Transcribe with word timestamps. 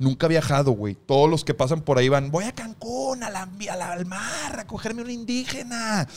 Nunca 0.00 0.24
he 0.26 0.30
viajado, 0.30 0.72
güey. 0.72 0.94
Todos 0.94 1.28
los 1.30 1.44
que 1.44 1.52
pasan 1.52 1.82
por 1.82 1.98
ahí 1.98 2.08
van, 2.08 2.30
voy 2.30 2.44
a 2.44 2.52
Cancún, 2.52 3.22
a 3.22 3.28
la, 3.28 3.42
a 3.70 3.76
la- 3.76 3.92
al 3.92 4.06
mar, 4.06 4.58
a 4.58 4.66
cogerme 4.66 5.02
una 5.02 5.12
indígena. 5.12 6.08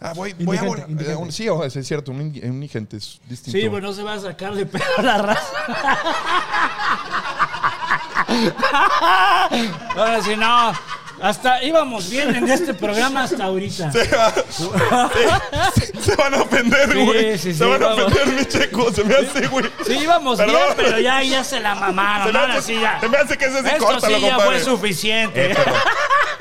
Ah, 0.00 0.12
voy, 0.14 0.32
voy 0.34 0.56
a 0.56 0.62
Indigente, 0.64 1.10
eh, 1.10 1.16
un- 1.16 1.32
sí, 1.32 1.48
es 1.64 1.86
cierto, 1.88 2.12
un, 2.12 2.20
un 2.20 2.32
indigente 2.36 2.96
es 2.98 3.20
distinto. 3.28 3.58
Sí, 3.58 3.68
pues 3.68 3.82
no 3.82 3.92
se 3.92 4.04
va 4.04 4.14
a 4.14 4.20
sacar 4.20 4.54
de 4.54 4.64
pedo 4.64 4.84
la 5.02 5.18
raza. 5.18 5.42
Ahora 9.96 10.22
sí, 10.22 10.36
no. 10.36 10.72
Hasta 11.20 11.62
íbamos 11.62 12.10
bien 12.10 12.34
en 12.36 12.48
este 12.50 12.74
programa 12.74 13.22
hasta 13.24 13.44
ahorita. 13.44 13.90
Se, 13.92 14.04
va- 14.08 14.32
se- 15.74 16.00
se 16.00 16.16
van 16.16 16.34
a 16.34 16.42
ofender, 16.42 16.92
Sí, 16.92 17.04
güey. 17.04 17.38
sí, 17.38 17.54
se 17.54 17.64
van 17.64 17.82
a 17.82 17.86
vamos. 17.88 18.04
ofender, 18.12 18.34
mi 18.38 18.44
checo. 18.46 18.92
Se 18.92 19.04
me 19.04 19.14
hace, 19.14 19.46
güey. 19.46 19.64
Sí, 19.86 19.94
íbamos 19.94 20.36
Perdón. 20.38 20.56
bien, 20.56 20.74
pero 20.76 21.00
ya, 21.00 21.22
ya 21.22 21.42
se 21.44 21.60
la 21.60 21.74
Se 21.74 21.80
mamaron. 21.80 22.32
me 22.32 22.38
Ahora 22.38 22.54
hace, 22.54 22.74
sí 22.74 22.80
ya. 22.80 23.00
se 23.00 23.08
me 23.08 23.16
hace 23.16 23.38
que 23.38 23.44
ese 23.46 23.60
sí 23.62 23.66
Esto 23.66 23.84
córtalo, 23.86 24.16
sí 24.16 24.22
ya 24.22 24.28
compadre. 24.36 24.60
fue 24.60 24.64
suficiente. 24.72 25.52
Eh. 25.52 25.56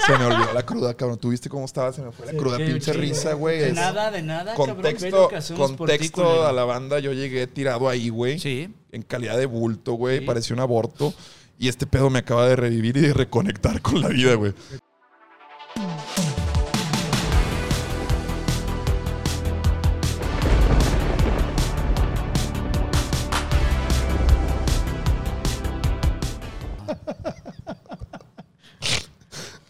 Se 0.06 0.18
me 0.18 0.26
olvidó 0.26 0.54
la 0.54 0.64
cruda, 0.64 0.94
cabrón. 0.94 1.18
¿Tú 1.18 1.30
viste 1.30 1.50
cómo 1.50 1.66
estaba? 1.66 1.92
Se 1.92 2.02
me 2.02 2.12
fue 2.12 2.26
la 2.28 2.34
cruda. 2.34 2.58
Pinche 2.58 2.92
chido. 2.92 2.94
risa, 3.02 3.34
güey. 3.34 3.60
De 3.60 3.68
Es- 3.70 3.74
nada, 3.74 4.12
de 4.12 4.22
nada, 4.22 4.54
cabrón. 4.56 4.76
Contexto, 4.76 5.30
ti, 5.30 5.54
contexto 5.56 6.46
a 6.46 6.52
la 6.52 6.64
banda. 6.66 7.00
Yo 7.00 7.14
llegué 7.14 7.48
tirado 7.48 7.90
ahí, 7.90 8.10
güey. 8.10 8.38
Sí. 8.40 8.70
En 8.92 9.02
calidad 9.02 9.38
de 9.38 9.46
bulto, 9.46 9.94
güey. 9.94 10.20
Sí. 10.20 10.26
Parecía 10.26 10.54
un 10.54 10.60
aborto. 10.60 11.14
Y 11.58 11.70
este 11.70 11.88
pedo 11.88 12.10
me 12.10 12.20
acaba 12.20 12.48
de 12.48 12.56
revivir 12.56 12.98
y 12.98 13.02
de 13.02 13.14
reconectar 13.14 13.82
con 13.82 14.02
la 14.02 14.10
vida, 14.10 14.36
güey. 14.36 14.54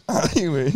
Ay, 0.06 0.46
güey. 0.46 0.72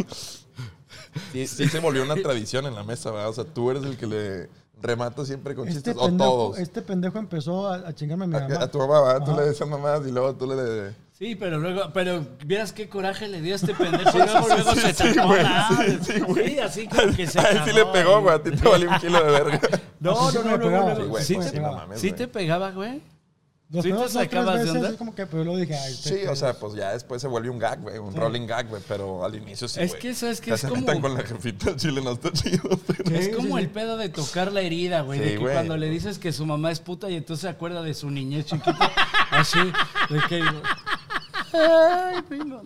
Sí, 1.33 1.47
sí 1.47 1.69
se 1.69 1.81
volvió 1.81 2.03
una 2.05 2.15
tradición 2.17 2.67
en 2.67 2.75
la 2.75 2.85
mesa, 2.85 3.11
¿verdad? 3.11 3.31
O 3.31 3.33
sea, 3.33 3.45
tú 3.45 3.71
eres 3.71 3.85
el 3.85 3.97
que 3.97 4.07
le 4.07 4.49
remata 4.83 5.25
siempre 5.25 5.55
con 5.55 5.69
Este 5.69 5.79
chistes. 5.79 5.97
O 5.99 6.07
pendejo, 6.07 6.31
todos. 6.31 6.59
este 6.59 6.83
pendejo 6.83 7.19
empezó 7.19 7.69
a, 7.69 7.77
a 7.89 7.95
chingarme 7.95 8.25
a 8.25 8.29
mi 8.29 8.37
A, 8.37 8.41
mamá. 8.41 8.63
a 8.63 8.71
tu 8.71 8.79
mamá, 8.79 9.03
¿verdad? 9.03 9.25
Tú 9.25 9.31
Ajá. 9.33 9.41
le 9.41 9.47
decías 9.49 9.69
mamás 9.69 10.01
y 10.07 10.11
luego 10.13 10.35
tú 10.35 10.47
le... 10.47 10.95
Sí, 11.13 11.35
pero 11.37 11.59
luego, 11.59 11.83
pero 11.93 12.25
vieras 12.47 12.73
qué 12.73 12.89
coraje 12.89 13.29
le 13.29 13.43
dio 13.43 13.53
a 13.53 13.57
este 13.57 13.75
pendejo. 13.75 14.17
Luego, 14.17 14.49
luego 14.49 14.73
sí, 14.75 14.81
se 14.81 14.95
sí, 14.95 15.15
tapó 15.15 15.29
güey, 15.29 15.43
la- 15.43 15.69
sí, 15.69 15.99
sí, 16.15 16.21
güey. 16.21 16.49
Sí, 16.49 16.59
así 16.61 16.87
como 16.89 17.13
que 17.17 17.27
se 17.27 17.39
A 17.41 17.51
él 17.51 17.61
sí 17.67 17.73
le 17.75 17.85
pegó, 17.87 18.23
güey. 18.23 18.35
A 18.35 18.43
ti 18.43 18.51
te 18.53 18.67
valió 18.69 18.89
un 18.91 18.99
kilo 18.99 19.23
de 19.25 19.31
verga. 19.31 19.61
No, 20.01 20.13
no, 20.15 20.31
sí 20.31 20.39
no, 20.43 20.57
no, 21.87 21.97
Sí, 21.97 22.13
te 22.13 22.27
pegaba, 22.27 22.71
güey. 22.71 23.03
Los 23.73 23.85
¿Sí 23.85 23.91
te 23.91 23.95
primeros 23.95 24.13
dos, 24.13 24.23
tres 24.29 24.31
sacabas 24.33 24.55
de 24.55 24.61
veces, 24.65 24.77
onda? 24.77 24.89
así 24.89 24.97
como 24.99 25.15
que, 25.15 25.27
pero 25.27 25.45
luego 25.45 25.59
dije, 25.61 25.77
ay, 25.77 25.93
este 25.93 26.09
Sí, 26.23 26.27
o 26.27 26.35
sea, 26.35 26.55
pues 26.55 26.75
ya 26.75 26.91
después 26.93 27.23
se 27.23 27.29
vuelve 27.29 27.51
un 27.51 27.59
gag, 27.61 27.81
güey. 27.81 27.99
Un 27.99 28.13
rolling 28.17 28.45
gag, 28.47 28.67
güey. 28.69 28.83
Pero 28.89 29.25
al 29.25 29.35
inicio 29.37 29.69
sí, 29.69 29.81
Es 29.81 29.91
güey. 29.91 30.03
que, 30.03 30.15
¿sabes 30.15 30.41
qué? 30.41 30.51
Ya 30.51 30.55
Es 30.57 30.61
se 30.63 30.69
como- 30.69 30.81
metan 30.81 31.01
con 31.01 31.15
la 31.15 31.23
jefita, 31.23 31.71
el 31.71 31.77
chile 31.77 32.01
no 32.03 32.11
está 32.13 32.33
chido. 32.33 32.63
pero- 32.87 33.15
Es 33.17 33.27
sí, 33.27 33.31
como 33.31 33.57
sí. 33.59 33.63
el 33.63 33.71
pedo 33.71 33.97
de 33.97 34.09
tocar 34.09 34.51
la 34.51 34.61
herida, 34.63 35.03
güey. 35.03 35.21
Sí, 35.21 35.25
de 35.25 35.31
que 35.33 35.39
güey. 35.39 35.55
cuando 35.55 35.77
le 35.77 35.89
dices 35.89 36.19
que 36.19 36.33
su 36.33 36.45
mamá 36.47 36.73
es 36.73 36.81
puta 36.81 37.09
y 37.11 37.15
entonces 37.15 37.43
se 37.43 37.49
acuerda 37.49 37.81
de 37.83 37.95
su 37.95 38.11
niñez 38.11 38.47
chiquita. 38.47 38.91
así. 39.31 39.59
De 39.61 40.21
que. 40.29 40.43
Ay, 41.53 42.23
mamá. 42.45 42.63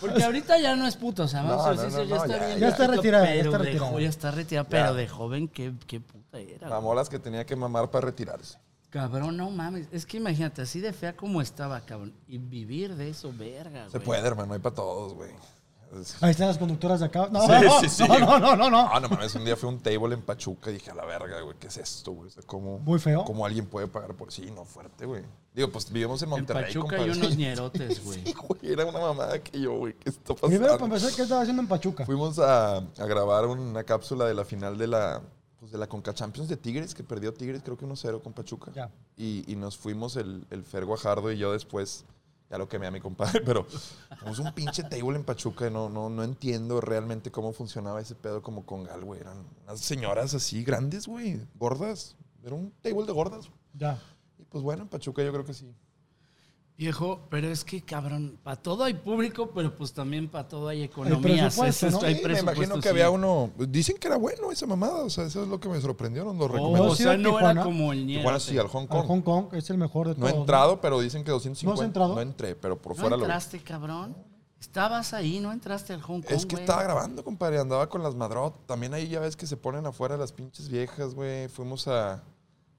Porque 0.00 0.22
ahorita 0.22 0.58
ya 0.58 0.76
no 0.76 0.86
es 0.86 0.96
puta, 0.96 1.22
o 1.24 1.28
sea, 1.28 1.42
vamos 1.42 1.64
No, 1.64 1.70
a 1.70 1.74
no, 1.74 1.82
decir, 1.82 1.98
no, 1.98 2.04
ya 2.04 2.14
no, 2.16 2.24
está 2.24 2.38
ya, 2.38 2.46
bien. 2.46 2.58
ya 2.58 2.68
está 2.68 2.82
viejito, 2.86 2.96
retirada, 3.02 3.24
ya 3.24 3.30
pero 3.32 3.50
está 3.50 3.58
de 3.58 3.64
retirada. 3.64 4.00
ya 4.00 4.08
está 4.08 4.30
retirada, 4.30 4.68
pero 4.68 4.94
de 4.94 5.08
joven, 5.08 5.48
qué, 5.48 5.72
qué 5.86 6.00
puta 6.00 6.38
era. 6.40 6.58
güey. 6.58 6.70
Mamó 6.70 6.94
las 6.94 7.08
que 7.08 7.18
tenía 7.18 7.46
que 7.46 7.56
mamar 7.56 7.90
para 7.90 8.04
retirarse. 8.06 8.58
Cabrón, 8.90 9.36
no 9.36 9.50
mames. 9.50 9.88
Es 9.92 10.06
que 10.06 10.16
imagínate, 10.16 10.62
así 10.62 10.80
de 10.80 10.92
fea 10.92 11.16
como 11.16 11.40
estaba, 11.42 11.80
cabrón. 11.82 12.14
Y 12.28 12.38
vivir 12.38 12.94
de 12.96 13.10
eso, 13.10 13.32
verga, 13.36 13.80
güey. 13.80 13.90
Se 13.90 14.00
puede, 14.00 14.26
hermano. 14.26 14.54
Hay 14.54 14.60
para 14.60 14.74
todos, 14.74 15.14
güey. 15.14 15.30
Ahí 16.20 16.32
están 16.32 16.48
las 16.48 16.58
conductoras 16.58 16.98
de 17.00 17.06
acá. 17.06 17.28
No, 17.30 17.42
Sí, 17.42 17.52
no, 17.64 17.80
sí, 17.80 17.88
sí. 17.88 18.04
no, 18.08 18.18
no, 18.18 18.38
no, 18.40 18.56
no, 18.56 18.70
no. 18.70 18.88
Ah, 18.92 18.98
no 19.00 19.08
mames, 19.08 19.34
un 19.36 19.44
día 19.44 19.56
fue 19.56 19.68
un 19.68 19.78
table 19.80 20.14
en 20.14 20.22
Pachuca 20.22 20.70
y 20.70 20.74
dije, 20.74 20.90
a 20.90 20.94
la 20.94 21.04
verga, 21.04 21.40
güey, 21.42 21.56
¿qué 21.58 21.68
es 21.68 21.76
esto, 21.76 22.10
güey? 22.12 22.26
O 22.28 22.30
sea, 22.30 22.42
¿cómo, 22.44 22.78
Muy 22.80 22.98
feo. 22.98 23.24
¿Cómo 23.24 23.46
alguien 23.46 23.66
puede 23.66 23.86
pagar 23.86 24.14
por 24.14 24.32
sí? 24.32 24.50
No, 24.50 24.64
fuerte, 24.64 25.06
güey. 25.06 25.22
Digo, 25.54 25.70
pues 25.70 25.90
vivimos 25.90 26.20
en 26.22 26.26
En 26.26 26.30
Monterrey, 26.30 26.64
Pachuca 26.64 26.96
hay 26.96 27.02
compadre. 27.06 27.20
unos 27.26 27.36
ñerotes, 27.38 28.04
güey. 28.04 28.24
Sí, 28.24 28.34
güey, 28.34 28.72
era 28.72 28.84
una 28.84 28.98
mamada 28.98 29.38
que 29.40 29.60
yo, 29.60 29.78
güey, 29.78 29.94
¿qué 29.94 30.10
está 30.10 30.34
pasando? 30.34 30.48
Primero, 30.48 30.72
para 30.74 30.84
empezar, 30.86 31.12
¿qué 31.14 31.22
estaba 31.22 31.40
haciendo 31.42 31.62
en 31.62 31.68
Pachuca? 31.68 32.04
Fuimos 32.04 32.38
a, 32.40 32.78
a 32.78 33.06
grabar 33.06 33.46
una 33.46 33.84
cápsula 33.84 34.24
de 34.26 34.34
la 34.34 34.44
final 34.44 34.76
de 34.76 34.88
la, 34.88 35.22
pues 35.66 35.72
de 35.72 35.78
la 35.78 35.88
Conca 35.88 36.14
Champions 36.14 36.48
de 36.48 36.56
Tigres, 36.56 36.94
que 36.94 37.02
perdió 37.02 37.34
Tigres, 37.34 37.62
creo 37.64 37.76
que 37.76 37.84
1-0 37.84 38.22
con 38.22 38.32
Pachuca. 38.32 38.70
Ya. 38.72 38.88
Y, 39.16 39.50
y 39.50 39.56
nos 39.56 39.76
fuimos 39.76 40.16
el, 40.16 40.46
el 40.50 40.62
Fer 40.62 40.84
Guajardo 40.84 41.32
y 41.32 41.38
yo 41.38 41.52
después, 41.52 42.04
ya 42.48 42.56
lo 42.56 42.68
quemé 42.68 42.86
a 42.86 42.92
mi 42.92 43.00
compadre, 43.00 43.40
pero 43.44 43.66
fuimos 44.18 44.38
un 44.38 44.52
pinche 44.52 44.84
table 44.84 45.16
en 45.16 45.24
Pachuca 45.24 45.66
y 45.66 45.72
no, 45.72 45.88
no, 45.88 46.08
no 46.08 46.22
entiendo 46.22 46.80
realmente 46.80 47.32
cómo 47.32 47.52
funcionaba 47.52 48.00
ese 48.00 48.14
pedo 48.14 48.42
como 48.42 48.64
con 48.64 48.84
Gal, 48.84 49.04
güey. 49.04 49.20
Eran 49.20 49.44
unas 49.64 49.80
señoras 49.80 50.34
así 50.34 50.62
grandes, 50.62 51.08
güey, 51.08 51.40
gordas. 51.56 52.14
Era 52.44 52.54
un 52.54 52.70
table 52.80 53.04
de 53.04 53.12
gordas. 53.12 53.50
Ya. 53.74 54.00
Y 54.38 54.44
pues 54.44 54.62
bueno, 54.62 54.82
en 54.82 54.88
Pachuca 54.88 55.24
yo 55.24 55.32
creo 55.32 55.44
que 55.44 55.54
sí. 55.54 55.74
Viejo, 56.78 57.26
pero 57.30 57.48
es 57.48 57.64
que, 57.64 57.80
cabrón, 57.82 58.38
para 58.42 58.56
todo 58.56 58.84
hay 58.84 58.92
público, 58.92 59.50
pero 59.54 59.74
pues 59.74 59.94
también 59.94 60.28
para 60.28 60.46
todo 60.46 60.68
hay 60.68 60.82
Es 60.84 60.92
¿no? 60.94 62.00
hay 62.02 62.22
me 62.22 62.38
imagino 62.38 62.74
que 62.76 62.82
sí. 62.82 62.88
había 62.90 63.08
uno. 63.08 63.50
Dicen 63.56 63.96
que 63.96 64.08
era 64.08 64.18
bueno 64.18 64.52
esa 64.52 64.66
mamada, 64.66 65.04
o 65.04 65.08
sea, 65.08 65.24
eso 65.24 65.42
es 65.42 65.48
lo 65.48 65.58
que 65.58 65.70
me 65.70 65.80
sorprendió, 65.80 66.22
nos 66.24 66.36
lo 66.36 66.44
Oh, 66.44 66.48
recomendó. 66.48 66.90
o 66.90 66.94
sea, 66.94 67.16
no 67.16 67.30
Tijuana. 67.30 67.50
era 67.52 67.62
como 67.64 67.92
el 67.94 68.06
ñero. 68.06 68.20
Igual 68.20 68.40
sí, 68.42 68.58
al 68.58 68.68
Hong 68.68 68.86
Kong. 68.86 69.00
Al 69.00 69.06
Hong 69.06 69.22
Kong 69.22 69.46
es 69.54 69.70
el 69.70 69.78
mejor 69.78 70.08
de 70.08 70.16
No 70.20 70.26
he 70.26 70.30
todos. 70.30 70.42
entrado, 70.42 70.80
pero 70.82 71.00
dicen 71.00 71.24
que 71.24 71.30
250. 71.30 71.74
¿No 71.74 71.80
has 71.82 71.86
entrado? 71.86 72.14
No 72.14 72.20
entré, 72.20 72.54
pero 72.54 72.76
por 72.76 72.92
¿No 72.94 73.00
fuera 73.00 73.16
lo 73.16 73.22
entraste, 73.24 73.58
cabrón? 73.60 74.14
Estabas 74.60 75.14
ahí, 75.14 75.40
no 75.40 75.52
entraste 75.52 75.94
al 75.94 76.02
Hong 76.02 76.20
Kong, 76.20 76.30
Es 76.30 76.44
que 76.44 76.56
estaba 76.56 76.82
grabando, 76.82 77.24
compadre. 77.24 77.58
Andaba 77.58 77.88
con 77.88 78.02
las 78.02 78.14
madrot. 78.14 78.66
También 78.66 78.92
ahí 78.92 79.08
ya 79.08 79.20
ves 79.20 79.34
que 79.34 79.46
se 79.46 79.56
ponen 79.56 79.86
afuera 79.86 80.18
las 80.18 80.32
pinches 80.32 80.68
viejas, 80.68 81.14
güey. 81.14 81.48
Fuimos 81.48 81.88
a, 81.88 82.22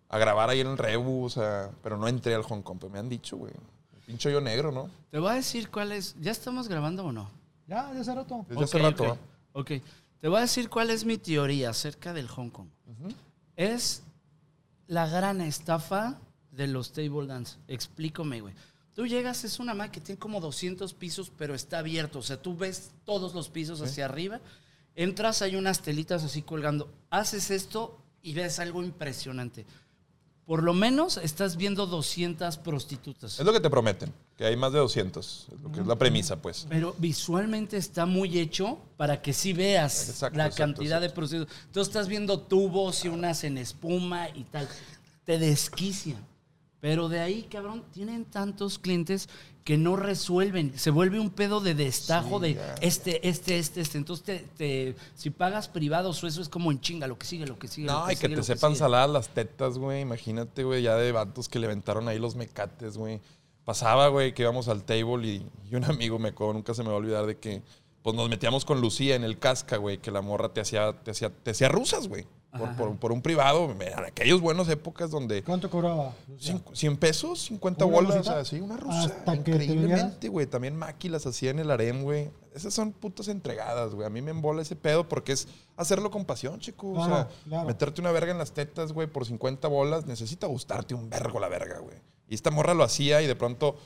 a 0.10 0.18
grabar 0.20 0.52
ahí 0.52 0.60
en 0.60 0.68
el 0.68 0.78
Rebu, 0.78 1.26
o 1.26 1.30
sea, 1.30 1.72
pero 1.82 1.98
no 1.98 2.08
entré 2.08 2.36
al 2.36 2.44
Hong 2.44 2.62
Kong. 2.62 2.78
Pero 2.80 2.92
me 2.92 3.00
han 3.00 3.10
dicho, 3.10 3.38
güey. 3.38 3.54
El 4.08 4.14
pinche 4.14 4.30
hoyo 4.30 4.40
negro, 4.40 4.72
¿no? 4.72 4.90
Te 5.12 5.20
voy 5.20 5.32
a 5.32 5.34
decir 5.34 5.70
cuál 5.70 5.92
es... 5.92 6.16
¿Ya 6.22 6.32
estamos 6.32 6.70
grabando 6.70 7.04
o 7.06 7.12
no? 7.12 7.30
Ya, 7.68 7.92
de 7.94 8.00
hace 8.00 8.16
rato. 8.16 8.46
Desde 8.48 8.64
hace 8.64 8.78
Ok, 8.78 8.84
rato, 8.84 9.04
ok. 9.04 9.10
¿va? 9.10 9.18
Ok. 9.52 9.72
Te 10.20 10.28
voy 10.30 10.38
a 10.38 10.42
decir 10.42 10.70
cuál 10.70 10.90
es 10.92 11.04
mi 11.04 11.18
teoría 11.18 11.72
acerca 11.72 12.14
del 12.14 12.30
Hong 12.30 12.50
Kong. 12.50 12.70
Es 13.58 14.04
la 14.88 15.08
gran 15.08 15.42
estafa 15.42 16.18
de 16.52 16.68
los 16.68 16.94
table 16.94 17.28
dance. 17.28 17.58
Explícame, 17.68 18.40
güey. 18.40 18.54
Tú 18.94 19.06
llegas, 19.06 19.44
es 19.44 19.60
una 19.60 19.74
máquina 19.74 19.92
que 19.92 20.02
tiene 20.02 20.20
como 20.20 20.40
200 20.40 20.94
pisos, 20.94 21.30
pero 21.38 21.54
está 21.54 21.80
abierto. 21.80 22.20
O 22.20 22.24
sea, 22.24 22.42
tú 22.42 22.56
ves 22.56 22.92
todos 23.04 23.36
los 23.36 23.50
pisos 23.50 23.82
hacia 23.82 24.06
arriba. 24.06 24.40
Entras, 24.96 25.42
hay 25.42 25.58
unas 25.58 25.82
telitas 25.82 26.24
así 26.24 26.42
colgando. 26.44 26.90
Haces 27.10 27.52
esto 27.52 28.00
y 28.24 28.34
ves 28.34 28.60
algo 28.60 28.84
impresionante. 28.84 29.66
Por 30.48 30.64
lo 30.64 30.74
menos 30.74 31.18
estás 31.18 31.58
viendo 31.58 31.86
200 31.86 32.58
prostitutas. 32.60 33.38
Es 33.38 33.46
lo 33.46 33.52
que 33.52 33.60
te 33.60 33.70
prometen, 33.70 34.14
que 34.38 34.46
hay 34.46 34.56
más 34.56 34.72
de 34.72 34.80
200. 34.80 35.48
Es 35.52 35.62
lo 35.62 35.70
que 35.74 35.82
es 35.82 35.86
la 35.86 35.98
premisa, 35.98 36.42
pues. 36.42 36.66
Pero 36.70 36.96
visualmente 36.98 37.76
está 37.76 38.06
muy 38.06 38.40
hecho 38.40 38.80
para 38.96 39.22
que 39.22 39.34
sí 39.34 39.52
veas 39.52 40.08
Exacto, 40.08 40.38
la 40.38 40.46
exacto, 40.46 40.76
cantidad 40.76 41.02
de 41.02 41.10
procesos. 41.10 41.50
Tú 41.74 41.82
estás 41.82 42.08
viendo 42.08 42.40
tubos 42.40 43.04
y 43.04 43.10
unas 43.10 43.44
en 43.44 43.58
espuma 43.58 44.30
y 44.30 44.46
tal. 44.46 44.70
Te 45.26 45.38
desquician. 45.38 46.26
Pero 46.80 47.10
de 47.10 47.20
ahí, 47.20 47.44
cabrón, 47.50 47.84
tienen 47.92 48.26
tantos 48.26 48.78
clientes 48.78 49.30
que 49.64 49.78
no 49.78 49.96
resuelven. 49.96 50.78
Se 50.78 50.92
vuelve 50.92 51.20
un 51.20 51.32
pedo 51.32 51.60
de 51.60 51.74
destajo 51.74 52.38
Sí, 52.38 52.44
de 52.44 52.54
ya. 52.56 52.76
este, 52.82 53.28
este, 53.28 53.58
este, 53.58 53.82
este. 53.82 53.98
Entonces, 53.98 54.24
te, 54.26 54.40
te- 54.58 54.96
si 55.16 55.30
pagas 55.32 55.68
privados 55.68 56.24
o 56.24 56.28
eso 56.28 56.40
es 56.42 56.48
como 56.50 56.72
en 56.72 56.80
chinga, 56.80 57.08
lo 57.08 57.18
que 57.18 57.26
sigue, 57.26 57.48
lo 57.48 57.58
que 57.60 57.68
sigue. 57.68 57.88
lo 57.88 58.06
No, 58.06 58.12
y 58.12 58.16
que 58.16 58.30
te 58.30 58.44
sepan 58.44 58.76
saladas 58.76 59.10
las 59.10 59.30
tetas, 59.30 59.78
güey. 59.78 60.02
Imagínate, 60.02 60.64
güey, 60.64 60.84
ya 60.84 60.96
de 60.96 61.12
vatos 61.12 61.50
que 61.50 61.60
le 61.60 61.66
aventaron 61.66 62.08
ahí 62.08 62.20
los 62.20 62.36
mecates, 62.36 62.96
güey. 62.98 63.20
Pasaba, 63.66 64.08
güey, 64.08 64.34
que 64.34 64.44
íbamos 64.44 64.70
al 64.70 64.84
table 64.84 65.28
y, 65.28 65.46
y 65.70 65.76
un 65.76 65.84
amigo 65.84 66.20
me 66.20 66.30
acuerdo, 66.30 66.54
nunca 66.54 66.74
se 66.74 66.84
me 66.84 66.90
va 66.90 66.96
a 66.96 67.00
olvidar 67.00 67.26
de 67.26 67.38
que 67.38 67.62
pues 68.04 68.16
nos 68.16 68.30
metíamos 68.30 68.64
con 68.64 68.80
Lucía 68.80 69.16
en 69.16 69.26
el 69.26 69.38
casca, 69.38 69.76
güey, 69.76 69.98
que 69.98 70.12
la 70.12 70.22
morra 70.22 70.54
te 70.54 70.62
hacía, 70.62 70.94
te 70.94 71.12
hacía, 71.12 71.30
te 71.30 71.52
hacía 71.52 71.68
rusas, 71.68 72.08
güey. 72.08 72.26
Por, 72.52 72.70
Ajá. 72.70 72.78
por- 72.78 72.96
por 72.98 73.12
un 73.12 73.22
privado, 73.22 73.70
en 73.72 73.82
aquellas 74.06 74.40
buenas 74.40 74.68
épocas 74.70 75.12
donde 75.12 75.44
¿Cuánto 75.44 75.70
cobraba? 75.70 76.14
100 76.74 76.98
pesos, 76.98 77.42
50 77.42 77.86
¿Una 77.86 77.96
bolas, 77.96 78.16
o 78.16 78.24
sea, 78.24 78.46
sí, 78.46 78.60
una 78.62 78.78
rusa. 78.78 79.14
Increíblemente, 79.36 80.30
güey. 80.30 80.48
También 80.48 80.76
Maki 80.76 81.10
las 81.10 81.26
hacía 81.26 81.52
en 81.52 81.60
el 81.60 81.70
harem, 81.72 82.04
güey. 82.04 82.32
Esas 82.56 82.74
son 82.74 82.94
putas 82.94 83.28
entregadas, 83.28 83.94
güey. 83.94 84.08
A 84.08 84.10
mí 84.10 84.22
me 84.22 84.32
embola 84.32 84.62
ese 84.62 84.76
pedo 84.76 85.08
porque 85.08 85.34
es 85.34 85.48
hacerlo 85.76 86.10
con 86.10 86.26
pasión, 86.26 86.60
chico. 86.60 86.92
o 86.94 87.06
sea, 87.06 87.28
claro. 87.48 87.68
meterte 87.68 88.02
una 88.02 88.12
verga 88.12 88.32
en 88.32 88.38
las 88.38 88.54
tetas, 88.54 88.94
güey, 88.94 89.08
por 89.08 89.26
50 89.26 89.68
bolas, 89.68 90.06
necesita 90.08 90.48
gustarte 90.48 90.96
un 90.96 91.10
vergo 91.10 91.40
la 91.40 91.50
verga, 91.50 91.80
güey. 91.80 91.98
Y 92.30 92.36
esta 92.36 92.50
morra 92.50 92.74
lo 92.74 92.84
hacía 92.84 93.22
y 93.22 93.28
de 93.28 93.36
pronto, 93.36 93.78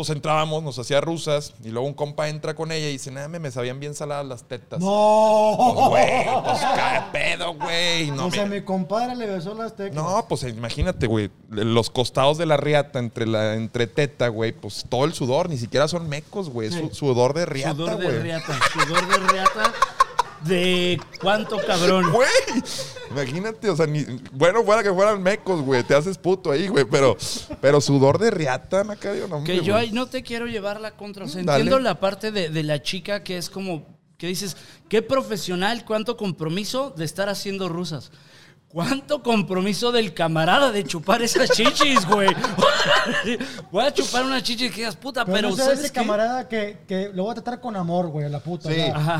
pues 0.00 0.08
entrábamos, 0.16 0.62
nos 0.62 0.78
hacía 0.78 0.98
rusas 1.02 1.52
y 1.62 1.68
luego 1.68 1.86
un 1.86 1.92
compa 1.92 2.30
entra 2.30 2.54
con 2.54 2.72
ella 2.72 2.88
y 2.88 2.92
dice, 2.92 3.10
nada, 3.10 3.28
me 3.28 3.50
sabían 3.50 3.78
bien 3.80 3.94
saladas 3.94 4.24
las 4.24 4.44
tetas. 4.44 4.80
No. 4.80 5.74
Pues, 5.74 5.88
güey, 5.90 6.42
pues 6.42 6.58
qué 6.58 7.00
pedo, 7.12 7.54
güey. 7.54 8.10
No, 8.12 8.26
o 8.28 8.30
sea, 8.30 8.46
me- 8.46 8.60
mi 8.60 8.64
compadre 8.64 9.14
le 9.14 9.26
besó 9.26 9.54
las 9.54 9.76
teclas. 9.76 10.02
no, 10.02 10.24
pues 10.26 10.42
imagínate, 10.44 11.06
güey, 11.06 11.30
los 11.50 11.90
costados 11.90 12.38
de 12.38 12.46
la 12.46 12.56
riata 12.56 12.98
entre 12.98 13.26
la 13.26 13.54
entre 13.56 13.86
teta, 13.86 14.28
güey, 14.28 14.52
pues 14.52 14.86
todo 14.88 15.04
el 15.04 15.12
sudor, 15.12 15.50
ni 15.50 15.58
siquiera 15.58 15.86
son 15.86 16.08
mecos, 16.08 16.48
güey, 16.48 16.68
es 16.68 16.74
su- 16.74 16.94
sudor 16.94 17.34
de 17.34 17.44
riata, 17.44 17.72
Sudor 17.72 17.98
de 17.98 18.04
güey. 18.06 18.18
riata. 18.20 18.58
Sudor 18.72 19.06
de 19.06 19.16
riata. 19.32 19.72
¿De 20.44 21.00
cuánto 21.20 21.58
cabrón? 21.66 22.10
Güey, 22.12 22.28
imagínate, 23.10 23.68
o 23.68 23.76
sea, 23.76 23.86
ni, 23.86 24.04
bueno, 24.32 24.64
fuera 24.64 24.82
que 24.82 24.92
fueran 24.92 25.22
mecos, 25.22 25.60
güey, 25.62 25.82
te 25.82 25.94
haces 25.94 26.16
puto 26.16 26.50
ahí, 26.50 26.68
güey, 26.68 26.84
pero, 26.84 27.16
pero 27.60 27.80
sudor 27.80 28.18
de 28.18 28.30
riata, 28.30 28.84
Macario, 28.84 29.28
no, 29.28 29.44
Que 29.44 29.60
yo 29.60 29.76
ahí 29.76 29.92
no 29.92 30.06
te 30.06 30.22
quiero 30.22 30.46
llevar 30.46 30.80
la 30.80 30.92
contra. 30.92 31.24
O 31.24 31.28
sea, 31.28 31.40
entiendo 31.40 31.78
la 31.78 32.00
parte 32.00 32.32
de, 32.32 32.48
de 32.48 32.62
la 32.62 32.82
chica 32.82 33.22
que 33.22 33.36
es 33.36 33.50
como, 33.50 33.86
que 34.16 34.26
dices, 34.26 34.56
qué 34.88 35.02
profesional, 35.02 35.84
cuánto 35.84 36.16
compromiso 36.16 36.94
de 36.96 37.04
estar 37.04 37.28
haciendo 37.28 37.68
rusas. 37.68 38.10
¿Cuánto 38.72 39.20
compromiso 39.20 39.90
del 39.90 40.14
camarada 40.14 40.70
de 40.70 40.84
chupar 40.84 41.20
esas 41.22 41.50
chichis, 41.50 42.06
güey? 42.06 42.28
Voy 43.72 43.84
a 43.84 43.92
chupar 43.92 44.24
una 44.24 44.40
chichi 44.40 44.68
que 44.70 44.76
digas, 44.76 44.94
puta, 44.94 45.24
Pero, 45.24 45.36
pero, 45.36 45.50
no 45.50 45.56
¿sabes 45.56 45.80
ese 45.80 45.88
qué? 45.88 45.94
camarada 46.00 46.46
que, 46.48 46.78
que 46.86 47.10
lo 47.12 47.24
voy 47.24 47.32
a 47.32 47.34
tratar 47.34 47.60
con 47.60 47.74
amor, 47.74 48.08
güey, 48.08 48.26
a 48.26 48.28
la 48.28 48.38
puta. 48.38 48.68
Sí, 48.68 48.76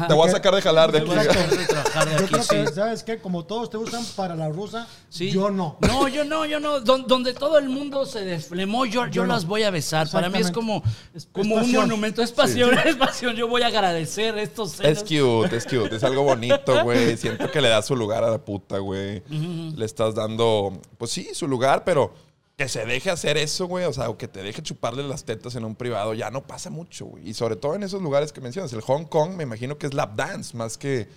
te 0.06 0.14
voy 0.14 0.28
a 0.28 0.32
sacar 0.32 0.54
de 0.54 0.62
jalar 0.62 0.92
de 0.92 0.98
aquí. 0.98 1.08
voy 1.08 1.18
a 1.18 1.22
dejar 1.24 1.50
de 1.50 1.66
trabajar 1.66 2.04
de 2.04 2.10
Yo 2.12 2.16
aquí, 2.18 2.26
creo 2.26 2.46
que, 2.46 2.66
sí. 2.68 2.74
¿sabes 2.74 3.02
qué? 3.02 3.18
Como 3.18 3.44
todos 3.44 3.70
te 3.70 3.76
usan 3.76 4.04
para 4.14 4.36
la 4.36 4.48
rusa, 4.50 4.86
Sí. 5.08 5.32
yo 5.32 5.50
no. 5.50 5.76
No, 5.80 6.06
yo 6.06 6.24
no, 6.24 6.46
yo 6.46 6.60
no. 6.60 6.78
Don- 6.80 7.08
donde 7.08 7.34
todo 7.34 7.58
el 7.58 7.68
mundo 7.68 8.06
se 8.06 8.24
desflemó, 8.24 8.84
yo, 8.86 9.06
yo, 9.06 9.10
Yo 9.10 9.22
no. 9.26 9.32
las 9.34 9.46
voy 9.46 9.64
a 9.64 9.70
besar. 9.70 10.08
Para 10.10 10.28
mí 10.28 10.38
es 10.38 10.52
como, 10.52 10.82
Es- 11.12 11.26
como 11.32 11.58
es 11.58 11.66
un 11.66 11.72
monumento. 11.74 12.22
Es 12.22 12.30
pasión, 12.30 12.70
es 12.84 12.94
pasión. 12.94 13.34
Yo 13.34 13.48
voy 13.48 13.62
a 13.62 13.66
agradecer 13.66 14.38
estos 14.38 14.78
Es 14.80 15.00
senos. 15.00 15.02
cute, 15.44 15.56
es 15.56 15.64
cute, 15.64 15.96
es 15.96 16.04
algo 16.04 16.22
bonito, 16.22 16.84
güey. 16.84 17.16
Siento 17.16 17.50
que 17.50 17.60
le 17.60 17.68
das 17.68 17.86
su 17.86 17.96
lugar 17.96 18.22
a 18.22 18.30
la 18.30 18.38
puta, 18.38 18.78
güey. 18.78 19.22
Le 19.40 19.84
estás 19.84 20.14
dando, 20.14 20.80
pues 20.98 21.10
sí, 21.10 21.28
su 21.32 21.48
lugar, 21.48 21.84
pero 21.84 22.12
que 22.56 22.68
se 22.68 22.84
deje 22.84 23.10
hacer 23.10 23.38
eso, 23.38 23.66
güey. 23.66 23.86
O 23.86 23.92
sea, 23.92 24.10
o 24.10 24.18
que 24.18 24.28
te 24.28 24.42
deje 24.42 24.62
chuparle 24.62 25.02
las 25.02 25.24
tetas 25.24 25.54
en 25.54 25.64
un 25.64 25.74
privado, 25.74 26.12
ya 26.12 26.30
no 26.30 26.46
pasa 26.46 26.68
mucho, 26.68 27.06
güey. 27.06 27.28
Y 27.28 27.34
sobre 27.34 27.56
todo 27.56 27.74
en 27.74 27.82
esos 27.82 28.02
lugares 28.02 28.32
que 28.32 28.40
mencionas. 28.42 28.72
El 28.72 28.82
Hong 28.82 29.04
Kong, 29.04 29.34
me 29.34 29.44
imagino 29.44 29.78
que 29.78 29.86
es 29.86 29.94
lap 29.94 30.14
dance, 30.14 30.54
más 30.54 30.76
que, 30.76 31.08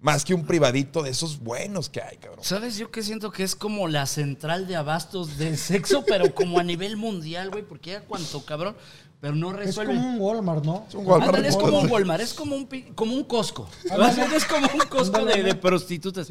más 0.00 0.24
que 0.24 0.34
un 0.34 0.44
privadito 0.44 1.04
de 1.04 1.10
esos 1.10 1.38
buenos 1.38 1.88
que 1.88 2.02
hay, 2.02 2.16
cabrón. 2.16 2.44
¿Sabes? 2.44 2.76
Yo 2.76 2.90
que 2.90 3.04
siento 3.04 3.30
que 3.30 3.44
es 3.44 3.54
como 3.54 3.86
la 3.86 4.06
central 4.06 4.66
de 4.66 4.74
abastos 4.74 5.38
del 5.38 5.56
sexo, 5.56 6.04
pero 6.04 6.34
como 6.34 6.58
a 6.58 6.64
nivel 6.64 6.96
mundial, 6.96 7.50
güey, 7.50 7.62
porque 7.62 7.90
ya 7.90 8.00
cuanto 8.00 8.44
cabrón, 8.44 8.74
pero 9.22 9.36
no 9.36 9.52
Es 9.52 9.56
resuelve. 9.66 9.94
como 9.94 10.08
un 10.08 10.20
Walmart, 10.20 10.64
¿no? 10.64 10.84
Es 10.88 10.94
un 10.96 11.06
Walmart. 11.06 11.28
Ándale, 11.28 11.48
es 11.48 11.56
como 11.56 11.78
un 11.78 11.88
Walmart. 11.90 12.20
Es 12.22 12.34
como 12.34 12.56
un, 12.56 12.66
como 12.96 13.14
un 13.14 13.22
Costco. 13.22 13.68
Ándale. 13.90 14.26
Es 14.36 14.44
como 14.44 14.66
un 14.74 14.80
Costco 14.88 15.24
de, 15.24 15.44
de 15.44 15.54
prostitutas. 15.54 16.26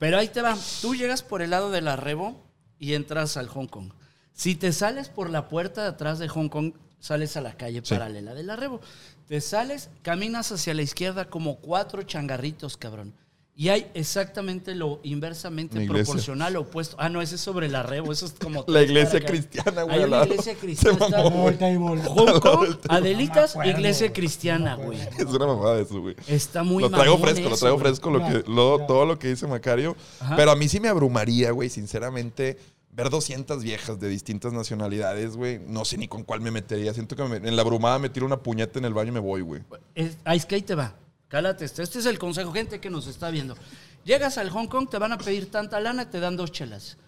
Pero 0.00 0.18
ahí 0.18 0.26
te 0.26 0.42
va. 0.42 0.56
Tú 0.80 0.96
llegas 0.96 1.22
por 1.22 1.40
el 1.40 1.50
lado 1.50 1.70
del 1.70 1.86
arrebo 1.86 2.42
y 2.80 2.94
entras 2.94 3.36
al 3.36 3.46
Hong 3.46 3.68
Kong. 3.68 3.92
Si 4.32 4.56
te 4.56 4.72
sales 4.72 5.08
por 5.08 5.30
la 5.30 5.48
puerta 5.48 5.82
de 5.82 5.88
atrás 5.90 6.18
de 6.18 6.26
Hong 6.28 6.48
Kong, 6.48 6.72
sales 6.98 7.36
a 7.36 7.42
la 7.42 7.52
calle 7.56 7.80
Sí. 7.84 7.94
paralela 7.94 8.34
del 8.34 8.50
arrebo. 8.50 8.80
Te 9.28 9.40
sales, 9.40 9.88
caminas 10.02 10.50
hacia 10.50 10.74
la 10.74 10.82
izquierda 10.82 11.26
como 11.30 11.58
cuatro 11.60 12.02
changarritos, 12.02 12.76
cabrón. 12.76 13.14
Y 13.54 13.68
hay 13.68 13.86
exactamente 13.92 14.74
lo 14.74 15.00
inversamente 15.02 15.86
proporcional 15.86 16.56
opuesto. 16.56 16.96
Ah, 16.98 17.10
no, 17.10 17.20
ese 17.20 17.34
es 17.34 17.40
sobre 17.42 17.66
el 17.66 17.74
arrebo. 17.74 18.10
Eso 18.10 18.24
es 18.24 18.32
como. 18.32 18.64
La 18.68 18.80
iglesia 18.82 19.20
cristiana, 19.20 19.82
güey. 19.82 19.98
Hay 19.98 20.04
una 20.04 20.24
iglesia 20.24 20.54
cristiana. 20.60 20.98
está- 21.04 21.22
mamó, 21.22 21.30
No, 21.30 21.42
güey. 21.42 21.52
el 21.52 21.58
table. 21.58 22.02
Hong 22.02 22.40
Kong, 22.40 22.68
No 22.88 22.94
Adelitas, 22.94 23.50
acuerdo, 23.50 23.70
iglesia 23.72 24.06
güey. 24.06 24.12
cristiana, 24.14 24.76
No 24.76 24.84
güey. 24.84 24.98
Es 25.18 25.24
una 25.26 25.46
mamada 25.46 25.78
eso, 25.80 26.00
güey. 26.00 26.16
Está 26.28 26.62
muy 26.62 26.82
lo 26.82 26.88
traigo 26.90 27.18
fresco, 27.18 27.40
lo 27.42 27.54
eso, 27.54 27.56
traigo 27.60 27.78
güey. 27.78 27.88
fresco 27.90 28.10
lo 28.10 28.18
que, 28.26 28.50
lo- 28.50 28.86
todo 28.86 29.04
lo 29.04 29.18
que 29.18 29.28
dice 29.28 29.46
Macario. 29.46 29.96
Ajá. 30.20 30.34
Pero 30.36 30.50
a 30.50 30.56
mí 30.56 30.66
sí 30.68 30.80
me 30.80 30.88
abrumaría, 30.88 31.50
güey, 31.50 31.68
sinceramente, 31.68 32.58
ver 32.90 33.10
200 33.10 33.62
viejas 33.62 34.00
de 34.00 34.08
distintas 34.08 34.54
nacionalidades, 34.54 35.36
güey. 35.36 35.58
No 35.66 35.84
sé 35.84 35.98
ni 35.98 36.08
con 36.08 36.24
cuál 36.24 36.40
me 36.40 36.50
metería. 36.50 36.94
Siento 36.94 37.16
que 37.16 37.22
me- 37.24 37.36
en 37.36 37.54
la 37.54 37.60
abrumada 37.60 37.98
me 37.98 38.08
tiro 38.08 38.24
una 38.24 38.38
puñeta 38.42 38.78
en 38.78 38.86
el 38.86 38.94
baño 38.94 39.10
y 39.10 39.12
me 39.12 39.20
voy, 39.20 39.42
güey. 39.42 39.60
Es, 39.94 40.16
ahí 40.24 40.38
es 40.38 40.46
que 40.46 40.54
ahí 40.54 40.62
te 40.62 40.74
va. 40.74 40.94
Cálate 41.32 41.64
esto. 41.64 41.80
Este 41.80 41.98
es 41.98 42.04
el 42.04 42.18
consejo, 42.18 42.52
gente 42.52 42.78
que 42.78 42.90
nos 42.90 43.06
está 43.06 43.30
viendo. 43.30 43.56
Llegas 44.04 44.36
al 44.36 44.50
Hong 44.50 44.66
Kong, 44.66 44.90
te 44.90 44.98
van 44.98 45.12
a 45.12 45.16
pedir 45.16 45.50
tanta 45.50 45.80
lana, 45.80 46.10
te 46.10 46.20
dan 46.20 46.36
dos 46.36 46.52
chelas. 46.52 46.98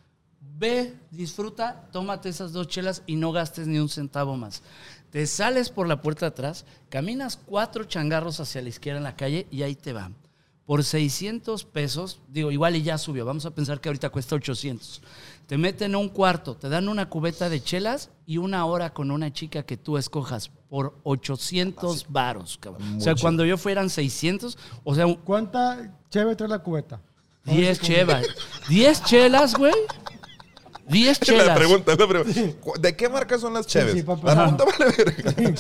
Ve, 0.41 0.95
disfruta, 1.11 1.91
tómate 1.93 2.31
esas 2.31 2.55
dos 2.55 2.69
chelas 2.69 3.03
y 3.07 3.17
no 3.17 3.33
gastes 3.33 3.67
ni 3.67 3.79
un 3.79 3.91
centavo 3.91 4.35
más. 4.39 4.63
Te 5.11 5.27
sales 5.27 5.69
por 5.69 5.87
la 5.87 6.01
puerta 6.01 6.25
de 6.25 6.31
atrás, 6.31 6.65
caminas 6.89 7.39
cuatro 7.45 7.85
changarros 7.85 8.41
hacia 8.41 8.63
la 8.63 8.71
izquierda 8.71 8.97
en 8.97 9.05
la 9.05 9.15
calle 9.15 9.47
y 9.51 9.61
ahí 9.61 9.75
te 9.75 9.93
va. 9.93 10.11
Por 10.67 10.83
600 10.83 11.65
pesos, 11.65 12.21
digo, 12.29 12.51
igual 12.51 12.75
y 12.77 12.83
ya 12.83 12.97
subió, 12.97 13.27
vamos 13.27 13.45
a 13.45 13.51
pensar 13.51 13.81
que 13.83 13.91
ahorita 13.91 14.09
cuesta 14.09 14.35
800. 14.35 15.03
Te 15.47 15.59
meten 15.59 15.95
a 15.95 15.99
un 15.99 16.09
cuarto, 16.09 16.57
te 16.57 16.71
dan 16.71 16.89
una 16.89 17.11
cubeta 17.11 17.51
de 17.51 17.63
chelas 17.63 18.09
y 18.27 18.39
una 18.39 18.65
hora 18.65 18.95
con 18.95 19.11
una 19.11 19.31
chica 19.31 19.63
que 19.65 19.77
tú 19.77 19.99
escojas 19.99 20.51
por 20.71 20.99
800 21.03 22.07
varos, 22.09 22.57
cabrón. 22.59 22.97
O 22.97 23.01
sea, 23.01 23.15
cuando 23.15 23.45
yo 23.45 23.59
fueran 23.59 23.91
600, 23.91 24.57
o 24.85 24.95
sea, 24.95 25.07
un- 25.07 25.17
¿Cuánta 25.17 25.95
cheve 26.09 26.35
trae 26.35 26.49
la 26.49 26.61
cubeta? 26.61 26.99
10 27.45 27.81
chelas. 27.81 28.27
10 28.71 29.05
chelas, 29.05 29.55
güey. 29.57 29.75
10 30.89 31.19
La 31.21 31.27
chelas. 31.27 31.57
pregunta, 31.59 31.95
la 31.95 32.09
pregunta. 32.09 32.41
¿De 32.81 32.97
qué 32.97 33.09
marca 33.11 33.39
son 33.39 33.53
las 33.53 33.67
cheves? 33.67 33.93
sí, 33.93 34.03
la 34.03 34.17
pregunta 34.17 34.65
vale 34.65 34.95
verga. 34.97 35.55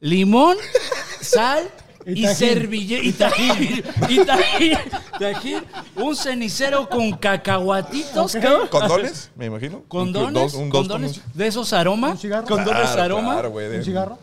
Limón, 0.00 0.58
sal 1.22 1.70
Y 2.06 2.26
servilleta. 2.26 3.04
Y 3.04 3.12
tajín. 3.12 3.84
Y 4.08 4.24
tajín. 4.24 4.78
tajín, 5.18 5.58
Un 5.96 6.14
cenicero 6.16 6.88
con 6.88 7.12
cacahuatitos, 7.12 8.32
cabrón. 8.34 8.68
¿Condones? 8.68 9.30
Me 9.36 9.46
imagino. 9.46 9.82
Condones, 9.88 10.34
Dos- 10.52 10.54
un 10.54 10.70
dos 10.70 10.80
condones 10.80 11.18
con 11.18 11.22
un- 11.32 11.38
de 11.38 11.46
esos 11.46 11.72
aromas. 11.72 12.12
¿Un 12.12 12.18
cigarro? 12.18 12.46
Condones 12.46 12.90
Claro, 12.90 13.02
aroma. 13.16 13.32
claro, 13.34 13.50
güey, 13.50 13.68
de- 13.68 13.78
¿Un 13.78 13.84
cigarro? 13.84 14.18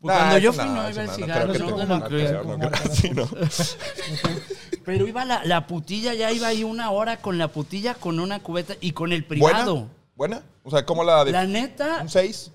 Pues 0.00 0.14
Nah, 0.14 0.20
cuando 0.20 0.38
yo 0.38 0.50
eso 0.50 0.60
fui 0.62 0.70
no, 0.70 0.90
iba 0.90 1.02
el 1.02 1.10
cigarro. 1.10 1.52
Pero 4.84 5.06
iba 5.06 5.24
la, 5.24 5.44
la 5.44 5.66
putilla, 5.66 6.14
ya 6.14 6.30
iba 6.32 6.48
ahí 6.48 6.62
una 6.64 6.90
hora 6.90 7.16
con 7.18 7.38
la 7.38 7.48
putilla, 7.48 7.94
con 7.94 8.20
una 8.20 8.40
cubeta 8.40 8.74
y 8.80 8.92
con 8.92 9.12
el 9.12 9.24
privado. 9.24 9.74
¿Buena? 10.14 10.36
¿Buena? 10.40 10.42
O 10.62 10.70
sea, 10.70 10.84
¿cómo 10.86 11.02
la 11.04 11.24
de 11.24 11.32
La 11.32 11.44
neta, 11.44 11.98
un 12.02 12.08
6? 12.08 12.50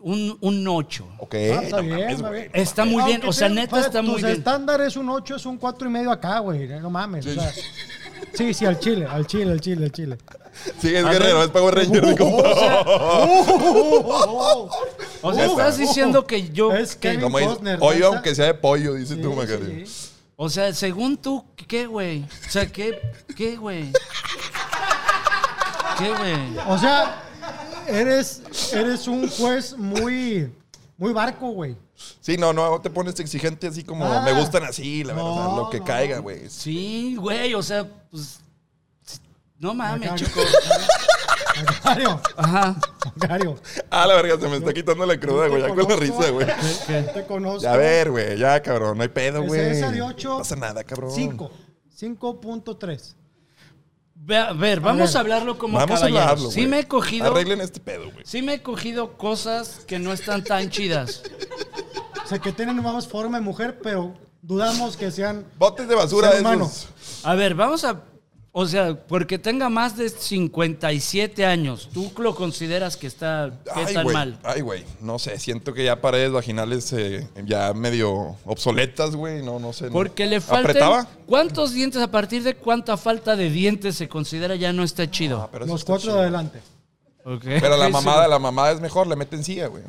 Un, 0.00 0.38
un 0.40 0.68
8. 0.68 1.06
Ok. 1.18 1.34
Ah, 1.34 1.38
está 1.62 1.76
no 1.78 1.82
bien, 1.82 1.98
mames, 2.00 2.14
está 2.14 2.28
güey. 2.28 2.40
bien. 2.42 2.50
Está 2.54 2.84
muy 2.84 3.04
bien, 3.04 3.20
o 3.26 3.32
sea, 3.32 3.48
sea- 3.48 3.54
neta 3.54 3.80
está 3.80 4.02
muy 4.02 4.22
bien. 4.22 4.36
estándar 4.36 4.80
es 4.80 4.96
un 4.96 5.08
8, 5.08 5.36
es 5.36 5.46
un 5.46 5.56
4 5.58 5.88
y 5.88 5.90
medio 5.90 6.10
acá, 6.10 6.38
güey. 6.40 6.66
No 6.80 6.90
mames. 6.90 7.26
o 7.26 7.32
sea, 7.34 7.52
sí, 8.34 8.54
sí, 8.54 8.66
al 8.66 8.78
chile, 8.78 9.06
al 9.10 9.26
chile, 9.26 9.52
al 9.52 9.60
chile, 9.60 9.84
al 9.86 9.92
chile. 9.92 10.18
Sí, 10.80 10.94
es 10.94 11.04
A 11.04 11.10
guerrero, 11.10 11.38
ver. 11.38 11.44
es 11.46 11.50
Power 11.50 11.74
Ranger. 11.74 12.06
digo. 12.06 12.42
O 15.22 15.32
sea, 15.34 15.46
estás 15.46 15.78
diciendo 15.78 16.26
que 16.26 16.50
yo. 16.50 16.72
Es 16.72 16.94
que- 16.94 17.16
Kevin 17.18 17.30
Costner, 17.32 17.78
pollo 17.78 17.98
¿no? 18.00 18.06
aunque 18.14 18.34
sea 18.34 18.46
de 18.46 18.54
pollo, 18.54 18.94
dice 18.94 19.14
Sí, 19.16 19.20
tú, 19.22 19.30
sí, 19.30 19.36
Macario. 19.36 19.66
sí. 19.66 19.84
o 20.36 20.48
sea, 20.48 20.72
según 20.72 21.16
tú, 21.16 21.44
¿qué, 21.66 21.86
güey? 21.86 22.22
O 22.46 22.50
sea, 22.50 22.66
¿qué, 22.66 23.00
qué, 23.36 23.56
güey? 23.56 23.90
¿Qué, 25.98 26.08
güey? 26.10 26.36
O 26.68 26.78
sea, 26.78 27.22
eres, 27.88 28.42
eres 28.72 29.06
un 29.08 29.28
juez 29.28 29.76
muy, 29.76 30.52
muy 30.96 31.12
barco, 31.12 31.50
güey. 31.50 31.76
Sí, 32.20 32.36
no, 32.36 32.52
no 32.52 32.80
te 32.80 32.90
pones 32.90 33.18
exigente 33.20 33.66
así 33.68 33.84
como 33.84 34.04
Ah. 34.04 34.22
me 34.24 34.32
gustan 34.32 34.64
así, 34.64 35.04
la 35.04 35.14
verdad, 35.14 35.56
lo 35.56 35.70
que 35.70 35.78
no. 35.78 35.84
caiga, 35.84 36.18
güey. 36.18 36.48
Sí, 36.50 37.16
güey, 37.18 37.54
o 37.54 37.62
sea, 37.62 37.86
pues. 38.10 38.40
No 39.58 39.72
mames, 39.74 40.14
chico. 40.16 40.40
Macario, 41.64 42.20
Ajá. 42.36 42.76
Macario. 43.14 43.56
Ah, 43.88 44.06
la 44.06 44.16
verga, 44.16 44.38
se 44.40 44.48
me 44.48 44.56
está 44.56 44.72
quitando 44.74 45.06
la 45.06 45.18
cruda, 45.18 45.46
güey, 45.46 45.62
ya 45.62 45.68
con 45.68 45.88
la 45.88 45.96
risa, 45.96 46.30
güey. 46.30 46.46
¿Qué? 46.86 47.02
Te 47.14 47.24
conozco. 47.26 47.62
Ya 47.62 47.74
a 47.74 47.76
ver, 47.76 48.10
güey, 48.10 48.36
ya, 48.36 48.60
cabrón, 48.60 48.96
no 48.98 49.02
hay 49.04 49.08
pedo, 49.08 49.42
güey. 49.44 49.60
de 49.80 50.02
ocho, 50.02 50.30
No 50.30 50.38
pasa 50.38 50.56
nada, 50.56 50.82
cabrón. 50.82 51.12
5. 51.12 51.50
5.3. 51.96 53.14
Ve- 54.26 54.38
A 54.38 54.52
ver, 54.54 54.80
vamos 54.80 55.08
ver. 55.10 55.16
a 55.16 55.20
hablarlo 55.20 55.58
como 55.58 55.76
Vamos 55.78 55.90
a 55.96 56.00
caballeros. 56.00 56.22
hablarlo, 56.22 56.50
Sí 56.50 56.66
me 56.66 56.78
he 56.80 56.88
cogido. 56.88 57.26
Arreglen 57.30 57.60
este 57.60 57.78
pedo, 57.80 58.04
güey. 58.10 58.24
Sí 58.24 58.40
me 58.40 58.54
he 58.54 58.62
cogido 58.62 59.18
cosas 59.18 59.80
que 59.86 59.98
no 59.98 60.12
están 60.12 60.42
tan 60.44 60.70
chidas. 60.70 61.22
O 62.24 62.26
sea, 62.26 62.38
que 62.38 62.52
tienen 62.52 62.82
más 62.82 63.06
forma 63.06 63.36
de 63.38 63.44
mujer, 63.44 63.80
pero 63.82 64.14
dudamos 64.40 64.96
que 64.96 65.10
sean... 65.10 65.44
Botes 65.58 65.86
de 65.88 65.94
basura 65.94 66.30
de. 66.30 66.66
A 67.22 67.34
ver, 67.34 67.54
vamos 67.54 67.84
a. 67.84 68.02
O 68.56 68.66
sea, 68.66 68.94
porque 68.94 69.36
tenga 69.36 69.68
más 69.68 69.96
de 69.96 70.08
57 70.08 71.44
años, 71.44 71.88
¿tú 71.92 72.12
lo 72.18 72.36
consideras 72.36 72.96
que 72.96 73.08
está 73.08 73.50
que 73.64 73.70
Ay, 73.74 73.94
tan 73.94 74.06
mal? 74.12 74.38
Ay, 74.44 74.60
güey. 74.60 74.84
No 75.00 75.18
sé, 75.18 75.40
siento 75.40 75.74
que 75.74 75.84
ya 75.84 76.00
paredes 76.00 76.30
vaginales 76.30 76.92
eh, 76.92 77.26
ya 77.44 77.74
medio 77.74 78.36
obsoletas, 78.44 79.16
güey. 79.16 79.42
No, 79.42 79.58
no 79.58 79.72
sé. 79.72 79.86
no. 79.86 79.92
Porque 79.92 80.26
le 80.26 80.40
faltan. 80.40 80.70
¿Apretaba? 80.70 81.08
¿Cuántos 81.26 81.72
dientes, 81.72 82.00
a 82.00 82.12
partir 82.12 82.44
de 82.44 82.54
cuánta 82.54 82.96
falta 82.96 83.34
de 83.34 83.50
dientes 83.50 83.96
se 83.96 84.08
considera 84.08 84.54
ya 84.54 84.72
no 84.72 84.84
está 84.84 85.10
chido? 85.10 85.50
Ah, 85.52 85.58
Los 85.58 85.80
está 85.80 85.92
cuatro 85.94 85.98
chido. 85.98 86.14
de 86.14 86.20
adelante. 86.20 86.60
Ok. 87.24 87.42
Pero 87.42 87.76
la 87.76 87.88
mamada, 87.90 88.28
la 88.28 88.38
mamada 88.38 88.70
es 88.70 88.80
mejor, 88.80 89.08
le 89.08 89.16
meten 89.16 89.42
silla, 89.42 89.66
güey. 89.66 89.82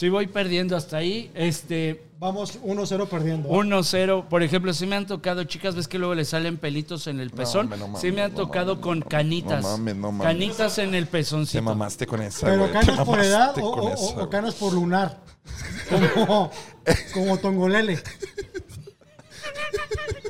Sí, 0.00 0.08
voy 0.08 0.28
perdiendo 0.28 0.78
hasta 0.78 0.96
ahí. 0.96 1.30
Este, 1.34 2.06
Vamos 2.18 2.58
1-0 2.62 3.06
perdiendo. 3.06 3.50
1-0. 3.50 4.28
Por 4.28 4.42
ejemplo, 4.42 4.72
sí 4.72 4.86
me 4.86 4.96
han 4.96 5.06
tocado, 5.06 5.44
chicas, 5.44 5.74
ves 5.74 5.88
que 5.88 5.98
luego 5.98 6.14
le 6.14 6.24
salen 6.24 6.56
pelitos 6.56 7.06
en 7.06 7.20
el 7.20 7.28
pezón. 7.28 7.64
hombre, 7.66 7.78
no 7.78 7.86
mames, 7.88 8.00
sí 8.00 8.10
me 8.10 8.22
han 8.22 8.30
no 8.30 8.36
tocado 8.38 8.76
mames, 8.76 8.82
con 8.82 8.98
no 9.00 9.06
canitas. 9.06 9.62
no 9.62 9.72
mames, 9.76 9.96
no 9.96 10.10
mames. 10.12 10.26
Canitas 10.26 10.78
en 10.78 10.94
el 10.94 11.04
Te 11.04 11.10
pezoncito. 11.10 11.62
mamaste 11.62 12.06
con 12.06 12.22
esa, 12.22 12.46
Pero 12.46 12.72
canas 12.72 12.96
Te 12.98 13.04
por 13.04 13.20
edad 13.20 13.54
o, 13.58 13.72
con 13.72 13.80
o- 13.88 13.92
esa, 13.92 14.04
o 14.06 14.14
güey. 14.14 14.28
canas 14.30 14.54
por 14.54 14.72
lunar. 14.72 15.20
Como, 15.90 16.50
como 17.12 17.36
Tongolele. 17.36 17.98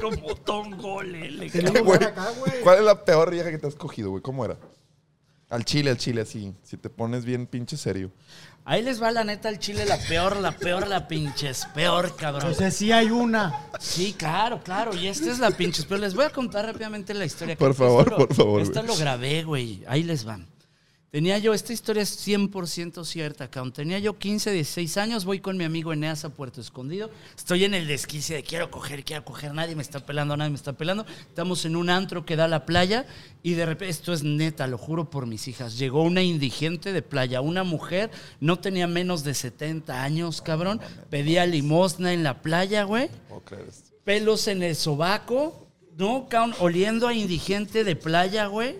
Como 0.00 0.34
tongolele. 0.34 1.48
Güey, 1.82 2.02
acá, 2.04 2.26
güey. 2.40 2.60
¿Cuál 2.64 2.78
es 2.78 2.84
la 2.84 3.04
peor 3.04 3.30
vieja 3.30 3.50
que 3.52 3.58
te 3.58 3.68
has 3.68 3.74
cogido, 3.76 4.10
güey? 4.10 4.20
¿Cómo 4.22 4.44
era? 4.44 4.56
Al 5.50 5.64
chile, 5.64 5.90
al 5.90 5.98
chile, 5.98 6.22
así. 6.22 6.54
Si 6.62 6.76
te 6.76 6.88
pones 6.88 7.24
bien 7.24 7.46
pinche 7.46 7.76
serio. 7.76 8.10
Ahí 8.64 8.82
les 8.82 9.02
va 9.02 9.10
la 9.10 9.24
neta 9.24 9.48
al 9.48 9.58
chile, 9.58 9.84
la 9.86 9.96
peor, 9.96 10.36
la 10.36 10.52
peor, 10.52 10.86
la 10.86 11.08
pinches, 11.08 11.66
peor, 11.74 12.14
cabrón. 12.14 12.50
O 12.52 12.54
sea, 12.54 12.70
sí 12.70 12.92
hay 12.92 13.10
una. 13.10 13.52
Sí, 13.80 14.14
claro, 14.16 14.60
claro. 14.62 14.94
Y 14.94 15.08
esta 15.08 15.30
es 15.30 15.38
la 15.38 15.50
pinches. 15.50 15.86
Pero 15.86 16.00
les 16.00 16.14
voy 16.14 16.24
a 16.26 16.30
contar 16.30 16.66
rápidamente 16.66 17.14
la 17.14 17.24
historia. 17.24 17.56
Por 17.56 17.74
favor, 17.74 18.10
lo- 18.10 18.16
por 18.18 18.34
favor, 18.34 18.60
Esta 18.62 18.80
güey. 18.82 18.92
lo 18.92 18.96
grabé, 18.98 19.42
güey. 19.42 19.82
Ahí 19.88 20.02
les 20.02 20.24
van. 20.24 20.46
Tenía 21.10 21.38
yo, 21.38 21.54
esta 21.54 21.72
historia 21.72 22.02
es 22.02 22.26
100% 22.26 23.04
cierta, 23.04 23.50
cabrón. 23.50 23.72
Tenía 23.72 23.98
yo 23.98 24.18
15, 24.18 24.52
16 24.52 24.96
años, 24.96 25.24
voy 25.24 25.40
con 25.40 25.56
mi 25.56 25.64
amigo 25.64 25.92
Eneas 25.92 26.24
a 26.24 26.28
Puerto 26.28 26.60
Escondido. 26.60 27.10
Estoy 27.36 27.64
en 27.64 27.74
el 27.74 27.86
desquicie 27.86 28.36
de 28.36 28.42
quiero 28.42 28.70
coger, 28.70 29.04
quiero 29.04 29.24
coger, 29.24 29.52
nadie 29.52 29.74
me 29.74 29.82
está 29.82 30.06
pelando, 30.06 30.36
nadie 30.36 30.50
me 30.50 30.56
está 30.56 30.72
pelando. 30.72 31.04
Estamos 31.28 31.64
en 31.64 31.76
un 31.76 31.90
antro 31.90 32.24
que 32.24 32.36
da 32.36 32.44
a 32.44 32.48
la 32.48 32.64
playa 32.64 33.06
y 33.42 33.54
de 33.54 33.66
repente, 33.66 33.90
esto 33.90 34.12
es 34.12 34.22
neta, 34.22 34.66
lo 34.66 34.78
juro 34.78 35.10
por 35.10 35.26
mis 35.26 35.48
hijas, 35.48 35.78
llegó 35.78 36.02
una 36.02 36.22
indigente 36.22 36.92
de 36.92 37.02
playa, 37.02 37.40
una 37.40 37.64
mujer, 37.64 38.10
no 38.38 38.58
tenía 38.60 38.86
menos 38.86 39.24
de 39.24 39.34
70 39.34 40.02
años, 40.02 40.40
cabrón. 40.42 40.80
Pedía 41.10 41.44
limosna 41.46 42.12
en 42.12 42.22
la 42.22 42.40
playa, 42.40 42.84
güey 42.84 43.10
pelos 44.04 44.48
en 44.48 44.62
el 44.62 44.76
sobaco, 44.76 45.68
¿no? 45.96 46.26
Oliendo 46.60 47.06
a 47.06 47.14
indigente 47.14 47.84
de 47.84 47.96
playa, 47.96 48.46
güey. 48.46 48.76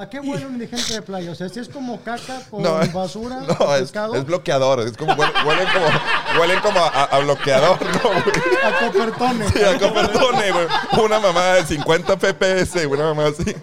¿A 0.00 0.08
qué 0.08 0.18
huele 0.18 0.46
un 0.46 0.54
indigente 0.54 0.94
de 0.94 1.02
playa? 1.02 1.30
O 1.30 1.34
sea, 1.34 1.48
si 1.50 1.60
es 1.60 1.68
como 1.68 2.00
caca 2.00 2.40
con 2.50 2.62
No, 2.62 2.78
basura, 2.92 3.40
No, 3.40 3.74
es, 3.74 3.82
pescado, 3.82 4.14
es 4.14 4.24
bloqueador. 4.24 4.80
Es 4.80 4.96
como, 4.96 5.12
huelen, 5.12 5.34
huelen 5.46 5.68
como, 5.74 6.40
huelen 6.40 6.60
como 6.60 6.78
a, 6.80 6.88
a 7.04 7.18
bloqueador, 7.18 7.78
¿no, 7.84 8.00
güey? 8.10 8.64
a 8.64 8.78
copertones. 8.86 9.50
Sí, 9.52 9.62
a 9.62 9.78
Coppertone, 9.78 10.52
güey. 10.52 10.66
Una 11.04 11.20
mamá 11.20 11.44
de 11.54 11.66
50 11.66 12.16
FPS, 12.16 12.86
güey. 12.86 13.00
Una 13.00 13.12
mamá 13.14 13.26
así. 13.28 13.54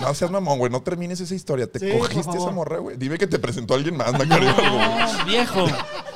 No 0.00 0.14
seas 0.14 0.30
mamón, 0.30 0.58
güey. 0.58 0.72
No 0.72 0.82
termines 0.82 1.20
esa 1.20 1.34
historia. 1.34 1.66
Te 1.70 1.78
Sí, 1.78 1.96
cogiste 1.96 2.36
esa 2.36 2.50
morra, 2.50 2.78
güey. 2.78 2.96
Dime 2.96 3.18
que 3.18 3.26
te 3.26 3.38
presentó 3.38 3.74
alguien 3.74 3.96
más, 3.96 4.12
güey. 4.12 4.26
No, 4.28 4.36
viejo. 5.26 5.66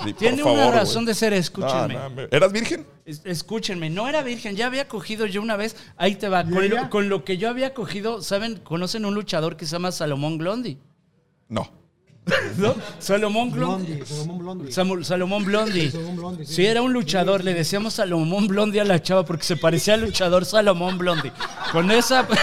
Sí, 0.05 0.13
Tiene 0.15 0.43
favor, 0.43 0.59
una 0.59 0.71
razón 0.71 1.05
de 1.07 1.15
ser, 1.15 1.33
escúchenme. 1.33 1.95
No, 1.95 2.09
no, 2.09 2.11
me- 2.11 2.29
¿Eras 2.31 2.53
virgen? 2.53 2.87
Es- 3.07 3.23
Escúchenme, 3.25 3.89
no 3.91 4.07
era 4.09 4.23
virgen, 4.23 4.55
ya 4.57 4.67
había 4.67 4.87
cogido 4.89 5.25
yo 5.27 5.41
una 5.41 5.57
vez, 5.57 5.77
ahí 5.97 6.15
te 6.17 6.29
va, 6.29 6.45
con 6.91 7.09
lo 7.09 7.25
que 7.25 7.37
yo 7.39 7.49
había 7.49 7.73
cogido, 7.75 8.21
¿saben? 8.23 8.57
¿Conocen 8.57 9.04
un 9.07 9.15
luchador 9.15 9.57
que 9.57 9.67
se 9.67 9.73
llama 9.73 9.93
Salomón 9.93 10.39
Glondi? 10.39 10.79
No. 11.49 11.71
¿No? 12.57 12.75
Salomón 12.99 13.51
Glondi. 13.51 13.93
Blondie, 13.93 14.07
Salomón 14.07 14.39
Blondie. 14.39 15.05
Salomón 15.05 15.45
Blondi. 15.45 15.91
Salomón 15.91 16.17
Blondie, 16.17 16.47
sí. 16.47 16.55
Sí, 16.55 16.67
era 16.67 16.83
un 16.83 16.93
luchador. 16.93 17.45
Le 17.45 17.55
decíamos 17.55 17.95
Salomón 17.95 18.47
Blondi 18.49 18.79
a 18.79 18.85
la 18.85 19.03
chava 19.03 19.25
porque 19.25 19.45
se 19.45 19.57
parecía 19.57 19.95
al 19.95 20.03
luchador 20.03 20.45
Salomón 20.45 20.99
Blondi. 20.99 21.31
Con 21.73 21.91
esa. 21.91 22.27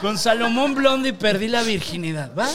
Con 0.00 0.18
Salomón 0.18 0.74
Blondi 0.74 1.12
perdí 1.12 1.48
la 1.48 1.62
virginidad, 1.62 2.34
¿va? 2.36 2.48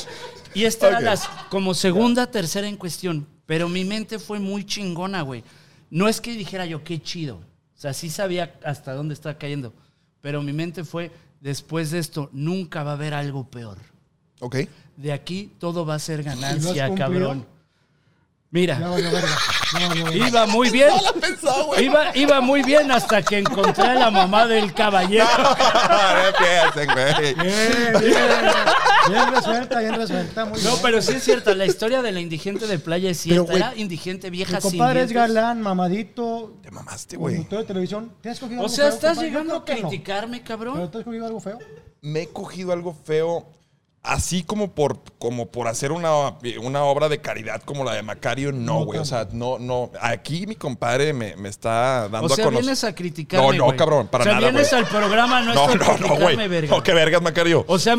Y 0.54 0.66
esta 0.66 0.90
era 0.90 1.00
las, 1.00 1.30
como 1.50 1.74
segunda, 1.74 2.30
tercera 2.30 2.68
en 2.68 2.76
cuestión. 2.78 3.28
Pero 3.46 3.70
mi 3.70 3.86
mente 3.86 4.20
fue 4.20 4.40
muy 4.40 4.66
chingona, 4.66 5.22
güey. 5.22 5.44
No 5.90 6.08
es 6.10 6.20
que 6.20 6.34
dijera 6.34 6.66
yo, 6.66 6.84
qué 6.84 7.02
chido. 7.02 7.36
O 7.36 7.80
sea, 7.80 7.94
sí 7.94 8.10
sabía 8.10 8.56
hasta 8.64 8.94
dónde 8.94 9.14
estaba 9.14 9.38
cayendo. 9.38 9.74
Pero 10.20 10.42
mi 10.42 10.52
mente 10.52 10.84
fue, 10.84 11.12
después 11.42 11.92
de 11.92 12.00
esto, 12.00 12.30
nunca 12.34 12.84
va 12.84 12.92
a 12.92 12.94
haber 12.94 13.14
algo 13.14 13.50
peor. 13.50 13.78
Ok. 14.40 14.58
De 14.96 15.12
aquí 15.12 15.52
todo 15.60 15.86
va 15.86 15.96
a 15.96 16.00
ser 16.00 16.22
¿Y 16.22 16.24
lo 16.24 16.30
ganancia, 16.32 16.94
cabrón. 16.96 17.46
Mira. 18.50 18.80
Ya 18.80 18.88
valió 18.88 19.12
verga. 19.12 19.38
iba 20.28 20.46
muy 20.48 20.70
bien. 20.70 20.90
Iba, 21.82 22.16
iba 22.16 22.42
muy 22.42 22.64
bien 22.64 22.90
hasta 22.92 23.22
que 23.22 23.40
encontré 23.40 23.84
a 23.84 23.94
la 23.96 24.10
mamá 24.12 24.48
del 24.48 24.74
caballero. 24.74 25.26
No. 25.38 25.56
Bien, 26.78 27.36
bien. 27.38 28.16
Bien 29.10 29.32
resuelta, 29.34 29.80
bien 29.80 29.96
resuelta. 29.96 30.46
Muy 30.46 30.62
No, 30.62 30.70
bien. 30.72 30.82
pero 30.82 31.02
sí 31.02 31.14
es 31.14 31.24
cierto, 31.24 31.54
la 31.56 31.66
historia 31.66 32.02
de 32.02 32.12
la 32.12 32.20
indigente 32.20 32.68
de 32.68 32.80
playa 32.80 33.10
es 33.10 33.22
Pero, 33.28 33.46
cierta. 33.46 33.68
Era 33.70 33.76
indigente 33.78 34.30
vieja 34.30 34.56
Mi 34.58 34.62
sin 34.62 34.72
compadre 34.72 35.04
es 35.04 35.12
galán, 35.12 35.62
mamadito, 35.62 36.58
Te 36.62 36.72
mamaste, 36.72 37.18
güey. 37.18 37.44
de 37.46 37.64
televisión. 37.64 38.12
¿Te 38.22 38.30
has 38.30 38.40
cogido 38.40 38.62
O 38.62 38.64
algo 38.66 38.76
sea, 38.76 38.86
feo, 38.86 38.94
estás 38.96 39.10
compadre? 39.18 39.30
Llegando 39.30 39.54
a 39.56 39.60
no. 39.60 39.66
criticarme, 39.66 40.38
¿Pero 40.40 40.48
cabrón. 40.48 40.92
te 40.92 40.98
has 41.00 41.04
cogido 41.04 41.26
algo 41.26 41.40
feo? 41.40 41.60
me 42.02 42.22
he 42.22 42.28
cogido 42.30 42.72
algo 42.74 42.94
feo, 42.94 43.48
así 44.04 44.44
como 44.44 44.72
por, 44.72 45.02
como 45.20 45.48
por 45.48 45.68
hacer 45.68 45.92
una, 45.92 46.36
una 46.62 46.84
obra 46.84 47.10
de 47.10 47.20
caridad 47.20 47.62
como 47.64 47.84
la 47.84 47.94
de 47.94 48.04
Macario, 48.04 48.54
no, 48.54 48.80
No 48.80 48.86
güey. 48.86 49.00
o 49.00 49.04
tanto. 49.04 49.06
sea, 49.06 49.28
no, 49.38 49.60
no. 49.60 49.92
Aquí 50.02 50.48
mi 50.48 50.56
compadre 50.56 51.12
me, 51.12 51.36
me 51.36 51.50
está 51.50 52.08
dando 52.08 52.28
O 52.28 52.30
sea, 52.30 52.46
a 52.46 52.48
conocer. 52.48 52.64
vienes 52.64 52.84
a 52.86 52.96
criticarme, 52.96 53.48
No, 53.48 53.54
no, 53.54 53.66
güey. 53.66 53.78
cabrón, 53.78 54.08
para 54.08 54.22
O 54.22 54.26
sea, 54.26 54.34
nada, 54.36 54.50
vienes 54.50 54.70
güey. 54.70 54.82
al 54.82 54.88
programa 54.88 55.42
no, 55.42 55.54
No, 55.54 55.76
no, 55.76 55.98
no, 55.98 56.16
güey. 56.16 56.68
No, 56.70 56.82
que 56.84 56.94
vergas, 56.94 57.22
Macario. 57.22 57.66
O 57.68 57.78
sea, 57.78 57.98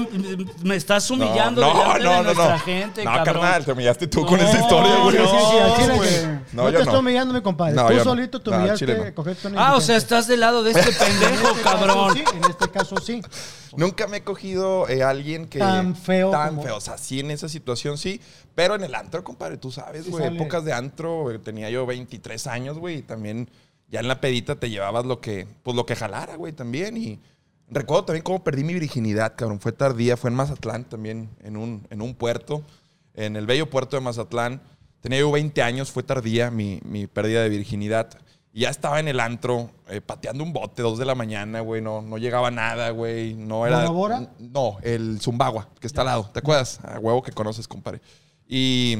me 0.62 0.76
estás 0.76 1.10
humillando 1.10 1.60
no, 1.60 1.74
delante 1.74 2.04
no, 2.04 2.10
de 2.10 2.16
no, 2.16 2.22
nuestra 2.22 2.48
no. 2.56 2.58
gente, 2.60 3.04
No, 3.04 3.10
cabrón. 3.12 3.34
carnal, 3.34 3.64
te 3.66 3.72
humillaste 3.72 4.06
tú 4.06 4.24
con 4.24 4.38
No, 4.40 4.48
esa 4.48 4.60
historia, 4.60 4.94
no, 4.94 5.02
güey. 5.04 5.16
Sí, 5.18 5.22
sí, 5.24 5.82
sí, 5.82 5.90
güey. 5.96 6.08
que- 6.10 6.38
No, 6.52 6.62
No, 6.62 6.70
yo 6.70 6.70
te 6.70 6.72
no. 6.78 6.82
estoy 6.84 6.98
humillando, 7.00 7.34
mi 7.34 7.42
compadre. 7.42 7.74
No, 7.74 7.86
Tú 7.86 7.92
yo 7.92 7.98
no. 7.98 8.04
solito 8.04 8.40
te 8.40 8.50
No, 8.50 8.56
humillaste 8.56 8.86
no. 9.50 9.60
Ah, 9.60 9.76
o 9.76 9.80
sea, 9.82 9.96
estás 9.98 10.26
del 10.26 10.40
lado 10.40 10.62
de 10.62 10.70
este 10.70 10.90
pendejo, 10.92 11.48
En 11.50 11.56
este 11.56 11.62
cabrón. 11.62 12.08
caso 12.08 12.14
sí, 12.14 12.24
en 12.36 12.44
este 12.50 12.68
caso 12.70 12.96
sí. 12.98 13.22
Nunca 13.76 14.06
me 14.06 14.18
he 14.18 14.22
cogido 14.22 14.88
eh, 14.88 15.02
alguien 15.02 15.46
que. 15.46 15.58
Tan 15.58 15.94
feo 15.96 16.30
Tan 16.30 16.50
como- 16.50 16.62
feo. 16.62 16.76
O 16.76 16.80
sea, 16.80 16.98
sí, 16.98 17.20
en 17.20 17.30
esa 17.30 17.48
situación 17.48 17.98
sí. 17.98 18.20
Pero 18.54 18.74
en 18.74 18.84
el 18.84 18.94
antro, 18.94 19.22
compadre, 19.22 19.56
tú 19.56 19.70
sabes, 19.70 20.08
güey. 20.10 20.26
épocas 20.34 20.64
de 20.64 20.72
antro, 20.72 21.26
tenía 21.40 21.70
yo 21.70 21.86
23 21.86 22.46
años, 22.46 22.78
güey. 22.78 22.98
Y 22.98 23.02
también 23.02 23.48
ya 23.88 24.00
en 24.00 24.08
la 24.08 24.20
pedita 24.20 24.56
te 24.56 24.70
llevabas 24.70 25.06
lo 25.06 25.20
que, 25.20 25.46
pues 25.62 25.76
lo 25.76 25.86
que 25.86 25.94
jalara, 25.96 26.36
güey, 26.36 26.52
también. 26.52 26.96
Y 26.96 27.20
recuerdo 27.70 28.06
también 28.06 28.24
cómo 28.24 28.42
perdí 28.42 28.64
mi 28.64 28.74
virginidad, 28.74 29.34
cabrón. 29.36 29.60
Fue 29.60 29.72
tardía, 29.72 30.16
fue 30.16 30.30
en 30.30 30.36
Mazatlán 30.36 30.84
también, 30.84 31.28
en 31.42 31.56
un, 31.56 31.86
en 31.90 32.02
un 32.02 32.14
puerto, 32.14 32.62
en 33.14 33.36
el 33.36 33.46
bello 33.46 33.70
puerto 33.70 33.96
de 33.96 34.02
Mazatlán. 34.02 34.60
Tenía 35.00 35.20
yo 35.20 35.30
20 35.30 35.62
años, 35.62 35.92
fue 35.92 36.02
tardía 36.02 36.50
mi, 36.50 36.80
mi 36.84 37.06
pérdida 37.06 37.42
de 37.42 37.48
virginidad. 37.48 38.10
Y 38.58 38.62
ya 38.62 38.70
estaba 38.70 38.98
en 38.98 39.06
el 39.06 39.20
antro, 39.20 39.70
eh, 39.88 40.00
pateando 40.00 40.42
un 40.42 40.52
bote, 40.52 40.82
dos 40.82 40.98
de 40.98 41.04
la 41.04 41.14
mañana, 41.14 41.60
güey. 41.60 41.80
No, 41.80 42.02
no 42.02 42.18
llegaba 42.18 42.50
nada, 42.50 42.90
güey. 42.90 43.34
No 43.34 43.64
era. 43.64 43.88
¿Bora? 43.88 44.32
No, 44.40 44.78
el 44.82 45.20
Zumbagua, 45.20 45.68
que 45.78 45.86
está 45.86 46.00
al 46.00 46.08
lado. 46.08 46.30
¿Te 46.32 46.40
acuerdas? 46.40 46.80
A 46.82 46.98
huevo 46.98 47.22
que 47.22 47.30
conoces, 47.30 47.68
compadre. 47.68 48.00
Y, 48.48 48.98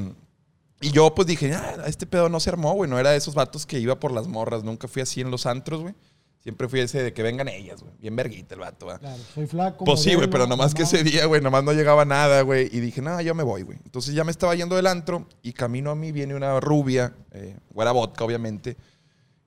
y 0.81 0.93
yo, 0.93 1.13
pues 1.13 1.27
dije, 1.27 1.53
ah, 1.55 1.75
este 1.89 2.07
pedo 2.07 2.29
no 2.29 2.39
se 2.39 2.51
armó, 2.51 2.73
güey. 2.75 2.89
No 2.89 3.01
era 3.01 3.11
de 3.11 3.17
esos 3.17 3.35
vatos 3.35 3.67
que 3.67 3.81
iba 3.81 3.99
por 3.99 4.13
las 4.13 4.29
morras. 4.29 4.63
Nunca 4.63 4.87
fui 4.87 5.03
así 5.03 5.23
en 5.23 5.33
los 5.33 5.45
antros, 5.45 5.81
güey. 5.81 5.95
Siempre 6.39 6.69
fui 6.69 6.79
ese 6.79 7.03
de 7.03 7.13
que 7.13 7.25
vengan 7.25 7.49
ellas, 7.49 7.83
güey. 7.83 7.95
Bien 7.99 8.15
verguita 8.15 8.55
el 8.55 8.61
vato, 8.61 8.87
¿va? 8.87 9.01
Claro, 9.01 9.21
soy 9.35 9.49
flaco. 9.49 9.85
Pues 9.85 10.01
sí, 10.01 10.15
güey, 10.15 10.31
pero 10.31 10.47
nomás 10.47 10.73
que 10.73 10.85
ese 10.85 11.03
día, 11.03 11.27
güey, 11.27 11.41
nomás 11.41 11.65
no 11.65 11.73
llegaba 11.73 12.05
nada, 12.05 12.43
güey. 12.43 12.69
Y 12.71 12.79
dije, 12.79 13.03
no, 13.03 13.21
yo 13.23 13.35
me 13.35 13.43
voy, 13.43 13.63
güey. 13.63 13.79
Entonces 13.85 14.15
ya 14.15 14.23
me 14.23 14.31
estaba 14.31 14.55
yendo 14.55 14.77
del 14.77 14.87
antro 14.87 15.27
y 15.43 15.53
camino 15.53 15.91
a 15.91 15.97
mí 15.97 16.13
viene 16.13 16.37
una 16.37 16.61
rubia, 16.61 17.13
eh, 17.33 17.57
güera 17.71 17.91
vodka, 17.91 18.23
obviamente. 18.23 18.77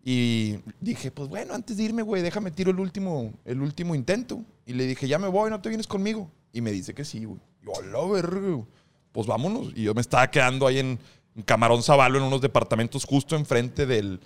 Y 0.04 0.58
dije, 0.80 1.12
pues 1.12 1.30
bueno, 1.30 1.54
antes 1.54 1.78
de 1.78 1.84
irme, 1.84 2.02
güey, 2.02 2.24
déjame 2.24 2.52
tiro 2.52 2.72
el 2.72 2.80
último, 2.80 3.34
el 3.46 3.62
último 3.62 3.94
intento. 3.94 4.44
Y 4.66 4.74
le 4.74 4.88
dije, 4.88 5.08
ya 5.08 5.20
me 5.20 5.28
voy, 5.28 5.50
no 5.50 5.62
te 5.62 5.70
vienes 5.70 5.88
conmigo. 5.88 6.32
Y 6.52 6.62
me 6.62 6.72
dice 6.72 6.94
que 6.94 7.06
sí, 7.06 7.26
güey. 7.26 7.40
Yo, 7.64 7.72
a 7.80 7.86
la 7.86 8.12
verga. 8.12 8.64
Pues 9.12 9.28
vámonos. 9.28 9.72
Y 9.76 9.84
yo 9.84 9.94
me 9.94 10.02
estaba 10.02 10.30
quedando 10.32 10.66
ahí 10.66 10.80
en, 10.80 11.00
en 11.36 11.44
Camarón 11.44 11.84
Zabalo, 11.84 12.18
en 12.18 12.24
unos 12.24 12.42
departamentos 12.42 13.06
justo 13.06 13.36
enfrente 13.36 13.86
del, 13.86 14.20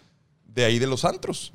de 0.48 0.66
ahí 0.66 0.80
de 0.80 0.88
los 0.88 1.04
antros. 1.04 1.52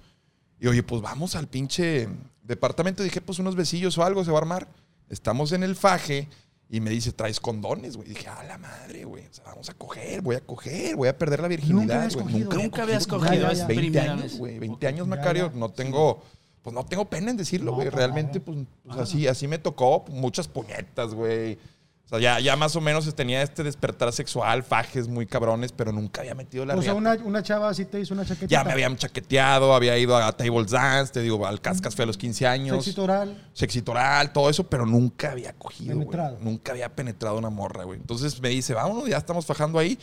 Y 0.60 0.66
oye, 0.66 0.82
pues 0.82 1.00
vamos 1.00 1.34
al 1.34 1.48
pinche 1.48 2.08
departamento. 2.42 3.02
Dije, 3.02 3.22
pues 3.22 3.38
unos 3.38 3.56
besillos 3.56 3.96
o 3.96 4.04
algo 4.04 4.24
se 4.24 4.30
va 4.30 4.38
a 4.38 4.42
armar. 4.42 4.68
Estamos 5.08 5.52
en 5.52 5.62
el 5.62 5.74
faje 5.76 6.28
y 6.72 6.80
me 6.80 6.90
dice, 6.90 7.10
traes 7.10 7.40
condones, 7.40 7.96
güey. 7.96 8.10
Dije, 8.10 8.28
a 8.28 8.44
la 8.44 8.56
madre, 8.56 9.04
güey. 9.04 9.26
O 9.26 9.32
sea, 9.32 9.44
vamos 9.46 9.68
a 9.68 9.74
coger, 9.74 10.22
voy 10.22 10.36
a 10.36 10.40
coger, 10.40 10.94
voy 10.94 11.08
a 11.08 11.18
perder 11.18 11.40
la 11.40 11.48
virginidad, 11.48 12.12
cogido. 12.12 12.52
Nunca 12.52 12.84
habías 12.84 13.08
cogido, 13.08 13.52
ya. 13.52 13.66
20 13.66 13.74
primera 13.74 14.12
años, 14.12 14.38
güey. 14.38 14.60
20 14.60 14.86
años, 14.86 15.08
Macario. 15.08 15.50
No 15.52 15.70
tengo, 15.70 16.22
pues 16.62 16.72
no 16.72 16.86
tengo 16.86 17.10
pena 17.10 17.32
en 17.32 17.36
decirlo, 17.36 17.74
güey. 17.74 17.90
Realmente, 17.90 18.38
pues, 18.38 18.58
pues, 18.84 18.98
así, 18.98 19.26
así 19.26 19.48
me 19.48 19.58
tocó. 19.58 20.04
Muchas 20.10 20.46
puñetas, 20.46 21.12
güey. 21.12 21.58
O 22.10 22.18
sea, 22.18 22.18
ya, 22.18 22.40
ya 22.40 22.56
más 22.56 22.74
o 22.74 22.80
menos 22.80 23.14
tenía 23.14 23.40
este 23.40 23.62
despertar 23.62 24.12
sexual, 24.12 24.64
fajes 24.64 25.06
muy 25.06 25.26
cabrones, 25.26 25.70
pero 25.70 25.92
nunca 25.92 26.22
había 26.22 26.34
metido 26.34 26.66
la 26.66 26.74
O 26.74 26.82
sea, 26.82 26.94
una, 26.94 27.14
una 27.22 27.40
chava 27.40 27.68
así 27.68 27.84
te 27.84 28.00
hizo 28.00 28.14
una 28.14 28.24
chaqueta. 28.24 28.48
Ya 28.48 28.64
me 28.64 28.72
habían 28.72 28.96
chaqueteado, 28.96 29.72
había 29.72 29.96
ido 29.96 30.16
a 30.16 30.32
Table 30.36 30.64
Dance, 30.68 31.12
te 31.12 31.20
digo, 31.20 31.46
al 31.46 31.60
Cascas 31.60 31.94
fue 31.94 32.02
a 32.02 32.06
los 32.06 32.18
15 32.18 32.48
años. 32.48 32.78
Sexito 32.78 33.04
oral. 33.04 33.48
Sexito 33.52 33.92
oral, 33.92 34.32
todo 34.32 34.50
eso, 34.50 34.68
pero 34.68 34.86
nunca 34.86 35.30
había 35.30 35.52
cogido. 35.52 35.92
Penetrado. 35.92 36.38
Nunca 36.40 36.72
había 36.72 36.88
penetrado 36.96 37.38
una 37.38 37.50
morra, 37.50 37.84
güey. 37.84 38.00
Entonces 38.00 38.40
me 38.40 38.48
dice, 38.48 38.74
vámonos, 38.74 39.08
ya 39.08 39.16
estamos 39.16 39.46
fajando 39.46 39.78
ahí. 39.78 39.96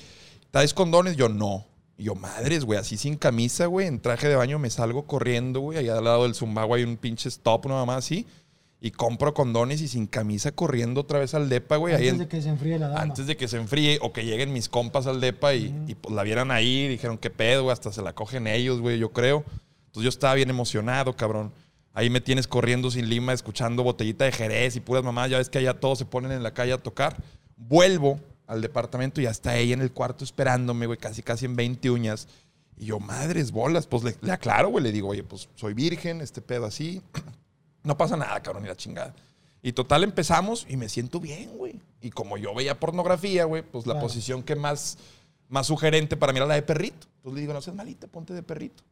¿Traes 0.52 0.74
condones? 0.74 1.18
Yo, 1.18 1.28
no. 1.28 1.66
Y 1.98 2.06
yo, 2.06 2.16
madres, 2.16 2.64
güey, 2.64 2.80
así 2.80 2.96
sin 2.96 3.18
camisa, 3.18 3.66
güey, 3.66 3.86
en 3.86 4.00
traje 4.00 4.30
de 4.30 4.38
baño 4.38 4.60
me 4.60 4.70
salgo 4.70 5.06
corriendo, 5.08 5.60
güey. 5.60 5.78
Allá 5.80 5.98
al 5.98 6.06
lado 6.06 6.24
del 6.24 6.36
Zumbago 6.36 6.76
hay 6.76 6.84
un 6.84 6.96
pinche 6.96 7.28
stop, 7.28 7.66
una 7.66 7.76
mamá 7.76 7.98
así. 7.98 8.26
Y 8.80 8.92
compro 8.92 9.34
condones 9.34 9.82
y 9.82 9.88
sin 9.88 10.06
camisa 10.06 10.52
corriendo 10.52 11.02
otra 11.02 11.18
vez 11.20 11.34
al 11.34 11.50
depa, 11.50 11.78
güey. 11.78 11.96
Ahí 11.96 12.10
Antes 12.10 12.14
en- 12.14 12.18
de 12.20 12.28
que 12.28 12.42
se 12.44 12.50
enfríe 12.50 12.78
la 12.78 12.90
dama. 12.90 13.02
antes 13.02 13.26
de 13.26 13.36
que 13.36 13.48
se 13.48 13.58
enfríe 13.58 13.98
o 14.04 14.14
que 14.14 14.24
lleguen 14.24 14.54
mis 14.54 14.70
compas 14.70 15.08
al 15.08 15.20
depa 15.20 15.56
y, 15.56 15.74
y, 15.88 15.96
pues 15.96 16.14
la 16.14 16.22
vieran 16.24 16.52
ahí, 16.52 16.88
dijeron, 16.88 17.18
qué 17.18 17.32
pedo, 17.32 17.64
güey, 17.64 17.74
hasta 17.74 17.92
se 17.92 18.04
la 18.04 18.14
cogen 18.14 18.46
ellos, 18.46 18.80
güey, 18.80 19.00
yo 19.00 19.12
creo. 19.12 19.44
Entonces 19.88 20.04
yo 20.04 20.10
estaba 20.10 20.36
bien 20.36 20.50
emocionado, 20.52 21.16
cabrón. 21.16 21.52
Ahí 21.94 22.12
me 22.12 22.22
tienes 22.22 22.48
corriendo 22.48 22.92
sin 22.92 23.10
lima, 23.10 23.34
escuchando 23.34 23.82
botellita 23.82 24.26
de 24.26 24.32
Jerez 24.32 24.76
y 24.76 24.80
puras 24.80 25.04
mamás. 25.04 25.32
Ya 25.32 25.40
ves 25.40 25.50
que 25.50 25.58
allá 25.58 25.74
todos 25.74 25.98
se 25.98 26.06
ponen 26.06 26.32
en 26.32 26.44
la 26.44 26.54
calle 26.54 26.74
a 26.74 26.78
tocar. 26.78 27.18
Vuelvo 27.58 28.20
al 28.46 28.62
departamento 28.62 29.20
y 29.20 29.24
ya 29.24 29.32
está 29.32 29.58
ella 29.58 29.74
en 29.74 29.82
el 29.82 29.92
cuarto 29.92 30.24
esperándome, 30.24 30.86
güey, 30.86 31.00
casi 31.00 31.24
casi 31.24 31.46
en 31.46 31.56
20 31.56 31.90
uñas. 31.90 32.28
Y 32.78 32.86
yo, 32.86 33.00
madres 33.00 33.52
bolas, 33.52 33.88
pues 33.88 34.04
le, 34.04 34.16
le 34.22 34.32
aclaro, 34.32 34.70
güey, 34.70 34.84
le 34.84 34.92
digo, 34.92 35.08
oye, 35.08 35.24
pues 35.24 35.50
soy 35.56 35.74
virgen, 35.74 36.22
este 36.22 36.42
pedo 36.44 36.66
así. 36.68 37.02
No 37.88 37.98
pasa 37.98 38.18
nada, 38.18 38.38
cabrón, 38.44 38.64
ni 38.64 38.70
la 38.70 38.76
chingada. 38.76 39.16
Y 39.62 39.72
total 39.72 40.04
empezamos 40.04 40.66
y 40.70 40.76
me 40.76 40.90
siento 40.90 41.22
bien, 41.22 41.58
güey. 41.58 41.80
Y 42.02 42.10
como 42.10 42.38
yo 42.38 42.54
veía 42.54 42.78
pornografía, 42.80 43.46
güey, 43.46 43.64
pues 43.64 43.88
la 43.88 43.94
Claro. 43.94 44.06
posición 44.08 44.44
que 44.44 44.56
más, 44.58 44.98
más 45.48 45.68
sugerente 45.68 46.18
para 46.18 46.34
mí 46.34 46.38
era 46.38 46.46
la 46.46 46.56
de 46.56 46.64
perrito. 46.64 47.08
Entonces 47.18 47.36
le 47.36 47.42
digo, 47.42 47.54
no 47.54 47.62
seas 47.62 47.76
malita, 47.78 48.08
ponte 48.08 48.34
de 48.34 48.44
perrito. 48.44 48.84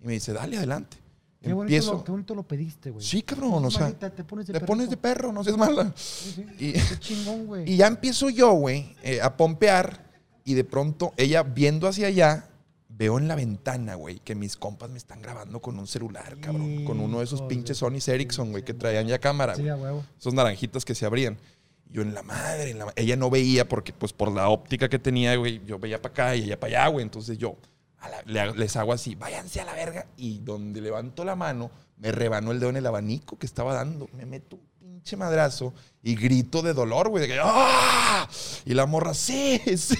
Y 0.00 0.06
me 0.06 0.12
dice, 0.12 0.32
dale, 0.32 0.56
adelante. 0.56 0.96
Qué 1.42 1.52
bonito, 1.52 1.62
Empiezo. 1.74 1.92
lo, 1.94 2.04
qué 2.04 2.10
bonito 2.12 2.34
lo 2.36 2.42
pediste, 2.44 2.90
güey. 2.90 3.04
Sí, 3.04 3.22
cabrón, 3.22 3.64
o 3.64 3.70
sea, 3.72 3.82
Manita, 3.82 4.08
te 4.08 4.22
pones 4.24 4.46
de 4.46 4.52
te 4.52 4.60
pones 4.60 4.88
de 4.88 4.96
perro, 4.96 5.32
no 5.32 5.42
seas 5.44 5.58
mala. 5.58 5.92
Sí, 5.96 6.32
sí. 6.32 6.46
Y, 6.58 6.72
Qué 6.74 6.98
chingón, 7.00 7.46
güey. 7.46 7.70
y 7.70 7.76
ya 7.76 7.88
empiezo 7.88 8.30
yo, 8.30 8.52
güey, 8.52 8.94
eh, 9.02 9.20
a 9.20 9.36
pompear. 9.36 10.04
Y 10.44 10.54
de 10.54 10.62
pronto, 10.64 11.12
ella 11.16 11.42
viendo 11.42 11.88
hacia 11.88 12.06
allá, 12.06 12.48
veo 12.96 13.18
en 13.18 13.26
la 13.28 13.34
ventana, 13.34 13.94
güey, 13.96 14.20
que 14.20 14.34
mis 14.34 14.56
compas 14.56 14.88
me 14.90 14.98
están 14.98 15.20
grabando 15.20 15.60
con 15.60 15.78
un 15.78 15.86
celular, 15.86 16.38
cabrón. 16.40 16.84
Con 16.84 17.00
uno 17.00 17.18
de 17.18 17.24
esos 17.24 17.40
Hijo 17.40 17.48
pinches 17.48 17.78
Sony 17.78 17.98
Ericsson, 18.06 18.50
güey, 18.52 18.62
que 18.64 18.74
traían 18.74 19.06
ya 19.06 19.18
cámara, 19.18 19.54
Sí, 19.56 19.68
a 19.68 19.76
huevo. 19.76 20.04
Esos 20.18 20.32
naranjitas 20.34 20.84
que 20.84 20.94
se 20.94 21.04
abrían. 21.06 21.36
Yo 21.90 22.02
en 22.02 22.14
la 22.14 22.22
madre, 22.22 22.70
en 22.70 22.78
la 22.78 22.92
ella 22.96 23.16
no 23.16 23.30
veía 23.30 23.68
porque, 23.68 23.92
pues, 23.92 24.12
por 24.12 24.32
la 24.32 24.48
óptica 24.48 24.88
que 24.88 24.98
tenía, 24.98 25.34
güey, 25.36 25.60
yo 25.64 25.78
veía 25.78 26.00
para 26.00 26.12
acá 26.12 26.36
y 26.36 26.44
ella 26.44 26.58
para 26.58 26.82
allá, 26.82 26.88
güey. 26.88 27.02
Entonces 27.04 27.36
yo 27.38 27.56
la- 28.26 28.46
les 28.52 28.76
hago 28.76 28.92
así, 28.92 29.14
váyanse 29.14 29.60
a 29.60 29.64
la 29.64 29.74
verga. 29.74 30.06
Y 30.16 30.38
donde 30.38 30.80
levanto 30.80 31.24
la 31.24 31.36
mano, 31.36 31.70
me 31.96 32.12
rebanó 32.12 32.52
el 32.52 32.60
dedo 32.60 32.70
en 32.70 32.76
el 32.76 32.86
abanico 32.86 33.38
que 33.38 33.46
estaba 33.46 33.74
dando. 33.74 34.08
Me 34.12 34.26
meto 34.26 34.58
pinche 35.04 35.16
madrazo 35.18 35.74
y 36.02 36.14
grito 36.16 36.62
de 36.62 36.72
dolor, 36.72 37.10
güey. 37.10 37.26
De 37.28 37.34
que, 37.34 37.38
¡ah! 37.42 38.26
Y 38.64 38.72
la 38.72 38.86
morra, 38.86 39.12
sí, 39.12 39.60
sí, 39.76 39.96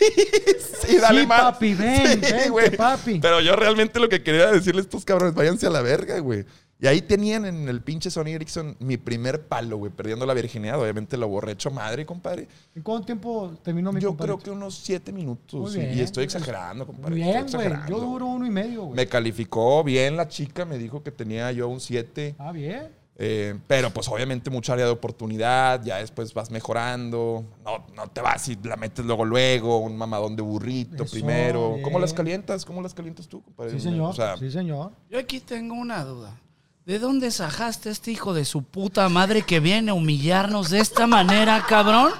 sí, 0.86 0.96
dale 0.98 1.20
Sí, 1.22 1.26
más. 1.26 1.42
papi, 1.42 1.74
ven, 1.74 2.20
vente, 2.22 2.48
güey. 2.48 2.74
papi. 2.74 3.18
Pero 3.20 3.40
yo 3.42 3.54
realmente 3.54 4.00
lo 4.00 4.08
que 4.08 4.22
quería 4.22 4.50
decirle 4.50 4.80
a 4.80 4.84
estos 4.84 5.04
cabrones, 5.04 5.34
váyanse 5.34 5.66
a 5.66 5.70
la 5.70 5.82
verga, 5.82 6.18
güey. 6.20 6.46
Y 6.80 6.86
ahí 6.86 7.02
tenían 7.02 7.44
en 7.44 7.68
el 7.68 7.82
pinche 7.82 8.10
Sony 8.10 8.28
Ericsson 8.28 8.76
mi 8.80 8.96
primer 8.96 9.46
palo, 9.46 9.76
güey, 9.76 9.92
perdiendo 9.92 10.24
la 10.26 10.32
virginidad. 10.34 10.80
Obviamente 10.80 11.16
lo 11.18 11.28
borré 11.28 11.52
hecho 11.52 11.70
madre, 11.70 12.04
compadre. 12.06 12.48
¿En 12.74 12.82
cuánto 12.82 13.04
tiempo 13.06 13.58
terminó 13.62 13.92
mi 13.92 14.00
Yo 14.00 14.16
creo 14.16 14.38
que 14.38 14.50
unos 14.50 14.74
siete 14.76 15.12
minutos. 15.12 15.74
Bien, 15.74 15.96
y 15.96 16.00
estoy 16.00 16.24
exagerando, 16.24 16.86
compadre. 16.86 17.14
Bien, 17.14 17.46
güey. 17.52 17.68
Yo 17.88 18.00
duro 18.00 18.26
uno 18.26 18.46
y 18.46 18.50
medio, 18.50 18.84
güey. 18.84 18.96
Me 18.96 19.06
calificó 19.06 19.84
bien 19.84 20.16
la 20.16 20.28
chica, 20.28 20.64
me 20.64 20.78
dijo 20.78 21.02
que 21.02 21.10
tenía 21.10 21.52
yo 21.52 21.68
un 21.68 21.80
7. 21.80 22.34
Ah, 22.38 22.52
bien. 22.52 22.88
Eh, 23.16 23.56
pero 23.68 23.90
pues 23.90 24.08
obviamente 24.08 24.50
mucha 24.50 24.72
área 24.72 24.86
de 24.86 24.90
oportunidad, 24.90 25.82
ya 25.84 25.98
después 25.98 26.34
vas 26.34 26.50
mejorando, 26.50 27.44
no, 27.64 27.86
no 27.94 28.08
te 28.08 28.20
vas 28.20 28.48
y 28.48 28.58
la 28.64 28.76
metes 28.76 29.04
luego 29.04 29.24
luego, 29.24 29.78
un 29.78 29.96
mamadón 29.96 30.34
de 30.34 30.42
burrito 30.42 31.04
Eso, 31.04 31.12
primero. 31.12 31.76
¿Cómo 31.82 32.00
las 32.00 32.12
calientas? 32.12 32.64
¿Cómo 32.64 32.82
las 32.82 32.92
calientas 32.92 33.28
tú, 33.28 33.40
compadre? 33.42 33.70
Sí, 33.70 33.80
señor. 33.80 34.10
O 34.10 34.14
sea, 34.14 34.36
sí, 34.36 34.50
señor. 34.50 34.92
Yo 35.08 35.18
aquí 35.18 35.38
tengo 35.38 35.74
una 35.74 36.04
duda. 36.04 36.40
¿De 36.86 36.98
dónde 36.98 37.30
sajaste 37.30 37.88
este 37.88 38.10
hijo 38.10 38.34
de 38.34 38.44
su 38.44 38.62
puta 38.62 39.08
madre 39.08 39.42
que 39.42 39.60
viene 39.60 39.92
a 39.92 39.94
humillarnos 39.94 40.70
de 40.70 40.80
esta 40.80 41.06
manera, 41.06 41.64
cabrón? 41.66 42.12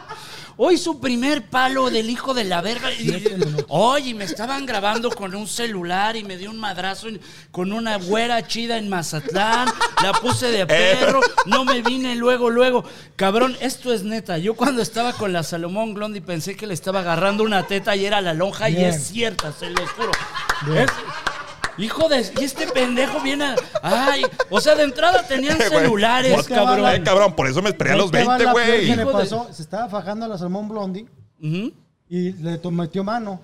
Hoy 0.57 0.79
su 0.79 1.01
primer 1.01 1.43
palo 1.47 1.91
del 1.91 2.09
hijo 2.11 2.33
de 2.33 2.45
la 2.45 2.61
verga. 2.61 2.93
Y- 2.93 3.27
Oye, 3.69 4.15
me 4.15 4.25
estaban 4.25 4.67
grabando 4.67 5.11
con 5.11 5.35
un 5.35 5.49
celular 5.49 6.15
y 6.17 6.23
me 6.23 6.37
dio 6.37 6.51
un 6.51 6.59
madrazo 6.59 7.09
en- 7.09 7.21
con 7.51 7.73
una 7.73 7.97
güera 7.99 8.47
chida 8.47 8.79
en 8.79 8.89
Mazatlán. 8.89 9.69
La 10.03 10.13
puse 10.13 10.47
de 10.53 10.65
perro. 10.67 11.21
No 11.47 11.65
me 11.65 11.83
vine 11.83 12.15
luego, 12.15 12.51
luego. 12.51 12.85
Cabrón, 13.17 13.57
esto 13.61 13.93
es 13.93 14.05
neta. 14.05 14.39
Yo 14.39 14.55
cuando 14.55 14.81
estaba 14.81 15.13
con 15.15 15.33
la 15.33 15.43
Salomón 15.43 15.93
Glondi 15.95 16.21
pensé 16.21 16.57
que 16.57 16.67
le 16.69 16.75
estaba 16.75 17.01
agarrando 17.01 17.43
una 17.43 17.67
teta 17.67 17.97
y 17.97 18.05
era 18.07 18.21
la 18.21 18.33
lonja 18.35 18.71
y 18.71 18.77
es 18.85 19.09
cierta, 19.09 19.53
se 19.53 19.71
los 19.71 19.91
juro. 19.91 20.13
Bien. 20.67 20.79
Es- 20.85 20.91
Hijo 21.79 22.09
de. 22.09 22.21
Y 22.41 22.45
este 22.45 22.67
pendejo 22.69 23.21
viene 23.21 23.45
a. 23.45 23.57
Ay, 23.83 24.23
o 24.51 24.61
sea, 24.61 24.75
de 24.75 24.85
entrada 24.85 25.23
tenían 25.27 25.57
Güey, 25.59 25.69
celulares, 25.71 26.33
pues, 26.35 26.49
cabrón. 26.49 26.89
eh, 26.95 27.03
cabrón, 27.03 27.35
por 27.35 27.49
eso 27.49 27.61
me 27.63 27.71
esperé 27.71 27.91
a 27.91 27.93
Ahí 27.95 27.99
los 27.99 28.11
te 28.11 28.25
va 28.25 28.37
20, 28.39 28.45
la 28.45 28.53
peor 28.55 28.67
güey. 28.67 28.87
que 28.87 28.97
le 28.97 29.03
Hijo 29.03 29.11
de- 29.13 29.25
pasó. 29.25 29.49
Se 29.53 29.63
estaba 29.63 29.89
fajando 29.89 30.25
a 30.27 30.29
la 30.29 30.39
Salmón 30.39 30.69
Blondie 30.69 31.07
Ujú. 31.43 31.73
y 32.09 32.33
le 32.33 32.59
to- 32.59 32.71
metió 32.71 33.03
mano. 33.05 33.41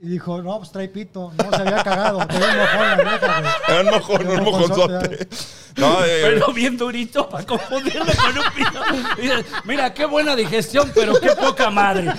Y 0.00 0.08
dijo, 0.10 0.40
no, 0.42 0.58
pues 0.58 0.70
trae 0.70 0.88
pito. 0.88 1.32
No, 1.36 1.50
se 1.50 1.62
había 1.62 1.82
cagado. 1.82 2.18
Traía 2.26 2.46
un 2.52 2.58
mojón 2.58 3.00
en 3.00 3.04
la 3.04 3.18
güey. 3.18 3.52
Era 3.68 3.80
un 3.80 3.90
mojón, 3.90 4.26
un 4.28 4.38
Un 4.38 4.44
mojonzote. 4.44 5.28
No, 5.76 6.04
eh, 6.04 6.20
Pero 6.22 6.52
bien 6.52 6.76
durito 6.76 7.28
para 7.28 7.44
confundirlo 7.44 8.04
con 8.04 8.38
un 8.38 8.44
pito. 8.54 8.80
Dice, 9.20 9.44
Mira, 9.64 9.92
qué 9.94 10.04
buena 10.06 10.36
digestión, 10.36 10.90
pero 10.94 11.14
qué 11.20 11.30
poca 11.34 11.70
madre. 11.70 12.12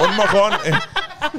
un 0.00 0.16
mojón. 0.16 0.52
eh, 0.64 0.72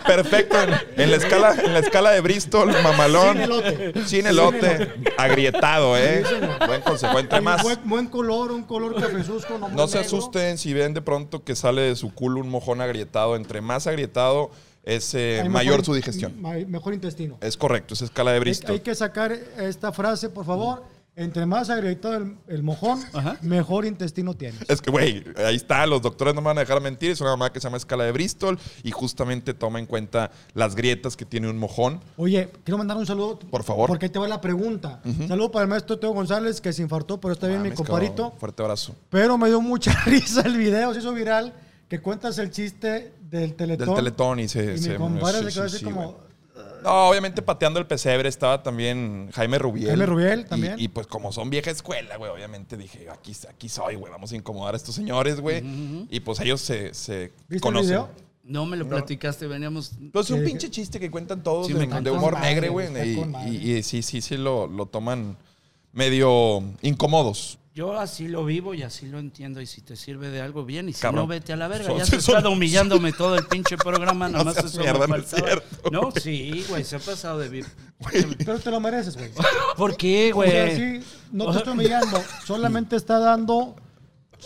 perfecto. 0.06 0.58
En, 0.62 1.02
en 1.02 1.12
la 1.12 1.18
escala, 1.18 1.56
en 1.64 1.74
la 1.74 1.80
escala 1.80 2.12
de 2.12 2.22
Bristol, 2.22 2.74
mamalón. 2.82 3.34
Sin 3.38 3.42
elote. 3.44 4.06
Sin 4.06 4.28
elote. 4.28 4.94
Agrietado, 5.18 5.98
¿eh? 5.98 6.24
Buen 6.66 6.82
consejo. 6.82 7.20
Entre 7.20 7.42
más. 7.42 7.62
Buen, 7.62 7.80
buen 7.84 8.08
color, 8.08 8.52
un 8.52 8.64
color 8.64 8.96
cafezuzco. 9.00 9.58
No, 9.60 9.68
muy 9.70 9.78
No 9.78 9.88
se 9.88 10.00
negro. 10.00 10.18
asusten 10.18 10.58
si 10.58 10.74
ven 10.74 10.94
de 10.96 11.02
pronto 11.02 11.44
que 11.44 11.56
sale 11.56 11.82
de 11.84 11.96
su 11.96 12.12
culo 12.14 12.40
un 12.40 12.50
mojón 12.50 12.82
agrietado. 12.82 13.36
Entre 13.36 13.62
más 13.62 13.88
agrietado, 13.88 14.52
es 14.86 15.14
eh, 15.16 15.42
Hay 15.44 15.50
mayor 15.50 15.74
mejor- 15.80 15.86
su 15.86 15.94
digestión. 15.94 16.34
Mejor 16.70 16.94
intestino. 16.94 17.38
Es 17.42 17.58
correcto, 17.58 17.94
es 17.96 18.02
escala 18.04 18.32
de 18.32 18.36
Hay, 18.38 18.42
Bristol. 18.42 18.72
hay 18.72 18.80
que 18.82 18.96
sacar 18.96 19.32
esta 19.32 19.92
frase, 19.92 20.30
por 20.30 20.46
favor. 20.46 20.84
Entre 21.18 21.46
más 21.46 21.70
agrietado 21.70 22.16
el, 22.18 22.36
el 22.50 22.62
mojón, 22.62 23.00
Ajá. 23.14 23.38
mejor 23.42 23.86
intestino 23.86 24.34
tienes. 24.34 24.60
Es 24.70 24.82
que, 24.82 24.92
güey, 24.92 25.24
ahí 25.38 25.56
está, 25.56 25.86
los 25.86 26.02
doctores 26.02 26.36
no 26.36 26.42
me 26.42 26.48
van 26.48 26.58
a 26.58 26.60
dejar 26.60 26.82
mentir, 26.82 27.12
es 27.12 27.22
una 27.22 27.30
mamá 27.30 27.54
que 27.54 27.62
se 27.62 27.68
llama 27.68 27.78
escala 27.78 28.04
de 28.04 28.12
Bristol 28.12 28.60
y 28.84 28.92
justamente 28.92 29.54
toma 29.54 29.80
en 29.80 29.86
cuenta 29.86 30.30
las 30.56 30.76
grietas 30.76 31.16
que 31.16 31.24
tiene 31.24 31.50
un 31.50 31.58
mojón. 31.58 32.02
Oye, 32.18 32.50
quiero 32.66 32.78
mandar 32.78 32.98
un 32.98 33.06
saludo. 33.06 33.40
Por 33.40 33.64
favor. 33.64 33.88
Porque 33.88 34.08
ahí 34.08 34.12
te 34.12 34.20
va 34.20 34.28
la 34.28 34.42
pregunta. 34.42 35.02
Saludo 35.26 35.52
para 35.52 35.64
el 35.64 35.70
maestro 35.70 35.98
Teo 35.98 36.12
González, 36.12 36.60
que 36.60 36.74
se 36.74 36.82
infartó, 36.82 37.18
pero 37.22 37.32
está 37.34 37.48
bien 37.48 37.62
mi 37.62 37.72
comparito. 37.72 38.34
Fuerte 38.38 38.62
abrazo. 38.64 38.94
Pero 39.10 39.38
me 39.38 39.48
dio 39.48 39.62
mucha 39.62 39.94
risa 40.06 40.42
el 40.42 40.58
video, 40.58 40.94
se 40.94 41.00
hizo 41.00 41.14
viral, 41.14 41.54
que 41.88 42.02
cuentas 42.02 42.38
el 42.40 42.52
chiste 42.52 43.14
del 43.30 43.56
teletón. 43.56 43.88
Del 43.88 43.96
teletón 43.96 44.40
y 44.40 44.48
se... 44.48 44.74
Y 44.76 44.78
se- 44.78 44.92
mi 44.92 44.98
compadre 44.98 45.40
sí, 45.40 45.46
se 45.46 45.54
quedó 45.60 45.70
sí, 45.70 45.76
así 45.76 45.86
sí, 45.86 45.92
como... 45.92 46.02
güey. 46.14 46.26
No, 46.84 47.10
obviamente 47.10 47.42
pateando 47.42 47.80
el 47.80 47.88
pesebre 47.88 48.30
estaba 48.30 48.62
también 48.62 49.30
Jaime 49.34 49.58
Rubiel. 49.58 49.88
Jaime 49.88 50.06
Rubiel 50.06 50.40
Y- 50.42 50.44
también. 50.46 50.76
Y, 50.78 50.88
pues 50.88 51.08
como 51.08 51.32
son 51.32 51.50
vieja 51.50 51.72
escuela, 51.72 52.16
güey, 52.18 52.32
obviamente 52.32 52.78
dije, 52.78 53.10
aquí, 53.10 53.36
aquí 53.50 53.70
soy, 53.70 53.96
güey, 53.96 54.12
vamos 54.12 54.32
a 54.32 54.36
incomodar 54.36 54.76
a 54.76 54.78
estos 54.78 54.94
señores, 54.94 55.40
güey. 55.42 55.64
Y 56.12 56.20
pues 56.20 56.40
ellos 56.42 56.62
se, 56.62 56.94
se 56.94 57.32
¿Viste 57.50 57.62
conocen. 57.62 57.86
el 57.94 57.98
video? 58.02 58.10
No 58.44 58.68
me 58.68 58.78
lo 58.78 58.88
platicaste, 58.88 59.48
veníamos. 59.48 59.94
Pues 60.14 60.28
es 60.30 60.32
un 60.32 60.44
pinche 60.44 60.70
chiste 60.70 61.00
que 61.00 61.10
cuentan 61.10 61.42
todos 61.42 61.66
Sí, 61.66 61.74
de, 61.74 62.12
humor 62.12 62.40
negro, 62.40 62.72
güey. 62.74 62.88
y- 63.50 63.72
y 63.72 63.82
sí, 63.84 64.04
sí, 64.04 64.22
sí 64.22 64.38
lo, 64.38 64.68
lo 64.68 64.86
toman 64.86 65.36
medio 65.92 66.62
incómodos. 66.84 67.58
Yo 67.76 68.00
así 68.00 68.30
lo 68.30 68.46
vivo 68.46 68.74
y 68.74 68.84
así 68.84 69.06
lo 69.06 69.20
entiendo. 69.20 69.60
Y 69.60 69.66
si 69.66 69.82
te 69.82 69.98
sirve 69.98 70.30
de 70.30 70.40
algo 70.40 70.64
bien, 70.64 70.88
y 70.88 70.94
si 70.94 71.02
Cabrón. 71.02 71.24
no, 71.24 71.28
vete 71.28 71.52
a 71.52 71.58
la 71.58 71.68
verga. 71.68 71.88
Son- 71.90 71.98
Ya 71.98 72.06
se 72.06 72.16
ha 72.16 72.22
son- 72.22 72.38
estado 72.38 72.54
humillándome 72.54 73.12
todo 73.12 73.36
el 73.36 73.46
pinche 73.48 73.76
programa. 73.76 74.30
Nada 74.30 74.44
No 74.46 74.52
más 74.54 74.64
eso 74.64 74.80
mierda, 74.80 75.06
me 75.06 75.18
no 75.18 75.24
es 75.24 75.30
faltaba. 75.30 75.48
cierto, 75.62 75.90
No, 75.92 76.10
sí, 76.12 76.66
güey, 76.70 76.86
se 76.86 76.96
ha 76.96 77.00
pasado 77.00 77.38
de 77.40 77.50
vivir. 77.50 77.66
Pero 78.46 78.60
te 78.60 78.72
lo 78.72 78.80
mereces, 78.80 79.18
güey. 79.18 79.30
¿Por 79.76 79.98
qué, 79.98 80.32
O 80.32 80.36
güey? 80.38 80.52
sea, 80.52 80.76
sí, 80.76 81.00
no 81.34 81.52
te 81.52 81.58
estoy 81.58 81.74
humillando, 81.74 82.18
solamente 82.46 82.96
está 82.96 83.20
dando 83.20 83.76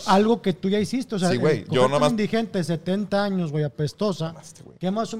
algo 0.06 0.42
que 0.42 0.52
tú 0.52 0.68
ya 0.68 0.80
hiciste. 0.80 1.14
O 1.14 1.18
sea, 1.20 1.30
Sí, 1.30 1.36
güey, 1.36 1.64
yo 1.70 1.86
nada 1.86 2.00
más- 2.00 2.10
indigente, 2.10 2.64
70 2.64 3.22
años, 3.22 3.52
güey, 3.52 3.62
apestosa. 3.62 4.34
¿Qué 4.80 4.90
más? 4.90 5.14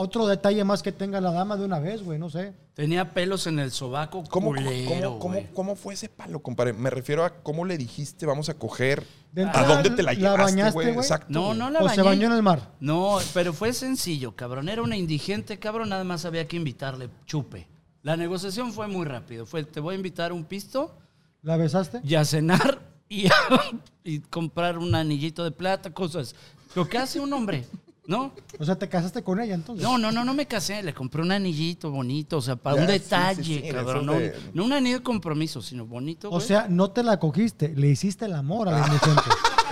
Otro 0.00 0.26
detalle 0.26 0.64
más 0.64 0.82
que 0.82 0.92
tenga 0.92 1.20
la 1.20 1.30
dama 1.30 1.56
de 1.56 1.64
una 1.64 1.78
vez, 1.78 2.02
güey, 2.02 2.18
no 2.18 2.30
sé. 2.30 2.54
Tenía 2.74 3.12
pelos 3.12 3.46
en 3.46 3.58
el 3.58 3.70
sobaco 3.70 4.24
¿Cómo, 4.30 4.48
culero, 4.54 5.18
cómo, 5.18 5.38
cómo, 5.52 5.76
fue 5.76 5.92
ese 5.94 6.08
palo, 6.08 6.40
compadre? 6.40 6.72
Me 6.72 6.88
refiero 6.88 7.24
a 7.24 7.34
cómo 7.42 7.64
le 7.66 7.76
dijiste, 7.76 8.24
vamos 8.24 8.48
a 8.48 8.54
coger. 8.54 9.04
¿A 9.52 9.64
dónde 9.64 9.90
te 9.90 10.02
la 10.02 10.12
la 10.12 10.18
llevaste, 10.18 10.42
bañaste, 10.42 10.72
güey? 10.72 10.88
Exacto. 10.88 11.26
No, 11.28 11.52
no 11.54 11.68
la 11.70 11.80
O 11.80 11.84
bañé. 11.84 11.94
se 11.94 12.02
bañó 12.02 12.26
en 12.28 12.32
el 12.32 12.42
mar. 12.42 12.70
No, 12.80 13.18
pero 13.34 13.52
fue 13.52 13.72
sencillo, 13.74 14.34
cabrón. 14.34 14.68
Era 14.70 14.80
una 14.82 14.96
indigente, 14.96 15.58
cabrón. 15.58 15.90
Nada 15.90 16.04
más 16.04 16.24
había 16.24 16.48
que 16.48 16.56
invitarle 16.56 17.10
chupe. 17.26 17.68
La 18.02 18.16
negociación 18.16 18.72
fue 18.72 18.88
muy 18.88 19.04
rápido. 19.04 19.44
Fue, 19.44 19.62
te 19.64 19.80
voy 19.80 19.92
a 19.94 19.96
invitar 19.96 20.32
un 20.32 20.44
pisto 20.44 20.96
¿La 21.42 21.56
besaste? 21.58 22.00
y 22.02 22.14
a 22.14 22.24
cenar 22.24 22.80
y, 23.10 23.26
a- 23.26 23.32
y 24.04 24.20
comprar 24.20 24.78
un 24.78 24.94
anillito 24.94 25.44
de 25.44 25.50
plata, 25.50 25.92
cosas. 25.92 26.34
Lo 26.74 26.88
que 26.88 26.96
hace 26.96 27.20
un 27.20 27.30
hombre, 27.34 27.66
¿no? 28.10 28.32
O 28.58 28.64
sea, 28.64 28.76
te 28.76 28.88
casaste 28.88 29.22
con 29.22 29.40
ella 29.40 29.54
entonces. 29.54 29.82
No, 29.82 29.96
no, 29.96 30.10
no, 30.10 30.24
no 30.24 30.34
me 30.34 30.46
casé. 30.46 30.82
Le 30.82 30.92
compré 30.92 31.22
un 31.22 31.30
anillito 31.30 31.90
bonito, 31.92 32.38
o 32.38 32.42
sea, 32.42 32.56
para 32.56 32.76
Ya, 32.76 32.82
un 32.82 32.88
sí, 32.88 32.92
sí, 32.92 32.98
detalle, 33.04 33.62
sí, 33.62 33.72
cabrón. 33.72 34.04
No, 34.06 34.14
de- 34.14 34.36
no 34.52 34.64
un 34.64 34.72
anillo 34.72 34.98
de 34.98 35.02
compromiso, 35.04 35.62
sino 35.62 35.86
bonito. 35.86 36.28
O 36.28 36.32
güey. 36.32 36.46
sea, 36.46 36.66
no 36.68 36.90
te 36.90 37.04
la 37.04 37.18
cogiste, 37.20 37.68
le 37.68 37.86
hiciste 37.88 38.24
el 38.24 38.34
amor 38.34 38.68
a 38.68 38.72
la 38.72 38.86
indigente. 38.86 39.22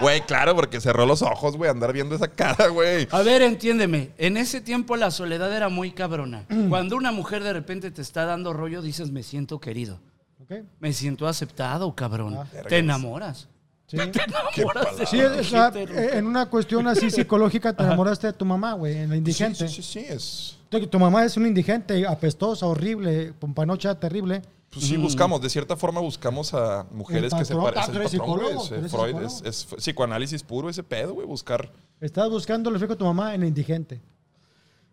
Güey, 0.00 0.20
claro, 0.22 0.56
porque 0.56 0.80
cerró 0.80 1.06
los 1.06 1.22
ojos, 1.22 1.56
güey, 1.56 1.70
andar 1.70 1.92
viendo 1.92 2.16
esa 2.16 2.26
cara, 2.26 2.66
güey. 2.66 3.06
A 3.12 3.22
ver, 3.22 3.40
entiéndeme. 3.40 4.10
En 4.18 4.36
ese 4.36 4.60
tiempo 4.60 4.96
la 4.96 5.12
soledad 5.12 5.54
era 5.54 5.68
muy 5.68 5.92
cabrona. 5.92 6.44
Mm. 6.48 6.70
Cuando 6.70 6.96
una 6.96 7.12
mujer 7.12 7.44
de 7.44 7.52
repente 7.52 7.92
te 7.92 8.02
está 8.02 8.24
dando 8.24 8.52
rollo, 8.52 8.82
dices, 8.82 9.12
me 9.12 9.22
siento 9.22 9.60
querido. 9.60 10.00
¿Ok? 10.40 10.64
Me 10.80 10.92
siento 10.92 11.28
aceptado, 11.28 11.94
cabrón. 11.94 12.34
Ah. 12.36 12.46
te 12.68 12.78
enamoras. 12.78 13.48
Sí. 13.92 13.98
De 13.98 15.06
Sí, 15.06 15.20
o 15.20 15.44
sea, 15.44 15.70
en 15.74 16.26
una 16.26 16.48
cuestión 16.48 16.86
así 16.88 17.10
psicológica 17.10 17.76
te 17.76 17.82
enamoraste 17.82 18.28
de 18.28 18.32
tu 18.32 18.46
mamá, 18.46 18.72
güey, 18.72 18.96
en 18.96 19.10
la 19.10 19.16
indigente. 19.16 19.68
Sí, 19.68 19.74
sí, 19.74 19.82
sí, 19.82 20.00
sí, 20.00 20.06
es. 20.08 20.58
Tu, 20.70 20.86
tu 20.86 20.98
mamá 20.98 21.26
es 21.26 21.36
una 21.36 21.48
indigente, 21.48 22.06
apestosa, 22.06 22.66
horrible, 22.66 23.34
pompanocha, 23.38 23.94
terrible. 24.00 24.40
Pues 24.70 24.86
sí, 24.86 24.96
buscamos, 24.96 25.42
de 25.42 25.50
cierta 25.50 25.76
forma 25.76 26.00
buscamos 26.00 26.54
a 26.54 26.86
mujeres 26.90 27.34
que 27.34 27.44
se. 27.44 27.52
Ah, 27.52 27.58
parecen. 27.58 27.82
al 27.82 27.86
patrón, 27.88 28.08
psicólogo, 28.08 28.62
es, 28.62 28.68
tú 28.70 28.74
eres 28.76 28.90
Freud 28.90 29.16
es, 29.22 29.42
es 29.44 29.66
psicoanálisis 29.76 30.42
puro 30.42 30.70
ese 30.70 30.82
pedo, 30.82 31.12
güey, 31.12 31.26
buscar. 31.26 31.70
Estás 32.00 32.30
buscando 32.30 32.70
el 32.70 32.76
reflejo 32.76 32.94
de 32.94 32.98
tu 32.98 33.04
mamá 33.04 33.34
en 33.34 33.42
la 33.42 33.46
indigente. 33.46 34.00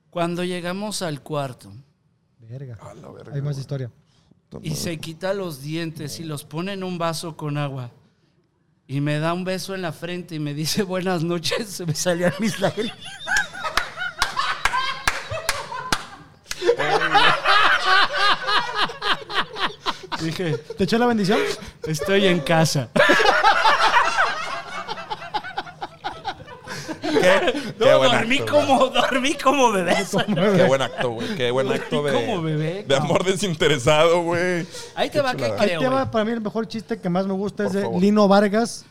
Cuando 0.10 0.44
llegamos 0.44 1.02
al 1.02 1.22
cuarto 1.22 1.72
Verga. 2.40 2.78
A 2.82 2.94
la 2.96 3.10
verga, 3.12 3.34
Hay 3.34 3.42
más 3.42 3.54
güey. 3.54 3.62
historia. 3.62 3.92
y 4.62 4.72
se 4.72 4.98
quita 4.98 5.34
los 5.34 5.62
dientes 5.62 6.20
y 6.20 6.26
los 6.26 6.44
pone 6.44 6.74
en 6.74 6.84
un 6.84 6.98
vaso 6.98 7.38
con 7.38 7.58
agua 7.58 7.92
y 8.90 9.02
me 9.02 9.20
da 9.20 9.34
un 9.34 9.44
beso 9.44 9.76
en 9.76 9.84
la 9.84 9.92
frente 9.92 10.34
y 10.34 10.40
me 10.40 10.56
dice 10.56 10.82
buenas 10.82 11.22
noches, 11.22 11.70
se 11.70 11.86
me 11.86 11.94
salían 11.94 12.34
mis 12.40 12.60
lágrimas. 12.60 12.98
Dije, 20.22 20.58
¿Te 20.76 20.86
echó 20.86 20.98
la 20.98 21.06
bendición? 21.06 21.38
estoy 21.86 22.26
en 22.26 22.40
casa. 22.40 22.90
Qué, 27.22 27.74
No, 27.80 27.86
qué 27.86 27.96
buen 27.96 28.12
dormí 28.12 28.38
acto, 28.40 28.52
como, 28.54 28.88
dormí 28.88 29.34
como 29.36 29.72
bebé. 29.72 29.96
güey. 30.12 30.26
Qué 30.58 30.64
buen 30.68 30.82
acto, 30.82 31.10
güey. 31.12 31.36
Qué 31.36 31.52
buen 31.52 31.72
acto 31.72 32.04
de, 32.04 32.14
como 32.14 32.42
bebé, 32.42 32.84
de 32.88 32.96
amor 32.96 33.24
desinteresado, 33.24 34.22
güey. 34.24 34.66
Ahí 34.96 35.10
te 35.10 35.22
va 35.22 35.34
que. 35.36 35.46
Ahí 35.46 35.78
te 35.78 35.88
va 35.88 36.10
para 36.10 36.26
mí 36.26 36.32
el 36.32 36.42
mejor 36.42 36.68
chiste 36.68 37.00
que 37.00 37.10
más 37.10 37.26
me 37.28 37.34
gusta 37.34 37.66
es 37.66 37.74
de 37.74 37.82
favor. 37.84 38.02
Lino 38.02 38.28
Vargas. 38.28 38.86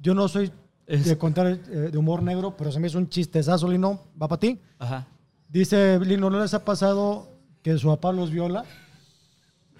Yo 0.00 0.14
no 0.14 0.28
soy 0.28 0.52
Es- 0.86 1.04
de 1.04 1.18
contar 1.18 1.46
eh, 1.48 1.56
de 1.56 1.98
humor 1.98 2.22
negro, 2.22 2.54
pero 2.56 2.70
se 2.72 2.78
me 2.80 2.86
hizo 2.88 2.98
un 2.98 3.08
chistezazo, 3.08 3.68
Lino. 3.68 4.00
Va 4.20 4.28
para 4.28 4.40
ti. 4.40 4.60
Ajá. 4.78 5.06
Dice 5.48 5.98
Lino, 6.00 6.30
¿no 6.30 6.40
les 6.40 6.54
ha 6.54 6.64
pasado 6.64 7.28
que 7.62 7.76
su 7.78 7.88
papá 7.88 8.12
los 8.12 8.30
viola? 8.30 8.64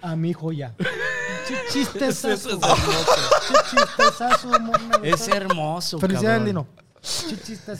A 0.01 0.15
mi 0.15 0.29
hijo 0.31 0.51
ya. 0.51 0.73
Ch- 1.47 1.73
Chistezazo. 1.73 2.59
Chistezazo. 3.69 4.49
Es 5.03 5.27
hermoso. 5.27 5.99
Felicidades, 5.99 6.39
cabrón. 6.39 6.45
Lino. 6.47 6.67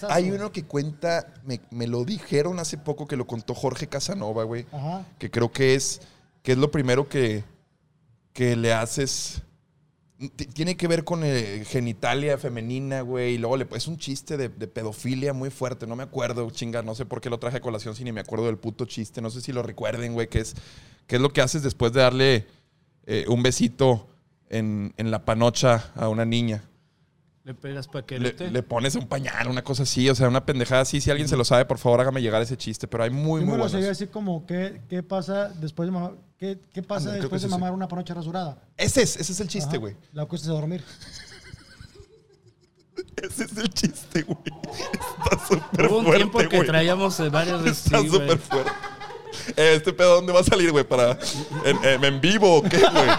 Hay 0.09 0.31
uno 0.31 0.51
que 0.51 0.63
cuenta, 0.63 1.33
me, 1.45 1.61
me 1.71 1.87
lo 1.87 2.05
dijeron 2.05 2.59
hace 2.59 2.77
poco 2.77 3.07
que 3.07 3.17
lo 3.17 3.27
contó 3.27 3.53
Jorge 3.53 3.87
Casanova, 3.87 4.43
güey. 4.43 4.65
Ajá. 4.71 5.05
Que 5.17 5.29
creo 5.29 5.51
que 5.51 5.75
es, 5.75 6.01
que 6.41 6.53
es 6.53 6.57
lo 6.57 6.71
primero 6.71 7.09
que, 7.09 7.43
que 8.33 8.55
le 8.55 8.73
haces. 8.73 9.41
Tiene 10.53 10.75
que 10.75 10.87
ver 10.87 11.03
con 11.05 11.21
eh, 11.23 11.63
genitalia 11.65 12.37
femenina, 12.37 13.01
güey. 13.01 13.35
Y 13.35 13.37
luego 13.37 13.57
le, 13.57 13.67
es 13.73 13.87
un 13.87 13.97
chiste 13.97 14.35
de, 14.37 14.49
de 14.49 14.67
pedofilia 14.67 15.33
muy 15.33 15.49
fuerte. 15.49 15.87
No 15.87 15.95
me 15.95 16.03
acuerdo, 16.03 16.49
chinga. 16.51 16.81
No 16.81 16.95
sé 16.95 17.05
por 17.05 17.21
qué 17.21 17.29
lo 17.29 17.39
traje 17.39 17.57
a 17.57 17.61
colación 17.61 17.95
si 17.95 18.03
ni 18.03 18.11
me 18.11 18.21
acuerdo 18.21 18.45
del 18.45 18.57
puto 18.57 18.85
chiste. 18.85 19.21
No 19.21 19.29
sé 19.29 19.41
si 19.41 19.51
lo 19.53 19.63
recuerden, 19.63 20.13
güey. 20.13 20.27
Que 20.27 20.39
es, 20.39 20.55
que 21.07 21.15
es 21.15 21.21
lo 21.21 21.31
que 21.31 21.41
haces 21.41 21.63
después 21.63 21.93
de 21.93 22.01
darle 22.01 22.47
eh, 23.05 23.25
un 23.27 23.43
besito 23.43 24.07
en, 24.49 24.93
en 24.97 25.09
la 25.09 25.23
panocha 25.23 25.91
a 25.95 26.09
una 26.09 26.25
niña. 26.25 26.68
Le 27.49 27.55
pegas 27.55 27.87
Le, 27.87 27.91
paquete. 27.91 28.51
le 28.51 28.61
pones 28.61 28.93
un 28.93 29.07
pañal, 29.07 29.47
una 29.47 29.63
cosa 29.63 29.81
así, 29.81 30.07
o 30.07 30.13
sea, 30.13 30.27
una 30.27 30.45
pendejada 30.45 30.81
así. 30.81 31.01
Si 31.01 31.09
alguien 31.09 31.27
se 31.27 31.35
lo 31.35 31.43
sabe, 31.43 31.65
por 31.65 31.79
favor, 31.79 31.99
hágame 31.99 32.21
llegar 32.21 32.39
ese 32.43 32.55
chiste. 32.55 32.87
Pero 32.87 33.03
hay 33.03 33.09
muy, 33.09 33.41
Yo 33.41 33.45
muy 33.47 33.53
me 33.53 33.57
lo 33.57 33.63
buenos. 33.63 33.71
seguía 33.71 33.89
así 33.89 34.05
como, 34.05 34.45
¿qué, 34.45 34.81
qué 34.87 35.01
pasa 35.01 35.49
después 35.59 35.87
de 35.87 35.91
mamar, 35.91 36.11
qué, 36.37 36.59
qué 36.71 36.83
pasa 36.83 37.05
Ándale, 37.09 37.17
creo 37.17 37.21
después 37.23 37.41
que 37.41 37.47
de 37.47 37.51
mamar 37.51 37.71
una 37.73 37.87
panocha 37.87 38.13
rasurada? 38.13 38.61
Ese 38.77 39.01
es, 39.01 39.15
ese 39.17 39.31
es 39.31 39.39
el 39.39 39.47
chiste, 39.47 39.79
güey. 39.79 39.95
La 40.13 40.21
acuestas 40.23 40.51
a 40.51 40.53
dormir. 40.53 40.83
Ese 43.15 43.45
es 43.45 43.57
el 43.57 43.69
chiste, 43.73 44.21
güey. 44.21 44.37
Está 45.23 45.47
súper 45.47 45.87
Hubo 45.87 45.97
un 45.99 46.03
fuerte, 46.05 46.19
tiempo 46.19 46.37
que 46.37 46.57
güey. 46.57 46.67
traíamos 46.67 47.19
eh, 47.19 47.29
varios 47.29 47.63
de 47.63 47.71
Está 47.71 47.99
sí, 48.01 48.09
súper 48.09 48.37
fuerte. 48.37 48.71
Eh, 49.57 49.73
¿Este 49.75 49.91
pedo 49.93 50.15
dónde 50.15 50.31
va 50.33 50.41
a 50.41 50.43
salir, 50.43 50.71
güey? 50.71 50.83
¿Para 50.83 51.17
en, 51.65 51.83
en- 51.83 52.03
en 52.03 52.21
vivo 52.21 52.57
o 52.57 52.61
qué, 52.61 52.77
güey? 52.77 53.09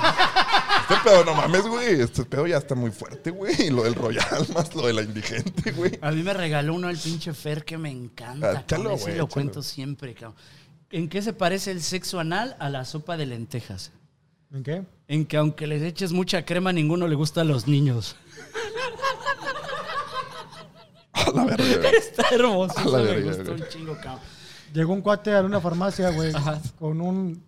Este 0.90 1.08
pedo, 1.08 1.24
no 1.24 1.34
mames, 1.34 1.62
güey. 1.66 2.00
Este 2.00 2.24
pedo 2.24 2.46
ya 2.46 2.56
está 2.58 2.74
muy 2.74 2.90
fuerte, 2.90 3.30
güey. 3.30 3.70
Lo 3.70 3.84
del 3.84 3.94
Royal 3.94 4.46
más 4.54 4.74
lo 4.74 4.86
de 4.86 4.92
la 4.92 5.02
indigente, 5.02 5.70
güey. 5.72 5.98
A 6.02 6.10
mí 6.10 6.22
me 6.22 6.34
regaló 6.34 6.74
uno 6.74 6.88
el 6.90 6.98
pinche 6.98 7.32
Fer 7.32 7.64
que 7.64 7.78
me 7.78 7.90
encanta. 7.90 8.58
Ah. 8.58 8.64
Ese 8.66 8.76
güey, 9.04 9.16
lo 9.16 9.28
cuento 9.28 9.62
siempre, 9.62 10.14
cabrón. 10.14 10.34
¿En 10.90 11.08
qué 11.08 11.22
se 11.22 11.32
parece 11.32 11.70
el 11.70 11.82
sexo 11.82 12.18
anal 12.18 12.56
a 12.58 12.68
la 12.68 12.84
sopa 12.84 13.16
de 13.16 13.26
lentejas? 13.26 13.92
¿En 14.52 14.64
qué? 14.64 14.82
En 15.06 15.24
que 15.26 15.36
aunque 15.36 15.68
les 15.68 15.82
eches 15.82 16.12
mucha 16.12 16.44
crema, 16.44 16.72
ninguno 16.72 17.06
le 17.06 17.14
gusta 17.14 17.42
a 17.42 17.44
los 17.44 17.68
niños. 17.68 18.16
A 21.12 21.30
la 21.32 21.44
verga. 21.44 21.90
Está 21.90 22.24
hermoso. 22.30 22.78
A 22.78 22.84
la 22.84 22.98
me 22.98 23.04
verga, 23.04 23.28
gustó 23.28 23.52
güey. 23.52 23.62
un 23.62 23.68
chingo, 23.68 23.94
cabrón. 23.96 24.20
Llegó 24.72 24.92
un 24.92 25.02
cuate 25.02 25.34
a 25.34 25.42
una 25.42 25.60
farmacia, 25.60 26.10
güey, 26.10 26.32
Ajá. 26.34 26.60
con 26.78 27.00
un... 27.00 27.42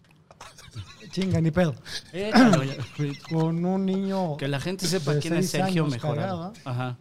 Chinga, 1.12 1.40
ni 1.40 1.50
pedo. 1.50 1.74
Échalo. 2.12 2.62
Con 3.30 3.64
un 3.64 3.86
niño... 3.86 4.36
Que 4.38 4.48
la 4.48 4.58
gente 4.60 4.86
sepa 4.86 5.18
quién 5.20 5.34
es 5.34 5.50
Sergio 5.50 5.86
Mejorado. 5.86 6.52
cagado, 6.52 6.52
Ajá. 6.64 6.98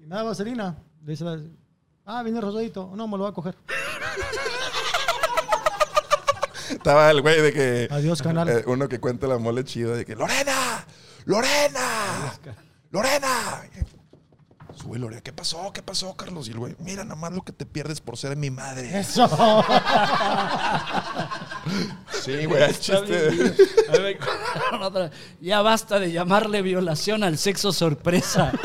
Y 0.00 0.06
nada, 0.06 0.22
vaselina. 0.24 0.76
Le 1.04 1.10
dice, 1.12 1.24
la- 1.24 1.40
ah, 2.06 2.22
viene 2.22 2.40
rosadito. 2.40 2.92
No, 2.94 3.08
me 3.08 3.16
lo 3.16 3.24
va 3.24 3.30
a 3.30 3.32
coger. 3.32 3.56
Estaba 6.70 7.10
el 7.10 7.20
güey 7.22 7.40
de 7.40 7.52
que. 7.52 7.88
Adiós, 7.90 8.22
canal. 8.22 8.48
eh, 8.48 8.64
uno 8.66 8.88
que 8.88 8.98
cuenta 9.00 9.26
la 9.26 9.38
mole 9.38 9.64
chida 9.64 9.94
de 9.94 10.04
que. 10.04 10.14
¡Lorena! 10.16 10.84
¡Lorena! 11.24 12.32
¡Lorena! 12.90 13.62
Sube 14.82 14.98
Lorena. 14.98 15.20
¿Qué 15.22 15.32
pasó? 15.32 15.72
¿Qué 15.72 15.80
pasó, 15.80 16.16
Carlos? 16.16 16.48
Y 16.48 16.50
el 16.50 16.58
güey, 16.58 16.74
mira 16.80 17.04
nada 17.04 17.14
más 17.14 17.32
lo 17.32 17.42
que 17.42 17.52
te 17.52 17.64
pierdes 17.64 18.00
por 18.00 18.16
ser 18.16 18.36
mi 18.36 18.50
madre. 18.50 18.98
Eso. 18.98 19.28
Sí, 22.24 22.44
güey, 22.46 22.62
el 22.62 22.78
chiste. 22.78 23.30
bien, 23.30 23.54
A 23.88 23.92
ver, 23.98 24.18
con 24.18 24.82
otra. 24.82 25.10
Ya 25.40 25.62
basta 25.62 25.98
de 26.00 26.10
llamarle 26.10 26.60
violación 26.62 27.22
al 27.22 27.38
sexo 27.38 27.72
sorpresa. 27.72 28.52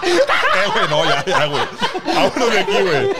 Eh, 0.00 0.70
güey, 0.72 0.88
no, 0.88 1.04
ya, 1.04 1.24
ya, 1.24 1.46
güey. 1.46 1.62
Vámonos 2.06 2.50
de 2.50 2.60
aquí, 2.60 2.72
güey. 2.82 3.10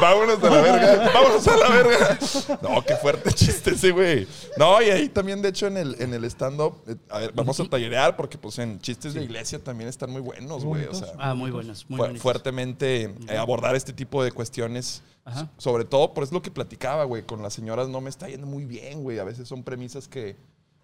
Vámonos 0.00 0.42
a 0.42 0.50
la 0.50 0.60
verga. 0.62 1.10
Vámonos 1.14 1.48
a 1.48 1.56
la 1.56 1.68
verga. 1.70 2.18
No, 2.62 2.82
qué 2.84 2.96
fuerte 2.96 3.32
chiste 3.32 3.70
ese, 3.70 3.90
güey. 3.90 4.26
No, 4.56 4.80
y 4.82 4.90
ahí 4.90 5.08
también, 5.08 5.40
de 5.42 5.48
hecho, 5.48 5.66
en 5.66 5.76
el, 5.76 5.96
en 6.00 6.12
el 6.14 6.24
stand-up, 6.24 6.82
eh, 6.86 6.96
a 7.08 7.18
ver, 7.18 7.32
vamos 7.34 7.58
a 7.60 7.64
tallerear 7.68 8.16
porque, 8.16 8.38
pues, 8.38 8.58
en 8.58 8.78
chistes 8.80 9.14
de 9.14 9.22
iglesia 9.24 9.58
también 9.62 9.88
están 9.88 10.10
muy 10.10 10.20
buenos, 10.20 10.64
güey. 10.64 10.84
O 10.86 10.94
sea, 10.94 11.08
Ah, 11.18 11.34
muy 11.34 11.50
buenos, 11.50 11.86
muy 11.88 11.96
fu- 11.96 12.02
buenos. 12.04 12.22
fuertemente 12.22 13.14
eh, 13.28 13.36
abordar 13.36 13.74
este 13.76 13.92
tipo 13.92 14.22
de 14.24 14.32
cuestiones. 14.32 15.02
Ajá. 15.24 15.40
So- 15.58 15.70
Sobre 15.70 15.84
todo, 15.84 16.14
por 16.14 16.24
es 16.24 16.32
lo 16.32 16.42
que 16.42 16.50
platicaba, 16.50 17.04
güey. 17.04 17.22
Con 17.24 17.42
las 17.42 17.52
señoras 17.54 17.88
no 17.88 18.00
me 18.00 18.10
está 18.10 18.28
yendo 18.28 18.46
muy 18.46 18.64
bien, 18.64 19.02
güey. 19.02 19.18
A 19.18 19.24
veces 19.24 19.46
son 19.48 19.62
premisas 19.62 20.08
que, 20.08 20.36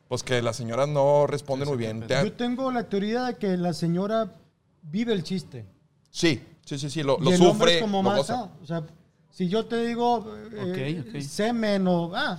pues, 0.08 0.22
que 0.22 0.42
las 0.42 0.56
señoras 0.56 0.88
no 0.88 1.26
responden 1.26 1.68
muy 1.68 1.78
bien. 1.78 2.06
Te- 2.06 2.22
Yo 2.22 2.32
tengo 2.32 2.70
la 2.70 2.84
teoría 2.84 3.24
de 3.24 3.36
que 3.36 3.56
la 3.56 3.72
señora 3.72 4.32
vive 4.82 5.12
el 5.14 5.22
chiste. 5.24 5.64
Sí, 6.10 6.42
sí, 6.64 6.78
sí, 6.78 6.90
sí. 6.90 7.02
Lo, 7.02 7.18
y 7.20 7.24
lo 7.24 7.30
el 7.32 7.42
hombre 7.42 7.50
sufre. 7.52 7.74
es 7.76 7.80
como 7.82 7.98
lo 8.02 8.08
más, 8.10 8.18
goza. 8.18 8.34
ah, 8.40 8.50
o 8.62 8.66
sea, 8.66 8.82
si 9.36 9.48
yo 9.50 9.66
te 9.66 9.84
digo 9.84 10.34
eh, 10.54 11.04
ok. 11.06 11.20
semen 11.20 11.86
o 11.86 12.10
ah, 12.14 12.38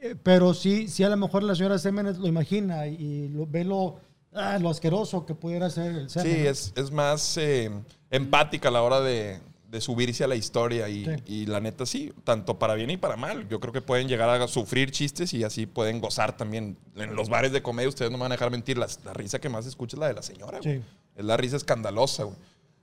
eh, 0.00 0.14
pero 0.22 0.54
sí, 0.54 0.86
sí 0.86 1.02
a 1.02 1.08
lo 1.08 1.16
mejor 1.16 1.42
la 1.42 1.56
señora 1.56 1.76
semen 1.76 2.06
lo 2.20 2.28
imagina 2.28 2.86
y 2.86 3.28
lo, 3.30 3.46
ve 3.48 3.64
lo 3.64 3.96
ah, 4.32 4.58
lo 4.60 4.68
asqueroso 4.70 5.26
que 5.26 5.34
pudiera 5.34 5.68
ser 5.70 5.90
el 5.96 6.08
ser. 6.08 6.22
Sí, 6.22 6.30
es, 6.30 6.72
es 6.76 6.92
más 6.92 7.36
eh, 7.36 7.68
empática 8.10 8.68
a 8.68 8.70
la 8.70 8.82
hora 8.82 9.00
de, 9.00 9.40
de 9.68 9.80
subirse 9.80 10.22
a 10.22 10.28
la 10.28 10.36
historia 10.36 10.88
y, 10.88 11.04
Sí. 11.04 11.10
y 11.26 11.46
la 11.46 11.58
neta 11.60 11.84
sí, 11.84 12.12
tanto 12.22 12.60
para 12.60 12.74
bien 12.74 12.90
y 12.90 12.96
para 12.96 13.16
mal. 13.16 13.48
Yo 13.48 13.58
creo 13.58 13.72
que 13.72 13.82
pueden 13.82 14.06
llegar 14.06 14.28
a 14.28 14.46
sufrir 14.46 14.92
chistes 14.92 15.34
y 15.34 15.42
así 15.42 15.66
pueden 15.66 16.00
gozar 16.00 16.36
también. 16.36 16.76
En 16.94 17.16
los 17.16 17.28
bares 17.28 17.50
de 17.50 17.60
comedia 17.60 17.88
ustedes 17.88 18.12
no 18.12 18.18
me 18.18 18.22
van 18.22 18.30
a 18.30 18.36
dejar 18.36 18.52
mentir, 18.52 18.78
la, 18.78 18.86
la 19.04 19.14
risa 19.14 19.40
que 19.40 19.48
más 19.48 19.64
se 19.64 19.70
escucha 19.70 19.96
es 19.96 20.00
la 20.00 20.06
de 20.06 20.14
la 20.14 20.22
señora. 20.22 20.60
Sí. 20.62 20.80
Es 21.16 21.24
la 21.24 21.36
risa 21.36 21.56
escandalosa, 21.56 22.22
güey. 22.22 22.36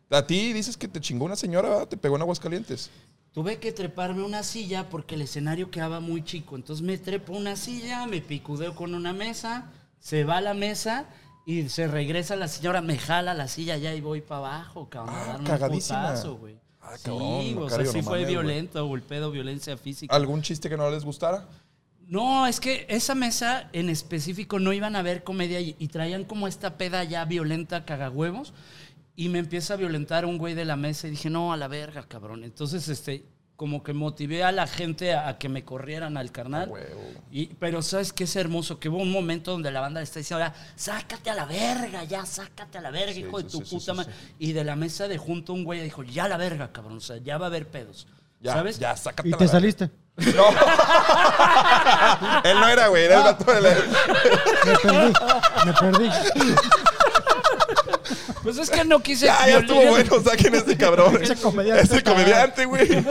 A 0.10 0.28
ti 0.28 0.52
dices 0.52 0.76
que 0.76 0.90
te 0.90 1.00
chingó 1.00 1.24
una 1.24 1.38
señora, 1.38 1.70
¿verdad? 1.70 1.88
te 1.88 1.96
pegó 1.96 2.18
en 2.18 2.24
Aguascalientes. 2.24 2.90
Tuve 3.34 3.60
que 3.60 3.72
treparme 3.72 4.24
una 4.24 4.44
silla 4.44 4.90
porque 4.90 5.16
el 5.16 5.22
escenario 5.22 5.72
quedaba 5.72 6.02
muy 6.02 6.22
chico. 6.24 6.58
Entonces 6.58 6.86
me 6.86 6.98
trepo 6.98 7.32
una 7.32 7.56
silla, 7.56 8.06
me 8.06 8.20
picudeo 8.20 8.76
con 8.76 8.94
una 8.94 9.14
mesa, 9.14 9.72
se 10.00 10.26
va 10.26 10.38
a 10.38 10.42
la 10.42 10.54
mesa 10.54 11.06
y 11.46 11.70
se 11.70 11.88
regresa 11.88 12.36
la 12.36 12.50
señora, 12.50 12.82
me 12.82 12.98
jala 12.98 13.34
la 13.34 13.48
silla 13.48 13.78
ya 13.78 13.96
y 13.96 14.02
voy 14.02 14.20
para 14.20 14.40
abajo, 14.40 14.90
cabrón. 14.90 15.16
Ah, 15.18 15.22
a 15.22 15.26
darme 15.28 15.40
un 15.40 15.46
cagadísima. 15.46 16.10
putazo, 16.10 16.36
güey. 16.36 16.58
Ah, 16.82 16.98
sí, 16.98 17.04
cabrón, 17.04 17.58
o 17.58 17.70
sea, 17.70 17.86
sí 17.86 17.98
no 18.00 18.04
fue 18.04 18.26
violento, 18.26 18.86
o 18.86 18.96
el 18.96 19.02
pedo, 19.02 19.32
violencia 19.32 19.78
física. 19.78 20.14
¿Algún 20.14 20.42
chiste 20.42 20.68
que 20.68 20.76
no 20.76 20.90
les 20.92 21.06
gustara? 21.06 21.48
No, 22.08 22.46
es 22.48 22.60
que 22.60 22.86
esa 22.90 23.16
mesa 23.16 23.70
en 23.72 23.90
específico 23.90 24.60
no 24.60 24.74
iban 24.74 24.98
a 24.98 25.02
ver 25.02 25.24
comedia 25.24 25.62
y, 25.62 25.78
y 25.80 25.88
traían 25.88 26.26
como 26.26 26.50
esta 26.50 26.78
peda 26.78 27.06
ya 27.06 27.24
violenta, 27.24 27.86
cagahuevos. 27.86 28.54
Y 29.16 29.30
me 29.30 29.40
empieza 29.40 29.74
a 29.74 29.78
violentar 29.78 30.26
un 30.26 30.38
güey 30.38 30.54
de 30.54 30.66
la 30.66 30.76
mesa 30.76 31.08
y 31.08 31.12
dije, 31.12 31.30
no, 31.30 31.52
a 31.54 31.58
la 31.58 31.68
verga, 31.68 32.04
cabrón. 32.08 32.44
Entonces, 32.44 32.88
este, 32.88 33.26
como 33.58 33.84
que 33.84 33.94
motivé 33.94 34.44
a 34.44 34.52
la 34.52 34.66
gente 34.66 35.14
a, 35.14 35.28
a 35.28 35.38
que 35.38 35.48
me 35.50 35.64
corrieran 35.64 36.18
al 36.18 36.32
carnal. 36.32 36.70
Huevo. 36.70 37.02
Y, 37.30 37.48
pero 37.56 37.82
sabes 37.84 38.12
qué 38.14 38.24
es 38.24 38.36
hermoso, 38.36 38.80
que 38.80 38.90
hubo 38.90 38.98
un 38.98 39.12
momento 39.12 39.52
donde 39.52 39.70
la 39.70 39.82
banda 39.82 40.00
le 40.00 40.06
está 40.06 40.20
diciendo, 40.20 40.44
ya, 40.46 40.54
sácate 40.76 41.30
a 41.30 41.36
la 41.36 41.46
verga, 41.46 42.04
ya, 42.06 42.26
sácate 42.26 42.78
a 42.80 42.82
la 42.82 42.90
verga, 42.90 43.14
Sí, 43.14 43.20
hijo 43.20 43.38
de 43.38 43.44
tu 43.44 43.58
sí, 43.64 43.76
puta 43.76 43.92
sí, 43.92 43.98
madre. 43.98 44.12
sí. 44.14 44.34
Y 44.40 44.54
de 44.54 44.64
la 44.64 44.76
mesa 44.76 45.08
de 45.08 45.18
junto 45.20 45.54
un 45.54 45.64
güey 45.66 45.82
dijo, 45.82 46.02
ya 46.04 46.24
a 46.26 46.28
la 46.30 46.38
verga, 46.38 46.72
cabrón, 46.72 46.98
o 46.98 47.02
sea, 47.02 47.18
ya 47.18 47.38
va 47.38 47.46
a 47.46 47.50
haber 47.50 47.68
pedos. 47.68 48.08
Ya, 48.40 48.54
¿Sabes? 48.54 48.80
ya, 48.80 48.96
sácate 48.98 49.30
Y 49.30 49.34
a 49.34 49.38
te 49.38 49.46
la- 49.46 49.52
saliste. 49.52 49.92
No. 50.36 50.46
Él 52.44 52.60
no 52.60 52.68
era, 52.68 52.88
güey, 52.88 53.04
era 53.06 53.18
el 53.18 53.24
vato 53.24 53.52
de 53.52 53.62
la... 53.62 53.70
Me 54.66 54.78
perdí. 54.82 55.14
Me 55.66 55.74
perdí. 55.74 56.10
Pues 58.44 58.58
es 58.58 58.70
que 58.70 58.84
no 58.86 59.00
quise. 59.02 59.26
Ya, 59.28 59.48
ya 59.48 59.58
estuvo 59.60 59.86
bueno, 59.90 60.20
saquen 60.24 60.56
ese 60.56 60.76
cabrón. 60.78 61.22
Ese 61.22 61.36
comediante 61.36 61.84
Ese 61.84 62.04
comediante, 62.04 62.66
güey. 62.66 62.90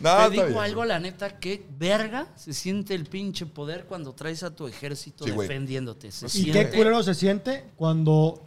no, 0.00 0.16
Te 0.26 0.30
digo 0.30 0.46
bien. 0.46 0.58
algo, 0.58 0.84
la 0.84 0.98
neta, 0.98 1.38
que 1.38 1.64
verga 1.78 2.26
se 2.36 2.52
siente 2.52 2.94
el 2.94 3.06
pinche 3.06 3.46
poder 3.46 3.84
cuando 3.86 4.12
traes 4.12 4.42
a 4.42 4.54
tu 4.54 4.66
ejército 4.66 5.24
Sí, 5.24 5.30
defendiéndote. 5.30 6.10
Se 6.12 6.26
¿Y 6.26 6.28
siente. 6.28 6.70
qué 6.70 6.76
culero 6.76 7.02
se 7.02 7.14
siente 7.14 7.64
cuando 7.76 8.42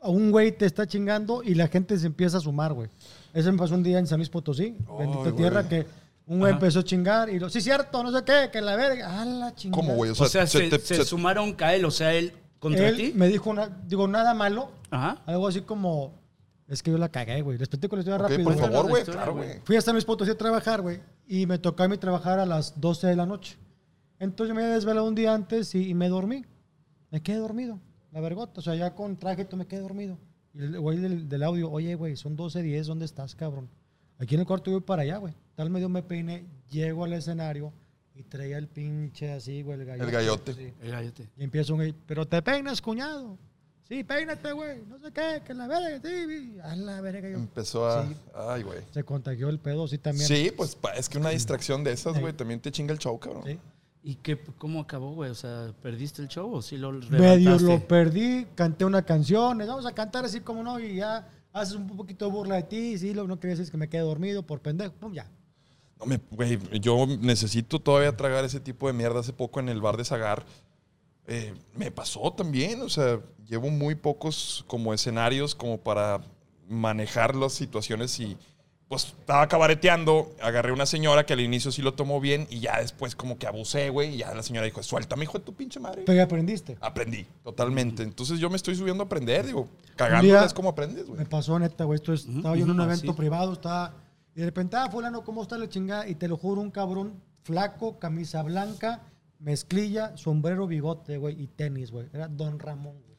a 0.00 0.08
un 0.08 0.30
güey 0.30 0.52
te 0.52 0.66
está 0.66 0.86
chingando 0.86 1.42
y 1.42 1.54
la 1.54 1.68
gente 1.68 1.98
se 1.98 2.06
empieza 2.06 2.38
a 2.38 2.40
sumar, 2.40 2.72
güey? 2.72 2.88
Eso 3.34 3.50
me 3.50 3.58
pasó 3.58 3.74
un 3.74 3.82
día 3.82 3.98
en 3.98 4.06
San 4.06 4.18
Luis 4.18 4.28
Potosí, 4.28 4.76
bendita 4.98 5.22
güey. 5.22 5.36
tierra, 5.36 5.68
que 5.68 5.86
un 6.26 6.38
güey 6.38 6.52
Ajá. 6.52 6.60
empezó 6.60 6.80
a 6.80 6.84
chingar 6.84 7.30
y 7.30 7.38
lo, 7.40 7.50
sí, 7.50 7.60
cierto, 7.60 8.02
no 8.02 8.16
sé 8.16 8.24
qué, 8.24 8.48
que 8.52 8.60
la 8.60 8.76
verga, 8.76 9.20
a 9.20 9.24
la 9.24 9.54
chingada. 9.54 9.82
¿Cómo, 9.82 9.96
güey? 9.96 10.10
O 10.10 10.14
O 10.16 10.28
sea, 10.28 10.46
se, 10.46 10.68
te- 10.68 10.78
se 10.78 10.96
se- 10.96 11.04
sumaron 11.04 11.56
a 11.60 11.74
él, 11.74 11.84
o 11.84 11.90
sea, 11.90 12.12
él 12.14 12.32
contra 12.62 12.88
Él 12.88 12.96
ti. 12.96 13.12
me 13.14 13.28
dijo, 13.28 13.50
una, 13.50 13.68
digo, 13.86 14.06
nada 14.08 14.32
malo, 14.34 14.70
Ajá. 14.90 15.20
algo 15.26 15.48
así 15.48 15.60
como, 15.62 16.14
es 16.68 16.82
que 16.82 16.90
yo 16.92 16.96
la 16.98 17.10
cagué, 17.10 17.42
güey. 17.42 17.58
Les 17.58 17.68
platico 17.68 17.96
la 17.96 18.00
historia 18.02 18.16
Ok, 18.24 18.30
rápido. 18.30 18.44
por 18.44 18.56
favor, 18.58 18.88
güey, 18.88 19.04
claro, 19.04 19.34
güey. 19.34 19.60
Fui 19.64 19.76
a 19.76 19.80
San 19.80 19.94
Luis 19.94 20.04
Potosí 20.04 20.30
a 20.30 20.38
trabajar, 20.38 20.80
güey, 20.80 21.00
y 21.26 21.44
me 21.46 21.58
tocó 21.58 21.82
a 21.82 21.88
mí 21.88 21.98
trabajar 21.98 22.38
a 22.38 22.46
las 22.46 22.80
12 22.80 23.08
de 23.08 23.16
la 23.16 23.26
noche. 23.26 23.58
Entonces 24.18 24.54
me 24.54 24.62
había 24.62 24.74
desvelado 24.74 25.06
un 25.08 25.14
día 25.14 25.34
antes 25.34 25.74
y, 25.74 25.88
y 25.90 25.94
me 25.94 26.08
dormí. 26.08 26.44
Me 27.10 27.20
quedé 27.22 27.36
dormido, 27.38 27.80
la 28.12 28.20
vergota. 28.20 28.60
O 28.60 28.62
sea, 28.62 28.74
ya 28.76 28.94
con 28.94 29.16
traje 29.16 29.46
me 29.56 29.66
quedé 29.66 29.80
dormido. 29.80 30.16
Y 30.54 30.60
el 30.60 30.78
güey 30.80 30.98
del, 30.98 31.28
del 31.28 31.42
audio, 31.42 31.70
oye, 31.70 31.94
güey, 31.96 32.16
son 32.16 32.36
12.10, 32.36 32.84
¿dónde 32.84 33.04
estás, 33.04 33.34
cabrón? 33.34 33.68
Aquí 34.18 34.34
en 34.36 34.40
el 34.42 34.46
cuarto 34.46 34.70
yo 34.70 34.76
voy 34.78 34.86
para 34.86 35.02
allá, 35.02 35.16
güey. 35.16 35.34
Tal 35.56 35.68
medio 35.68 35.88
me 35.88 36.02
peiné, 36.02 36.46
llego 36.70 37.04
al 37.04 37.12
escenario 37.14 37.72
y 38.14 38.22
traía 38.24 38.58
el 38.58 38.68
pinche 38.68 39.32
así, 39.32 39.62
güey, 39.62 39.80
el 39.80 39.86
gallote. 39.86 40.04
El 40.04 40.10
gallote. 40.12 40.54
Sí. 40.54 40.72
El 40.82 40.90
gallote. 40.90 41.28
Y 41.36 41.44
empieza 41.44 41.72
un 41.72 41.78
güey, 41.80 41.94
pero 42.06 42.26
te 42.26 42.40
peinas, 42.42 42.80
cuñado. 42.82 43.38
Sí, 43.88 44.04
peínate, 44.04 44.52
güey. 44.52 44.82
No 44.88 44.98
sé 44.98 45.12
qué, 45.12 45.42
que 45.44 45.52
la 45.54 45.66
verga, 45.66 46.00
sí. 46.02 46.56
A 46.62 46.76
la 46.76 47.00
verga. 47.00 47.28
Yo. 47.28 47.36
Empezó 47.36 47.86
a... 47.86 48.06
Sí. 48.06 48.16
Ay, 48.34 48.62
güey. 48.62 48.78
Se 48.90 49.04
contagió 49.04 49.48
el 49.50 49.58
pedo, 49.58 49.86
sí, 49.86 49.98
también. 49.98 50.26
Sí, 50.26 50.50
pues 50.56 50.78
es 50.96 51.08
que 51.08 51.18
una 51.18 51.30
distracción 51.30 51.84
de 51.84 51.92
esas, 51.92 52.14
Sí. 52.14 52.20
güey, 52.20 52.32
también 52.32 52.60
te 52.60 52.70
chinga 52.70 52.92
el 52.92 52.98
show, 52.98 53.18
cabrón. 53.18 53.42
Sí. 53.46 53.58
¿Y 54.04 54.14
qué, 54.16 54.36
cómo 54.58 54.80
acabó, 54.80 55.14
güey? 55.14 55.30
O 55.30 55.34
sea, 55.34 55.72
¿perdiste 55.82 56.22
el 56.22 56.28
show 56.28 56.52
o 56.52 56.60
sí 56.62 56.76
lo 56.76 56.90
Medio 56.92 57.10
levantaste? 57.50 57.64
lo 57.66 57.86
perdí, 57.86 58.46
canté 58.56 58.84
una 58.84 59.02
canción, 59.02 59.58
les 59.58 59.68
vamos 59.68 59.86
a 59.86 59.92
cantar 59.92 60.24
así 60.24 60.40
como 60.40 60.62
no, 60.62 60.80
y 60.80 60.96
ya 60.96 61.28
haces 61.52 61.74
un 61.76 61.86
poquito 61.96 62.24
de 62.26 62.32
burla 62.32 62.56
de 62.56 62.62
ti, 62.64 62.98
sí, 62.98 63.14
lo 63.14 63.22
que 63.22 63.28
no 63.28 63.38
quería 63.38 63.52
decir 63.52 63.64
es 63.64 63.70
que 63.70 63.76
me 63.76 63.88
quedé 63.88 64.00
dormido 64.00 64.42
por 64.42 64.60
pendejo, 64.60 64.92
pum, 64.94 65.12
ya. 65.12 65.30
No, 66.02 66.06
me, 66.06 66.20
güey, 66.32 66.58
yo 66.80 67.06
necesito 67.20 67.78
todavía 67.78 68.16
tragar 68.16 68.44
ese 68.44 68.58
tipo 68.60 68.88
de 68.88 68.92
mierda. 68.92 69.20
Hace 69.20 69.32
poco 69.32 69.60
en 69.60 69.68
el 69.68 69.80
bar 69.80 69.96
de 69.96 70.04
Zagar 70.04 70.44
eh, 71.28 71.54
me 71.76 71.90
pasó 71.92 72.32
también. 72.32 72.82
O 72.82 72.88
sea, 72.88 73.20
llevo 73.48 73.70
muy 73.70 73.94
pocos 73.94 74.64
como 74.66 74.92
escenarios 74.92 75.54
como 75.54 75.78
para 75.78 76.20
manejar 76.68 77.34
las 77.36 77.52
situaciones 77.52 78.18
y 78.20 78.36
pues 78.88 79.04
estaba 79.04 79.48
cabareteando, 79.48 80.34
agarré 80.42 80.70
una 80.70 80.84
señora 80.84 81.24
que 81.24 81.32
al 81.32 81.40
inicio 81.40 81.72
sí 81.72 81.80
lo 81.80 81.94
tomó 81.94 82.20
bien 82.20 82.46
y 82.50 82.60
ya 82.60 82.78
después 82.78 83.16
como 83.16 83.38
que 83.38 83.46
abusé, 83.46 83.88
güey, 83.88 84.16
y 84.16 84.18
ya 84.18 84.34
la 84.34 84.42
señora 84.42 84.66
dijo, 84.66 84.82
suéltame, 84.82 85.24
hijo 85.24 85.38
de 85.38 85.44
tu 85.44 85.54
pinche 85.54 85.80
madre. 85.80 86.02
Pero 86.04 86.14
ya 86.16 86.24
aprendiste. 86.24 86.76
Aprendí, 86.78 87.24
totalmente. 87.42 88.02
Entonces 88.02 88.38
yo 88.38 88.50
me 88.50 88.56
estoy 88.56 88.74
subiendo 88.74 89.02
a 89.02 89.06
aprender, 89.06 89.46
digo, 89.46 89.66
cagándola 89.96 90.44
es 90.44 90.52
como 90.52 90.68
aprendes, 90.68 91.06
güey. 91.06 91.20
Me 91.20 91.24
pasó 91.24 91.58
neta, 91.58 91.84
güey, 91.84 91.96
esto 91.96 92.12
es- 92.12 92.26
Ujú, 92.26 92.36
estaba 92.38 92.54
yo 92.56 92.64
en 92.64 92.70
un 92.70 92.80
evento 92.82 93.12
así. 93.12 93.16
privado, 93.16 93.54
estaba, 93.54 93.94
y 94.34 94.40
de 94.40 94.46
repente, 94.46 94.76
ah, 94.76 94.88
fulano, 94.90 95.24
¿cómo 95.24 95.42
está 95.42 95.58
la 95.58 95.68
chingada? 95.68 96.08
Y 96.08 96.14
te 96.14 96.28
lo 96.28 96.36
juro, 96.36 96.60
un 96.60 96.70
cabrón 96.70 97.20
flaco, 97.42 97.98
camisa 97.98 98.42
blanca, 98.42 99.02
mezclilla, 99.38 100.16
sombrero, 100.16 100.66
bigote, 100.66 101.18
güey, 101.18 101.42
y 101.42 101.48
tenis, 101.48 101.90
güey. 101.90 102.08
Era 102.12 102.28
Don 102.28 102.58
Ramón, 102.58 102.96
güey. 103.02 103.12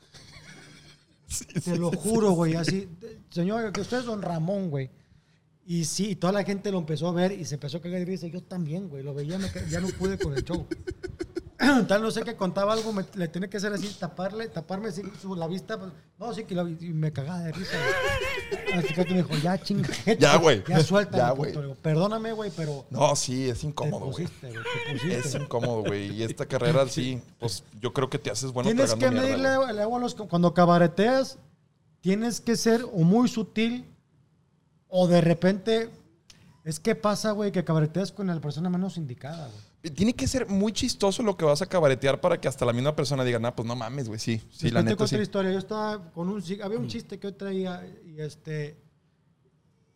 Te 1.63 1.78
lo 1.78 1.91
juro, 1.91 2.32
güey, 2.32 2.56
así. 2.56 2.89
Señor, 3.30 3.71
que 3.71 3.82
usted 3.82 3.99
es 3.99 4.06
Don 4.06 4.21
Ramón, 4.21 4.69
güey. 4.69 4.89
Y 5.65 5.86
sí, 5.86 6.10
y 6.12 6.15
toda 6.15 6.34
la 6.34 6.43
gente 6.43 6.71
lo 6.71 6.78
empezó 6.78 7.08
a 7.08 7.12
ver 7.13 7.32
y 7.32 7.45
se 7.45 7.56
empezó 7.56 7.78
a 7.78 7.82
cagar 7.82 7.99
de 7.99 8.06
risa. 8.06 8.28
Yo 8.28 8.41
también, 8.43 8.89
güey, 8.89 9.02
lo 9.04 9.13
veía, 9.13 9.38
me 9.39 9.49
ya 9.69 9.80
no 9.80 9.88
pude 9.89 10.17
con 10.17 10.34
el 10.36 10.43
show. 10.43 10.67
Tal, 11.88 12.02
no 12.02 12.12
sé 12.12 12.23
que 12.23 12.36
contaba 12.36 12.73
algo, 12.73 12.91
me- 12.91 13.06
le 13.15 13.28
tenía 13.30 13.49
que 13.49 13.56
hacer 13.56 13.71
así, 13.71 13.88
taparle, 13.97 14.49
taparme 14.49 14.89
así, 14.89 15.02
su- 15.21 15.34
la 15.36 15.47
vista. 15.47 15.80
pues, 15.80 15.91
no, 16.19 16.34
sí, 16.34 16.43
que 16.43 16.56
la, 16.56 16.63
y 16.63 16.89
me 16.91 17.13
cagaba 17.13 17.39
de 17.39 17.54
risa. 17.54 17.71
güey. 18.52 18.73
Hasta 18.80 19.06
que 19.06 19.12
me 19.12 19.17
dijo, 19.23 19.36
ya 19.41 19.58
chinga. 19.58 19.88
Ya, 20.19 20.36
güey. 20.36 20.62
Ya 20.67 20.82
suelta. 20.84 21.15
Ya, 21.17 21.30
güey. 21.32 21.54
Perdóname, 21.82 22.34
güey, 22.34 22.52
pero 22.58 22.86
No, 22.89 23.15
sí, 23.15 23.49
es 23.49 23.63
incómodo, 23.63 24.08
güey. 24.08 24.26
pusiste, 24.26 24.49
güey, 24.49 24.63
te 24.88 24.93
pusiste. 24.93 25.19
Es 25.30 25.36
incómodo, 25.36 25.84
güey. 25.84 26.12
Y 26.12 26.23
esta 26.23 26.45
carrera 26.45 26.86
sí, 26.89 27.21
pues 27.39 27.63
yo 27.80 27.93
creo 27.93 28.10
que 28.10 28.19
te 28.19 28.30
haces 28.30 28.52
bueno 28.52 28.69
tienes 28.69 28.93
que 28.95 29.10
medirle 29.10 29.47
el 29.69 29.80
agua 29.80 29.97
a 29.97 30.02
los... 30.02 30.15
Cuando 30.15 30.54
cabareteas, 30.54 31.38
tienes 32.02 32.41
que 32.41 32.58
ser 32.58 32.84
o 32.84 32.97
muy 33.04 33.30
sutil 33.30 33.86
o 34.96 35.08
de 35.08 35.22
repente... 35.22 35.90
Es 36.64 36.80
que 36.80 36.96
pasa, 36.96 37.32
güey, 37.32 37.52
que 37.52 37.66
cabareteas 37.66 38.14
con 38.14 38.28
la 38.28 38.40
persona 38.40 38.70
menos 38.70 38.96
indicada, 38.96 39.50
güey. 39.82 39.94
Tiene 39.94 40.14
que 40.14 40.28
ser 40.28 40.48
muy 40.48 40.72
chistoso 40.72 41.22
lo 41.22 41.36
que 41.36 41.44
vas 41.44 41.62
a 41.62 41.66
cabaretear 41.66 42.22
para 42.22 42.40
que 42.40 42.48
hasta 42.48 42.64
la 42.64 42.72
misma 42.72 42.96
persona 42.96 43.26
diga, 43.26 43.38
nah, 43.38 43.52
pues 43.52 43.68
no 43.68 43.76
mames, 43.76 44.08
güey, 44.08 44.18
sí. 44.18 44.42
Sí, 44.50 44.70
la 44.72 44.82
Después 44.82 44.84
te 44.84 44.84
neta 44.84 44.96
cuento 44.96 45.08
sí. 45.08 45.16
la 45.18 45.24
historia. 45.24 45.52
Yo 45.52 45.60
estaba 45.60 46.12
con 46.14 46.30
un 46.30 46.42
había 46.64 46.80
un 46.80 46.88
chiste 46.88 47.20
que 47.20 47.28
yo 47.28 47.36
traía 47.36 47.86
y 48.06 48.22
este 48.22 48.78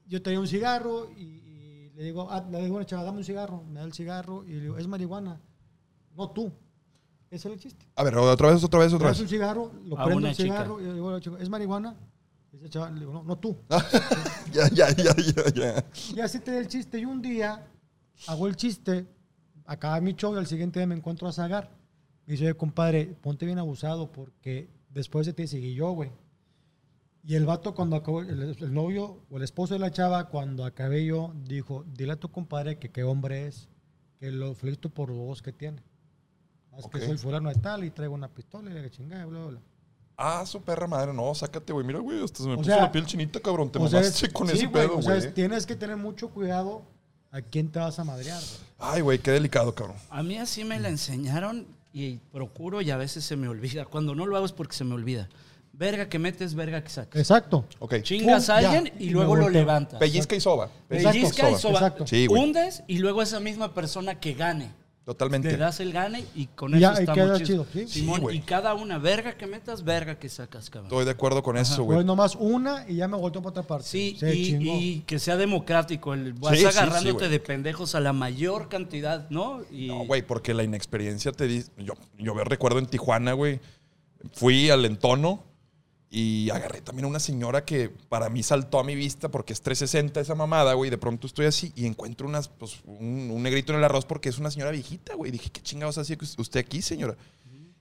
yo 0.08 0.22
traía 0.22 0.42
un 0.42 0.48
cigarro 0.48 1.10
y, 1.16 1.22
y 1.22 1.92
le 1.96 2.04
digo, 2.04 2.28
ah, 2.30 2.46
le 2.52 2.62
digo 2.64 2.76
a 2.76 2.78
una 2.80 2.86
chava, 2.86 3.04
dame 3.06 3.20
un 3.20 3.24
cigarro, 3.24 3.64
me 3.64 3.80
da 3.80 3.86
el 3.86 3.94
cigarro 3.94 4.44
y 4.46 4.52
le 4.56 4.62
digo, 4.64 4.78
es 4.78 4.88
marihuana. 4.88 5.40
No 6.18 6.32
tú. 6.32 6.52
Ese 7.32 7.48
era 7.48 7.56
el 7.56 7.62
chiste. 7.62 7.86
A 7.96 8.04
ver, 8.04 8.18
otra 8.18 8.52
vez, 8.52 8.62
otra 8.62 8.80
vez, 8.82 8.92
otra 8.92 9.08
das 9.08 9.20
un 9.20 9.24
vez. 9.24 9.32
cigarro, 9.32 9.72
lo 9.86 9.98
A 9.98 10.04
prendo 10.04 10.28
chica. 10.32 10.44
cigarro 10.44 10.82
y 10.82 10.84
le 10.84 10.94
digo 10.96 11.10
a 11.10 11.14
la 11.14 11.22
chica, 11.22 11.38
¿es 11.40 11.48
marihuana? 11.48 11.96
Ese 12.54 12.70
chaval 12.70 12.94
le 12.96 13.02
digo, 13.02 13.14
no, 13.14 13.24
no 13.24 13.38
tú. 13.38 13.58
ya, 14.54 14.70
ya, 14.70 14.90
ya, 14.90 15.16
ya, 15.16 15.54
ya. 15.54 15.86
Y 16.16 16.20
así 16.20 16.40
te 16.40 16.52
da 16.52 16.60
el 16.60 16.68
chiste. 16.68 17.00
Y 17.00 17.06
un 17.06 17.22
día 17.22 17.68
hago 18.28 18.48
el 18.48 18.56
chiste, 18.56 19.06
acaba 19.66 20.00
mi 20.02 20.14
show 20.14 20.34
y 20.34 20.38
al 20.38 20.48
siguiente 20.48 20.80
día 20.80 20.88
me 20.88 20.96
encuentro 20.96 21.28
a 21.28 21.34
Zagar. 21.34 21.70
Me 22.26 22.34
dice, 22.34 22.46
oye, 22.46 22.56
compadre, 22.56 23.16
ponte 23.22 23.46
bien 23.46 23.60
abusado 23.60 24.12
porque 24.12 24.70
después 24.90 25.26
de 25.28 25.34
ti 25.34 25.48
seguí 25.48 25.76
yo, 25.76 25.92
güey. 25.92 26.12
Y 27.24 27.36
el 27.36 27.46
vato 27.46 27.76
cuando 27.76 27.98
acabó, 27.98 28.22
el, 28.22 28.56
el 28.58 28.74
novio 28.74 29.22
o 29.30 29.38
el 29.38 29.44
esposo 29.44 29.74
de 29.74 29.82
la 29.82 29.92
chava, 29.92 30.30
cuando 30.30 30.64
acabé 30.64 31.06
yo, 31.06 31.34
dijo, 31.44 31.84
dile 31.94 32.14
a 32.14 32.20
tu 32.20 32.30
compadre 32.30 32.80
que 32.80 32.90
qué 32.90 33.04
hombre 33.04 33.48
es, 33.48 33.68
que 34.18 34.32
lo 34.32 34.56
felicito 34.56 34.90
por 34.90 35.10
los 35.10 35.20
ojos 35.20 35.42
que 35.42 35.52
tiene. 35.52 35.84
Más 36.72 36.88
que 36.88 37.02
soy 37.02 37.18
fulano 37.18 37.50
de 37.50 37.56
tal 37.56 37.84
y 37.84 37.92
traigo 37.92 38.14
una 38.14 38.30
pistola 38.30 38.72
y 38.72 38.74
la 38.74 38.90
chingada, 38.90 39.26
bla, 39.26 39.40
bla, 39.40 39.50
bla. 39.50 39.62
Ah, 40.18 40.44
su 40.48 40.60
perra 40.62 40.88
madre, 40.88 41.14
no, 41.14 41.34
sácate, 41.36 41.72
güey. 41.72 41.86
Mira, 41.86 42.00
güey, 42.00 42.24
hasta 42.24 42.40
se 42.42 42.48
me 42.50 42.56
O 42.56 42.58
puso 42.58 42.72
sea, 42.72 42.78
la 42.82 42.92
piel 42.92 43.06
chinita, 43.06 43.40
cabrón. 43.40 43.70
Te 43.72 43.78
sea, 43.88 44.00
mamaste 44.00 44.26
es- 44.26 44.34
con 44.34 44.48
sí, 44.48 44.56
ese 44.58 44.66
güey, 44.66 44.88
pedo, 44.88 44.98
o 44.98 45.02
sea, 45.04 45.14
güey. 45.16 45.28
es- 45.28 45.34
tienes 45.36 45.66
que 45.68 45.76
tener 45.76 45.96
mucho 45.96 46.30
cuidado 46.30 46.82
a 47.32 47.42
quién 47.42 47.70
te 47.72 47.78
vas 47.78 48.00
a 48.00 48.04
madrear, 48.04 48.40
güey. 48.42 48.60
Ay, 48.80 49.02
güey, 49.02 49.20
qué 49.20 49.30
delicado, 49.32 49.76
cabrón. 49.76 49.96
A 50.10 50.24
mí 50.24 50.38
así 50.40 50.64
me 50.64 50.80
la 50.80 50.90
enseñaron 50.90 51.68
y 51.94 52.18
procuro 52.32 52.82
y 52.82 52.90
a 52.90 52.98
veces 52.98 53.24
se 53.26 53.36
me 53.36 53.48
olvida. 53.48 53.86
Cuando 53.86 54.16
no 54.16 54.26
lo 54.26 54.36
hago 54.38 54.46
es 54.48 54.54
porque 54.54 54.76
se 54.76 54.84
me 54.84 54.96
olvida. 54.96 55.30
Verga 55.74 56.10
que 56.10 56.18
metes, 56.18 56.56
verga 56.56 56.84
que 56.84 56.90
sacas. 56.90 57.20
Exacto. 57.22 57.66
Ok. 57.78 58.02
Chingas 58.02 58.50
a 58.50 58.58
alguien 58.58 58.92
y 58.98 59.06
Y 59.06 59.10
luego 59.12 59.36
lo 59.36 59.48
levantas. 59.50 60.00
Pellizca 60.00 60.36
y 60.36 60.42
soba. 60.42 60.72
Exacto, 60.90 61.12
Pellizca 61.20 61.52
y 61.52 61.56
soba. 61.58 61.74
Exacto. 61.76 62.08
Sí, 62.08 62.26
güey. 62.26 62.42
Hundes 62.42 62.82
y 62.88 62.98
luego 62.98 63.22
esa 63.22 63.40
misma 63.40 63.76
persona 63.76 64.20
que 64.20 64.34
gane. 64.34 64.72
Totalmente. 65.08 65.50
Le 65.50 65.56
das 65.56 65.80
el 65.80 65.94
gane 65.94 66.26
y 66.36 66.48
con 66.48 66.76
Y 66.76 66.82
ya, 66.82 66.92
eso 66.92 67.00
y 67.00 67.04
está 67.04 67.14
queda 67.14 67.42
chido. 67.42 67.66
¿sí? 67.72 67.88
Simón, 67.88 68.16
Sí, 68.18 68.22
güey. 68.24 68.38
y 68.40 68.42
cada 68.42 68.74
una, 68.74 68.98
verga 68.98 69.38
que 69.38 69.48
metas, 69.48 69.86
verga 69.86 70.20
que 70.20 70.28
sacas, 70.28 70.70
cabrón. 70.70 70.88
Estoy 70.92 71.06
de 71.06 71.12
acuerdo 71.12 71.42
con 71.42 71.56
eso, 71.56 71.82
güey. 71.84 71.96
Pues 71.96 72.06
nomás 72.06 72.36
una 72.36 72.84
y 72.90 72.98
ya 72.98 73.08
me 73.08 73.16
volteo 73.16 73.42
para 73.42 73.52
otra 73.52 73.64
parte. 73.64 73.88
Sí, 73.88 74.18
Se 74.20 74.36
y, 74.36 75.04
que 75.08 75.18
sea 75.18 75.38
democrático. 75.38 76.14
El, 76.14 76.34
vas 76.34 76.60
Sí, 76.60 76.66
agarrándote 76.66 77.30
de 77.30 77.40
pendejos 77.40 77.96
a 77.96 78.02
la 78.02 78.12
mayor 78.12 78.68
cantidad, 78.68 79.30
¿no? 79.30 79.62
Y, 79.72 79.88
No, 79.88 80.06
güey, 80.06 80.24
porque 80.24 80.54
la 80.54 80.66
inexperiencia 80.66 81.32
te 81.32 81.48
dice. 81.48 81.72
Yo, 81.78 81.94
yo 82.18 82.34
recuerdo 82.44 82.80
en 82.80 82.88
Tijuana, 82.88 83.32
güey. 83.32 83.62
Fui 84.34 84.70
al 84.70 84.84
entono 84.84 85.47
y 86.10 86.50
agarré 86.52 86.82
también 86.82 87.06
a 87.06 87.08
una 87.10 87.20
señora 87.20 87.66
que 87.66 87.90
para 87.90 88.30
mí 88.30 88.42
saltó 88.42 88.80
a 88.80 88.84
mi 88.84 88.96
vista 88.96 89.30
porque 89.30 89.52
es 89.52 89.62
360 89.62 90.22
esa 90.22 90.36
mamada, 90.36 90.74
güey. 90.74 90.90
De 90.90 90.98
pronto 90.98 91.28
estoy 91.28 91.48
así 91.48 91.74
y 91.76 91.86
encuentro 91.86 92.30
pues, 92.58 92.80
un, 92.86 93.44
negrito 93.44 93.74
en 93.74 93.80
el 93.80 93.84
arroz 93.84 94.06
porque 94.06 94.30
es 94.30 94.38
una 94.38 94.50
señora 94.50 94.72
viejita, 94.72 95.16
güey. 95.16 95.32
Dije, 95.32 95.50
¿qué 95.50 95.62
chingados 95.62 95.98
hacía 95.98 96.18
usted 96.38 96.60
aquí, 96.60 96.82
señora? 96.82 97.18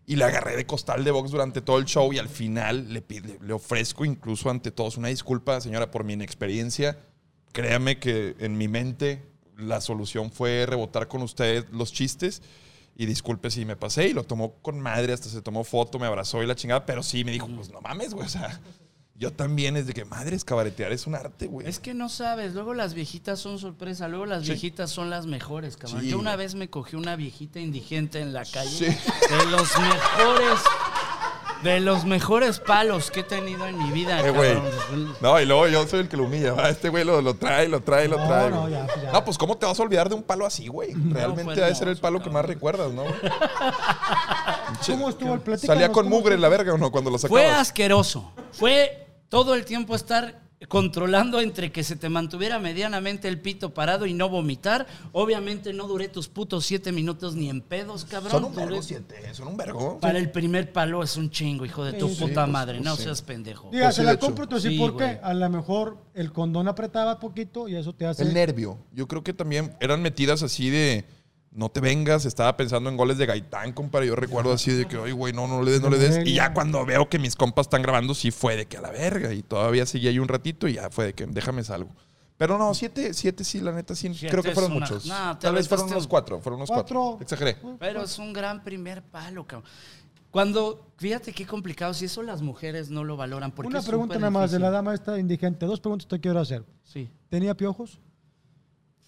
Y 0.06 0.16
le 0.16 0.24
agarré 0.24 0.56
de 0.56 0.66
costal 0.66 1.04
de 1.04 1.10
box 1.10 1.30
durante 1.30 1.60
todo 1.60 1.78
el 1.78 1.84
show 1.84 2.12
y 2.12 2.18
al 2.18 2.28
final 2.28 2.92
le, 2.92 3.04
le, 3.08 3.38
le 3.40 3.52
ofrezco 3.52 4.04
incluso 4.04 4.50
ante 4.50 4.70
todos 4.70 4.96
una 4.96 5.08
disculpa, 5.08 5.60
señora, 5.60 5.90
por 5.90 6.04
mi 6.04 6.14
inexperiencia. 6.14 6.98
Créame 7.52 7.98
que 7.98 8.36
en 8.38 8.58
mi 8.58 8.68
mente 8.68 9.22
la 9.56 9.80
solución 9.80 10.30
fue 10.30 10.66
rebotar 10.66 11.08
con 11.08 11.22
usted 11.22 11.66
los 11.70 11.92
chistes 11.92 12.42
y 12.96 13.06
disculpe 13.06 13.50
si 13.50 13.64
me 13.64 13.76
pasé 13.76 14.08
y 14.08 14.12
lo 14.12 14.24
tomó 14.24 14.54
con 14.62 14.80
madre, 14.80 15.12
hasta 15.12 15.28
se 15.28 15.42
tomó 15.42 15.64
foto, 15.64 15.98
me 15.98 16.06
abrazó 16.06 16.42
y 16.42 16.46
la 16.46 16.54
chingada, 16.56 16.86
pero 16.86 17.02
sí 17.02 17.24
me 17.24 17.32
dijo, 17.32 17.46
pues 17.48 17.70
no 17.70 17.80
mames, 17.82 18.14
güey, 18.14 18.26
o 18.26 18.28
sea, 18.30 18.58
yo 19.18 19.32
también 19.32 19.76
es 19.76 19.86
de 19.86 19.94
que 19.94 20.04
madres, 20.04 20.44
cabaretear 20.44 20.92
es 20.92 21.06
un 21.06 21.14
arte, 21.14 21.46
güey. 21.46 21.66
Es 21.66 21.78
que 21.78 21.94
no 21.94 22.08
sabes, 22.08 22.52
luego 22.54 22.74
las 22.74 22.92
viejitas 22.94 23.38
son 23.40 23.58
sorpresa, 23.58 24.08
luego 24.08 24.26
las 24.26 24.42
Sí. 24.44 24.50
viejitas 24.50 24.90
son 24.90 25.08
las 25.10 25.26
mejores, 25.26 25.76
cabrón. 25.76 26.02
Sí, 26.02 26.08
Yo 26.10 26.18
una 26.18 26.36
vez 26.36 26.54
me 26.54 26.68
cogí 26.68 26.96
una 26.96 27.16
viejita 27.16 27.60
indigente 27.60 28.20
en 28.20 28.32
la 28.32 28.44
calle 28.44 28.92
Sí. 28.92 28.96
de 29.30 29.46
los 29.50 29.68
mejores 29.78 30.60
de 31.62 31.80
los 31.80 32.04
mejores 32.04 32.60
palos 32.60 33.10
que 33.10 33.20
he 33.20 33.22
tenido 33.22 33.66
en 33.66 33.78
mi 33.78 33.90
vida, 33.90 34.20
Eh, 34.26 34.30
güey. 34.30 34.56
No, 35.20 35.40
y 35.40 35.46
luego 35.46 35.68
yo 35.68 35.86
soy 35.86 36.00
el 36.00 36.08
que 36.08 36.16
lo 36.16 36.24
humilla, 36.24 36.52
¿va? 36.52 36.68
Este 36.68 36.88
güey 36.90 37.04
lo, 37.04 37.20
lo 37.22 37.34
trae, 37.34 37.68
lo 37.68 37.80
trae, 37.82 38.08
lo 38.08 38.18
No, 38.18 38.26
trae. 38.26 38.50
no, 38.50 38.60
güey. 38.62 38.72
ya, 38.72 38.86
pues 38.86 39.02
ya. 39.02 39.12
No, 39.12 39.24
pues 39.24 39.38
¿cómo 39.38 39.56
te 39.56 39.66
vas 39.66 39.78
a 39.80 39.82
olvidar 39.82 40.08
de 40.08 40.14
un 40.14 40.22
palo 40.22 40.46
así, 40.46 40.68
güey? 40.68 40.92
Realmente 40.94 41.44
fue 41.44 41.54
debe 41.54 41.74
ser 41.74 41.88
el 41.88 41.96
palo 41.96 42.22
que 42.22 42.30
más 42.30 42.44
recuerdas, 42.44 42.92
¿no? 42.92 43.04
¿Cómo 44.86 45.08
estuvo 45.08 45.34
el 45.34 45.40
platícanos, 45.40 45.76
Salía 45.80 45.92
con 45.92 46.08
mugre 46.08 46.34
en 46.34 46.40
la 46.40 46.48
verga 46.48 46.72
o 46.74 46.78
no 46.78 46.90
cuando 46.90 47.10
lo 47.10 47.18
sacabas. 47.18 47.42
Fue 47.42 47.50
asqueroso. 47.52 48.32
Fue 48.52 49.06
todo 49.28 49.54
el 49.54 49.64
tiempo 49.64 49.94
estar 49.94 50.45
controlando 50.68 51.40
entre 51.40 51.70
que 51.70 51.84
se 51.84 51.96
te 51.96 52.08
mantuviera 52.08 52.58
medianamente 52.58 53.28
el 53.28 53.40
pito 53.40 53.74
parado 53.74 54.06
y 54.06 54.14
no 54.14 54.28
vomitar. 54.30 54.86
Obviamente 55.12 55.72
no 55.74 55.86
duré 55.86 56.08
tus 56.08 56.28
putos 56.28 56.64
siete 56.64 56.92
minutos 56.92 57.34
ni 57.34 57.50
en 57.50 57.60
pedos, 57.60 58.04
cabrón. 58.06 58.30
Son 58.32 58.44
un 58.44 58.52
Duré- 58.54 58.64
vergo 58.66 58.82
siete, 58.82 59.34
son 59.34 59.48
un 59.48 59.56
vergo. 59.56 59.98
Para 60.00 60.18
el 60.18 60.30
primer 60.30 60.72
palo 60.72 61.02
es 61.02 61.16
un 61.18 61.30
chingo, 61.30 61.66
hijo 61.66 61.84
de 61.84 61.92
tu 61.92 62.08
Sí, 62.08 62.16
puta 62.20 62.42
pues, 62.44 62.48
madre. 62.52 62.78
pues, 62.78 62.84
no 62.86 62.96
sí. 62.96 63.02
seas 63.04 63.20
pendejo. 63.22 63.68
Diga, 63.70 63.84
Pues 63.86 63.96
se 63.96 64.02
la 64.04 64.16
compro, 64.18 64.48
te 64.48 64.58
Sí, 64.60 64.70
sí, 64.70 64.78
por 64.78 64.92
güey. 64.92 65.14
qué. 65.16 65.20
A 65.22 65.34
lo 65.34 65.50
mejor 65.50 65.98
el 66.14 66.32
condón 66.32 66.68
apretaba 66.68 67.20
poquito 67.20 67.68
y 67.68 67.76
eso 67.76 67.92
te 67.94 68.06
hace. 68.06 68.22
El 68.22 68.32
nervio. 68.32 68.78
Yo 68.92 69.06
creo 69.06 69.22
que 69.22 69.34
también 69.34 69.76
eran 69.80 70.00
metidas 70.00 70.42
así 70.42 70.70
de 70.70 71.04
no 71.56 71.68
te 71.70 71.80
vengas. 71.80 72.24
Estaba 72.24 72.56
pensando 72.56 72.88
en 72.90 72.96
goles 72.96 73.18
de 73.18 73.26
Gaitán, 73.26 73.72
compadre. 73.72 74.06
Yo 74.06 74.14
recuerdo 74.16 74.52
así 74.52 74.70
de 74.72 74.86
que, 74.86 74.96
ay, 74.98 75.12
güey, 75.12 75.32
no, 75.32 75.48
no 75.48 75.62
le 75.62 75.72
des, 75.72 75.80
no 75.82 75.90
le 75.90 75.98
des. 75.98 76.26
Y 76.26 76.34
ya 76.34 76.52
cuando 76.54 76.84
veo 76.86 77.08
que 77.08 77.18
mis 77.18 77.34
compas 77.34 77.66
están 77.66 77.82
grabando, 77.82 78.14
sí 78.14 78.30
fue 78.30 78.56
de 78.56 78.66
que 78.66 78.76
a 78.76 78.80
la 78.80 78.90
verga. 78.90 79.32
Y 79.32 79.42
todavía 79.42 79.86
seguí 79.86 80.06
ahí 80.08 80.18
un 80.18 80.28
ratito 80.28 80.68
y 80.68 80.74
ya 80.74 80.90
fue 80.90 81.06
de 81.06 81.14
que 81.14 81.26
déjame 81.26 81.64
salgo. 81.64 81.90
Pero 82.38 82.58
no, 82.58 82.74
siete, 82.74 83.14
siete 83.14 83.44
sí, 83.44 83.60
la 83.60 83.72
neta 83.72 83.94
sí. 83.94 84.12
Siete 84.12 84.28
creo 84.30 84.42
que 84.42 84.52
fueron 84.52 84.72
una- 84.72 84.80
muchos. 84.86 85.06
No, 85.06 85.38
Tal 85.38 85.54
vez 85.54 85.66
fueron 85.68 85.86
unos 85.86 86.02
un- 86.04 86.08
cuatro. 86.10 86.40
Fueron 86.40 86.58
unos 86.60 86.68
cuatro. 86.70 87.00
Cuatro. 87.00 87.22
Exageré. 87.22 87.56
Pero 87.78 88.02
es 88.02 88.18
un 88.18 88.32
gran 88.34 88.62
primer 88.62 89.02
palo, 89.02 89.46
cabrón. 89.46 89.68
Cuando, 90.30 90.86
fíjate 90.98 91.32
qué 91.32 91.46
complicado, 91.46 91.94
si 91.94 92.04
eso 92.04 92.22
las 92.22 92.42
mujeres 92.42 92.90
no 92.90 93.04
lo 93.04 93.16
valoran. 93.16 93.52
Porque 93.52 93.68
Una 93.68 93.80
pregunta 93.80 94.16
nada 94.18 94.30
más 94.30 94.50
de 94.50 94.58
la 94.58 94.70
dama 94.70 94.92
esta 94.92 95.18
indigente. 95.18 95.64
Dos 95.64 95.80
preguntas 95.80 96.06
te 96.06 96.20
quiero 96.20 96.38
hacer. 96.40 96.62
Sí. 96.84 97.08
¿Tenía 97.30 97.56
piojos? 97.56 97.98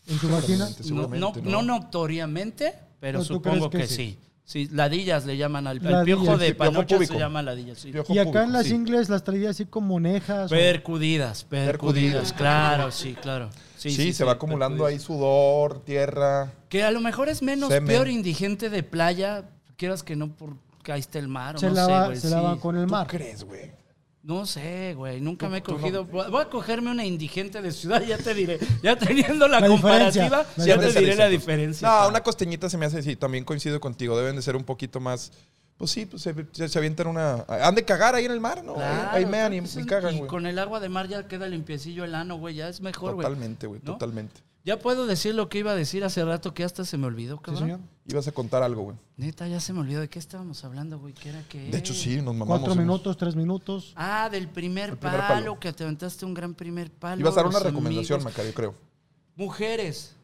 ¿En 0.08 0.18
su 0.18 0.28
vagina? 0.28 0.66
Seguramente, 0.66 1.42
No, 1.42 1.62
no, 1.62 1.62
notoriamente, 1.62 2.74
pero 3.00 3.18
No, 3.18 3.24
¿tú 3.24 3.34
supongo 3.34 3.70
que, 3.70 3.78
que 3.78 3.86
sí. 3.86 4.18
sí. 4.44 4.68
ladillas 4.72 5.26
le 5.26 5.36
llaman 5.36 5.66
al, 5.66 5.78
al 5.78 5.92
Ladillas, 5.92 6.04
piojo 6.04 6.38
de 6.38 6.48
sí, 6.48 6.54
piojo 6.54 6.72
panocha 6.72 6.98
se 7.06 7.18
llama 7.18 7.42
ladilla, 7.42 7.74
sí. 7.74 7.92
Y 8.08 8.18
acá 8.18 8.44
en 8.44 8.52
las 8.52 8.66
sí. 8.66 8.74
ingles 8.74 9.08
las 9.08 9.22
traía 9.24 9.50
así 9.50 9.66
como 9.66 10.00
nejas. 10.00 10.50
o- 10.50 10.54
Percudidas, 10.54 11.44
percudidas, 11.44 12.32
claro, 12.32 12.90
sí, 12.90 13.14
claro. 13.20 13.50
Sí, 13.76 13.90
Sí, 13.90 14.12
se 14.12 14.24
va 14.24 14.32
acumulando 14.32 14.84
ahí 14.86 14.98
sudor, 14.98 15.84
tierra. 15.84 16.50
Que 16.68 16.82
a 16.82 16.90
lo 16.90 17.00
mejor 17.00 17.28
es 17.28 17.42
menos 17.42 17.68
Semen. 17.68 17.86
peor 17.86 18.08
indigente 18.08 18.70
de 18.70 18.82
playa, 18.82 19.44
quieras 19.76 20.02
que 20.02 20.16
no 20.16 20.30
porque 20.34 20.90
ahí 20.92 20.98
está 21.00 21.18
el 21.20 21.28
mar, 21.28 21.54
o 21.54 21.58
se 21.58 21.68
no 21.68 21.74
lava, 21.74 22.00
sé, 22.02 22.06
güey. 22.08 22.20
se 22.20 22.28
sí. 22.28 22.34
lava 22.34 22.58
con 22.58 22.76
el 22.76 22.86
¿Tú 22.86 22.90
mar. 22.92 23.06
crees, 23.06 23.44
güey? 23.44 23.70
No 24.28 24.44
sé, 24.44 24.92
güey, 24.94 25.22
nunca 25.22 25.48
me 25.48 25.56
he 25.56 25.60
no- 25.60 25.64
cogido. 25.66 26.04
Voy 26.04 26.42
a 26.42 26.50
cogerme 26.50 26.90
una 26.90 27.06
indigente 27.06 27.62
de 27.62 27.72
ciudad, 27.72 28.02
ya 28.02 28.18
te 28.18 28.34
diré. 28.34 28.58
Ya 28.82 28.94
teniendo 28.94 29.48
la, 29.48 29.66
comparativa, 29.66 30.44
la 30.54 30.66
ya 30.66 30.78
te 30.78 30.92
diré 31.00 31.16
la 31.16 31.28
diferencia. 31.28 31.88
No, 31.88 32.08
una 32.08 32.22
costeñita 32.22 32.68
se 32.68 32.76
me 32.76 32.84
hace, 32.84 33.02
sí, 33.02 33.16
también 33.16 33.42
coincido 33.44 33.80
contigo. 33.80 34.18
Deben 34.18 34.36
de 34.36 34.42
ser 34.42 34.54
un 34.54 34.64
poquito 34.64 35.00
más. 35.00 35.32
Pues 35.78 35.92
sí, 35.92 36.04
pues 36.04 36.20
se, 36.22 36.34
se, 36.52 36.68
se 36.68 36.78
avientan 36.78 37.06
una. 37.06 37.46
Han 37.48 37.74
de 37.74 37.86
cagar 37.86 38.14
ahí 38.16 38.26
en 38.26 38.32
el 38.32 38.40
mar, 38.40 38.62
¿no? 38.62 38.74
Claro, 38.74 39.10
ahí 39.12 39.24
mean 39.24 39.54
y, 39.54 39.60
pues 39.62 39.76
y 39.76 39.80
es- 39.80 39.86
cagan, 39.86 40.14
y 40.14 40.18
güey. 40.18 40.28
con 40.28 40.44
el 40.44 40.58
agua 40.58 40.78
de 40.80 40.90
mar 40.90 41.08
ya 41.08 41.26
queda 41.26 41.46
limpiecillo 41.48 42.04
el 42.04 42.14
ano, 42.14 42.36
güey, 42.36 42.54
ya 42.56 42.68
es 42.68 42.82
mejor, 42.82 43.14
güey. 43.14 43.24
Totalmente, 43.24 43.66
güey, 43.66 43.80
¿No? 43.82 43.92
totalmente. 43.92 44.42
Ya 44.68 44.78
puedo 44.78 45.06
decir 45.06 45.34
lo 45.34 45.48
que 45.48 45.60
iba 45.60 45.70
a 45.70 45.74
decir 45.74 46.04
hace 46.04 46.22
rato 46.26 46.52
que 46.52 46.62
hasta 46.62 46.84
se 46.84 46.98
me 46.98 47.06
olvidó, 47.06 47.36
Sí, 47.36 47.42
cabrón. 47.42 47.62
señor. 47.62 47.80
Ibas 48.06 48.28
a 48.28 48.32
contar 48.32 48.62
algo, 48.62 48.82
güey. 48.82 48.96
Neta, 49.16 49.48
ya 49.48 49.60
se 49.60 49.72
me 49.72 49.80
olvidó 49.80 50.02
de 50.02 50.10
qué 50.10 50.18
estábamos 50.18 50.62
hablando, 50.62 50.98
güey, 50.98 51.14
que 51.14 51.30
era 51.30 51.42
que... 51.48 51.70
De 51.70 51.78
hecho, 51.78 51.94
sí, 51.94 52.16
nos 52.16 52.34
mamamos. 52.34 52.58
Cuatro 52.60 52.74
minutos, 52.74 53.16
tres 53.16 53.34
minutos. 53.34 53.94
Ah, 53.96 54.28
del 54.30 54.46
primer, 54.46 54.98
palo, 54.98 55.18
palo. 55.26 55.58
que 55.58 55.72
te 55.72 55.84
aventaste 55.84 56.26
un 56.26 56.34
gran 56.34 56.52
primer 56.52 56.90
palo. 56.90 57.18
Ibas 57.18 57.32
a 57.32 57.36
dar 57.36 57.46
una 57.46 57.60
recomendación, 57.60 58.16
amigos. 58.16 58.30
Macario, 58.30 58.52
creo. 58.52 58.74
Mujeres, 59.36 60.14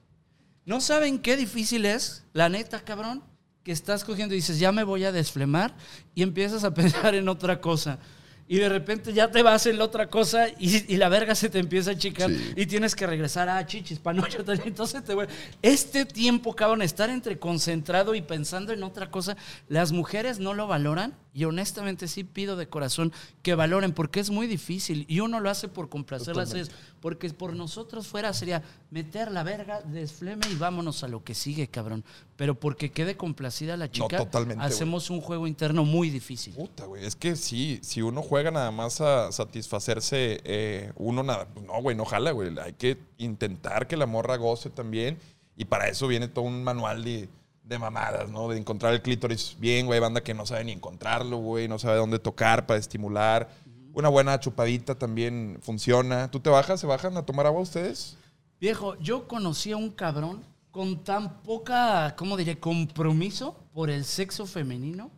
¿no 0.67 0.83
saben 0.83 1.21
qué 1.21 1.39
difícil 1.39 1.87
es? 1.87 2.23
La 2.35 2.51
neta, 2.51 2.81
cabrón, 2.85 3.23
que 3.63 3.73
estás 3.73 4.05
cogiendo 4.05 4.35
y 4.35 4.39
dices, 4.41 4.59
ya 4.59 4.73
me 4.73 4.85
voy 4.85 5.05
a 5.05 5.13
desflemar 5.13 5.75
y 6.15 6.23
empiezas 6.23 6.65
a 6.65 6.75
pensar 6.75 7.15
en 7.15 7.31
otra 7.31 7.63
cosa. 7.63 7.99
Y 8.47 8.59
de 8.59 8.69
repente 8.69 9.13
ya 9.15 9.31
te 9.31 9.43
vas 9.43 9.65
en 9.67 9.79
la 9.79 9.85
otra 9.85 10.09
cosa 10.09 10.49
y, 10.59 10.93
y 10.93 10.97
la 10.99 11.09
verga 11.09 11.35
se 11.35 11.49
te 11.49 11.59
empieza 11.59 11.91
a 11.91 11.95
achicar 11.95 12.31
Sí. 12.31 12.53
y 12.57 12.67
tienes 12.67 12.95
que 12.95 13.07
regresar 13.07 13.49
a 13.49 13.65
chichis, 13.67 13.99
panocha. 13.99 14.39
Entonces 14.67 15.03
te 15.03 15.15
voy- 15.15 15.27
Este 15.63 16.05
tiempo, 16.05 16.55
cabrón, 16.55 16.83
estar 16.83 17.09
entre 17.09 17.39
concentrado 17.39 18.15
y 18.15 18.21
pensando 18.21 18.73
en 18.73 18.83
otra 18.83 19.11
cosa, 19.11 19.37
las 19.69 19.93
mujeres 19.93 20.39
no 20.39 20.53
lo 20.53 20.67
valoran 20.67 21.15
y 21.35 21.45
honestamente 21.45 22.09
sí 22.09 22.25
pido 22.25 22.57
de 22.57 22.69
corazón 22.69 23.13
que 23.43 23.55
valoren 23.55 23.93
porque 23.93 24.21
es 24.21 24.31
muy 24.31 24.47
difícil 24.47 25.05
y 25.09 25.21
uno 25.21 25.41
lo 25.41 25.51
hace 25.51 25.69
por 25.69 25.89
complacerlas 25.89 26.49
Totalmente. 26.49 26.73
ellas, 26.73 26.97
porque 27.01 27.29
por 27.31 27.55
nosotros 27.55 28.07
fuera 28.07 28.33
sería 28.33 28.63
meter 28.91 29.33
la 29.33 29.43
verga, 29.43 29.83
desfleme 29.83 30.47
y 30.51 30.55
vámonos 30.55 31.03
a 31.03 31.09
lo 31.09 31.25
que 31.25 31.35
sigue, 31.35 31.67
cabrón. 31.67 32.05
Pero 32.37 32.55
porque 32.55 32.93
quede 32.93 33.17
complacida 33.17 33.77
la 33.77 33.91
chica, 33.91 34.17
totalmente, 34.17 34.65
hacemos 34.65 35.11
un 35.11 35.21
juego 35.21 35.47
interno 35.47 35.85
muy 35.85 36.09
difícil. 36.09 36.55
Puta, 36.55 36.87
güey. 36.87 37.05
Es 37.05 37.17
que 37.17 37.35
sí, 37.37 37.81
si 37.83 38.01
uno 38.01 38.23
juega 38.23 38.53
nada 38.53 38.71
más 38.71 39.01
a 39.01 39.33
satisfacerse, 39.33 40.41
eh, 40.45 40.93
uno 40.97 41.23
nada. 41.23 41.49
pues 41.53 41.67
no, 41.67 41.83
güey, 41.83 41.97
no 41.97 42.05
jala, 42.05 42.31
güey. 42.31 42.57
Hay 42.59 42.75
que 42.75 42.99
intentar 43.19 43.89
que 43.89 43.97
la 43.97 44.07
morra 44.07 44.37
goce 44.37 44.71
también. 44.71 45.19
Y 45.57 45.67
para 45.67 45.89
eso 45.89 46.09
viene 46.09 46.29
todo 46.29 46.45
un 46.45 46.65
manual 46.65 47.05
de, 47.05 47.29
de 47.65 47.79
mamadas, 47.79 48.31
¿no? 48.31 48.49
De 48.49 48.59
encontrar 48.59 48.95
el 48.95 49.03
clítoris 49.03 49.57
bien, 49.59 49.87
güey. 49.87 49.99
Banda 49.99 50.23
que 50.23 50.35
no 50.35 50.47
sabe 50.47 50.65
ni 50.65 50.73
encontrarlo, 50.73 51.39
güey. 51.39 51.67
No 51.67 51.79
sabe 51.79 51.97
dónde 51.97 52.19
tocar 52.19 52.67
para 52.67 52.79
estimular. 52.79 53.49
Una 53.93 54.09
buena 54.09 54.39
chupadita 54.39 54.97
también 54.97 55.59
funciona. 55.63 56.31
¿Tú 56.31 56.41
te 56.41 56.51
bajas? 56.51 56.81
¿Se 56.81 56.87
bajan 56.87 57.17
a 57.17 57.25
tomar 57.25 57.47
agua 57.47 57.63
ustedes? 57.63 58.17
Viejo, 58.61 58.97
yo 58.99 59.27
conocí 59.27 59.73
a 59.73 59.77
un 59.77 59.91
cabrón 59.91 60.43
con 60.71 61.05
tan 61.05 61.43
poca, 61.43 62.15
¿cómo 62.17 62.37
diré?, 62.37 62.59
compromiso 62.59 63.57
por 63.73 63.91
el 63.91 64.05
sexo 64.05 64.47
femenino 64.47 65.11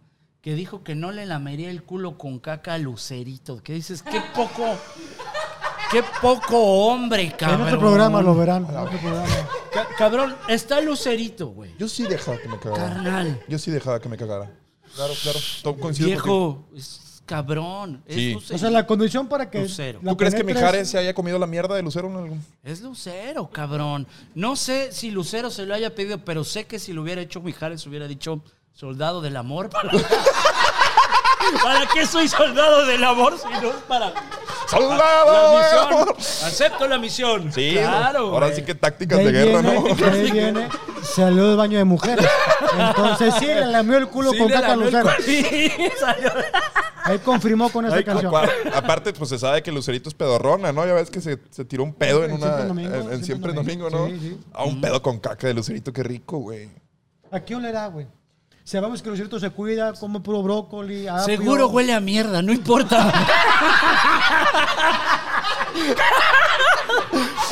que 0.43 0.55
dijo 0.55 0.85
que 0.85 0.95
no 0.95 1.11
le 1.11 1.27
lamería 1.27 1.71
el 1.71 1.83
culo 1.83 2.19
con 2.19 2.39
caca 2.39 2.75
a 2.75 2.79
Lucerito. 2.79 3.63
¿Qué 3.63 3.73
dices? 3.73 4.03
Qué 4.03 4.21
poco, 4.35 4.77
qué 5.91 6.03
poco 6.21 6.59
hombre, 6.59 7.33
cabrón. 7.37 7.61
En 7.63 7.67
otro 7.69 7.81
programa 7.81 8.23
lo 8.23 8.35
verán. 8.35 8.67
En 8.69 8.77
otro 8.77 8.99
programa. 8.99 9.27
Ca- 9.73 9.89
cabrón, 9.97 10.37
está 10.49 10.81
Lucerito, 10.81 11.49
güey. 11.49 11.75
Yo 11.79 11.89
sí 11.89 12.05
dejaba 12.05 12.39
que 12.39 12.49
me 12.49 12.59
cagara. 12.59 12.95
Carnal. 12.95 13.43
Yo 13.49 13.59
sí 13.59 13.71
dejaba 13.71 14.01
que 14.01 14.09
me 14.09 14.17
cagara. 14.17 14.51
Claro, 14.95 15.13
claro. 15.23 15.39
To- 15.63 15.77
coincido 15.77 16.09
contigo. 16.09 16.67
Viejo, 16.73 16.79
es 16.79 17.23
cabrón. 17.27 18.03
Es 18.07 18.15
Sí. 18.15 18.33
Lucerito. 18.35 18.55
O 18.55 18.59
sea, 18.59 18.71
la 18.71 18.87
condición 18.87 19.29
para 19.29 19.51
que. 19.51 19.61
Lucero. 19.63 19.99
la 20.03 20.13
¿Tú 20.13 20.17
crees 20.17 20.35
que 20.35 20.45
penetres- 20.45 20.55
Mijares 20.63 20.91
se 20.91 20.99
haya 20.99 21.13
comido 21.15 21.39
la 21.39 21.47
mierda 21.47 21.75
de 21.75 21.83
Lucero 21.83 22.09
en 22.09 22.17
algún? 22.17 22.45
Es 22.63 22.81
Lucero, 22.81 23.49
cabrón. 23.51 24.07
No 24.35 24.57
sé 24.57 24.93
si 24.93 25.11
Lucero 25.11 25.51
se 25.51 25.67
lo 25.67 25.75
haya 25.75 25.95
pedido, 25.95 26.19
pero 26.25 26.45
sé 26.45 26.67
que 26.67 26.79
si 26.79 26.93
lo 26.93 27.03
hubiera 27.03 27.21
hecho 27.21 27.41
Mijares 27.41 27.87
hubiera 27.87 28.07
dicho 28.07 28.43
Soldado 28.73 29.21
del 29.23 29.37
amor. 29.37 29.71
¿Para, 29.71 29.91
¿Para 31.63 31.87
qué 31.93 32.07
soy 32.07 32.29
soldado 32.29 32.87
del 32.87 33.03
amor 33.05 33.39
si 33.39 33.49
no 33.49 33.69
es 33.71 33.77
para 33.89 34.13
¡Soldado! 34.69 35.33
la 35.33 35.51
del 35.51 35.63
misión? 35.63 35.93
amor! 35.93 36.17
Acepto 36.19 36.89
la 36.89 36.99
misión. 36.99 37.53
Sí, 37.53 37.71
claro. 37.73 38.19
ahora 38.31 38.47
güey. 38.47 38.59
sí 38.59 38.65
que 38.65 38.75
tácticas 38.75 39.19
De 39.19 39.31
guerra, 39.33 39.61
viene, 39.63 39.81
¿no? 39.81 39.95
de 39.95 40.11
ahí 40.11 40.31
viene, 40.33 40.69
salió 41.03 41.49
del 41.49 41.57
baño 41.57 41.79
de 41.79 41.85
mujeres. 41.85 42.27
Entonces 42.79 43.35
sí, 43.39 43.47
le 43.47 43.67
lamió 43.67 43.97
el 43.99 44.09
culo 44.09 44.33
Sí, 44.33 44.39
con 44.39 44.49
le 44.49 44.53
caca 44.55 44.77
lucero. 44.77 45.09
Sí, 45.25 45.71
salió. 45.99 46.31
Ahí 47.05 47.19
confirmó 47.21 47.69
con 47.71 47.87
esa 47.87 47.97
Ay, 47.97 48.05
canción. 48.05 48.33
Aparte, 48.75 49.13
pues 49.13 49.31
se 49.31 49.39
sabe 49.39 49.63
que 49.63 49.71
Lucerito 49.71 50.09
es 50.09 50.15
pedorrona, 50.17 50.73
¿no? 50.73 50.85
Ya 50.85 50.93
ves 50.95 51.09
que 51.09 51.21
se, 51.21 51.39
se 51.51 51.65
tiró 51.65 51.85
un 51.85 51.95
pedo 51.95 52.25
en 52.25 52.33
En 52.33 52.37
una. 52.43 52.47
Siempre 52.57 52.63
en 52.63 52.69
Domingo, 52.69 52.95
en, 52.95 53.01
en 53.13 53.25
Siempre 53.25 53.25
siempre 53.25 53.53
domingo, 53.53 53.91
¿no? 53.91 54.07
Sí, 54.09 54.19
sí. 54.21 54.41
A 54.53 54.65
un 54.65 54.81
pedo 54.81 55.01
con 55.03 55.21
caca 55.21 55.47
de 55.47 55.55
Lucerito, 55.55 55.93
qué 55.93 56.03
rico, 56.03 56.39
güey. 56.39 56.69
¿A 57.31 57.39
qué 57.39 57.55
olerá, 57.55 57.87
güey? 57.87 58.09
Sabemos 58.67 59.01
que 59.01 59.09
Lucerito 59.09 59.39
se 59.39 59.51
cuida, 59.51 59.93
come 59.93 60.19
puro 60.19 60.43
brócoli, 60.43 61.07
apio. 61.07 61.25
Seguro 61.25 61.69
huele 61.69 61.95
a 61.95 62.01
mierda, 62.01 62.43
no 62.43 62.53
importa. 62.53 63.13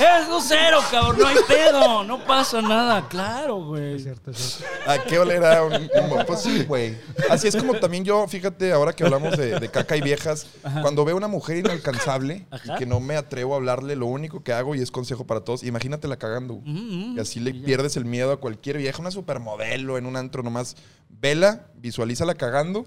es 0.01 0.29
lucero, 0.29 0.79
cabrón, 0.91 1.19
no 1.19 1.27
hay 1.27 1.37
pedo, 1.47 2.05
no 2.05 2.25
pasa 2.25 2.61
nada, 2.63 3.07
claro, 3.09 3.57
güey. 3.65 3.95
Es 3.95 4.03
cierto, 4.03 4.31
es 4.31 4.39
cierto. 4.59 4.91
¿A 4.91 4.99
qué 5.05 5.19
olerá 5.19 5.63
un, 5.65 5.75
un- 5.75 6.27
Pues 6.27 6.41
sí, 6.43 6.65
güey. 6.65 6.97
Así 7.31 7.49
es 7.49 7.57
como 7.57 7.75
también 7.75 8.05
yo, 8.05 8.27
fíjate, 8.27 8.73
ahora 8.73 8.93
que 8.93 9.05
hablamos 9.05 9.37
de, 9.37 9.59
de 9.61 9.69
caca 9.71 9.97
y 9.97 10.01
viejas, 10.01 10.47
cuando 10.83 11.05
veo 11.05 11.17
una 11.17 11.29
mujer 11.29 11.57
inalcanzable 11.59 12.47
Ajá. 12.51 12.75
y 12.75 12.79
que 12.79 12.87
no 12.87 13.01
me 13.01 13.17
atrevo 13.17 13.55
a 13.55 13.57
hablarle, 13.57 13.97
lo 13.97 14.07
único 14.07 14.43
que 14.43 14.53
hago, 14.53 14.75
y 14.75 14.81
es 14.81 14.91
consejo 14.91 15.27
para 15.27 15.41
todos, 15.43 15.63
imagínatela 15.63 16.17
cagando. 16.17 16.55
güey. 16.55 16.73
Mm, 16.73 17.17
Y 17.17 17.21
así 17.21 17.41
le 17.41 17.55
pierdes 17.55 17.97
el 17.97 18.05
miedo 18.05 18.33
a 18.33 18.39
cualquier 18.41 18.79
vieja, 18.79 19.01
una 19.01 19.11
supermodelo 19.11 19.99
en 19.99 20.07
un 20.07 20.17
antro 20.17 20.43
nomás. 20.43 20.77
Vela, 21.09 21.67
visualízala 21.77 22.35
cagando 22.35 22.85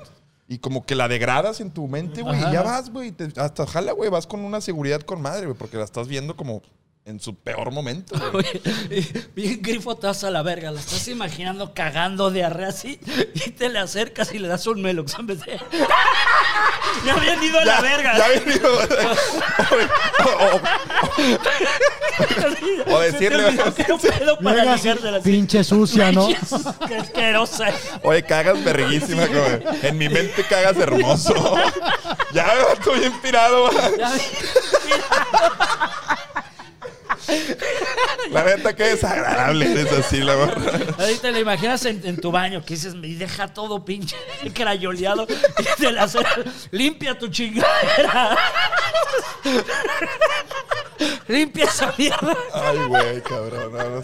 y 0.48 0.60
como 0.60 0.86
que 0.86 0.96
la 0.96 1.08
degradas 1.08 1.60
en 1.60 1.72
tu 1.72 1.88
mente, 1.88 2.22
güey. 2.22 2.40
Y 2.40 2.52
ya 2.52 2.62
vas, 2.62 2.90
güey. 2.90 3.14
Hasta 3.36 3.68
jala, 3.68 3.92
güey. 3.92 4.10
Vas 4.10 4.28
con 4.28 4.40
una 4.40 4.62
seguridad 4.62 5.02
con 5.02 5.22
madre, 5.22 5.46
güey. 5.46 5.58
Porque 5.58 5.78
la 5.78 5.84
estás 5.84 6.08
viendo 6.08 6.38
como 6.38 6.62
en 7.08 7.22
su 7.22 7.36
peor 7.36 7.72
momento, 7.72 8.20
güey. 8.32 8.46
Oye, 8.92 9.30
bien 9.34 9.62
grifo 9.62 9.96
te 9.96 10.08
vas 10.08 10.26
a 10.26 10.30
la 10.30 10.44
verga, 10.44 10.72
la 10.72 10.82
estás 10.82 11.08
imaginando 11.08 11.74
cagando 11.74 12.32
diarrea 12.32 12.68
así 12.68 13.00
y 13.34 13.52
te 13.52 13.70
le 13.70 13.80
acercas 13.80 14.34
y 14.34 14.40
le 14.40 14.50
das 14.50 14.68
un 14.68 14.82
melox 14.82 15.18
en 15.18 15.28
vez 15.28 15.40
de... 15.46 15.58
Ya 17.06 17.14
habían 17.14 17.42
ido 17.44 17.60
a 17.60 17.66
la 17.66 17.82
verga. 17.82 18.18
Ya 18.18 18.26
había 18.26 18.56
ido. 18.56 18.80
o, 20.20 20.56
o- 22.90 22.96
o 22.96 23.00
decirle, 23.00 23.58
¿Qué 23.76 23.84
pedo 23.84 24.38
para 24.40 24.78
pinche 25.24 25.64
sucia, 25.64 26.12
¿no? 26.12 26.28
Qué 26.88 26.96
asquerosa. 26.98 27.68
oye, 28.04 28.24
cagas 28.24 28.64
verguísima, 28.64 29.26
güey. 29.28 29.64
En 29.84 29.98
mi 29.98 30.10
mente 30.10 30.44
cagas 30.44 30.78
hermoso. 30.78 31.34
ya 32.34 32.48
estoy 32.74 33.06
inspirado, 33.06 33.70
güey. 33.72 33.98
Ya 33.98 34.10
vi- 34.12 34.22
La 38.32 38.44
neta, 38.44 38.76
qué 38.76 38.84
desagradable 38.86 39.72
eres 39.72 39.92
así, 39.92 40.20
la 40.22 40.36
verdad. 40.36 40.96
Ahí 41.00 41.16
te 41.16 41.32
la 41.32 41.40
imaginas 41.40 41.86
en, 41.86 42.02
en 42.06 42.20
tu 42.20 42.32
baño, 42.32 42.64
que 42.64 42.76
dices, 42.76 42.96
me 42.96 43.08
deja 43.08 43.48
todo 43.54 43.84
pinche 43.84 44.16
crayoleado 44.54 45.28
y 45.60 45.82
te 45.82 45.92
la 45.92 46.08
limpia 46.72 47.18
tu 47.18 47.28
chingadera. 47.28 48.38
limpia 51.28 51.66
esa 51.66 51.94
mierda. 51.98 52.38
Ay, 52.54 52.78
güey, 52.88 53.22
cabrón. 53.22 53.74
no, 53.74 53.90
no. 53.90 54.04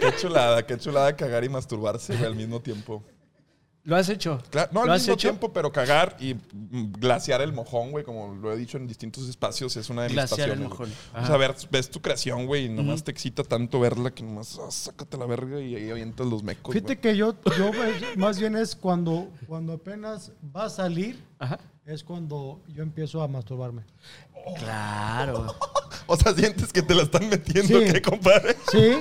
Qué 0.00 0.16
chulada, 0.16 0.66
qué 0.66 0.78
chulada 0.78 1.14
cagar 1.16 1.44
y 1.44 1.48
masturbarse, 1.48 2.14
güey, 2.14 2.26
al 2.26 2.34
mismo 2.34 2.60
tiempo. 2.60 3.02
¿Lo 3.86 3.94
has 3.96 4.08
hecho? 4.08 4.42
Claro, 4.50 4.68
no 4.72 4.80
al 4.82 4.86
¿Lo 4.88 4.92
has 4.94 5.00
mismo 5.02 5.14
hecho? 5.14 5.28
tiempo, 5.28 5.52
pero 5.52 5.70
cagar 5.72 6.16
y 6.18 6.34
mm, 6.34 6.92
glaciar 6.98 7.40
el 7.40 7.52
mojón, 7.52 7.92
güey, 7.92 8.04
como 8.04 8.34
lo 8.34 8.52
he 8.52 8.56
dicho 8.56 8.76
en 8.78 8.86
distintos 8.88 9.28
espacios, 9.28 9.76
es 9.76 9.88
una 9.88 10.02
de 10.02 10.08
mis 10.08 10.16
Glaciar 10.16 10.50
el 10.50 10.58
pasiones. 10.58 10.68
mojón. 10.70 10.92
O 11.14 11.16
Ajá. 11.16 11.26
sea, 11.28 11.36
ver- 11.36 11.54
ves 11.70 11.88
tu 11.90 12.02
creación, 12.02 12.46
güey, 12.46 12.64
y 12.66 12.68
nomás 12.68 13.04
te 13.04 13.12
excita 13.12 13.44
tanto 13.44 13.78
verla 13.78 14.10
que 14.10 14.24
nomás 14.24 14.58
ah, 14.60 14.70
sácate 14.70 15.16
la 15.16 15.26
verga 15.26 15.60
y 15.60 15.76
ahí 15.76 15.88
avientas 15.90 16.26
los 16.26 16.42
mecos. 16.42 16.74
Fíjate 16.74 16.98
que 16.98 17.16
yo, 17.16 17.34
yo 17.56 17.70
más 18.16 18.38
bien 18.40 18.56
es 18.56 18.74
cuando, 18.74 19.28
cuando 19.46 19.72
apenas 19.74 20.32
va 20.54 20.64
a 20.64 20.68
salir, 20.70 21.22
Ajá. 21.38 21.58
es 21.84 22.02
cuando 22.02 22.60
yo 22.74 22.82
empiezo 22.82 23.22
a 23.22 23.28
masturbarme. 23.28 23.82
Claro. 24.58 25.54
O 26.08 26.16
sea, 26.16 26.32
sientes 26.32 26.72
que 26.72 26.82
te 26.82 26.94
la 26.94 27.02
están 27.02 27.28
metiendo, 27.28 27.80
Sí. 27.80 27.92
¿qué, 27.92 28.00
compadre? 28.00 28.56
Sí, 28.70 28.92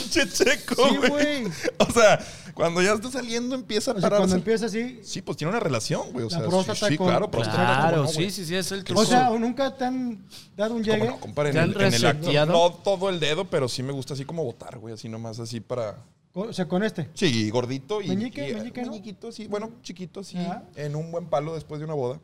Pinche 0.00 0.28
checo, 0.28 0.88
sí, 0.88 0.96
güey. 1.08 1.44
o 1.78 1.92
sea, 1.92 2.18
cuando 2.54 2.82
ya 2.82 2.92
está 2.92 3.10
saliendo 3.10 3.54
empieza 3.54 3.92
a 3.92 3.94
O 3.94 4.00
sea, 4.00 4.10
cuando 4.10 4.34
empieza 4.36 4.66
así, 4.66 5.00
Sí, 5.02 5.22
pues 5.22 5.36
tiene 5.36 5.50
una 5.50 5.60
relación, 5.60 6.10
güey. 6.12 6.26
O 6.26 6.30
La 6.30 6.38
sea, 6.38 6.46
próstata 6.48 6.86
sí, 6.86 6.92
sí, 6.92 6.96
con- 6.98 7.08
claro, 7.08 7.30
próstata. 7.30 7.56
Claro, 7.58 7.96
¿cómo 7.98 8.02
no, 8.04 8.08
sí, 8.08 8.30
sí, 8.30 8.44
sí, 8.44 8.54
es 8.56 8.72
el 8.72 8.84
truco. 8.84 9.00
o 9.02 9.04
sea, 9.04 9.30
¿o 9.30 9.38
nunca 9.38 9.76
te 9.76 9.84
han 9.84 10.24
dado 10.56 10.74
un 10.74 10.82
¿Cómo 10.82 10.94
llegue. 10.96 11.06
no, 11.08 11.20
compadre? 11.20 11.50
En 11.50 11.54
¿Te 11.54 11.60
han 11.60 11.70
el, 11.70 11.80
en 11.82 11.94
el 11.94 12.06
acto. 12.06 12.46
No 12.46 12.72
todo 12.72 13.08
el 13.10 13.20
dedo, 13.20 13.44
pero 13.44 13.68
sí 13.68 13.82
me 13.82 13.92
gusta 13.92 14.14
así 14.14 14.24
como 14.24 14.44
botar, 14.44 14.78
güey. 14.78 14.94
Así 14.94 15.08
nomás, 15.08 15.38
así 15.38 15.60
para... 15.60 15.98
O 16.34 16.50
sea, 16.52 16.66
con 16.66 16.82
este. 16.82 17.10
Sí, 17.12 17.50
gordito 17.50 18.00
y... 18.00 18.08
Meñique, 18.08 18.48
y- 18.48 18.54
meñique, 18.54 18.80
¿no? 18.82 18.92
meñiquito, 18.92 19.30
sí. 19.32 19.46
Bueno, 19.48 19.70
chiquito, 19.82 20.24
sí. 20.24 20.38
Ajá. 20.38 20.62
En 20.76 20.96
un 20.96 21.12
buen 21.12 21.26
palo 21.26 21.54
después 21.54 21.78
de 21.78 21.84
una 21.84 21.92
boda. 21.94 22.20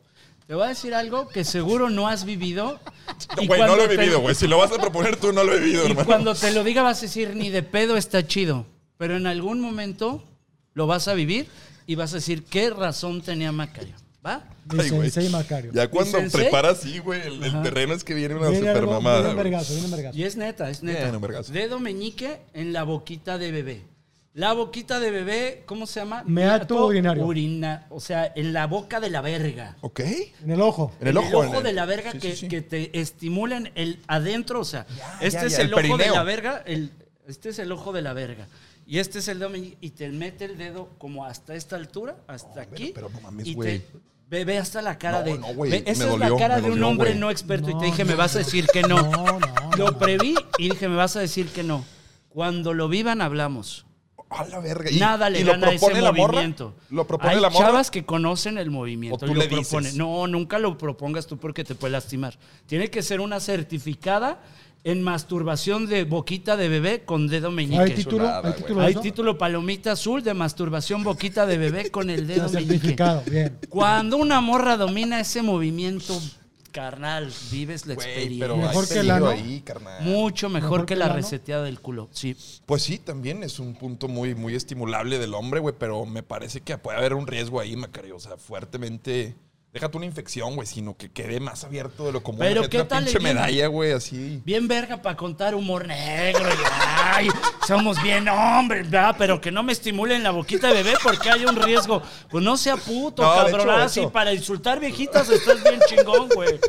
Te 0.49 0.55
voy 0.55 0.65
a 0.65 0.69
decir 0.69 0.95
algo 0.95 1.27
que 1.27 1.43
seguro 1.43 1.91
no 1.91 2.07
has 2.07 2.25
vivido. 2.25 2.79
y 3.39 3.45
Güey, 3.45 3.59
no 3.61 3.67
cuando 3.67 3.75
lo 3.75 3.83
he 3.83 3.87
te- 3.89 3.97
vivido, 3.97 4.19
güey. 4.19 4.33
Si 4.33 4.47
lo 4.47 4.57
vas 4.57 4.71
a 4.71 4.79
proponer 4.79 5.15
tú, 5.15 5.31
no 5.31 5.43
lo 5.43 5.53
he 5.53 5.59
vivido, 5.59 5.83
Y 5.83 5.91
hermano. 5.91 6.07
cuando 6.07 6.33
te 6.33 6.51
lo 6.51 6.63
diga 6.63 6.81
vas 6.81 6.97
a 6.97 7.01
decir, 7.01 7.35
ni 7.35 7.49
de 7.51 7.61
pedo 7.61 7.97
está 7.97 8.25
chido. 8.25 8.65
Pero 8.97 9.15
en 9.15 9.27
algún 9.27 9.59
momento 9.59 10.23
lo 10.73 10.87
vas 10.87 11.07
a 11.07 11.13
vivir 11.13 11.45
y 11.85 11.93
vas 11.93 12.13
a 12.13 12.15
decir, 12.15 12.45
¿qué 12.45 12.71
razón 12.71 13.21
tenía 13.21 13.51
Macario? 13.51 13.93
¿Va? 14.25 14.43
Mi 14.73 14.79
Ay, 14.81 14.89
sensei 14.89 15.29
Macario. 15.29 15.71
Ya 15.71 15.87
cuando 15.87 16.17
preparas 16.31 16.79
así, 16.79 16.97
güey, 16.97 17.21
el, 17.21 17.43
el 17.43 17.61
terreno 17.61 17.93
es 17.93 18.03
que 18.03 18.15
viene 18.15 18.33
una 18.33 18.49
Viene 18.49 18.69
super 18.69 18.77
algo- 18.81 18.93
mamada. 18.93 19.17
viene 19.19 19.29
un 19.29 19.37
vergazo, 19.37 19.73
viene 19.73 19.85
un 19.85 19.91
vergazo. 19.91 20.17
Y 20.17 20.23
es 20.23 20.35
neta, 20.35 20.67
es 20.71 20.81
neta. 20.81 21.03
Bien, 21.03 21.15
un 21.15 21.21
vergazo. 21.21 21.53
Dedo 21.53 21.79
meñique 21.79 22.39
en 22.55 22.73
la 22.73 22.81
boquita 22.81 23.37
de 23.37 23.51
bebé. 23.51 23.81
La 24.35 24.53
boquita 24.53 24.99
de 24.99 25.09
bebé, 25.11 25.63
¿cómo 25.65 25.87
se 25.87 25.99
llama? 25.99 26.23
Meato 26.25 26.85
urinario. 26.85 27.25
Urina, 27.25 27.87
o 27.89 27.99
sea, 27.99 28.31
en 28.35 28.53
la 28.53 28.67
boca 28.67 28.99
de 28.99 29.09
la 29.09 29.21
verga. 29.21 29.75
Ok. 29.81 30.01
En 30.43 30.51
el 30.51 30.61
ojo. 30.61 30.91
En 31.01 31.07
el 31.07 31.17
ojo. 31.17 31.43
en 31.43 31.55
el- 31.55 31.63
de 31.63 31.73
la 31.73 31.85
verga 31.85 32.11
Sí, 32.11 32.19
que, 32.19 32.31
sí, 32.31 32.37
sí. 32.37 32.47
que 32.47 32.61
te 32.61 32.99
estimulen 32.99 33.71
el 33.75 33.99
adentro, 34.07 34.59
o 34.61 34.65
sea, 34.65 34.85
este 35.19 35.39
ya, 35.41 35.45
es 35.47 35.57
ya, 35.57 35.61
el, 35.63 35.67
el 35.67 35.73
ojo 35.73 35.81
de 35.81 35.87
perineo. 35.89 36.13
la 36.15 36.23
verga, 36.23 36.63
el, 36.65 36.91
este 37.27 37.49
es 37.49 37.59
el 37.59 37.71
ojo 37.71 37.91
de 37.91 38.01
la 38.03 38.13
verga. 38.13 38.47
Y 38.85 38.99
este 38.99 39.19
es 39.19 39.27
el 39.27 39.39
dedo 39.39 39.51
y 39.55 39.89
te 39.91 40.09
mete 40.09 40.45
el 40.45 40.57
dedo 40.57 40.89
como 40.99 41.25
hasta 41.25 41.55
esta 41.55 41.75
altura, 41.75 42.15
hasta 42.27 42.61
aquí. 42.61 42.91
pero 42.93 43.09
no 43.09 43.19
mames, 43.21 43.45
y 43.47 43.55
güey. 43.55 43.81
ve 44.29 44.57
hasta 44.57 44.81
la 44.81 44.97
cara 44.99 45.19
No, 45.19 45.25
de. 45.25 45.37
no, 45.39 45.47
ve, 45.55 45.69
me 45.69 45.77
esa 45.77 45.91
es 45.91 45.99
dolió, 46.09 46.29
la 46.29 46.37
cara 46.37 46.61
de 46.61 46.69
un 46.71 46.83
hombre 46.83 47.15
no 47.15 47.29
experto. 47.31 47.69
y 47.71 47.77
te 47.77 47.85
dije, 47.85 48.03
no, 48.03 48.11
me 48.11 48.15
vas 48.15 48.35
a 48.35 48.39
decir 48.39 48.67
que 48.67 48.83
no. 48.83 49.01
No, 49.11 49.39
no, 49.39 49.71
Lo 49.77 49.91
no. 49.91 49.97
preví 49.99 50.35
y 50.59 50.69
dije, 50.69 50.87
me 50.87 50.95
vas 50.95 51.15
a 51.15 51.19
decir 51.19 51.47
que 51.49 51.63
no. 51.63 51.83
Cuando 52.29 52.73
lo 52.75 52.87
vivan, 52.89 53.21
hablamos. 53.21 53.85
A 54.29 54.45
la 54.45 54.59
verga. 54.59 54.91
¿Y- 54.91 54.99
Nada 54.99 55.29
le 55.29 55.39
y 55.39 55.43
lo 55.43 55.53
gana 55.53 55.71
ese 55.71 56.01
la 56.01 56.11
morra? 56.11 56.33
movimiento. 56.33 56.75
¿Lo 56.91 57.07
propone 57.07 57.33
Hay 57.33 57.41
la 57.41 57.49
morra? 57.49 57.65
chavas 57.67 57.89
que 57.89 58.05
conocen 58.05 58.57
el 58.59 58.69
movimiento. 58.69 59.15
¿O 59.15 59.19
tú 59.19 59.31
y 59.31 59.35
lo 59.35 59.41
le 59.41 59.47
dices? 59.47 59.95
No, 59.95 60.27
nunca 60.27 60.59
lo 60.59 60.77
propongas 60.77 61.25
tú 61.25 61.37
porque 61.37 61.63
te 61.63 61.73
puede 61.75 61.93
lastimar. 61.93 62.37
Tiene 62.67 62.89
que 62.91 63.01
ser 63.01 63.21
una 63.21 63.39
certificada 63.39 64.39
en 64.83 65.01
masturbación 65.01 65.87
de 65.87 66.03
boquita 66.05 66.55
de 66.55 66.69
bebé 66.69 67.03
con 67.03 67.27
dedo 67.27 67.51
meñique. 67.51 67.81
¿Hay 67.81 67.91
título? 67.95 68.17
chulada, 68.19 68.47
¿Hay 68.47 68.53
título 68.53 68.81
Hay 68.81 68.95
título 68.95 69.37
palomita 69.37 69.91
azul 69.93 70.23
de 70.23 70.33
masturbación 70.33 71.03
boquita 71.03 71.45
de 71.45 71.57
bebé 71.57 71.91
con 71.91 72.09
el 72.09 72.27
dedo 72.27 72.47
meñique. 72.49 72.73
certificado, 72.79 73.23
bien. 73.29 73.57
Cuando 73.67 74.15
una 74.17 74.39
morra 74.41 74.77
domina 74.77 75.19
ese 75.19 75.41
movimiento 75.41 76.17
carnal, 76.81 77.31
vives 77.51 77.85
la 77.85 77.95
Güey, 77.95 78.07
experiencia. 78.07 78.43
pero 78.45 78.57
Mejor 78.57 78.83
hay 78.83 78.89
que 78.89 79.03
la, 79.03 79.15
peligro 79.15 79.19
¿no? 79.19 79.29
ahí, 79.31 79.61
carnal. 79.61 80.03
Mucho 80.03 80.49
mejor, 80.49 80.63
Mejor 80.71 80.85
que, 80.85 80.93
que 80.93 80.99
la 80.99 81.05
la, 81.07 81.13
¿no? 81.13 81.17
reseteada 81.17 81.63
del 81.63 81.79
culo. 81.79 82.09
Sí. 82.11 82.35
Pues 82.65 82.83
sí, 82.83 82.97
también 82.99 83.43
es 83.43 83.59
un 83.59 83.75
punto 83.75 84.07
muy, 84.07 84.35
muy 84.35 84.55
estimulable 84.55 85.19
del 85.19 85.33
hombre, 85.33 85.59
güey, 85.59 85.75
pero 85.77 86.05
me 86.05 86.23
parece 86.23 86.61
que 86.61 86.77
puede 86.77 86.97
haber 86.97 87.13
un 87.13 87.27
riesgo 87.27 87.59
ahí, 87.59 87.75
Macario. 87.75 88.15
O 88.15 88.19
sea, 88.19 88.37
fuertemente. 88.37 89.35
Déjate 89.71 89.97
una 89.97 90.07
infección, 90.07 90.55
güey, 90.55 90.67
sino 90.67 90.97
que 90.97 91.11
quede 91.11 91.39
más 91.39 91.63
abierto 91.63 92.03
de 92.07 92.11
lo 92.11 92.23
común. 92.23 92.39
Pero 92.39 92.67
¿qué 92.67 92.77
una 92.77 92.87
tal 92.87 93.03
pinche 93.03 93.19
el 93.19 93.23
bien- 93.23 93.35
medalla, 93.35 93.67
güey, 93.67 93.91
así. 93.91 94.41
Bien 94.43 94.67
verga 94.67 94.99
para 94.99 95.15
contar 95.15 95.53
humor 95.53 95.85
negro. 95.85 96.49
y, 96.49 96.53
ay, 97.13 97.27
somos 97.67 98.01
bien 98.01 98.27
hombres, 98.29 98.89
¿verdad? 98.89 99.15
Pero 99.19 99.39
que 99.39 99.51
no 99.51 99.61
me 99.61 99.71
estimulen 99.71 100.23
la 100.23 100.31
boquita 100.31 100.69
de 100.69 100.73
bebé 100.73 100.93
porque 101.03 101.29
hay 101.29 101.45
un 101.45 101.55
riesgo. 101.55 102.01
Pues 102.31 102.43
no 102.43 102.57
sea 102.57 102.77
puto, 102.77 103.21
No, 103.21 103.29
cabrón. 103.31 103.61
hecho, 103.85 104.07
Ah, 104.07 104.11
para 104.11 104.33
insultar 104.33 104.79
viejitas 104.79 105.29
estás 105.29 105.63
bien 105.63 105.79
chingón, 105.87 106.29
güey. 106.29 106.59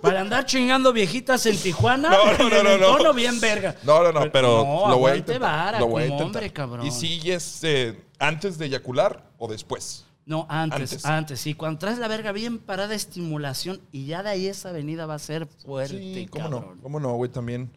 Para 0.00 0.20
andar 0.20 0.46
chingando 0.46 0.92
viejitas 0.92 1.44
en 1.46 1.58
Tijuana, 1.58 2.10
No, 2.10 2.26
no, 2.26 2.30
en 2.32 2.38
no, 2.38 2.46
el 2.46 2.64
no, 2.64 2.78
no. 2.78 2.90
entono 2.92 3.12
bien 3.12 3.40
verga. 3.40 3.74
No, 3.82 4.04
no, 4.04 4.12
no, 4.12 4.30
pero 4.30 4.64
no, 4.64 4.88
lo 4.88 4.98
voy 4.98 5.10
a 5.10 5.16
intentar. 5.16 5.40
vara 5.42 5.80
lo 5.80 5.88
voy 5.88 6.04
a 6.04 6.06
intentar. 6.06 6.26
hombre, 6.26 6.52
cabrón. 6.52 6.86
¿Y 6.86 6.92
si 6.92 7.28
es 7.30 7.58
eh, 7.64 8.00
antes 8.20 8.56
de 8.56 8.66
eyacular 8.66 9.24
o 9.36 9.48
después? 9.48 10.04
No, 10.26 10.46
antes, 10.48 10.80
Antes. 10.92 11.04
antes, 11.06 11.40
Sí, 11.40 11.54
cuando 11.54 11.78
traes 11.78 11.98
la 11.98 12.06
verga 12.06 12.30
bien 12.32 12.58
parada, 12.58 12.94
estimulación 12.94 13.80
y 13.90 14.06
ya 14.06 14.22
de 14.22 14.30
ahí 14.30 14.46
esa 14.46 14.68
avenida 14.68 15.06
va 15.06 15.14
a 15.14 15.18
ser 15.18 15.46
fuerte, 15.46 15.98
Sí, 15.98 16.26
cómo 16.30 16.44
cabrón. 16.50 16.76
no, 16.76 16.82
cómo 16.82 17.00
no, 17.00 17.12
güey, 17.14 17.30
también 17.30 17.70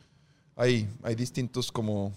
hay, 0.55 0.87
hay 1.01 1.15
distintos 1.15 1.71
como 1.71 2.13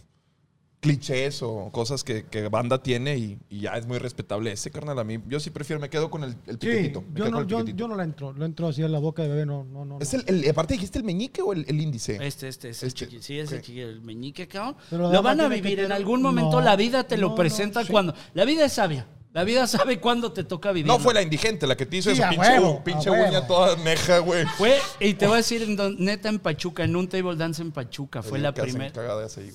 clichés 0.80 1.42
o 1.42 1.70
cosas 1.72 2.04
que, 2.04 2.26
que 2.26 2.48
banda 2.48 2.80
tiene 2.82 3.16
y, 3.16 3.38
y 3.48 3.60
ya 3.60 3.72
es 3.76 3.86
muy 3.86 3.98
respetable 3.98 4.52
ese, 4.52 4.70
carnal. 4.70 4.98
A 4.98 5.04
mí, 5.04 5.18
yo 5.26 5.40
sí 5.40 5.50
prefiero, 5.50 5.80
me 5.80 5.88
quedo 5.88 6.10
con 6.10 6.22
el, 6.22 6.36
el 6.46 6.54
Sí, 6.60 6.66
piquetito. 6.66 7.00
me 7.02 7.08
yo 7.08 7.14
quedo 7.14 7.30
no, 7.30 7.32
con 7.32 7.42
el 7.42 7.48
yo, 7.48 7.56
piquetito. 7.58 7.78
yo 7.78 7.88
no 7.88 7.94
la 7.96 8.04
entro. 8.04 8.32
Lo 8.32 8.44
entro 8.44 8.68
así 8.68 8.82
a 8.82 8.88
la 8.88 8.98
boca 8.98 9.22
de 9.22 9.28
bebé, 9.28 9.46
no, 9.46 9.64
no, 9.64 9.84
no. 9.84 9.98
¿Es 10.00 10.12
no. 10.12 10.20
el, 10.26 10.44
el- 10.44 10.50
aparte 10.50 10.74
dijiste 10.74 10.98
el 10.98 11.04
meñique 11.04 11.40
o 11.42 11.52
el, 11.54 11.64
el 11.66 11.80
índice? 11.80 12.18
Este, 12.24 12.46
este, 12.48 12.68
es 12.70 12.82
el 12.82 12.88
Este, 12.88 13.08
chiqui- 13.08 13.20
Sí, 13.20 13.38
es 13.38 13.50
el 13.52 13.62
chiqui, 13.62 13.80
el 13.80 14.00
meñique, 14.02 14.46
cabrón. 14.46 14.76
Pero 14.90 15.10
Lo 15.10 15.22
van 15.22 15.40
a 15.40 15.48
vivir. 15.48 15.80
En 15.80 15.92
algún 15.92 16.20
momento 16.22 16.52
No, 16.52 16.60
la 16.60 16.76
vida 16.76 17.04
te 17.04 17.16
no, 17.16 17.22
lo 17.22 17.28
no, 17.30 17.34
presenta 17.36 17.82
sí. 17.84 17.90
cuando... 17.90 18.14
La 18.34 18.44
vida 18.44 18.64
es 18.66 18.74
sabia. 18.74 19.08
La 19.36 19.44
vida 19.44 19.66
sabe 19.66 20.00
cuándo 20.00 20.32
te 20.32 20.44
toca 20.44 20.72
vivir. 20.72 20.86
No 20.90 20.98
fue 20.98 21.12
la 21.12 21.20
indigente 21.20 21.66
la 21.66 21.76
que 21.76 21.84
te 21.84 21.98
hizo 21.98 22.10
Sí, 22.10 22.18
eso, 22.18 22.30
pinche, 22.30 22.48
huevo, 22.58 22.82
pinche 22.82 23.10
a 23.10 23.12
uña 23.12 23.46
toda 23.46 23.76
neja, 23.76 24.20
güey. 24.20 24.46
Fue, 24.56 24.78
y 24.98 25.12
te 25.12 25.26
voy 25.26 25.34
a 25.34 25.36
decir, 25.36 25.60
en 25.62 25.76
don- 25.76 25.94
neta, 25.98 26.30
en 26.30 26.38
Pachuca, 26.38 26.84
en 26.84 26.96
un 26.96 27.06
table 27.06 27.36
dance 27.36 27.60
en 27.60 27.70
Pachuca. 27.70 28.22
Fue 28.22 28.38
la 28.38 28.54
primera... 28.54 28.90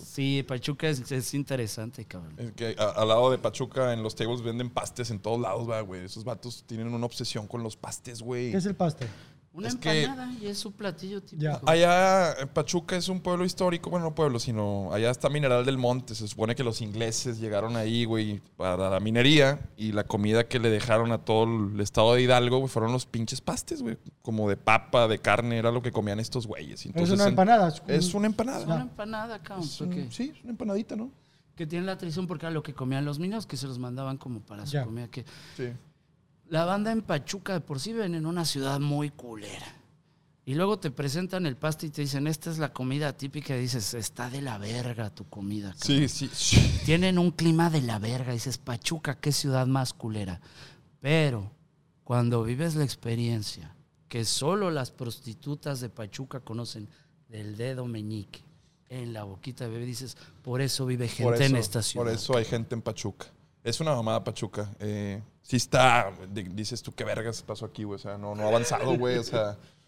Sí, 0.05 0.45
Pachuca 0.47 0.87
es, 0.87 1.11
es 1.11 1.33
interesante, 1.33 2.05
cabrón. 2.05 2.35
Es 2.37 2.51
que 2.51 2.75
a- 2.77 2.89
al 2.91 3.07
lado 3.07 3.31
de 3.31 3.39
Pachuca, 3.39 3.91
en 3.91 4.03
los 4.03 4.13
tables 4.13 4.43
venden 4.43 4.69
pastes 4.69 5.09
en 5.09 5.17
todos 5.19 5.41
lados, 5.41 5.67
va, 5.67 5.81
güey. 5.81 6.05
Esos 6.05 6.23
vatos 6.23 6.63
tienen 6.67 6.93
una 6.93 7.07
obsesión 7.07 7.47
con 7.47 7.63
los 7.63 7.75
pastes, 7.75 8.21
güey. 8.21 8.51
¿Qué 8.51 8.57
es 8.57 8.65
el 8.67 8.75
pastel? 8.75 9.07
Una 9.53 9.67
Es 9.67 9.75
que- 9.75 10.03
empanada 10.03 10.31
y 10.41 10.47
es 10.47 10.57
su 10.57 10.71
platillo 10.71 11.21
típico. 11.21 11.41
Ya. 11.43 11.59
Allá, 11.65 12.33
en 12.39 12.47
Pachuca 12.47 12.95
es 12.95 13.09
un 13.09 13.19
pueblo 13.19 13.43
histórico, 13.43 13.89
bueno, 13.89 14.05
no 14.05 14.15
pueblo, 14.15 14.39
sino 14.39 14.93
allá 14.93 15.09
está 15.11 15.27
Mineral 15.29 15.65
del 15.65 15.77
Monte. 15.77 16.15
Se 16.15 16.25
supone 16.25 16.55
que 16.55 16.63
los 16.63 16.81
ingleses 16.81 17.37
llegaron 17.37 17.75
ahí, 17.75 18.05
güey, 18.05 18.39
para 18.55 18.89
la 18.89 18.99
minería 19.01 19.59
y 19.75 19.91
la 19.91 20.05
comida 20.05 20.47
que 20.47 20.57
le 20.59 20.69
dejaron 20.69 21.11
a 21.11 21.17
todo 21.25 21.43
el 21.73 21.81
estado 21.81 22.13
de 22.13 22.21
Hidalgo, 22.21 22.59
güey, 22.59 22.69
fueron 22.69 22.93
los 22.93 23.05
pinches 23.05 23.41
pastes, 23.41 23.81
güey. 23.81 23.97
Como 24.21 24.47
de 24.47 24.55
papa, 24.55 25.09
de 25.09 25.19
carne, 25.19 25.57
era 25.57 25.69
lo 25.71 25.81
que 25.81 25.91
comían 25.91 26.21
estos 26.21 26.47
güeyes. 26.47 26.79
es 26.79 26.85
Entonces, 26.85 27.15
una 27.15 27.23
en- 27.23 27.29
empanada. 27.31 27.67
Es, 27.67 27.81
Es 27.87 28.13
una 28.13 28.27
Es 28.27 28.31
empanada. 28.31 28.65
una 28.65 28.81
empanada, 28.83 29.39
cabrón. 29.43 29.65
Es 29.67 29.81
un- 29.81 30.11
sí, 30.13 30.31
es 30.33 30.41
una 30.43 30.51
empanadita, 30.51 30.95
¿no? 30.95 31.11
Que 31.57 31.67
tiene 31.67 31.85
la 31.85 31.97
tradición 31.97 32.25
porque 32.25 32.45
era 32.45 32.53
lo 32.53 32.63
que 32.63 32.73
comían 32.73 33.03
los 33.03 33.19
niños, 33.19 33.45
que 33.45 33.57
se 33.57 33.67
los 33.67 33.77
mandaban 33.79 34.17
como 34.17 34.39
para 34.39 34.65
su 34.65 34.81
comida. 34.81 35.09
Que 35.09 35.25
Sí. 35.57 35.65
La 36.51 36.65
banda 36.65 36.91
en 36.91 37.01
Pachuca 37.01 37.53
de 37.53 37.61
por 37.61 37.79
sí 37.79 37.93
ven 37.93 38.13
en 38.13 38.25
una 38.25 38.43
ciudad 38.43 38.81
muy 38.81 39.09
culera. 39.09 39.73
Y 40.43 40.55
luego 40.55 40.79
te 40.79 40.91
presentan 40.91 41.45
el 41.45 41.55
pasto 41.55 41.85
y 41.85 41.91
te 41.91 42.01
dicen, 42.01 42.27
esta 42.27 42.51
es 42.51 42.57
la 42.57 42.73
comida 42.73 43.15
típica. 43.15 43.55
Y 43.55 43.61
dices, 43.61 43.93
está 43.93 44.29
de 44.29 44.41
la 44.41 44.57
verga 44.57 45.15
tu 45.15 45.29
comida. 45.29 45.73
cabrón". 45.79 46.09
Sí, 46.09 46.09
sí, 46.09 46.29
sí. 46.33 46.81
Tienen 46.83 47.17
un 47.19 47.31
clima 47.31 47.69
de 47.69 47.81
la 47.81 47.99
verga. 47.99 48.33
Dices, 48.33 48.57
Pachuca, 48.57 49.17
qué 49.17 49.31
ciudad 49.31 49.65
más 49.65 49.93
culera. 49.93 50.41
Pero 50.99 51.53
cuando 52.03 52.43
vives 52.43 52.75
la 52.75 52.83
experiencia 52.83 53.73
que 54.09 54.25
solo 54.25 54.71
las 54.71 54.91
prostitutas 54.91 55.79
de 55.79 55.87
Pachuca 55.87 56.41
conocen 56.41 56.89
del 57.29 57.55
dedo 57.55 57.85
meñique 57.85 58.43
en 58.89 59.13
la 59.13 59.23
boquita 59.23 59.63
de 59.63 59.69
bebé, 59.69 59.85
dices, 59.85 60.17
por 60.41 60.59
eso 60.59 60.85
vive 60.85 61.07
gente 61.07 61.23
Por 61.23 61.35
eso, 61.35 61.45
en 61.45 61.55
esta 61.55 61.81
ciudad. 61.81 62.05
Por 62.05 62.13
eso 62.13 62.35
hay 62.35 62.43
gente 62.43 62.75
en 62.75 62.81
Pachuca. 62.81 63.27
Es 63.63 63.79
una 63.79 63.93
mamada 63.95 64.23
Pachuca. 64.23 64.71
Eh, 64.79 65.21
sí 65.41 65.57
está, 65.57 66.11
di- 66.29 66.43
dices 66.43 66.81
tú, 66.81 66.93
qué 66.93 67.03
vergas 67.03 67.41
pasó 67.43 67.65
aquí, 67.65 67.83
güey. 67.83 67.95
O 67.95 67.99
sea, 67.99 68.17
no, 68.17 68.33
no 68.35 68.43
ha 68.43 68.47
avanzado, 68.47 68.97
güey. 68.97 69.17
O 69.17 69.23
sea, 69.23 69.57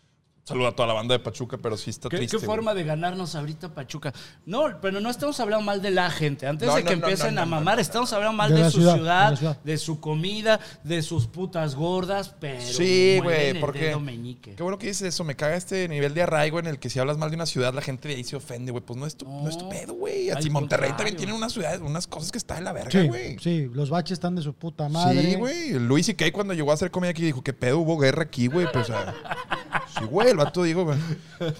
saluda 0.43 0.69
a 0.69 0.71
toda 0.73 0.87
la 0.87 0.93
banda 0.93 1.13
de 1.13 1.19
Pachuca, 1.19 1.57
pero 1.57 1.77
sí 1.77 1.89
está 1.89 2.09
¿Qué, 2.09 2.17
triste. 2.17 2.37
qué 2.37 2.45
güey. 2.45 2.55
forma 2.57 2.73
de 2.73 2.83
ganarnos 2.83 3.33
ahorita 3.35 3.73
Pachuca? 3.73 4.11
No, 4.45 4.65
pero 4.81 4.99
no 4.99 5.09
estamos 5.09 5.39
hablando 5.39 5.63
mal 5.65 5.81
de 5.81 5.91
la 5.91 6.09
gente. 6.11 6.47
Antes 6.47 6.67
No, 6.67 6.75
de 6.75 6.83
no, 6.83 6.89
que 6.89 6.95
no, 6.97 7.03
empiecen 7.07 7.35
no, 7.35 7.41
a 7.41 7.45
mamar, 7.45 7.75
no. 7.75 7.81
estamos 7.81 8.11
hablando 8.13 8.35
mal 8.37 8.53
De 8.53 8.65
su 8.65 8.71
ciudad, 8.79 8.95
ciudad, 8.95 9.25
de 9.25 9.31
la 9.31 9.37
ciudad. 9.37 9.57
de 9.63 9.77
su 9.77 9.99
comida, 9.99 10.59
de 10.83 11.01
sus 11.01 11.27
putas 11.27 11.75
gordas, 11.75 12.35
pero 12.39 12.61
Sí, 12.61 13.19
güey, 13.23 13.59
porque. 13.59 13.79
dedo 13.85 13.99
meñique. 13.99 14.55
Qué 14.55 14.63
bueno 14.63 14.77
que 14.77 14.87
dices 14.87 15.07
eso. 15.13 15.23
Me 15.23 15.35
caga 15.35 15.55
este 15.55 15.87
nivel 15.87 16.13
de 16.13 16.23
arraigo 16.23 16.59
en 16.59 16.67
el 16.67 16.79
que 16.79 16.89
si 16.89 16.99
hablas 16.99 17.17
mal 17.17 17.29
de 17.29 17.35
una 17.37 17.45
ciudad, 17.45 17.73
la 17.73 17.81
gente 17.81 18.07
de 18.09 18.15
ahí 18.15 18.23
se 18.23 18.35
ofende, 18.35 18.71
güey. 18.71 18.83
Pues 18.83 18.99
no 18.99 19.05
es 19.05 19.15
tu, 19.15 19.25
no. 19.27 19.47
es 19.47 19.57
tu 19.57 19.69
pedo, 19.69 19.93
güey. 19.93 20.29
Así 20.29 20.49
Monterrey 20.49 20.89
contrario. 20.89 20.95
también 20.97 21.15
tiene 21.17 21.33
unas 21.33 21.53
ciudades, 21.53 21.79
unas 21.81 22.05
cosas 22.07 22.31
que 22.31 22.37
está 22.37 22.57
en 22.57 22.65
la 22.65 22.73
verga, 22.73 22.91
Sí, 22.91 23.07
güey. 23.07 23.39
sí, 23.39 23.69
los 23.73 23.89
baches 23.89 24.13
están 24.13 24.35
de 24.35 24.41
su 24.41 24.53
puta 24.53 24.89
madre. 24.89 25.21
Sí, 25.21 25.35
güey. 25.35 25.71
Luis 25.79 26.09
y 26.09 26.15
Kay 26.15 26.31
cuando 26.31 26.53
llegó 26.53 26.71
a 26.71 26.73
hacer 26.73 26.91
comedia 26.91 27.11
aquí 27.11 27.21
dijo, 27.23 27.41
¿qué 27.43 27.53
pedo? 27.53 27.79
Hubo 27.79 27.97
guerra 27.97 28.23
aquí, 28.23 28.47
güey. 28.47 28.67
Pues, 28.71 28.89
o 28.89 28.93
sea, 28.93 29.15
sí, 29.99 30.05
güey, 30.05 30.32
el 30.33 30.37
vato 30.37 30.63
digo, 30.63 30.83
güey. 30.83 30.97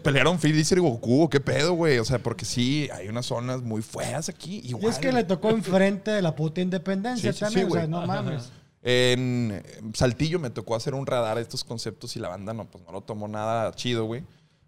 Pelearon 0.04 0.40
Freezer 0.40 0.78
y 0.78 0.82
Goku, 0.82 1.30
¿qué 1.30 1.40
pedo, 1.40 1.74
güey? 1.74 2.00
O 2.00 2.06
sea, 2.06 2.20
porque 2.20 2.46
sí, 2.46 2.90
hay 2.94 3.08
unas 3.08 3.26
zonas 3.26 3.62
muy 3.62 3.82
feas 3.82 4.30
aquí. 4.30 4.62
Y 4.64 4.86
es 4.86 5.00
que 5.00 5.12
le 5.12 5.24
tocó 5.24 5.50
enfrente 5.50 6.12
de 6.12 6.22
la 6.22 6.36
puta 6.36 6.62
independencia 6.62 7.32
Sí, 7.32 7.38
sí, 7.40 7.46
también. 7.46 7.68
sí, 7.68 7.72
o 7.72 7.76
sea, 7.76 7.86
güey. 7.86 7.92
no 8.02 8.06
mames. 8.06 8.52
En 8.86 9.64
Saltillo 9.94 10.40
me 10.40 10.50
tocó 10.50 10.76
hacer 10.76 10.94
un 10.94 11.06
radar 11.06 11.38
de 11.38 11.42
estos 11.44 11.64
conceptos 11.64 12.16
y 12.18 12.20
la 12.20 12.28
banda 12.28 12.54
no, 12.54 12.70
pues 12.70 12.84
no 12.84 12.92
lo 12.92 13.02
tomó 13.02 13.28
nada 13.30 13.72
chido, 13.74 14.06
güey. 14.06 14.24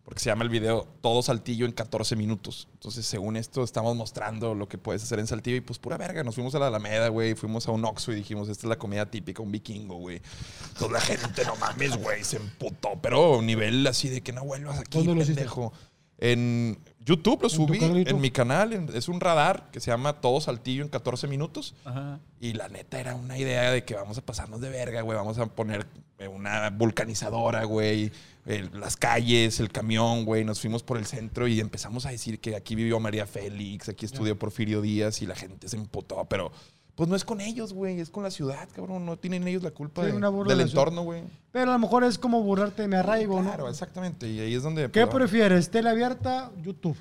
Porque 0.06 0.20
se 0.20 0.30
llama 0.30 0.44
el 0.44 0.50
video 0.50 0.88
Todo 1.02 1.24
Saltillo 1.24 1.66
en 1.66 1.72
14 1.72 2.16
minutos. 2.16 2.68
Entonces, 2.74 3.08
según 3.08 3.36
esto, 3.38 3.64
estamos 3.64 3.96
mostrando 3.96 4.54
lo 4.54 4.68
que 4.70 4.78
puedes 4.78 5.02
hacer 5.02 5.18
en 5.18 5.26
Saltillo. 5.26 5.58
Y 5.58 5.62
pues 5.62 5.80
pura 5.80 5.98
verga, 5.98 6.24
nos 6.24 6.36
fuimos 6.36 6.54
a 6.54 6.60
la 6.60 6.68
Alameda, 6.68 7.08
güey. 7.08 7.34
Fuimos 7.34 7.68
a 7.68 7.72
un 7.72 7.84
Oxxo 7.86 8.12
y 8.12 8.16
dijimos, 8.16 8.48
esta 8.48 8.68
es 8.68 8.70
la 8.70 8.78
comida 8.78 9.08
típica, 9.10 9.42
un 9.42 9.52
vikingo, 9.52 9.96
güey. 9.96 10.22
Entonces 10.68 10.92
la 10.92 11.02
gente, 11.02 11.44
no 11.46 11.56
mames, 11.56 11.98
güey, 11.98 12.24
se 12.24 12.38
emputó. 12.38 12.90
Pero 13.02 13.42
nivel 13.42 13.86
así 13.88 14.10
de 14.10 14.22
que 14.22 14.32
no 14.32 14.46
vuelvas 14.46 14.78
aquí, 14.80 15.00
¿Dónde 15.00 15.16
lo 15.16 15.26
pendejo. 15.26 15.74
En 16.18 16.78
YouTube 17.00 17.42
lo 17.42 17.50
subí, 17.50 17.78
en 17.82 18.22
mi 18.22 18.30
canal. 18.32 18.74
en- 18.74 18.90
es 18.96 19.10
un 19.10 19.20
radar 19.20 19.70
que 19.72 19.80
se 19.80 19.92
llama 19.92 20.22
Todo 20.22 20.40
Saltillo 20.40 20.84
en 20.84 20.90
14 20.90 21.28
minutos. 21.28 21.74
Ajá. 21.84 22.20
Y 22.40 22.54
la 22.54 22.70
neta 22.70 23.00
era 23.00 23.16
una 23.16 23.38
idea 23.38 23.72
de 23.72 23.84
que 23.84 23.96
vamos 23.96 24.18
a 24.18 24.22
pasarnos 24.22 24.62
de 24.62 24.70
verga, 24.70 25.02
güey. 25.02 25.18
Vamos 25.18 25.38
a 25.40 25.48
poner 25.48 25.88
eh, 26.20 26.28
una 26.28 26.70
vulcanizadora, 26.70 27.64
güey. 27.66 28.12
El- 28.46 28.70
las 28.80 28.96
calles, 28.98 29.60
el 29.60 29.72
camión, 29.72 30.26
güey. 30.26 30.44
Nos 30.44 30.60
fuimos 30.62 30.84
por 30.84 30.98
el 30.98 31.06
centro 31.06 31.48
y 31.48 31.60
empezamos 31.60 32.06
a 32.06 32.10
decir 32.12 32.40
que 32.40 32.56
aquí 32.56 32.76
vivió 32.76 33.00
María 33.00 33.26
Félix, 33.26 33.90
aquí 33.90 34.06
estudió 34.06 34.38
Porfirio 34.38 34.82
Díaz 34.82 35.22
y 35.22 35.26
la 35.28 35.36
gente 35.36 35.68
se 35.68 35.78
emputó. 35.78 36.26
Pero 36.30 36.52
pues 36.96 37.10
no 37.10 37.16
es 37.16 37.26
con 37.26 37.42
ellos, 37.42 37.74
güey. 37.74 38.00
Es 38.00 38.10
con 38.10 38.24
la 38.24 38.32
ciudad, 38.32 38.70
cabrón. 38.74 39.06
No 39.06 39.18
tienen 39.18 39.48
ellos 39.48 39.64
la 39.64 39.72
culpa 39.72 40.02
Sí, 40.06 40.12
de- 40.12 40.20
del 40.20 40.48
de 40.48 40.56
la 40.56 40.64
entorno, 40.64 41.04
güey. 41.04 41.24
Pero 41.52 41.72
a 41.72 41.74
lo 41.74 41.80
mejor 41.80 42.04
es 42.04 42.18
como 42.18 42.42
burlarte 42.42 42.84
de 42.84 42.88
mi 42.88 42.96
arraigo, 42.96 43.42
Claro, 43.42 43.66
¿no? 43.66 43.70
exactamente. 43.70 44.30
Y 44.30 44.40
ahí 44.40 44.54
es 44.54 44.64
donde... 44.64 44.90
¿Qué 44.92 45.06
pues, 45.06 45.16
prefieres? 45.16 45.70
¿Tele 45.70 45.90
abierta? 45.90 46.52
YouTube. 46.62 46.98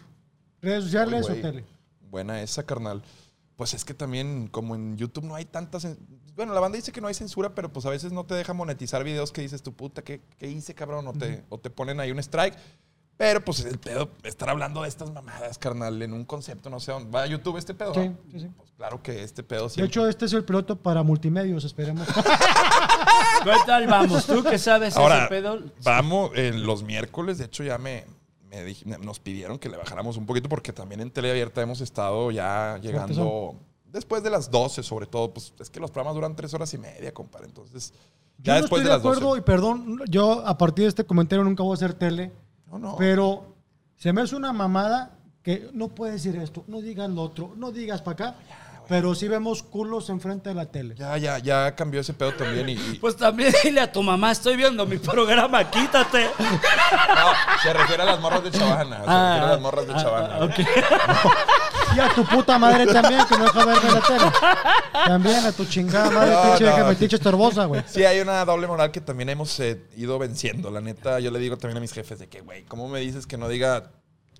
¿Redes 0.60 0.84
sociales 0.84 1.28
o 1.30 1.34
tele? 1.34 1.64
Buena 2.10 2.40
esa, 2.42 2.64
carnal. 2.64 3.02
Pues 3.56 3.72
es 3.74 3.84
que 3.84 3.94
también, 3.94 4.48
como 4.48 4.74
en 4.74 4.96
YouTube 4.96 5.24
no 5.24 5.34
hay 5.36 5.44
tantas. 5.44 5.86
Bueno, 6.36 6.52
la 6.52 6.60
banda 6.60 6.76
dice 6.76 6.90
que 6.92 7.00
no 7.00 7.06
hay 7.08 7.14
censura, 7.14 7.54
pero 7.54 7.72
pues 7.72 7.86
a 7.86 7.90
veces 7.90 8.12
no 8.12 8.24
te 8.24 8.34
deja 8.34 8.52
monetizar 8.52 9.04
videos 9.04 9.30
que 9.32 9.40
dices 9.42 9.62
tu 9.62 9.72
puta, 9.72 10.02
¿qué, 10.02 10.20
qué 10.38 10.48
hice, 10.48 10.74
cabrón? 10.74 11.06
O 11.06 11.12
te, 11.12 11.44
o 11.48 11.58
te 11.58 11.70
ponen 11.70 12.00
ahí 12.00 12.10
un 12.10 12.18
strike. 12.18 12.56
Pero 13.16 13.44
pues 13.44 13.64
el 13.64 13.78
pedo, 13.78 14.10
estar 14.24 14.50
hablando 14.50 14.82
de 14.82 14.88
estas 14.88 15.12
mamadas, 15.12 15.56
carnal, 15.58 16.02
en 16.02 16.12
un 16.12 16.24
concepto, 16.24 16.68
no 16.68 16.80
sé, 16.80 16.90
dónde- 16.90 17.10
¿va 17.12 17.22
a 17.22 17.26
YouTube 17.26 17.56
este 17.58 17.72
pedo? 17.72 17.94
Sí, 17.94 18.10
sí, 18.32 18.40
sí. 18.40 18.48
Pues 18.56 18.72
claro 18.72 19.00
que 19.00 19.22
este 19.22 19.44
pedo 19.44 19.64
De 19.64 19.70
siempre. 19.70 19.86
hecho, 19.86 20.08
este 20.08 20.24
es 20.24 20.32
el 20.32 20.44
piloto 20.44 20.74
para 20.74 21.04
multimedios, 21.04 21.62
esperemos. 21.62 22.08
¿Qué 23.44 23.50
tal 23.66 23.86
vamos? 23.86 24.26
¿Tú 24.26 24.42
que 24.42 24.58
sabes 24.58 24.96
Ahora, 24.96 25.18
ese 25.20 25.28
pedo? 25.28 25.60
vamos, 25.84 26.32
en 26.34 26.66
los 26.66 26.82
miércoles, 26.82 27.38
de 27.38 27.44
hecho 27.44 27.62
ya 27.62 27.78
me, 27.78 28.04
me 28.50 28.66
dij- 28.66 28.84
nos 28.98 29.20
pidieron 29.20 29.60
que 29.60 29.68
le 29.68 29.76
bajáramos 29.76 30.16
un 30.16 30.26
poquito 30.26 30.48
porque 30.48 30.72
también 30.72 31.00
en 31.00 31.12
tele 31.12 31.30
abierta 31.30 31.62
hemos 31.62 31.80
estado 31.80 32.32
ya 32.32 32.78
llegando 32.82 33.54
después 33.94 34.22
de 34.22 34.28
las 34.28 34.50
12 34.50 34.82
sobre 34.82 35.06
todo, 35.06 35.32
pues 35.32 35.54
es 35.58 35.70
que 35.70 35.80
los 35.80 35.90
programas 35.90 36.14
duran 36.16 36.36
tres 36.36 36.52
horas 36.52 36.74
y 36.74 36.78
media, 36.78 37.14
compadre, 37.14 37.46
entonces 37.46 37.92
Yo 38.38 38.44
ya 38.44 38.54
no 38.56 38.60
después 38.62 38.80
estoy 38.82 38.82
de 38.82 38.84
de 38.84 38.90
las 38.90 38.98
acuerdo 38.98 39.28
12. 39.30 39.38
y 39.38 39.42
perdón, 39.42 40.00
yo 40.10 40.46
a 40.46 40.58
partir 40.58 40.84
de 40.84 40.88
este 40.90 41.04
comentario 41.04 41.42
nunca 41.44 41.62
voy 41.62 41.72
a 41.72 41.74
hacer 41.74 41.94
tele, 41.94 42.30
No, 42.70 42.78
no. 42.78 42.96
pero 42.96 43.54
se 43.96 44.12
me 44.12 44.20
hace 44.20 44.36
una 44.36 44.52
mamada 44.52 45.16
que 45.42 45.70
no 45.72 45.88
puedes 45.88 46.22
decir 46.22 46.38
esto, 46.40 46.64
no 46.66 46.80
digas 46.80 47.08
lo 47.10 47.22
otro, 47.22 47.52
no 47.56 47.70
digas 47.72 48.02
para 48.02 48.12
acá, 48.30 48.38
pero 48.88 49.14
sí 49.14 49.28
vemos 49.28 49.62
culos 49.62 50.08
enfrente 50.10 50.48
de 50.50 50.54
la 50.54 50.66
tele. 50.66 50.94
Ya, 50.96 51.16
ya, 51.18 51.38
ya 51.38 51.74
cambió 51.74 52.00
ese 52.00 52.12
pedo 52.14 52.32
también 52.34 52.68
y, 52.68 52.72
y- 52.72 52.98
Pues 53.00 53.16
también 53.16 53.52
dile 53.62 53.80
a 53.80 53.90
tu 53.92 54.02
mamá, 54.02 54.32
estoy 54.32 54.56
viendo 54.56 54.86
mi 54.86 54.98
programa, 54.98 55.70
quítate. 55.70 56.24
no, 56.38 57.60
se 57.62 57.72
refiere 57.72 58.02
a 58.02 58.06
las 58.06 58.20
morras 58.20 58.44
de 58.44 58.50
Chavana, 58.50 58.96
se 58.96 59.02
refiere 59.06 59.14
a 59.44 59.46
las 59.48 59.60
morras 59.60 59.86
de 59.86 59.92
ah, 59.94 60.02
Chavana. 60.02 60.36
ah, 60.40 60.44
ok. 60.44 61.96
Y 61.96 62.00
a 62.00 62.08
tu 62.12 62.24
puta 62.24 62.58
madre 62.58 62.86
también, 62.86 63.24
que 63.28 63.38
no 63.38 63.44
deja 63.44 63.64
verme 63.64 63.90
la 63.92 64.00
tele. 64.00 64.24
También 65.06 65.44
a 65.46 65.52
tu 65.52 65.64
chingada 65.64 66.10
madre, 66.10 66.32
No, 66.34 66.42
pinche 66.42 66.78
no. 66.78 66.86
metiche 66.88 67.16
estorbosa, 67.16 67.64
güey. 67.66 67.82
Sí, 67.86 68.04
hay 68.04 68.18
una 68.20 68.44
doble 68.44 68.66
moral 68.66 68.90
que 68.90 69.00
también 69.00 69.28
hemos 69.28 69.58
eh, 69.60 69.80
ido 69.96 70.18
venciendo. 70.18 70.70
La 70.72 70.80
neta, 70.80 71.20
yo 71.20 71.30
le 71.30 71.38
digo 71.38 71.56
también 71.56 71.76
a 71.76 71.80
mis 71.80 71.92
jefes 71.92 72.18
de 72.18 72.28
que, 72.28 72.40
güey, 72.40 72.64
¿cómo 72.64 72.88
me 72.88 72.98
dices 73.00 73.26
que 73.28 73.36
no 73.36 73.48
diga 73.48 73.92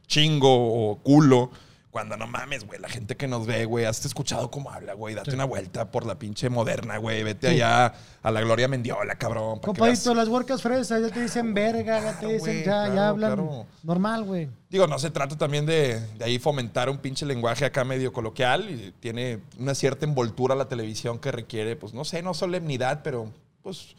chingo 0.09 0.49
o 0.91 0.97
culo? 1.03 1.51
Cuando 1.95 2.17
no 2.17 2.27
mames, 2.27 2.67
güey, 2.67 2.81
la 2.81 2.89
gente 2.89 3.17
que 3.17 3.29
nos 3.29 3.47
ve, 3.47 3.67
güey, 3.67 3.85
has 3.85 4.05
escuchado 4.05 4.51
cómo 4.51 4.69
habla, 4.69 4.95
güey. 4.95 5.15
Date 5.15 5.33
una 5.33 5.45
vuelta 5.45 5.93
por 5.93 6.05
la 6.05 6.19
pinche 6.19 6.51
moderna, 6.51 6.99
güey. 6.99 7.23
Vete 7.23 7.51
Sí. 7.51 7.55
allá 7.55 7.95
a 8.21 8.31
la 8.33 8.41
Gloria 8.41 8.67
Mendiola, 8.67 9.15
cabrón. 9.15 9.61
Compadito, 9.61 10.13
las 10.13 10.27
huercas 10.27 10.61
fresas 10.61 11.01
ya 11.03 11.09
te 11.15 11.23
dicen 11.23 11.55
verga, 11.55 12.03
ya 12.03 12.19
te 12.19 12.27
dicen, 12.33 12.57
ya, 12.59 12.65
claro, 12.65 12.95
ya 12.97 13.09
hablan 13.11 13.33
claro. 13.37 13.67
normal, 13.85 14.25
güey. 14.25 14.49
Digo, 14.69 14.89
no 14.89 14.99
se 14.99 15.13
trata 15.13 15.39
también 15.39 15.67
de, 15.67 16.01
de 16.19 16.25
ahí 16.25 16.41
fomentar 16.41 16.91
un 16.91 16.99
pinche 16.99 17.25
lenguaje 17.27 17.65
acá 17.65 17.85
medio 17.85 18.13
coloquial. 18.13 18.69
Y 18.71 18.93
tiene 18.99 19.39
una 19.61 19.77
cierta 19.77 20.05
envoltura 20.05 20.57
la 20.57 20.67
televisión 20.67 21.21
que 21.21 21.31
requiere, 21.31 21.77
pues, 21.77 21.95
no 21.95 22.05
sé, 22.05 22.23
no 22.23 22.35
solemnidad, 22.35 23.03
pero, 23.05 23.31
pues, 23.63 23.95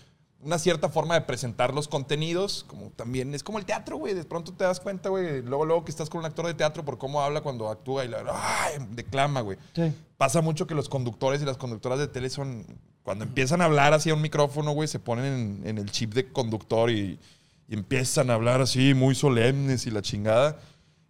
una 0.46 0.60
cierta 0.60 0.89
forma 0.89 1.16
de 1.16 1.22
presentar 1.22 1.74
los 1.74 1.88
contenidos, 1.88 2.64
como 2.68 2.91
también 2.91 3.34
es 3.34 3.43
como 3.43 3.58
el 3.58 3.66
teatro, 3.66 3.98
güey. 3.98 4.14
De 4.14 4.24
pronto 4.24 4.54
te 4.54 4.64
das 4.64 4.80
cuenta, 4.80 5.10
güey, 5.10 5.41
luego, 5.41 5.66
luego 5.66 5.84
que 5.84 5.91
estás 5.91 6.10
con 6.10 6.20
un 6.20 6.26
actor 6.26 6.46
de 6.46 6.54
teatro 6.54 6.86
por 6.86 7.00
cómo 7.00 7.22
habla 7.22 7.41
cuando 7.41 7.68
actúa 7.70 8.06
y 8.06 8.08
la, 8.08 8.24
ay, 8.32 8.86
declama, 8.91 9.41
güey. 9.41 9.58
Sí. 9.74 9.91
Pasa 10.18 10.41
mucho 10.41 10.68
que 10.68 10.76
los 10.76 10.88
conductores 10.88 11.41
y 11.41 11.46
las 11.46 11.58
conductoras 11.58 11.98
de 11.98 12.08
tele 12.08 12.30
son, 12.30 12.66
cuando 13.04 13.26
empiezan 13.26 13.62
a 13.62 13.66
hablar 13.66 13.93
así 13.93 14.12
a 14.12 14.14
un 14.14 14.22
micrófono, 14.22 14.72
güey, 14.72 14.88
se 14.88 15.00
ponen 15.00 15.26
en, 15.26 15.68
en 15.68 15.78
el 15.80 15.89
chip 15.89 16.14
de 16.14 16.32
conductor 16.32 16.91
y, 16.91 17.20
y 17.68 17.74
empiezan 17.74 18.30
a 18.30 18.36
hablar 18.36 18.62
así 18.62 18.93
muy 18.93 19.16
solemnes 19.16 19.88
y 19.88 19.91
la 19.91 20.02
chingada. 20.02 20.60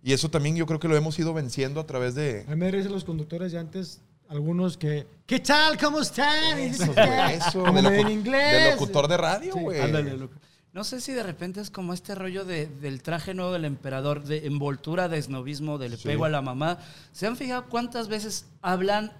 Y 0.01 0.13
eso 0.13 0.29
también 0.29 0.55
yo 0.55 0.65
creo 0.65 0.79
que 0.79 0.87
lo 0.87 0.95
hemos 0.95 1.17
ido 1.17 1.33
venciendo 1.33 1.79
a 1.79 1.87
través 1.87 2.13
de... 2.13 2.45
A 2.47 2.51
mí 2.51 2.57
me 2.57 2.71
los 2.71 3.03
conductores 3.03 3.51
de 3.51 3.57
antes, 3.57 4.01
algunos 4.29 4.77
que, 4.77 5.07
¿qué 5.25 5.39
tal? 5.39 5.77
¿Cómo 5.77 6.01
están? 6.01 6.59
Y 6.59 6.63
Eso, 6.67 6.91
güey, 6.93 7.33
eso, 7.35 7.63
como 7.63 7.81
de, 7.81 8.01
inglés. 8.11 8.63
de 8.63 8.71
locutor 8.71 9.07
de 9.07 9.17
radio, 9.17 9.53
Sí, 9.53 9.59
güey. 9.59 9.81
Ándale, 9.81 10.17
loco. 10.17 10.35
No 10.73 10.83
sé 10.83 10.99
si 10.99 11.13
de 11.13 11.23
repente 11.23 11.61
es 11.61 11.69
como 11.69 11.93
este 11.93 12.15
rollo 12.15 12.43
de- 12.43 12.65
del 12.67 13.01
traje 13.01 13.33
nuevo 13.33 13.53
del 13.53 13.63
emperador, 13.65 14.23
de 14.25 14.45
envoltura 14.45 15.07
de 15.07 15.17
esnovismo, 15.19 15.77
de 15.77 15.89
le 15.89 15.97
Sí. 15.97 16.03
pego 16.07 16.25
a 16.25 16.29
la 16.29 16.41
mamá. 16.41 16.79
¿Se 17.13 17.27
han 17.27 17.37
fijado 17.37 17.65
cuántas 17.69 18.07
veces 18.09 18.47
hablan 18.61 19.13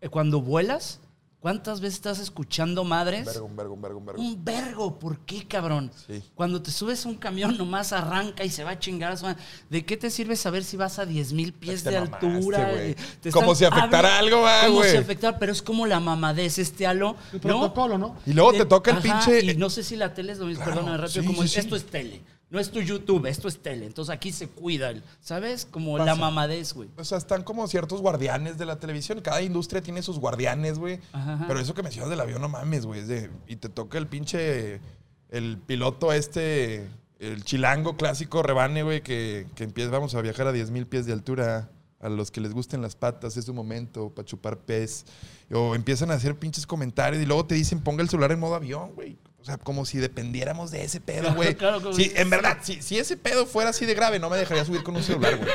eh, 0.00 0.08
cuando 0.08 0.40
vuelas? 0.40 1.00
¿Cuántas 1.42 1.80
veces 1.80 1.96
estás 1.96 2.20
escuchando 2.20 2.84
madres? 2.84 3.26
Un 3.26 3.32
vergo, 3.32 3.46
un 3.46 3.56
vergo, 3.56 3.74
un 3.74 3.82
vergo, 3.82 3.98
un 3.98 4.06
vergo. 4.06 4.22
Un 4.22 4.44
vergo, 4.44 4.98
¿por 5.00 5.18
qué, 5.26 5.44
cabrón? 5.48 5.90
Sí. 6.06 6.22
Cuando 6.36 6.62
te 6.62 6.70
subes 6.70 7.04
a 7.04 7.08
un 7.08 7.16
camión, 7.16 7.58
nomás 7.58 7.92
arranca 7.92 8.44
y 8.44 8.48
se 8.48 8.62
va 8.62 8.70
a 8.70 8.78
chingar 8.78 9.10
a 9.10 9.16
su 9.16 9.24
madre. 9.24 9.42
¿De 9.68 9.84
qué 9.84 9.96
te 9.96 10.08
sirve 10.08 10.36
saber 10.36 10.62
si 10.62 10.76
vas 10.76 11.00
a 11.00 11.04
10 11.04 11.32
mil 11.32 11.52
pies 11.52 11.82
Te 11.82 11.90
de 11.90 12.00
mamaste, 12.00 12.26
altura? 12.28 12.70
güey. 12.70 12.96
Te 13.20 13.32
Como 13.32 13.56
si 13.56 13.64
afectara 13.64 14.18
algo, 14.18 14.42
va, 14.42 14.66
Como 14.66 14.76
güey. 14.76 14.92
si 14.92 14.96
afectara, 14.98 15.36
pero 15.40 15.50
es 15.50 15.62
como 15.62 15.84
la 15.84 15.98
mamadez, 15.98 16.58
este 16.58 16.86
halo. 16.86 17.16
El 17.32 17.38
¿no? 17.38 17.40
protocolo, 17.40 17.98
¿no? 17.98 18.16
Y 18.24 18.34
luego 18.34 18.52
te 18.52 18.64
toca 18.64 18.92
el 18.92 18.98
ajá, 18.98 19.24
pinche... 19.26 19.44
Y 19.52 19.56
no 19.56 19.68
sé 19.68 19.82
si 19.82 19.96
la 19.96 20.14
tele 20.14 20.30
es 20.34 20.38
lo 20.38 20.46
mismo, 20.46 20.62
Claro, 20.62 20.76
perdóname 20.78 21.02
rápido, 21.02 21.22
sí, 21.22 21.26
como 21.26 21.40
sí, 21.42 21.46
es, 21.46 21.52
sí. 21.54 21.58
esto 21.58 21.74
es 21.74 21.86
tele. 21.86 22.22
No 22.52 22.60
es 22.60 22.70
tu 22.70 22.82
YouTube, 22.82 23.24
esto 23.24 23.48
es 23.48 23.62
tele. 23.62 23.86
Entonces 23.86 24.14
aquí 24.14 24.30
se 24.30 24.46
cuida, 24.46 24.92
¿sabes? 25.22 25.64
Como 25.64 25.94
Pasa. 25.96 26.04
la 26.04 26.14
mamadez, 26.16 26.74
güey. 26.74 26.90
O 26.98 27.04
sea, 27.04 27.16
están 27.16 27.44
como 27.44 27.66
ciertos 27.66 28.02
guardianes 28.02 28.58
de 28.58 28.66
la 28.66 28.78
televisión. 28.78 29.22
Cada 29.22 29.40
industria 29.40 29.80
tiene 29.80 30.02
sus 30.02 30.18
guardianes, 30.18 30.78
güey. 30.78 31.00
Pero 31.48 31.58
eso 31.58 31.72
que 31.72 31.82
mencionas 31.82 32.10
del 32.10 32.20
avión, 32.20 32.42
no 32.42 32.50
mames, 32.50 32.84
güey. 32.84 33.00
Y 33.48 33.56
te 33.56 33.70
toca 33.70 33.96
el 33.96 34.06
pinche... 34.06 34.82
El 35.30 35.56
piloto 35.56 36.12
este... 36.12 36.90
El 37.18 37.42
chilango 37.42 37.96
clásico 37.96 38.42
rebane, 38.42 38.82
güey, 38.82 39.00
que, 39.00 39.46
que 39.54 39.64
empieza, 39.64 39.90
vamos 39.90 40.14
a 40.14 40.20
viajar 40.20 40.46
a 40.48 40.52
10 40.52 40.72
mil 40.72 40.86
pies 40.86 41.06
de 41.06 41.14
altura. 41.14 41.70
A 42.00 42.10
los 42.10 42.30
que 42.30 42.40
les 42.40 42.52
gusten 42.52 42.82
las 42.82 42.96
patas, 42.96 43.36
es 43.36 43.46
su 43.46 43.54
momento 43.54 44.10
para 44.10 44.26
chupar 44.26 44.58
pez. 44.58 45.06
O 45.50 45.74
empiezan 45.74 46.10
a 46.10 46.14
hacer 46.14 46.36
pinches 46.36 46.66
comentarios 46.66 47.22
y 47.22 47.26
luego 47.26 47.46
te 47.46 47.54
dicen 47.54 47.80
ponga 47.80 48.02
el 48.02 48.10
celular 48.10 48.32
en 48.32 48.40
modo 48.40 48.56
avión, 48.56 48.92
güey. 48.94 49.16
O 49.42 49.44
sea, 49.44 49.56
como 49.58 49.84
si 49.84 49.98
dependiéramos 49.98 50.70
de 50.70 50.84
ese 50.84 51.00
pedo, 51.00 51.22
Claro, 51.22 51.34
güey. 51.34 51.54
claro, 51.56 51.80
como 51.82 51.92
sí, 51.94 52.12
en 52.14 52.30
verdad, 52.30 52.58
si, 52.62 52.80
si 52.80 52.96
ese 52.96 53.16
pedo 53.16 53.44
fuera 53.44 53.70
así 53.70 53.84
de 53.84 53.94
grave, 53.94 54.20
no 54.20 54.30
me 54.30 54.36
dejaría 54.36 54.64
subir 54.64 54.84
con 54.84 54.94
un 54.94 55.02
celular, 55.02 55.36
güey. 55.36 55.48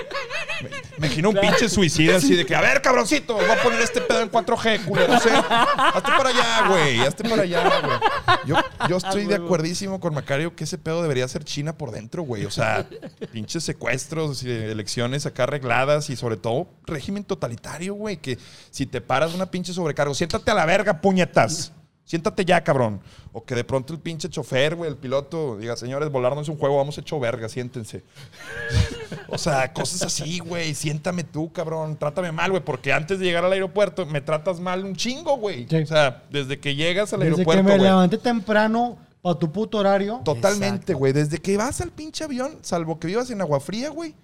Me, 0.61 0.69
me 0.69 1.07
imagino 1.07 1.29
un 1.29 1.38
pinche 1.39 1.69
suicida 1.69 2.17
así 2.17 2.35
de 2.35 2.45
que, 2.45 2.53
a 2.53 2.59
ver, 2.59 2.81
cabroncito, 2.81 3.35
voy 3.35 3.45
a 3.49 3.63
poner 3.63 3.79
este 3.79 4.01
pedo 4.01 4.19
en 4.21 4.29
4G, 4.29 4.83
culero. 4.83 5.13
O 5.15 5.19
sea, 5.21 5.39
hazte 5.39 6.11
para 6.17 6.29
allá, 6.29 6.67
güey. 6.67 6.99
Hazte 6.99 7.29
para 7.29 7.43
allá, 7.43 7.79
güey. 7.79 7.99
Yo, 8.45 8.55
yo 8.89 8.97
estoy 8.97 9.25
de 9.25 9.35
acuerdísimo 9.35 10.01
con 10.01 10.13
Macario 10.13 10.53
que 10.53 10.65
ese 10.65 10.77
pedo 10.77 11.01
debería 11.01 11.25
ser 11.29 11.45
China 11.45 11.77
por 11.77 11.91
dentro, 11.91 12.23
güey. 12.23 12.43
O 12.45 12.51
sea, 12.51 12.85
pinches 13.31 13.63
secuestros, 13.63 14.43
y 14.43 14.51
elecciones 14.51 15.25
acá 15.25 15.43
arregladas 15.43 16.09
y 16.09 16.17
sobre 16.17 16.35
todo 16.35 16.67
régimen 16.85 17.23
totalitario, 17.23 17.93
güey. 17.93 18.17
Que 18.17 18.38
si 18.69 18.85
te 18.85 18.99
paras 18.99 19.33
una 19.33 19.49
pinche 19.49 19.71
sobrecargo, 19.71 20.13
siéntate 20.13 20.51
a 20.51 20.55
la 20.55 20.65
verga, 20.65 20.99
puñetas. 20.99 21.71
Siéntate 22.07 22.45
ya, 22.45 22.63
cabrón. 22.63 23.01
O 23.33 23.43
que 23.43 23.53
de 23.53 23.65
pronto 23.65 23.91
el 23.93 23.99
pinche 23.99 24.29
chofer, 24.29 24.75
güey, 24.75 24.89
el 24.89 24.95
piloto, 24.95 25.57
diga, 25.57 25.75
señores, 25.75 26.09
volar 26.09 26.33
no 26.35 26.41
es 26.41 26.47
un 26.47 26.57
juego, 26.57 26.77
vamos 26.77 26.97
hecho 26.97 27.19
verga, 27.19 27.49
siéntense. 27.49 28.03
O 29.29 29.37
sea, 29.37 29.73
cosas 29.73 30.03
así, 30.03 30.39
güey. 30.39 30.73
Siéntame 30.73 31.25
tú, 31.25 31.51
cabrón. 31.51 31.97
Trátame 31.97 32.31
mal, 32.31 32.49
güey. 32.49 32.63
Porque 32.63 32.93
antes 32.93 33.19
de 33.19 33.25
llegar 33.25 33.43
al 33.43 33.51
aeropuerto 33.51 34.05
me 34.05 34.21
tratas 34.21 34.61
mal 34.61 34.85
un 34.85 34.95
chingo, 34.95 35.37
güey. 35.37 35.67
Sí. 35.69 35.75
O 35.81 35.85
sea, 35.85 36.23
desde 36.31 36.59
que 36.61 36.75
llegas 36.75 37.11
al 37.11 37.19
Desde 37.19 37.31
que 37.35 37.41
aeropuerto, 37.41 37.63
me 37.63 37.71
güey. 37.71 37.81
levanté 37.83 38.17
temprano 38.17 38.97
para 39.21 39.37
tu 39.37 39.51
puto 39.51 39.79
horario. 39.79 40.21
Totalmente, 40.23 40.93
güey. 40.93 41.11
Desde 41.11 41.39
que 41.39 41.57
vas 41.57 41.81
al 41.81 41.91
pinche 41.91 42.23
avión, 42.23 42.57
salvo 42.61 42.99
que 42.99 43.07
vivas 43.07 43.29
en 43.31 43.41
agua 43.41 43.59
fría, 43.59 43.89
güey, 43.89 44.15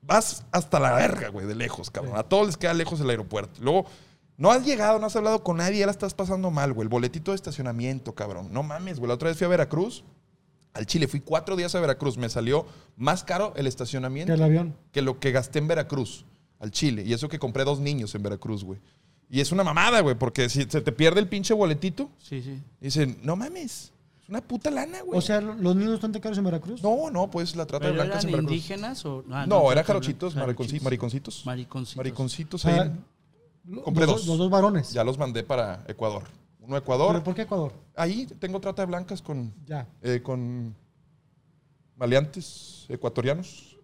vas 0.00 0.42
hasta 0.52 0.80
la 0.80 0.92
verga, 0.94 1.28
güey, 1.28 1.46
de 1.46 1.54
lejos, 1.54 1.90
cabrón. 1.90 2.16
A 2.16 2.22
todos 2.22 2.46
les 2.46 2.56
queda 2.56 2.72
lejos 2.72 2.98
el 3.00 3.10
aeropuerto. 3.10 3.60
Luego, 3.62 3.84
no 4.38 4.50
has 4.50 4.64
llegado, 4.66 4.98
no 4.98 5.06
has 5.06 5.16
hablado 5.16 5.42
con 5.42 5.56
nadie, 5.58 5.78
ya 5.80 5.86
la 5.86 5.92
estás 5.92 6.14
pasando 6.14 6.50
mal, 6.50 6.72
güey. 6.72 6.84
El 6.84 6.88
boletito 6.88 7.30
de 7.32 7.36
estacionamiento, 7.36 8.14
cabrón. 8.14 8.48
No 8.52 8.62
mames, 8.62 8.98
güey. 8.98 9.08
La 9.08 9.14
otra 9.14 9.28
vez 9.28 9.38
fui 9.38 9.44
a 9.46 9.48
Veracruz, 9.48 10.04
al 10.74 10.86
Chile. 10.86 11.08
Fui 11.08 11.20
cuatro 11.20 11.56
días 11.56 11.74
a 11.74 11.80
Veracruz. 11.80 12.18
Me 12.18 12.28
salió 12.28 12.66
más 12.96 13.24
caro 13.24 13.52
el 13.56 13.62
Que 13.64 13.68
estacionamiento 13.68 14.34
el 14.34 14.42
avión. 14.42 14.76
que 14.92 15.00
lo 15.02 15.18
que 15.20 15.32
gasté 15.32 15.58
en 15.58 15.68
Veracruz, 15.68 16.24
al 16.58 16.70
Chile. 16.70 17.02
Y 17.06 17.12
eso 17.14 17.28
que 17.28 17.38
compré 17.38 17.64
dos 17.64 17.80
niños 17.80 18.14
en 18.14 18.22
Veracruz, 18.22 18.62
güey. 18.64 18.78
Y 19.30 19.40
es 19.40 19.50
una 19.52 19.64
mamada, 19.64 20.00
güey, 20.00 20.14
porque 20.16 20.48
si 20.48 20.62
se 20.64 20.80
te 20.80 20.92
pierde 20.92 21.18
el 21.20 21.28
pinche 21.28 21.52
boletito, 21.54 22.10
Sí, 22.18 22.42
sí. 22.42 22.62
dicen, 22.80 23.18
no 23.24 23.34
mames, 23.34 23.90
es 24.22 24.28
una 24.28 24.40
puta 24.40 24.70
lana, 24.70 25.00
güey. 25.02 25.18
O 25.18 25.20
sea, 25.20 25.40
¿los 25.40 25.74
niños 25.74 25.94
están 25.94 26.12
tan 26.12 26.22
caros 26.22 26.38
en 26.38 26.44
Veracruz? 26.44 26.80
no, 26.82 27.10
no, 27.10 27.28
pues 27.30 27.56
la 27.56 27.66
trata 27.66 27.86
de 27.86 27.92
¿Pero 27.92 28.02
blancas 28.04 28.22
eran 28.24 28.28
en 28.28 28.32
Veracruz. 28.46 28.52
indígenas 28.56 29.04
o...? 29.04 29.24
ah, 29.32 29.44
No, 29.48 29.72
eran 29.72 29.82
jarochitos, 29.84 30.34
blancas, 30.34 30.56
mariconci- 30.56 30.80
mariconcitos. 30.82 31.44
Mariconcitos. 31.44 31.96
Mariconcitos 31.96 32.66
Ah, 32.66 32.92
ahí. 33.66 33.74
los, 33.74 33.84
compré 33.84 34.06
dos. 34.06 34.26
los 34.26 34.38
dos 34.38 34.50
varones. 34.50 34.92
Ya 34.92 35.04
los 35.04 35.18
mandé 35.18 35.42
para 35.42 35.84
Ecuador. 35.88 36.22
Uno 36.60 36.76
a 36.76 36.80
¿Pero 36.80 36.94
Ecuador. 36.94 37.22
por 37.22 37.34
qué 37.34 37.42
Ecuador? 37.42 37.72
Ahí 37.94 38.26
tengo 38.40 38.60
trata 38.60 38.82
de 38.82 38.86
blancas 38.86 39.22
con, 39.22 39.52
Ya. 39.66 39.86
eh, 40.02 40.20
con 40.22 40.74
maleantes 41.96 42.86
ecuatorianos. 42.88 43.76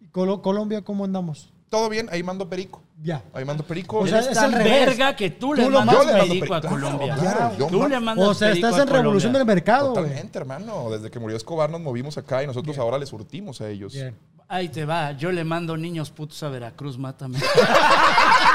¿Y 0.00 0.06
Colo- 0.08 0.40
Colombia 0.40 0.82
cómo 0.82 1.04
andamos? 1.04 1.52
Todo 1.68 1.88
bien, 1.88 2.08
ahí 2.10 2.22
mando 2.22 2.48
perico. 2.48 2.82
Ya. 3.02 3.22
Ahí 3.32 3.44
mando 3.44 3.62
perico. 3.64 3.98
O 4.00 4.06
sea, 4.06 4.18
Eres 4.18 4.30
es 4.30 4.34
tan 4.34 4.46
al 4.54 4.62
revés. 4.64 4.86
verga 4.86 5.14
que 5.14 5.30
tú, 5.30 5.50
Tú 5.50 5.54
le 5.54 5.70
lo 5.70 5.78
mandas 5.78 5.94
Yo 5.96 6.04
le 6.04 6.12
mando 6.18 6.34
perico 6.34 6.54
a 6.54 6.60
perico. 6.60 6.78
Claro, 6.80 6.96
Colombia. 6.98 7.16
claro, 7.16 7.50
yo 7.58 7.66
tú 7.66 7.78
mando- 7.78 7.88
le 7.88 8.00
mandas 8.00 8.28
O 8.28 8.34
sea, 8.34 8.48
perico 8.48 8.66
estás 8.66 8.80
a 8.80 8.82
en 8.82 8.88
revolución 8.88 9.32
del 9.32 9.42
Colombia. 9.42 9.54
mercado, 9.54 9.90
güey. 9.92 10.02
Totalmente, 10.04 10.38
hermano. 10.38 10.90
Desde 10.90 11.10
que 11.10 11.18
murió 11.20 11.36
Escobar 11.36 11.70
nos 11.70 11.80
movimos 11.80 12.18
acá 12.18 12.42
y 12.42 12.46
nosotros 12.46 12.76
ahora 12.78 12.98
les 12.98 13.08
surtimos 13.08 13.60
a 13.60 13.68
ellos. 13.68 13.92
Bien. 13.92 14.16
Ahí 14.48 14.68
te 14.68 14.84
va. 14.84 15.12
Yo 15.12 15.30
le 15.30 15.44
mando 15.44 15.76
niños 15.76 16.10
putos 16.10 16.42
a 16.42 16.48
Veracruz, 16.48 16.98
mátame. 16.98 17.38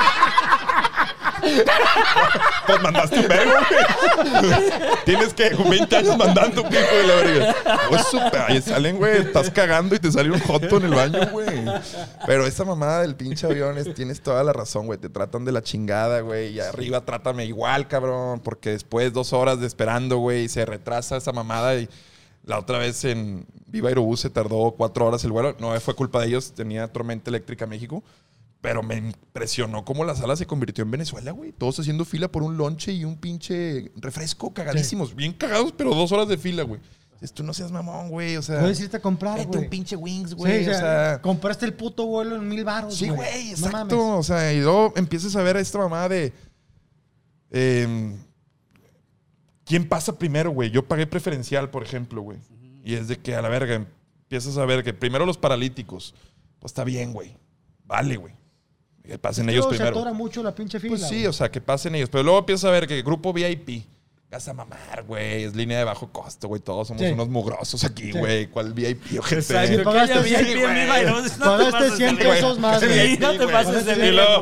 Pues 2.68 2.82
mandaste 2.82 3.20
un 3.20 3.28
vergo, 3.28 3.54
güey. 4.42 4.54
Tienes 5.06 5.34
que 5.34 5.50
20 5.50 5.96
años 5.96 6.18
mandando, 6.18 6.64
¿qué, 6.70 6.82
hijo 6.82 6.96
de 6.96 7.04
la 7.08 7.16
verga? 7.16 7.56
Pues 7.90 8.08
súper. 8.08 8.42
Ahí 8.48 8.62
salen, 8.62 8.98
güey. 8.98 9.18
Estás 9.18 9.50
cagando 9.52 9.96
y 9.96 10.00
te 10.00 10.12
sale 10.12 10.32
un 10.32 10.40
joto 10.40 10.78
en 10.78 10.86
el 10.86 10.96
baño, 10.96 11.20
güey. 11.32 11.66
Pero 12.26 12.46
esa 12.46 12.64
mamada 12.64 13.02
del 13.02 13.16
pinche 13.16 13.46
avión, 13.48 13.78
es- 13.78 13.94
tienes 13.94 14.22
toda 14.22 14.44
la 14.44 14.54
razón, 14.54 14.88
güey. 14.88 15.00
Te 15.00 15.10
tratan 15.10 15.46
de 15.46 15.52
la 15.52 15.62
chingada, 15.62 16.22
güey. 16.22 16.54
Y 16.54 16.60
arriba 16.60 17.02
trátame 17.02 17.46
igual, 17.46 17.88
cabrón. 17.88 18.40
Porque 18.40 18.72
después 18.72 19.14
dos 19.14 19.34
horas 19.34 19.60
de 19.60 19.68
esperando, 19.68 20.18
güey, 20.18 20.48
se 20.50 20.66
retrasa 20.66 21.18
esa 21.18 21.32
mamada 21.32 21.76
y. 21.76 21.90
La 22.48 22.60
otra 22.60 22.78
vez 22.78 23.04
en 23.06 23.48
Viva 23.66 23.90
Aerobús 23.90 24.20
se 24.20 24.30
tardó 24.30 24.76
cuatro 24.78 25.08
horas 25.08 25.24
el 25.24 25.32
vuelo. 25.32 25.56
No 25.60 25.80
fue 25.80 25.96
culpa 25.96 26.22
de 26.22 26.28
ellos, 26.28 26.54
tenía 26.54 26.88
tormenta 26.88 27.32
eléctrica 27.32 27.66
México. 27.66 28.04
Pero 28.66 28.82
me 28.82 28.96
impresionó 28.96 29.86
cómo 29.86 30.04
la 30.04 30.16
sala 30.16 30.36
se 30.36 30.48
convirtió 30.48 30.84
en 30.84 30.90
Venezuela, 30.90 31.30
güey. 31.30 31.52
Todos 31.52 31.80
haciendo 31.80 32.04
fila 32.04 32.32
por 32.32 32.42
un 32.42 32.58
lonche 32.58 32.92
y 32.94 33.06
un 33.06 33.16
pinche 33.16 33.92
refresco, 33.96 34.56
cagadísimos. 34.56 35.16
Bien 35.16 35.34
cagados, 35.34 35.72
pero 35.72 35.94
dos 35.94 36.12
horas 36.12 36.28
de 36.28 36.36
fila, 36.40 36.64
güey. 36.64 36.82
Tú 37.36 37.44
no 37.44 37.54
seas 37.54 37.72
mamón, 37.72 38.10
güey. 38.10 38.38
O 38.38 38.42
sea, 38.42 38.62
Puedes 38.62 38.80
irte 38.80 38.98
a 38.98 39.00
comprar, 39.00 39.46
güey. 39.46 39.64
un 39.66 39.70
pinche 39.70 39.96
wings, 39.96 40.34
güey. 40.34 40.58
o 40.58 40.62
o 40.62 40.64
sea, 40.66 40.80
sea, 40.80 41.22
compraste 41.22 41.68
el 41.68 41.76
puto 41.76 42.08
vuelo 42.08 42.38
en 42.38 42.48
mil 42.48 42.64
baros, 42.64 42.96
sí, 42.96 43.08
güey, 43.08 43.46
No 43.46 43.52
exacto. 43.52 43.72
mames. 43.78 43.94
o 43.94 44.24
sea, 44.24 44.52
y 44.52 44.62
luego 44.62 44.94
empiezas 44.96 45.36
a 45.36 45.44
ver 45.44 45.58
esta 45.58 45.78
mamada 45.78 46.10
de... 46.10 46.34
em, 47.52 48.18
¿Quién 49.64 49.88
pasa 49.88 50.18
primero, 50.18 50.50
güey? 50.50 50.72
Yo 50.72 50.88
pagué 50.88 51.06
preferencial, 51.06 51.70
por 51.70 51.84
ejemplo, 51.84 52.22
güey. 52.24 52.40
Y 52.84 52.96
es 52.96 53.08
de 53.08 53.18
que 53.18 53.36
a 53.36 53.44
la 53.44 53.50
verga 53.50 53.76
empiezas 54.24 54.58
a 54.58 54.66
ver 54.66 54.84
que 54.84 54.94
primero 54.94 55.24
los 55.28 55.38
paralíticos. 55.38 56.16
Pues 56.60 56.72
está 56.72 56.84
bien, 56.84 57.14
güey. 57.14 57.38
Vale, 57.86 58.18
güey. 58.18 58.34
Que 59.08 59.18
pasen 59.20 59.50
ellos 59.50 59.66
se 59.66 59.70
primero. 59.70 59.90
atora 59.98 60.14
mucho 60.14 60.42
la 60.44 60.54
pinche 60.56 60.80
fila. 60.80 60.92
Pues 60.98 61.08
sí, 61.08 61.16
güey. 61.16 61.28
o 61.28 61.34
sea, 61.34 61.50
que 61.52 61.62
pasen 61.62 61.96
ellos. 61.96 62.10
Pero 62.10 62.24
luego 62.24 62.40
empiezas 62.40 62.66
a 62.66 62.72
ver 62.72 62.88
que 62.88 63.02
grupo 63.02 63.32
VIP. 63.34 63.84
Vas 64.32 64.48
a 64.50 64.54
mamar, 64.54 65.04
güey. 65.08 65.44
Es 65.44 65.56
línea 65.56 65.78
de 65.78 65.84
bajo 65.86 66.10
costo, 66.12 66.48
güey. 66.50 66.60
Todos 66.62 66.88
somos 66.90 67.04
Sí. 67.04 67.10
unos 67.10 67.30
mugrosos 67.30 67.84
aquí, 67.86 68.12
Sí. 68.12 68.18
güey. 68.18 68.48
¿Cuál 68.48 68.74
VIP, 68.74 69.18
ojete? 69.20 69.40
Exacto. 69.42 69.84
Pagaste 69.84 70.20
VIP 70.20 70.36
en. 70.64 70.74
Viva 70.74 70.96
te 71.36 71.40
Pagaste 71.40 71.72
pases 71.72 71.96
100 71.98 72.16
de 72.18 72.24
verga. 72.24 72.34
pesos 72.36 72.60
más, 72.60 72.80
Sí, 72.82 72.88
güey. 72.88 73.18
no 73.18 73.38
te 73.38 73.48
pases 73.48 73.86
de 73.86 73.96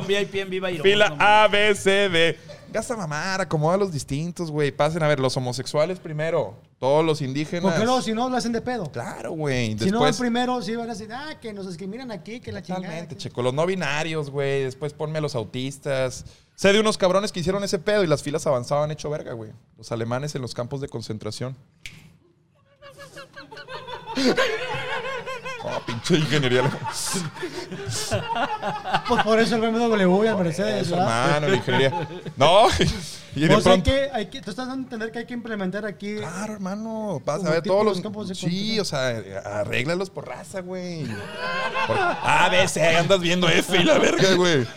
VIP 0.07 0.35
en 0.41 0.49
Viva 0.49 0.67
Aerobús. 0.69 0.91
Fila. 0.91 1.15
A, 1.19 1.47
B, 1.47 1.75
C, 1.75 2.09
D. 2.09 2.39
Gasta 2.73 2.97
mamar, 2.97 3.39
acomoda 3.39 3.75
a 3.75 3.77
los 3.77 3.91
distintos, 3.91 4.49
güey. 4.49 4.71
Pasen 4.71 5.03
a 5.03 5.07
ver, 5.07 5.19
los 5.19 5.37
homosexuales 5.37 5.99
primero. 5.99 6.55
Todos 6.79 7.05
los 7.05 7.21
indígenas. 7.21 7.71
Porque 7.71 7.85
luego, 7.85 8.01
si 8.01 8.13
no, 8.13 8.27
lo 8.29 8.35
hacen 8.35 8.51
de 8.51 8.61
pedo. 8.61 8.91
Claro, 8.91 9.33
güey. 9.33 9.77
Si 9.77 9.91
no, 9.91 10.01
primero, 10.17 10.59
sí 10.63 10.75
van 10.75 10.89
a 10.89 10.93
decir, 10.93 11.13
ah, 11.13 11.39
que 11.39 11.53
nos 11.53 11.67
discriminan 11.67 12.09
aquí, 12.09 12.39
que 12.39 12.51
la 12.51 12.63
chingada. 12.63 12.81
Totalmente, 12.81 13.15
checo. 13.15 13.43
Los 13.43 13.53
no 13.53 13.67
binarios, 13.67 14.31
güey. 14.31 14.63
Después 14.63 14.91
ponme 14.91 15.19
a 15.19 15.21
los 15.21 15.35
autistas. 15.35 16.25
Sé 16.55 16.73
de 16.73 16.79
unos 16.79 16.97
cabrones 16.97 17.31
que 17.31 17.41
hicieron 17.41 17.63
ese 17.63 17.77
pedo 17.77 18.03
y 18.03 18.07
las 18.07 18.23
filas 18.23 18.47
avanzaban 18.47 18.89
hecho 18.89 19.07
verga, 19.07 19.33
güey. 19.33 19.51
Los 19.77 19.91
alemanes 19.91 20.33
en 20.33 20.41
los 20.41 20.55
campos 20.55 20.81
de 20.81 20.87
concentración. 20.87 21.55
Oh, 25.63 25.79
pinche 25.85 26.17
ingeniería. 26.17 26.63
Pues 29.07 29.23
por 29.23 29.39
eso 29.39 29.55
el 29.55 29.61
BMW 29.61 30.27
el 30.27 30.35
Mercedes, 30.35 30.87
Eso, 30.87 30.95
hermano, 30.97 31.47
la 31.47 31.55
ingeniería. 31.55 32.07
No, 32.35 32.67
y 33.35 33.41
de 33.41 33.47
Pues 33.47 33.65
hay 33.65 33.81
pronto. 33.81 33.91
que, 33.91 34.09
hay 34.13 34.25
que, 34.27 34.41
tú 34.41 34.51
estás 34.51 34.67
dando 34.67 34.81
a 34.81 34.83
entender 34.83 35.11
que 35.11 35.19
hay 35.19 35.25
que 35.25 35.33
implementar 35.33 35.85
aquí. 35.85 36.15
Claro, 36.17 36.53
hermano. 36.53 37.21
Vas 37.25 37.43
a 37.43 37.49
ver 37.49 37.63
todos 37.63 37.83
los 37.83 37.97
los. 37.97 38.03
campos 38.03 38.29
de 38.29 38.35
sí, 38.35 38.79
o 38.79 38.85
sea, 38.85 39.23
arréglalos 39.43 40.09
por 40.09 40.27
raza, 40.27 40.61
güey. 40.61 41.05
Por 41.87 41.97
A, 41.97 42.51
C, 42.67 42.95
andas 42.95 43.19
viendo 43.19 43.49
F 43.49 43.75
y 43.75 43.83
la 43.83 43.97
verga, 43.97 44.35
güey. 44.35 44.67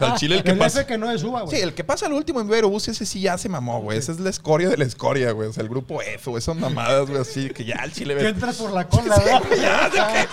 Al 0.00 0.14
chile 0.16 0.36
el 0.36 0.42
que 0.42 0.52
el 0.52 0.58
pasa. 0.58 0.80
F 0.80 0.88
que 0.88 0.98
no 0.98 1.10
es 1.10 1.22
uva, 1.22 1.42
güey. 1.42 1.56
Sí, 1.56 1.62
el 1.62 1.74
que 1.74 1.84
pasa 1.84 2.06
al 2.06 2.12
último 2.14 2.40
en 2.40 2.48
Verobús, 2.48 2.88
ese 2.88 3.04
sí 3.04 3.20
ya 3.20 3.36
se 3.36 3.48
mamó, 3.48 3.82
güey. 3.82 3.98
Esa 3.98 4.12
es 4.12 4.20
la 4.20 4.30
escoria 4.30 4.68
de 4.68 4.76
la 4.78 4.84
escoria, 4.84 5.32
güey. 5.32 5.48
O 5.48 5.52
sea, 5.52 5.62
el 5.62 5.68
grupo 5.68 6.00
F, 6.00 6.30
güey. 6.30 6.38
Esas 6.38 6.56
mamadas, 6.56 7.08
güey, 7.08 7.20
así 7.20 7.50
que 7.50 7.64
ya 7.64 7.76
al 7.76 7.92
chile. 7.92 8.16
que 8.16 8.28
entras 8.28 8.56
por 8.56 8.72
la 8.72 8.88
cola, 8.88 9.22
ya, 9.56 10.28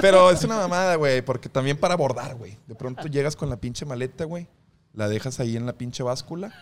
Pero 0.00 0.30
es 0.30 0.42
una 0.44 0.56
mamada, 0.56 0.96
güey, 0.96 1.22
porque 1.22 1.48
también 1.48 1.78
para 1.78 1.94
abordar, 1.94 2.34
güey. 2.34 2.58
De 2.66 2.74
pronto 2.74 3.06
llegas 3.06 3.36
con 3.36 3.48
la 3.48 3.56
pinche 3.56 3.86
maleta, 3.86 4.24
güey, 4.24 4.48
la 4.92 5.08
dejas 5.08 5.40
ahí 5.40 5.56
en 5.56 5.66
la 5.66 5.72
pinche 5.72 6.02
báscula 6.02 6.52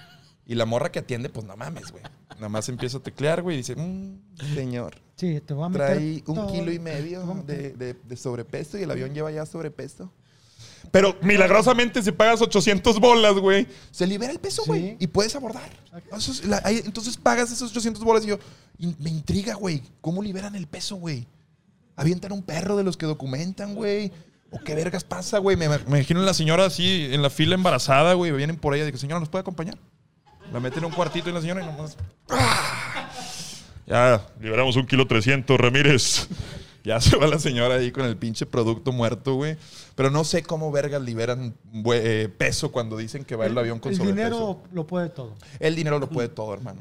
y 0.46 0.54
la 0.54 0.66
morra 0.66 0.90
que 0.92 0.98
atiende, 0.98 1.28
pues 1.28 1.46
no 1.46 1.56
mames, 1.56 1.90
güey. 1.92 2.02
Nada 2.36 2.48
más 2.48 2.68
empieza 2.68 2.98
a 2.98 3.00
teclear, 3.02 3.42
güey, 3.42 3.56
y 3.56 3.58
dice, 3.58 3.76
"Mm, 3.76 4.18
señor, 4.54 4.96
Sí, 5.16 5.40
te 5.40 5.54
va 5.54 5.66
a 5.66 5.68
meter. 5.68 5.86
trae 5.86 6.14
un 6.26 6.34
todo. 6.34 6.52
kilo 6.52 6.72
y 6.72 6.78
medio 6.78 7.24
de, 7.46 7.72
de- 7.74 7.94
de 7.94 8.16
sobrepeso 8.16 8.76
y 8.78 8.82
el 8.82 8.90
avión 8.90 9.14
lleva 9.14 9.30
ya 9.30 9.46
sobrepeso. 9.46 10.12
Pero 10.90 11.16
milagrosamente 11.22 12.02
si 12.02 12.10
pagas 12.10 12.42
800 12.42 12.98
bolas, 12.98 13.34
güey, 13.34 13.68
se 13.92 14.06
libera 14.06 14.32
el 14.32 14.40
peso, 14.40 14.62
güey, 14.66 14.80
Sí. 14.90 14.96
y 15.00 15.06
puedes 15.06 15.34
abordar. 15.36 15.70
La- 16.44 16.60
ahí- 16.64 16.82
entonces 16.84 17.16
pagas 17.16 17.52
esos 17.52 17.70
800 17.70 18.02
bolas 18.02 18.24
y 18.24 18.28
yo, 18.28 18.38
y 18.78 18.94
me 18.98 19.10
intriga, 19.10 19.54
güey, 19.54 19.82
¿cómo 20.00 20.22
liberan 20.22 20.56
el 20.56 20.66
peso, 20.66 20.96
güey? 20.96 21.28
¿Avientan 21.94 22.32
un 22.32 22.42
perro 22.42 22.76
de 22.76 22.82
los 22.82 22.96
que 22.96 23.06
documentan, 23.06 23.74
güey? 23.74 24.10
¿O 24.50 24.58
qué 24.58 24.74
vergas 24.74 25.04
pasa, 25.04 25.38
güey? 25.38 25.56
Me, 25.56 25.68
me 25.68 25.76
imagino 25.86 26.20
a 26.20 26.24
la 26.24 26.34
señora 26.34 26.66
así 26.66 27.08
en 27.12 27.22
la 27.22 27.30
fila 27.30 27.54
embarazada, 27.54 28.14
güey, 28.14 28.32
vienen 28.32 28.56
por 28.56 28.74
ella 28.74 28.82
y 28.82 28.86
digo, 28.86 28.98
señora, 28.98 29.20
¿nos 29.20 29.28
puede 29.28 29.40
acompañar? 29.42 29.78
La 30.52 30.60
meten 30.60 30.80
en 30.80 30.84
un 30.86 30.92
cuartito 30.92 31.30
y 31.30 31.32
la 31.32 31.40
señora 31.40 31.62
y 31.62 31.66
nomás... 31.66 31.96
¡ah! 32.30 33.08
Ya, 33.84 34.24
liberamos 34.40 34.76
un 34.76 34.86
kilo 34.86 35.06
300, 35.06 35.58
Ramírez. 35.58 36.28
Ya 36.84 37.00
se 37.00 37.16
va 37.16 37.28
la 37.28 37.38
señora 37.38 37.76
ahí 37.76 37.92
con 37.92 38.04
el 38.04 38.16
pinche 38.16 38.44
producto 38.44 38.90
muerto, 38.90 39.34
güey. 39.34 39.56
Pero 39.94 40.10
no 40.10 40.24
sé 40.24 40.42
cómo 40.42 40.72
vergas 40.72 41.00
liberan 41.00 41.54
eh, 41.94 42.28
peso 42.36 42.72
cuando 42.72 42.96
dicen 42.96 43.24
que 43.24 43.36
va 43.36 43.46
el, 43.46 43.56
avión 43.56 43.78
con 43.78 43.92
El 43.92 43.98
sobrepeso. 43.98 44.24
dinero 44.24 44.62
lo 44.72 44.84
puede 44.84 45.08
todo. 45.08 45.36
El 45.60 45.76
dinero 45.76 46.00
lo 46.00 46.08
puede 46.08 46.28
todo, 46.28 46.52
hermano. 46.52 46.80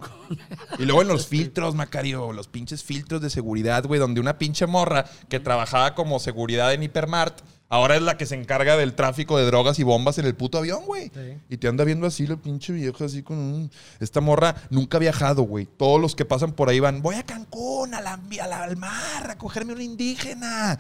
Y 0.80 0.86
luego 0.86 1.04
en 1.04 1.08
los 1.08 1.28
filtros, 1.28 1.76
Macario, 1.76 2.34
los 2.34 2.48
pinches 2.48 2.84
filtros 2.84 3.22
de 3.22 3.30
seguridad, 3.30 3.86
güey, 3.86 4.00
donde 4.00 4.20
una 4.20 4.40
pinche 4.40 4.66
morra 4.66 5.06
que 5.30 5.40
trabajaba 5.40 5.94
como 5.94 6.18
seguridad 6.20 6.74
en 6.74 6.82
Hipermart, 6.82 7.40
ahora 7.72 7.96
es 7.96 8.04
la 8.04 8.18
que 8.18 8.26
se 8.28 8.36
encarga 8.36 8.78
del 8.78 8.94
tráfico 8.94 9.38
de 9.40 9.46
drogas 9.46 9.80
y 9.80 9.84
bombas 9.84 10.18
en 10.20 10.26
el 10.26 10.36
puto 10.36 10.60
avión, 10.60 10.86
güey. 10.86 11.06
Sí. 11.14 11.38
Y 11.50 11.58
te 11.58 11.68
anda 11.68 11.84
viendo 11.84 12.06
así 12.06 12.28
la 12.28 12.36
pinche 12.36 12.74
vieja, 12.74 13.06
así 13.06 13.24
con 13.24 13.38
un... 13.40 13.72
Esta 14.00 14.22
morra 14.22 14.54
nunca 14.70 14.98
ha 14.98 15.00
viajado, 15.00 15.42
güey. 15.44 15.66
Todos 15.66 16.00
los 16.00 16.16
que 16.16 16.26
pasan 16.26 16.52
por 16.52 16.70
ahí 16.70 16.80
van, 16.80 17.02
voy 17.02 17.16
a 17.16 17.24
Cancún, 17.24 17.94
a 17.96 18.02
la- 18.02 18.20
a 18.42 18.48
la- 18.48 18.64
al 18.64 18.78
mar, 18.78 19.32
a 19.32 19.38
cogerme 19.38 19.74
una 19.74 19.84
indígena. 19.84 20.78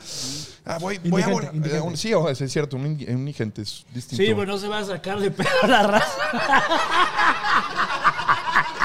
Ah, 0.66 0.78
voy, 0.80 1.00
voy 1.06 1.22
a... 1.22 1.26
Indigente, 1.26 1.32
volar". 1.34 1.56
indigente. 1.56 1.78
Eh, 1.78 1.82
un- 1.82 1.98
sí, 1.98 2.12
es 2.44 2.52
cierto, 2.52 2.76
un, 2.76 2.86
un 2.86 3.00
indigente 3.00 3.62
es 3.64 3.86
distinto. 3.94 4.24
Sí, 4.24 4.34
pues 4.36 4.48
no 4.48 4.58
se 4.58 4.68
va 4.68 4.80
a 4.80 4.86
sacar 4.86 5.20
de 5.20 5.32
pedo 5.32 5.50
la 5.68 5.84
raza. 5.84 6.06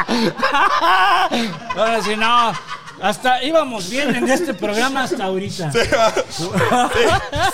Ahora 1.77 2.03
sí, 2.03 2.17
no. 2.17 2.53
Hasta 3.01 3.43
íbamos 3.43 3.91
bien 3.91 4.15
en 4.17 4.29
este 4.31 4.55
programa 4.55 5.03
hasta 5.05 5.25
ahorita. 5.25 5.71
Se, 5.73 5.85
va- 5.89 6.13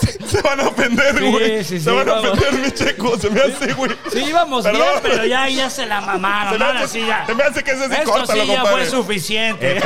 se- 0.00 0.26
se 0.26 0.42
van 0.42 0.60
a 0.60 0.68
ofender, 0.68 1.18
Sí, 1.18 1.30
güey. 1.30 1.64
sí, 1.64 1.80
se 1.80 1.80
sí, 1.80 1.96
van 1.96 2.08
a 2.08 2.12
vamos. 2.14 2.30
ofender, 2.38 2.60
mi 2.64 2.70
checo. 2.72 3.18
Se 3.18 3.30
me 3.30 3.40
hace, 3.40 3.72
güey. 3.72 3.90
Sí, 4.12 4.18
íbamos 4.24 4.62
Perdón. 4.64 4.82
bien, 4.82 5.00
pero 5.02 5.26
ya, 5.26 5.48
ya 5.48 5.68
se 5.70 5.86
la 5.86 6.00
Se 6.00 6.06
mamaron. 6.06 6.58
me 6.58 6.64
Ahora 6.64 6.80
hace, 6.80 7.00
sí 7.00 7.06
ya. 7.06 7.26
se 7.26 7.34
me 7.34 7.42
hace 7.42 7.64
que 7.64 7.70
ese 7.72 7.86
sí 7.88 7.92
Esto 7.94 8.10
córtalo, 8.12 8.42
sí 8.42 8.48
ya 8.48 8.54
compadre. 8.62 8.86
fue 8.86 8.90
suficiente. 8.98 9.78
Eh. 9.78 9.82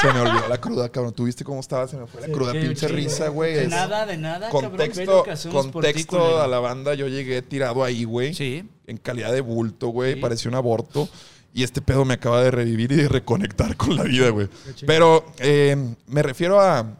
Se 0.00 0.12
me 0.12 0.20
olvidó 0.20 0.48
la 0.48 0.58
cruda, 0.58 0.88
cabrón. 0.88 1.12
¿Tú 1.12 1.24
viste 1.24 1.44
cómo 1.44 1.60
estaba? 1.60 1.86
Se 1.86 1.96
me 1.96 2.06
fue 2.06 2.20
la 2.22 2.28
cruda, 2.28 2.52
pinche 2.52 2.86
chido. 2.86 2.88
risa, 2.96 3.28
güey. 3.28 3.54
De 3.54 3.62
Es- 3.64 3.68
nada, 3.68 4.06
de 4.06 4.16
nada, 4.16 4.48
cabrón. 4.50 4.70
Contexto, 4.70 5.24
ti, 5.24 6.04
culero. 6.04 6.40
a 6.42 6.46
la 6.46 6.58
banda. 6.58 6.94
Yo 6.94 7.08
llegué 7.08 7.42
tirado 7.42 7.84
ahí, 7.84 8.04
güey. 8.04 8.32
Sí. 8.34 8.64
En 8.86 8.96
calidad 8.96 9.32
de 9.32 9.40
bulto, 9.40 9.88
güey. 9.88 10.14
Sí. 10.14 10.20
Parecía 10.20 10.48
un 10.48 10.54
aborto. 10.54 11.08
Y 11.52 11.62
este 11.64 11.80
pedo 11.82 12.04
me 12.04 12.14
acaba 12.14 12.42
de 12.42 12.50
revivir 12.50 12.92
y 12.92 12.96
de 12.96 13.08
reconectar 13.08 13.76
con 13.76 13.96
la 13.96 14.04
vida, 14.04 14.30
güey. 14.30 14.48
Pero 14.86 15.24
eh, 15.38 15.94
me 16.06 16.22
refiero 16.22 16.60
a... 16.60 16.96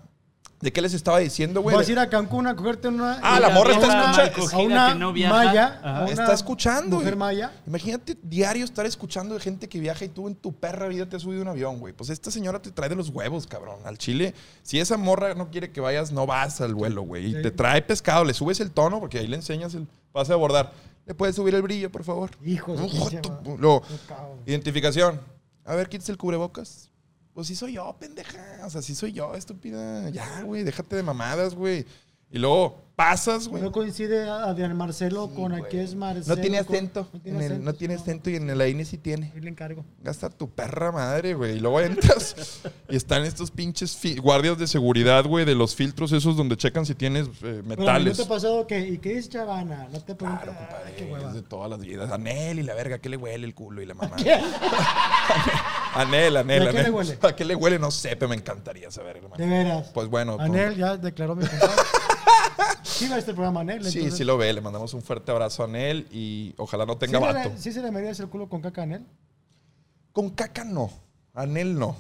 ¿De 0.61 0.71
qué 0.75 0.83
les 0.83 0.93
estaba 0.93 1.21
diciendo, 1.21 1.63
güey? 1.63 1.75
Vas 1.75 1.89
a 1.89 1.93
ir 1.93 1.99
a 1.99 2.11
Cancún 2.11 2.47
a 2.47 2.55
cogerte 2.55 2.89
una. 2.89 3.19
Ah, 3.23 3.41
la 3.41 3.49
morra 3.49 3.73
está 3.73 4.25
escuchando. 4.27 4.57
A 4.59 4.67
una 4.67 4.93
que 4.93 4.99
no 4.99 5.11
viaja. 5.15 5.35
maya. 5.35 5.81
A 5.83 6.03
una 6.03 6.11
Está 6.11 6.35
escuchando, 6.35 6.97
Mujer 6.97 7.15
güey. 7.15 7.19
maya. 7.19 7.53
Imagínate 7.67 8.19
diario 8.23 8.67
estar 8.67 8.85
escuchando 8.85 9.33
de 9.33 9.41
gente 9.41 9.71
que 9.71 9.81
viaja 9.81 10.05
y 10.05 10.09
tú 10.11 10.29
en 10.29 10.35
tu 10.35 10.53
perra 10.53 10.87
vida 10.89 11.09
te 11.09 11.17
has 11.17 11.23
subido 11.23 11.41
un 11.41 11.49
avión, 11.49 11.79
güey. 11.79 11.95
Pues 11.95 12.11
esta 12.11 12.31
señora 12.31 12.61
te 12.61 12.71
trae 12.73 12.91
de 12.91 12.95
los 12.97 13.09
huevos, 13.09 13.47
cabrón. 13.47 13.79
Al 13.87 13.97
chile, 13.97 14.35
si 14.63 14.79
esa 14.79 14.99
morra 14.99 15.33
no 15.35 15.51
quiere 15.51 15.71
que 15.73 15.81
vayas, 15.81 16.13
no 16.13 16.27
vas 16.27 16.61
al 16.61 16.75
vuelo, 16.75 17.01
güey. 17.03 17.25
Y 17.31 17.35
Sí. 17.37 17.41
te 17.43 17.51
trae 17.53 17.81
pescado, 17.81 18.25
le 18.27 18.35
subes 18.35 18.61
el 18.61 18.71
tono, 18.71 19.01
porque 19.01 19.19
ahí 19.21 19.29
le 19.29 19.37
enseñas 19.37 19.73
el 19.75 19.87
pase 20.13 20.33
a 20.33 20.35
abordar. 20.35 20.73
¿Le 21.11 21.15
puedes 21.15 21.35
subir 21.35 21.53
el 21.57 21.63
brillo, 21.63 21.91
por 21.91 22.05
favor? 22.05 22.31
Hijo 22.47 22.77
de. 22.77 23.21
Luego, 23.59 23.83
identificación. 24.47 25.21
A 25.65 25.75
ver, 25.75 25.89
quítese 25.89 26.13
el 26.13 26.19
cubrebocas. 26.19 26.89
Pues 27.35 27.49
sí 27.49 27.57
soy 27.57 27.73
yo, 27.73 27.97
pendeja. 27.99 28.65
O 28.65 28.71
sea, 28.71 28.81
sí 28.81 28.95
soy 28.95 29.11
yo, 29.11 29.35
estúpida. 29.35 30.09
Ya, 30.11 30.43
güey, 30.43 30.63
déjate 30.63 30.95
de 30.95 31.03
mamadas, 31.03 31.57
güey. 31.57 31.85
Y 32.33 32.39
luego 32.39 32.79
pasas, 32.95 33.49
güey. 33.49 33.63
No 33.63 33.73
coincide 33.73 34.29
Adrián 34.29 34.77
Marcelo 34.77 35.31
con 35.35 35.55
aquí 35.55 35.79
es 35.79 35.95
Marcelo. 35.95 36.37
No 36.37 36.41
tiene 36.43 36.63
con- 36.65 36.77
acento. 36.77 37.09
No 37.13 37.21
tiene 37.21 37.39
el- 37.39 37.45
acento. 37.53 37.65
no 37.65 37.73
tiene 37.73 37.99
sí, 37.99 38.05
y 38.27 38.37
en 38.37 38.51
el 38.51 38.61
AINE 38.61 38.85
sí 38.85 38.99
tiene. 38.99 39.33
Ahí 39.35 39.41
le 39.41 39.49
encargo. 39.49 39.85
Gasta 40.03 40.29
tu 40.29 40.51
perra 40.51 40.93
madre, 40.93 41.33
güey. 41.35 41.57
Y 41.57 41.61
luego 41.61 41.81
entras 41.81 42.61
y 42.91 42.97
están 42.97 43.25
estos 43.25 43.51
pinches 43.51 43.99
guardias 44.21 44.59
de 44.59 44.67
seguridad, 44.67 45.25
güey, 45.25 45.47
de 45.47 45.55
los 45.55 45.75
filtros 45.75 46.13
esos 46.13 46.37
donde 46.37 46.59
checan 46.59 46.85
si 46.85 46.95
tienes 46.95 47.27
eh, 47.29 47.33
Pero, 47.41 47.63
¿No 47.63 47.69
metales. 47.69 48.17
te 48.19 48.23
ha 48.25 48.29
pasado 48.29 48.67
que, 48.67 48.79
¿y 48.79 48.99
qué 48.99 49.15
dice 49.15 49.31
Chavana? 49.31 49.89
No 49.91 50.01
te 50.03 50.15
pregunto. 50.15 50.43
Claro, 50.45 50.59
compadre. 50.59 50.95
Qué 50.97 51.11
es 51.27 51.33
de 51.33 51.43
todas 51.43 51.71
las 51.71 51.81
vidas. 51.81 52.13
Anel 52.13 52.59
y 52.59 52.63
la 52.65 52.75
verga, 52.75 52.97
¿a 52.97 52.99
qué 52.99 53.09
le 53.09 53.17
huele 53.17 53.47
el 53.47 53.55
culo 53.55 53.81
y 53.81 53.87
la 53.87 53.95
mamá? 53.95 54.15
Anel, 55.95 56.37
Anel, 56.37 56.65
¿Y 56.65 56.67
a 56.67 56.71
qué 56.71 56.79
Anel. 56.79 56.85
le 56.85 56.91
huele? 56.91 57.19
¿A 57.23 57.35
qué 57.35 57.45
le 57.47 57.55
huele? 57.55 57.79
No 57.79 57.91
sé, 57.91 58.11
pero 58.17 58.29
me 58.29 58.37
encantaría 58.37 58.91
saber, 58.91 59.17
hermano. 59.17 59.37
De 59.39 59.47
veras. 59.47 59.89
Pues 59.95 60.09
bueno. 60.09 60.37
pues- 60.37 60.49
Anel 60.51 60.77
ya 60.77 60.97
declaró 60.99 61.35
mi 61.35 61.47
compadre. 61.47 61.75
Sí 62.83 63.09
va 63.09 63.19
este 63.19 63.33
programa 63.33 63.61
Anel. 63.61 63.83
sí, 63.85 63.99
entonces- 63.99 64.19
sí 64.19 64.25
lo 64.25 64.37
ve. 64.39 64.53
Le 64.53 64.61
mandamos 64.61 64.93
un 64.95 65.03
fuerte 65.03 65.31
abrazo 65.31 65.63
a 65.63 65.67
Anel 65.67 66.07
y 66.11 66.55
ojalá 66.59 66.87
no 66.87 66.97
tenga 66.99 67.19
¿Sí 67.19 67.25
le- 67.27 67.33
vato. 67.33 67.53
¿Sí 67.57 67.73
se 67.73 67.83
le 67.83 67.91
merías 67.91 68.19
el 68.21 68.29
culo 68.29 68.49
con 68.49 68.61
caca 68.61 68.83
a 68.83 68.85
Anel? 68.85 69.07
Con 70.13 70.31
caca 70.31 70.65
no. 70.65 70.91
Anel 71.35 71.79
no. 71.79 71.97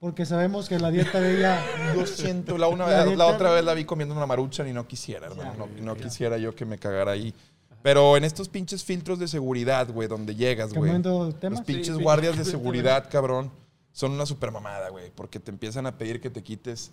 Porque 0.00 0.24
sabemos 0.26 0.68
que 0.68 0.78
la 0.78 0.90
dieta 0.92 1.20
de 1.20 1.38
ella... 1.38 1.60
Yo 1.96 2.06
siento, 2.06 2.56
la, 2.56 2.68
una 2.68 2.86
La 2.88 3.04
vez, 3.04 3.16
la 3.18 3.26
otra 3.26 3.50
vez 3.50 3.64
la 3.64 3.74
vi 3.74 3.84
comiendo 3.84 4.14
una 4.14 4.26
marucha 4.26 4.66
y 4.68 4.72
no 4.72 4.86
quisiera, 4.86 5.26
hermano. 5.26 5.52
Ya, 5.52 5.80
no 5.80 5.94
no 5.94 5.96
quisiera 5.96 6.38
yo 6.38 6.54
que 6.54 6.64
me 6.64 6.78
cagara 6.78 7.12
ahí. 7.12 7.34
Pero 7.82 8.16
en 8.16 8.24
estos 8.24 8.48
pinches 8.48 8.84
filtros 8.84 9.18
de 9.18 9.28
seguridad, 9.28 9.88
güey, 9.90 10.08
donde 10.08 10.34
llegas, 10.34 10.72
güey. 10.72 10.92
Los 11.02 11.60
pinches 11.62 11.96
sí, 11.96 12.02
guardias 12.02 12.36
de 12.36 12.44
seguridad, 12.44 13.08
cabrón, 13.10 13.50
son 13.92 14.12
una 14.12 14.26
super 14.26 14.50
mamada, 14.50 14.88
güey. 14.90 15.10
Porque 15.14 15.40
te 15.40 15.50
empiezan 15.50 15.86
a 15.86 15.96
pedir 15.96 16.20
que 16.20 16.30
te 16.30 16.42
quites 16.42 16.92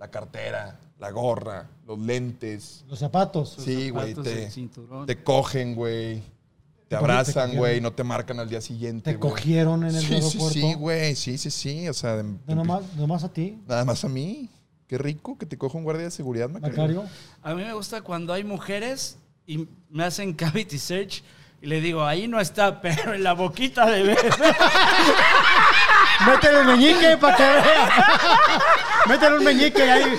la 0.00 0.10
cartera, 0.10 0.80
la 0.98 1.10
gorra, 1.12 1.68
los 1.86 1.98
lentes. 1.98 2.84
Los 2.88 2.98
zapatos. 2.98 3.56
Sí, 3.60 3.90
güey, 3.90 4.14
te- 4.14 4.46
el 4.46 4.50
cinturón. 4.50 5.06
Te 5.06 5.22
cogen, 5.22 5.76
güey. 5.76 6.22
Te 6.88 6.96
abrazan, 6.96 7.54
güey, 7.56 7.80
no 7.80 7.92
te 7.92 8.02
marcan 8.02 8.40
al 8.40 8.48
día 8.48 8.60
siguiente. 8.60 9.12
Te 9.12 9.18
cogieron 9.20 9.84
en 9.84 9.94
el 9.94 10.00
Sí, 10.00 10.06
sí, 10.08 10.14
aeropuerto. 10.14 10.48
sí, 10.50 10.74
güey. 10.74 11.14
Sí, 11.14 11.38
sí, 11.38 11.50
sí. 11.52 11.88
O 11.88 11.94
sea, 11.94 12.16
de- 12.16 12.24
No, 12.24 12.54
nomás, 12.56 12.82
nomás 12.96 13.22
a 13.22 13.32
ti, 13.32 13.62
nada 13.68 13.84
más 13.84 14.04
a 14.04 14.08
mí. 14.08 14.48
Qué 14.88 14.98
rico 14.98 15.38
que 15.38 15.46
te 15.46 15.56
coja 15.56 15.78
un 15.78 15.84
guardia 15.84 16.04
de 16.06 16.10
seguridad, 16.10 16.48
Macario. 16.50 16.76
Macario. 16.76 17.04
A 17.42 17.54
mí 17.54 17.62
me 17.62 17.72
gusta 17.74 18.00
cuando 18.02 18.32
hay 18.32 18.42
mujeres 18.42 19.18
y 19.46 19.68
me 19.88 20.02
hacen 20.02 20.32
cavity 20.34 20.78
search 20.78 21.22
y 21.62 21.66
le 21.66 21.80
digo, 21.80 22.04
ahí 22.04 22.26
no 22.28 22.40
está, 22.40 22.80
pero 22.82 23.14
en 23.14 23.22
la 23.22 23.32
boquita 23.34 23.86
de 23.90 24.02
bebé. 24.02 24.18
Métele 26.26 26.60
el 26.60 26.66
meñique 26.66 27.16
para 27.18 27.36
que 27.36 27.42
vea. 27.42 28.04
Métele 29.08 29.36
un 29.38 29.44
meñique 29.44 29.82
ahí. 29.82 30.14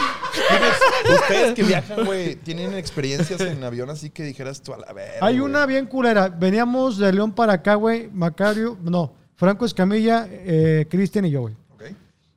Ustedes 1.14 1.54
que 1.54 1.64
viajan, 1.64 2.06
güey, 2.06 2.36
tienen 2.38 2.74
experiencias 2.74 3.40
en 3.42 3.64
avión 3.64 3.90
así 3.90 4.10
que 4.10 4.24
dijeras 4.24 4.62
tú 4.62 4.74
a 4.74 4.78
la 4.78 4.92
verga. 4.94 5.26
Hay 5.26 5.40
una 5.40 5.66
bien 5.66 5.86
culera. 5.86 6.30
Veníamos 6.30 6.98
de 6.98 7.14
León 7.14 7.32
para 7.34 7.54
acá, 7.54 7.76
güey. 7.76 8.10
Macario, 8.12 8.78
no. 8.82 9.14
Franco 9.36 9.66
Escamilla, 9.66 10.28
eh, 10.30 10.86
Cristian 10.90 11.26
y 11.26 11.32
yo, 11.32 11.42
güey. 11.42 11.56
Ok. 11.74 11.84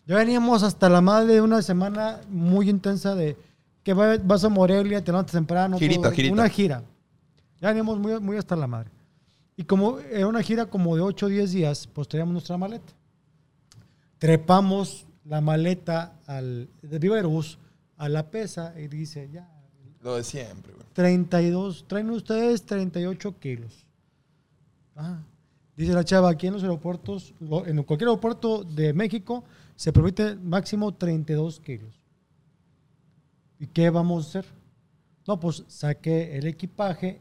Ya 0.06 0.16
veníamos 0.16 0.62
hasta 0.62 0.88
la 0.88 1.00
madre 1.00 1.34
de 1.34 1.40
una 1.40 1.62
semana 1.62 2.20
muy 2.28 2.68
intensa 2.68 3.14
de 3.14 3.36
que 3.82 3.92
va- 3.94 4.16
vas 4.22 4.44
a 4.44 4.48
Morelia, 4.48 5.02
te 5.02 5.10
levantas 5.10 5.32
temprano. 5.32 5.78
Girita, 5.78 6.10
girita. 6.10 6.32
Una 6.34 6.48
gira. 6.48 6.82
Ya 7.60 7.68
veníamos 7.68 7.98
muy, 7.98 8.18
muy 8.20 8.36
hasta 8.36 8.56
la 8.56 8.66
madre. 8.66 8.90
Y 9.56 9.64
como 9.64 9.98
era 10.00 10.26
una 10.26 10.42
gira 10.42 10.66
como 10.66 10.96
de 10.96 11.02
8 11.02 11.26
o 11.26 11.28
10 11.28 11.52
días, 11.52 11.86
pues 11.86 12.08
traíamos 12.08 12.32
nuestra 12.32 12.56
maleta. 12.56 12.92
Trepamos 14.18 15.06
la 15.24 15.40
maleta 15.40 16.18
al, 16.26 16.68
de 16.82 16.98
Viva 16.98 17.16
Aerobús 17.16 17.58
a 17.96 18.08
la 18.08 18.30
pesa 18.30 18.78
y 18.78 18.88
dice, 18.88 19.28
ya, 19.32 19.48
Lo 20.02 20.16
de 20.16 20.24
siempre, 20.24 20.72
güey. 20.72 20.86
32, 20.92 21.84
traen 21.86 22.10
ustedes 22.10 22.64
38 22.64 23.38
kilos. 23.38 23.84
Ah, 24.96 25.22
Dice 25.76 25.92
la 25.92 26.04
chava, 26.04 26.30
aquí 26.30 26.46
en 26.46 26.52
los 26.52 26.62
aeropuertos, 26.62 27.34
en 27.40 27.82
cualquier 27.82 28.08
aeropuerto 28.08 28.62
de 28.62 28.92
México, 28.92 29.42
se 29.74 29.92
permite 29.92 30.36
máximo 30.36 30.94
32 30.94 31.58
kilos. 31.58 32.00
¿Y 33.58 33.66
qué 33.66 33.90
vamos 33.90 34.24
a 34.24 34.28
hacer? 34.28 34.46
No, 35.26 35.40
pues 35.40 35.64
saque 35.66 36.36
el 36.36 36.46
equipaje, 36.46 37.20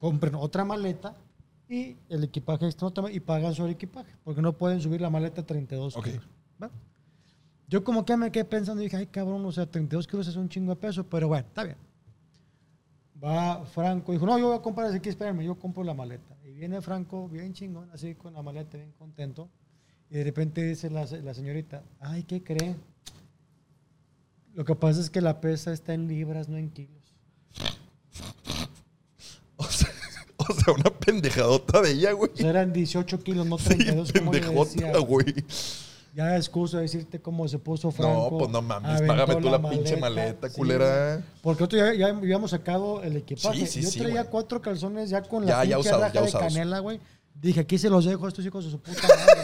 compren 0.00 0.34
otra 0.34 0.64
maleta 0.64 1.14
y 1.72 1.96
el 2.10 2.22
equipaje 2.22 2.66
extra 2.66 2.90
y 3.10 3.20
pagan 3.20 3.54
su 3.54 3.66
equipaje, 3.66 4.12
porque 4.24 4.42
no 4.42 4.52
pueden 4.52 4.78
subir 4.82 5.00
la 5.00 5.08
maleta 5.08 5.40
a 5.40 5.46
32 5.46 5.96
Ok. 5.96 6.04
kilos. 6.04 6.26
Yo 7.66 7.82
como 7.82 8.04
que 8.04 8.14
me 8.18 8.30
quedé 8.30 8.44
pensando 8.44 8.82
y 8.82 8.86
dije, 8.86 8.98
ay 8.98 9.06
cabrón, 9.06 9.46
o 9.46 9.50
sea, 9.50 9.64
32 9.64 10.06
kilos 10.06 10.28
es 10.28 10.36
un 10.36 10.50
chingo 10.50 10.74
de 10.74 10.76
peso, 10.76 11.08
pero 11.08 11.28
bueno, 11.28 11.46
está 11.48 11.64
bien. 11.64 11.78
Va 13.24 13.64
Franco, 13.64 14.12
dijo, 14.12 14.26
no, 14.26 14.38
yo 14.38 14.48
voy 14.48 14.58
a 14.58 14.60
comprar 14.60 14.92
aquí, 14.92 15.08
espérame, 15.08 15.40
yo 15.44 15.54
compro 15.58 15.82
la 15.82 15.94
maleta. 15.94 16.36
Y 16.44 16.52
viene 16.52 16.82
Franco, 16.82 17.26
bien 17.30 17.54
chingón, 17.54 17.88
así 17.90 18.14
con 18.14 18.34
la 18.34 18.42
maleta, 18.42 18.76
bien 18.76 18.92
contento. 18.98 19.48
Y 20.10 20.16
de 20.16 20.24
repente 20.24 20.62
dice 20.62 20.90
la, 20.90 21.06
la 21.06 21.32
señorita, 21.32 21.82
ay, 22.00 22.24
¿qué 22.24 22.42
cree? 22.42 22.76
Lo 24.52 24.66
que 24.66 24.74
pasa 24.74 25.00
es 25.00 25.08
que 25.08 25.22
la 25.22 25.40
pesa 25.40 25.72
está 25.72 25.94
en 25.94 26.06
libras, 26.06 26.50
no 26.50 26.58
en 26.58 26.68
kilos. 26.68 27.14
O 30.48 30.54
sea, 30.54 30.74
una 30.74 30.90
pendejadota 30.90 31.80
de 31.82 31.92
ella, 31.92 32.12
güey. 32.12 32.30
O 32.32 32.36
sea, 32.36 32.50
eran 32.50 32.72
18 32.72 33.22
kilos, 33.22 33.46
no 33.46 33.58
Sí, 33.58 33.64
32 33.70 34.12
como 34.12 34.32
yo 34.34 34.40
decía. 34.40 34.82
pendejota, 34.92 34.98
güey. 35.00 35.34
Ya 36.14 36.36
excusa 36.36 36.78
decirte 36.80 37.20
cómo 37.22 37.48
se 37.48 37.58
puso 37.58 37.90
Franco. 37.90 38.28
No, 38.32 38.38
pues 38.38 38.50
no 38.50 38.60
mames, 38.60 39.00
págame 39.02 39.36
tú 39.36 39.48
la 39.48 39.70
pinche 39.70 39.96
maleta, 39.96 40.50
sí, 40.50 40.54
culera. 40.56 41.22
Porque 41.40 41.64
otro 41.64 41.78
ya, 41.78 41.94
ya 41.94 42.08
habíamos 42.08 42.50
sacado 42.50 43.02
el 43.02 43.16
equipaje. 43.16 43.60
Sí, 43.60 43.66
sí, 43.66 43.82
Yo 43.82 43.90
sí, 43.90 43.98
traía 44.00 44.20
güey. 44.20 44.30
cuatro 44.30 44.60
calzones 44.60 45.08
ya 45.08 45.22
con 45.22 45.46
Ya, 45.46 45.58
la 45.58 45.64
ya 45.64 45.76
pinche 45.76 45.88
usados, 45.88 46.00
raja 46.02 46.14
ya 46.14 46.20
de 46.22 46.32
canela, 46.32 46.78
güey. 46.80 47.00
Dije, 47.34 47.60
aquí 47.60 47.78
se 47.78 47.88
los 47.88 48.04
dejo 48.04 48.26
a 48.26 48.28
estos 48.28 48.44
hijos 48.44 48.62
de 48.66 48.70
su 48.70 48.78
puta 48.78 49.08
madre. 49.08 49.40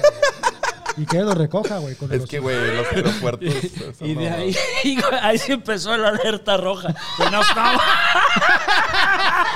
Y 0.98 1.06
que 1.06 1.18
lo 1.20 1.34
recoja, 1.34 1.78
güey. 1.78 1.94
con 1.94 2.12
Es 2.12 2.20
los- 2.20 2.28
que, 2.28 2.38
güey, 2.38 2.56
los 2.76 2.86
aeropuertos. 2.92 3.48
eso 3.54 4.04
Y 4.06 4.14
no- 4.14 4.20
de 4.20 4.30
ahí, 4.30 4.56
ahí 5.22 5.38
se 5.38 5.52
empezó 5.54 5.96
la 5.96 6.08
alerta 6.08 6.56
roja. 6.56 6.94
Que 7.16 7.30
no 7.30 7.40
estaba. 7.40 7.78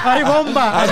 ¡Hay 0.04 0.22
bomba! 0.24 0.84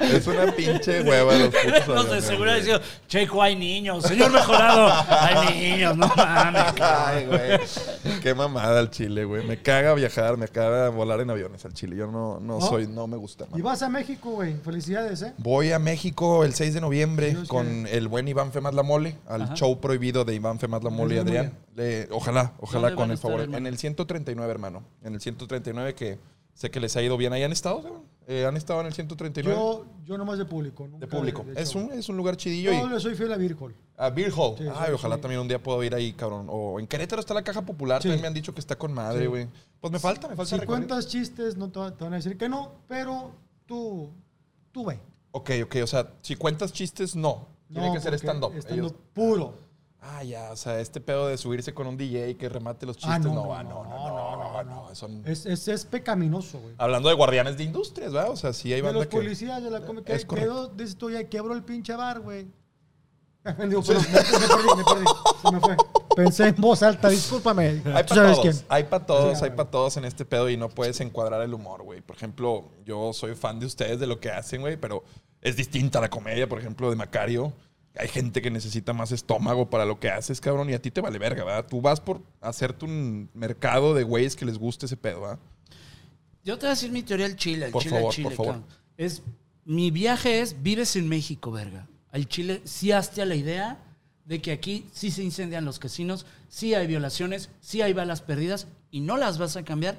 Es 0.00 0.26
una 0.26 0.52
pinche 0.52 1.02
hueva 1.02 1.34
los 1.34 1.48
putos 1.54 1.88
Los 1.88 2.10
de 2.10 2.22
seguridad 2.22 2.56
diciendo, 2.56 2.82
Checo, 3.08 3.42
hay 3.42 3.56
niños. 3.56 4.04
Señor 4.04 4.30
mejorado, 4.30 4.92
hay 5.08 5.54
niños. 5.72 5.96
No 5.96 6.08
mames. 6.16 6.64
Ay, 6.80 7.26
güey. 7.26 8.20
Qué 8.22 8.34
mamada 8.34 8.78
al 8.80 8.90
Chile, 8.90 9.24
güey. 9.24 9.44
Me 9.46 9.60
caga 9.60 9.94
viajar, 9.94 10.36
me 10.36 10.48
caga 10.48 10.88
volar 10.90 11.20
en 11.20 11.30
aviones 11.30 11.64
al 11.64 11.74
Chile. 11.74 11.96
Yo 11.96 12.06
no, 12.06 12.38
no, 12.40 12.58
¿No? 12.58 12.66
soy, 12.66 12.86
no 12.86 13.06
me 13.06 13.16
gusta. 13.16 13.44
y 13.50 13.54
man. 13.54 13.62
vas 13.62 13.82
a 13.82 13.88
México, 13.88 14.30
güey. 14.30 14.54
Felicidades, 14.64 15.22
¿eh? 15.22 15.32
Voy 15.38 15.72
a 15.72 15.78
México 15.78 16.44
el 16.44 16.54
6 16.54 16.74
de 16.74 16.80
noviembre 16.80 17.30
Dios 17.30 17.48
con 17.48 17.86
el 17.86 18.07
buen 18.08 18.26
Iván 18.28 18.50
Femas 18.52 18.74
La 18.74 18.82
Mole, 18.82 19.16
al 19.26 19.42
Ajá. 19.42 19.54
show 19.54 19.78
prohibido 19.80 20.24
de 20.24 20.34
Iván 20.34 20.58
Femas 20.58 20.82
La 20.82 20.90
Mole 20.90 21.14
y. 21.14 21.18
Adrián. 21.18 21.52
Le- 21.76 22.08
ojalá, 22.10 22.54
ojalá 22.60 22.88
¿Dónde 22.88 22.96
van 22.96 22.96
con 22.96 23.10
el 23.12 23.18
favor. 23.18 23.40
hermano? 23.40 23.58
En 23.58 23.66
el 23.66 23.78
139, 23.78 24.50
hermano. 24.50 24.82
En 25.02 25.14
el 25.14 25.20
139 25.20 25.94
que 25.94 26.18
sé 26.54 26.70
que 26.70 26.80
les 26.80 26.96
ha 26.96 27.02
ido 27.02 27.16
bien. 27.16 27.32
¿Ahí 27.32 27.44
han 27.44 27.52
estado? 27.52 28.02
Eh, 28.26 28.44
¿Han 28.44 28.56
estado 28.56 28.80
en 28.80 28.86
el 28.88 28.92
139? 28.92 29.56
Yo, 29.58 29.86
yo 30.04 30.18
nomás 30.18 30.36
de 30.38 30.44
público. 30.44 30.86
nunca 30.86 30.98
de 30.98 31.06
público. 31.06 31.44
de 31.44 31.62
es, 31.62 31.70
show. 31.72 31.82
un, 31.82 31.92
es 31.92 32.08
un 32.10 32.16
lugar 32.18 32.36
chidillo. 32.36 32.72
Yo 32.72 32.86
y, 32.86 32.90
le 32.90 33.00
soy 33.00 33.14
fiel 33.14 33.32
a 33.32 33.36
Virgol. 33.36 33.74
a 33.96 34.10
Beer 34.10 34.32
Hall. 34.36 34.54
Sí, 34.58 34.64
Ay, 34.74 34.92
ojalá 34.92 35.14
sí. 35.16 35.22
también 35.22 35.40
un 35.40 35.48
día 35.48 35.62
puedo 35.62 35.82
ir 35.82 35.94
ahí, 35.94 36.12
cabrón. 36.12 36.46
O 36.50 36.78
en 36.78 36.86
Querétaro 36.86 37.20
está 37.20 37.32
la 37.32 37.42
Caja 37.42 37.62
Popular. 37.62 38.02
Sí. 38.02 38.08
También 38.08 38.22
me 38.22 38.28
han 38.28 38.34
dicho 38.34 38.52
que 38.52 38.60
está 38.60 38.76
con 38.76 38.92
madre, 38.92 39.20
Sí. 39.22 39.26
güey. 39.28 39.48
Pues 39.80 39.90
me 39.92 39.98
falta, 39.98 40.28
me 40.28 40.36
falta 40.36 40.50
Si 40.50 40.60
recorrido. 40.60 40.88
cuentas 40.88 41.08
chistes, 41.08 41.56
no 41.56 41.70
te 41.70 41.78
van 41.78 42.12
a 42.12 42.16
decir 42.16 42.36
que 42.36 42.48
no, 42.50 42.72
pero 42.88 43.30
tú, 43.64 44.10
tú 44.72 44.84
ve. 44.84 44.98
Ok, 45.30 45.50
ok. 45.64 45.76
O 45.84 45.86
sea, 45.86 46.12
si 46.20 46.34
cuentas 46.36 46.72
chistes, 46.72 47.14
no. 47.16 47.46
Tiene 47.72 47.88
No, 47.88 47.94
que 47.94 48.00
ser 48.00 48.14
stand-up. 48.14 48.52
stand-up 48.58 48.96
puro. 49.14 49.54
Ah, 50.00 50.22
ya, 50.22 50.52
o 50.52 50.56
sea, 50.56 50.78
este 50.80 51.00
pedo 51.00 51.26
de 51.26 51.36
subirse 51.36 51.74
con 51.74 51.86
un 51.88 51.96
DJ 51.96 52.36
que 52.36 52.48
remate 52.48 52.86
los 52.86 52.96
chistes. 52.96 53.14
Ah, 53.14 53.18
no, 53.18 53.34
no, 53.34 53.44
no, 53.46 53.54
ah, 53.54 53.62
no, 53.64 53.84
no, 53.84 53.84
no, 53.84 54.08
no, 54.08 54.36
no, 54.36 54.64
no, 54.64 54.88
no, 54.88 54.94
son- 54.94 55.22
Es, 55.26 55.44
es, 55.44 55.66
es 55.66 55.84
pecaminoso, 55.84 56.60
güey. 56.60 56.74
Hablando 56.78 57.08
de 57.08 57.16
guardianes 57.16 57.56
de 57.58 57.64
industrias, 57.64 58.12
¿verdad? 58.12 58.30
O 58.30 58.36
sea, 58.36 58.52
sí 58.52 58.68
hay 58.72 58.76
De 58.76 58.82
banda 58.82 59.00
los 59.00 59.08
que... 59.08 59.16
policías 59.16 59.60
de 59.62 59.70
la 59.70 59.80
cómica. 59.84 60.12
Es. 60.12 60.24
Quedó, 60.24 60.68
dices 60.68 60.96
tú, 60.96 61.10
ya 61.10 61.24
quebró 61.24 61.52
el 61.52 61.64
pinche 61.64 61.94
bar, 61.96 62.20
güey. 62.20 62.46
Digo, 63.68 63.82
pero 63.86 64.00
me, 64.00 64.06
me 64.08 64.12
perdí, 64.12 64.76
me 64.76 64.84
perdí. 64.84 65.04
Se 65.42 65.52
me 65.52 65.60
fue. 65.60 65.76
Pensé 66.14 66.48
en 66.48 66.56
voz 66.56 66.82
alta, 66.82 67.08
discúlpame. 67.08 67.82
Hay 67.84 68.04
para 68.04 68.04
todos, 68.06 68.40
quién. 68.40 68.54
hay 68.68 68.84
para 68.84 69.06
todos, 69.06 69.38
Sí, 69.38 69.44
hay 69.44 69.50
para 69.50 69.70
todos 69.70 69.96
en 69.96 70.04
este 70.04 70.24
pedo 70.24 70.48
y 70.50 70.56
no 70.56 70.68
puedes 70.68 71.00
encuadrar 71.00 71.42
el 71.42 71.54
humor, 71.54 71.82
güey. 71.82 72.00
Por 72.02 72.16
ejemplo, 72.16 72.64
yo 72.84 73.12
soy 73.12 73.34
fan 73.34 73.58
de 73.60 73.66
ustedes, 73.66 73.98
de 74.00 74.06
lo 74.06 74.18
que 74.20 74.30
hacen, 74.30 74.60
güey, 74.60 74.76
pero 74.76 75.02
es 75.40 75.56
distinta 75.56 76.00
la 76.00 76.10
comedia, 76.10 76.48
por 76.48 76.58
ejemplo, 76.58 76.90
de 76.90 76.96
Macario. 76.96 77.52
Hay 77.96 78.08
gente 78.08 78.40
que 78.42 78.50
necesita 78.50 78.92
más 78.92 79.10
estómago 79.12 79.70
para 79.70 79.84
lo 79.84 79.98
que 79.98 80.10
haces, 80.10 80.40
cabrón, 80.40 80.70
y 80.70 80.74
a 80.74 80.80
ti 80.82 80.90
te 80.90 81.00
vale 81.00 81.18
verga, 81.18 81.44
¿verdad? 81.44 81.66
Tú 81.68 81.80
vas 81.80 82.00
por 82.00 82.22
hacerte 82.40 82.84
un 82.84 83.28
mercado 83.34 83.94
de 83.94 84.04
güeyes 84.04 84.36
que 84.36 84.44
les 84.44 84.58
guste 84.58 84.86
ese 84.86 84.96
pedo, 84.96 85.22
¿verdad? 85.22 85.38
Yo 86.44 86.56
te 86.56 86.62
voy 86.62 86.68
a 86.68 86.70
decir 86.74 86.92
mi 86.92 87.02
teoría 87.02 87.26
del 87.26 87.36
Chile. 87.36 87.66
El 87.66 87.72
Por 87.72 87.82
Chile, 87.82 87.96
favor, 87.96 88.08
al 88.10 88.14
Chile, 88.14 88.28
por 88.28 88.36
favor. 88.36 88.52
cabrón. 88.52 88.68
Es, 88.96 89.22
mi 89.64 89.90
viaje 89.90 90.40
es, 90.40 90.62
vives 90.62 90.96
en 90.96 91.08
México, 91.08 91.50
verga. 91.50 91.88
Al 92.10 92.28
Chile 92.28 92.62
sí 92.64 92.92
hazte 92.92 93.20
a 93.20 93.26
la 93.26 93.34
idea 93.34 93.78
de 94.24 94.40
que 94.40 94.52
aquí 94.52 94.86
sí 94.92 95.10
se 95.10 95.22
incendian 95.22 95.64
los 95.64 95.78
casinos, 95.78 96.24
sí 96.48 96.74
hay 96.74 96.86
violaciones, 96.86 97.50
sí 97.60 97.82
hay 97.82 97.92
balas 97.92 98.22
perdidas 98.22 98.66
y 98.90 99.00
no 99.00 99.16
las 99.16 99.38
vas 99.38 99.56
a 99.56 99.64
cambiar. 99.64 99.98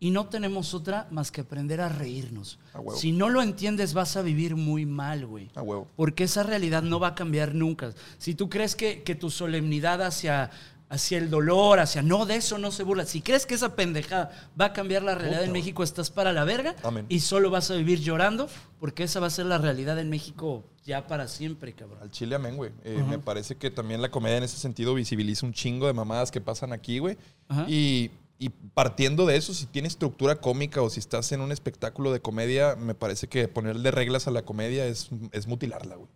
Y 0.00 0.10
no 0.10 0.26
tenemos 0.26 0.74
otra 0.74 1.08
más 1.10 1.32
que 1.32 1.40
aprender 1.40 1.80
a 1.80 1.88
reírnos. 1.88 2.58
A 2.72 2.80
huevo. 2.80 2.98
Si 2.98 3.10
no 3.10 3.28
lo 3.28 3.42
entiendes, 3.42 3.94
vas 3.94 4.16
a 4.16 4.22
vivir 4.22 4.54
muy 4.54 4.86
mal, 4.86 5.26
güey. 5.26 5.50
A 5.54 5.62
huevo. 5.62 5.88
Porque 5.96 6.24
esa 6.24 6.44
realidad 6.44 6.82
no 6.82 7.00
va 7.00 7.08
a 7.08 7.14
cambiar 7.14 7.54
nunca. 7.54 7.92
Si 8.18 8.34
tú 8.34 8.48
crees 8.48 8.76
que, 8.76 9.02
que 9.02 9.16
tu 9.16 9.28
solemnidad 9.28 10.00
hacia, 10.02 10.50
hacia 10.88 11.18
el 11.18 11.30
dolor, 11.30 11.80
hacia 11.80 12.02
no, 12.02 12.26
de 12.26 12.36
eso 12.36 12.58
no 12.58 12.70
se 12.70 12.82
burla. 12.82 13.04
Si 13.04 13.20
crees 13.20 13.44
que 13.44 13.54
esa 13.54 13.74
pendejada 13.74 14.30
va 14.58 14.66
a 14.66 14.72
cambiar 14.72 15.02
la 15.02 15.14
realidad 15.14 15.44
en 15.44 15.52
México, 15.52 15.82
estás 15.82 16.10
para 16.10 16.32
la 16.32 16.44
verga 16.44 16.74
Amén. 16.82 17.06
y 17.08 17.20
solo 17.20 17.50
vas 17.50 17.70
a 17.70 17.74
vivir 17.74 18.00
llorando, 18.00 18.48
porque 18.78 19.02
esa 19.04 19.20
va 19.20 19.26
a 19.26 19.30
ser 19.30 19.46
la 19.46 19.58
realidad 19.58 19.98
en 19.98 20.10
México 20.10 20.64
ya 20.84 21.06
para 21.06 21.28
siempre, 21.28 21.74
cabrón. 21.74 21.98
Al 22.00 22.10
chile, 22.10 22.36
amén, 22.36 22.56
güey. 22.56 22.70
Eh, 22.84 23.04
Me 23.06 23.18
parece 23.18 23.56
que 23.56 23.70
también 23.70 24.00
la 24.00 24.10
comedia 24.10 24.38
en 24.38 24.44
ese 24.44 24.56
sentido 24.56 24.94
visibiliza 24.94 25.44
un 25.44 25.52
chingo 25.52 25.86
de 25.86 25.92
mamadas 25.92 26.30
que 26.30 26.40
pasan 26.40 26.72
aquí, 26.72 26.98
güey. 26.98 27.18
Y, 27.66 28.10
y 28.38 28.50
partiendo 28.50 29.26
de 29.26 29.36
eso, 29.36 29.52
si 29.52 29.66
tiene 29.66 29.88
estructura 29.88 30.36
cómica 30.40 30.80
o 30.82 30.90
si 30.90 31.00
estás 31.00 31.32
en 31.32 31.40
un 31.40 31.50
espectáculo 31.50 32.12
de 32.12 32.20
comedia, 32.20 32.76
me 32.76 32.94
parece 32.94 33.26
que 33.28 33.48
ponerle 33.48 33.90
reglas 33.90 34.28
a 34.28 34.30
la 34.30 34.42
comedia 34.42 34.86
es, 34.86 35.10
es 35.32 35.46
mutilarla, 35.48 35.96
güey. 35.96 36.08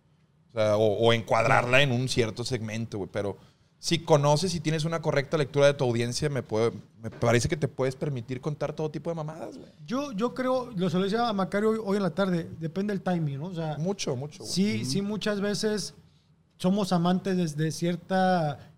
O, 0.51 0.53
sea, 0.53 0.77
o, 0.77 1.07
o 1.07 1.13
encuadrarla 1.13 1.81
en 1.81 1.91
un 1.91 2.07
cierto 2.07 2.43
segmento, 2.45 2.97
güey. 2.99 3.09
Pero 3.11 3.37
si 3.77 3.99
conoces 3.99 4.55
y 4.55 4.61
tienes 4.61 4.85
una 4.85 5.01
correcta 5.01 5.37
lectura 5.37 5.65
de 5.65 5.73
tu 5.73 5.83
audiencia, 5.83 6.29
me, 6.29 6.43
puede, 6.43 6.71
me 7.01 7.09
parece 7.11 7.49
que 7.49 7.57
te 7.57 7.67
puedes 7.67 7.97
permitir 7.97 8.39
contar 8.39 8.71
todo 8.71 8.89
tipo 8.89 9.09
de 9.09 9.15
mamadas, 9.15 9.57
güey. 9.57 9.69
Yo, 9.85 10.13
yo 10.13 10.33
creo, 10.33 10.71
lo 10.77 10.89
se 10.89 10.97
lo 10.97 11.03
decía 11.03 11.27
a 11.27 11.33
Macario 11.33 11.71
hoy, 11.71 11.79
hoy 11.83 11.97
en 11.97 12.03
la 12.03 12.15
tarde, 12.15 12.49
depende 12.61 12.93
del 12.93 13.01
timing, 13.01 13.39
¿no? 13.39 13.47
O 13.47 13.53
sea, 13.53 13.77
Mucho, 13.79 14.15
mucho, 14.15 14.43
güey. 14.43 14.49
sí, 14.49 14.85
sí, 14.85 15.01
muchas 15.01 15.41
veces 15.41 15.93
somos 16.55 16.93
amantes 16.93 17.35
de, 17.35 17.63
de 17.63 17.71
cierta 17.71 18.71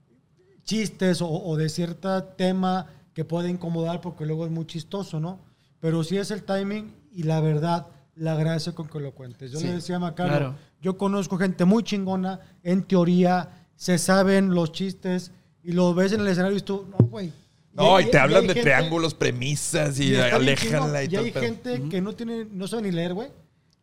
chistes 0.64 1.22
o, 1.22 1.30
o 1.30 1.56
de 1.58 1.70
cierto 1.70 2.24
tema 2.24 2.88
que 3.16 3.26
puede 3.26 3.49
incomodar 3.49 3.99
porque 4.01 4.26
luego 4.28 4.45
es 4.45 4.51
muy 4.51 4.66
chistoso, 4.68 5.20
¿no? 5.20 5.39
Pero 5.80 6.03
sí 6.03 6.18
es 6.18 6.30
el 6.30 6.43
timing 6.43 6.93
y 7.11 7.24
la 7.24 7.39
verdad, 7.41 7.88
la 8.16 8.36
gracia 8.36 8.74
con 8.74 8.88
que 8.88 8.99
lo 8.99 9.13
cuentes. 9.13 9.51
Yo 9.51 9.59
Sí, 9.59 9.66
le 9.68 9.74
decía 9.76 9.95
a 9.95 9.99
Macario, 9.99 10.32
claro. 10.38 10.55
yo 10.82 10.97
conozco 10.97 11.38
gente 11.38 11.66
muy 11.66 11.82
chingona, 11.82 12.39
en 12.61 12.84
teoría, 12.84 13.68
se 13.76 13.97
saben 13.97 14.53
los 14.53 14.72
chistes 14.72 15.32
y 15.63 15.72
lo 15.72 15.93
ves 15.95 16.11
en 16.11 16.22
el 16.22 16.28
escenario 16.28 16.57
y 16.57 16.61
tú, 16.61 16.86
no, 16.91 16.97
güey. 17.07 17.32
No, 17.74 17.99
y 17.99 18.05
te 18.09 18.18
hablan 18.18 18.41
hay 18.43 18.47
de 18.47 18.53
gente- 18.53 18.70
triángulos, 18.70 19.13
premisas 19.13 19.99
y, 19.99 20.11
chingón. 20.11 20.34
aléjanla 20.34 21.03
y, 21.03 21.05
Y 21.05 21.09
todo 21.09 21.20
hay 21.22 21.28
el 21.28 21.34
pedo. 21.34 21.43
gente 21.43 21.89
que 21.89 22.01
no 22.01 22.13
tiene, 22.13 22.45
no 22.51 22.68
sabe 22.68 22.84
ni 22.84 22.91
leer, 22.91 23.13
güey. 23.13 23.30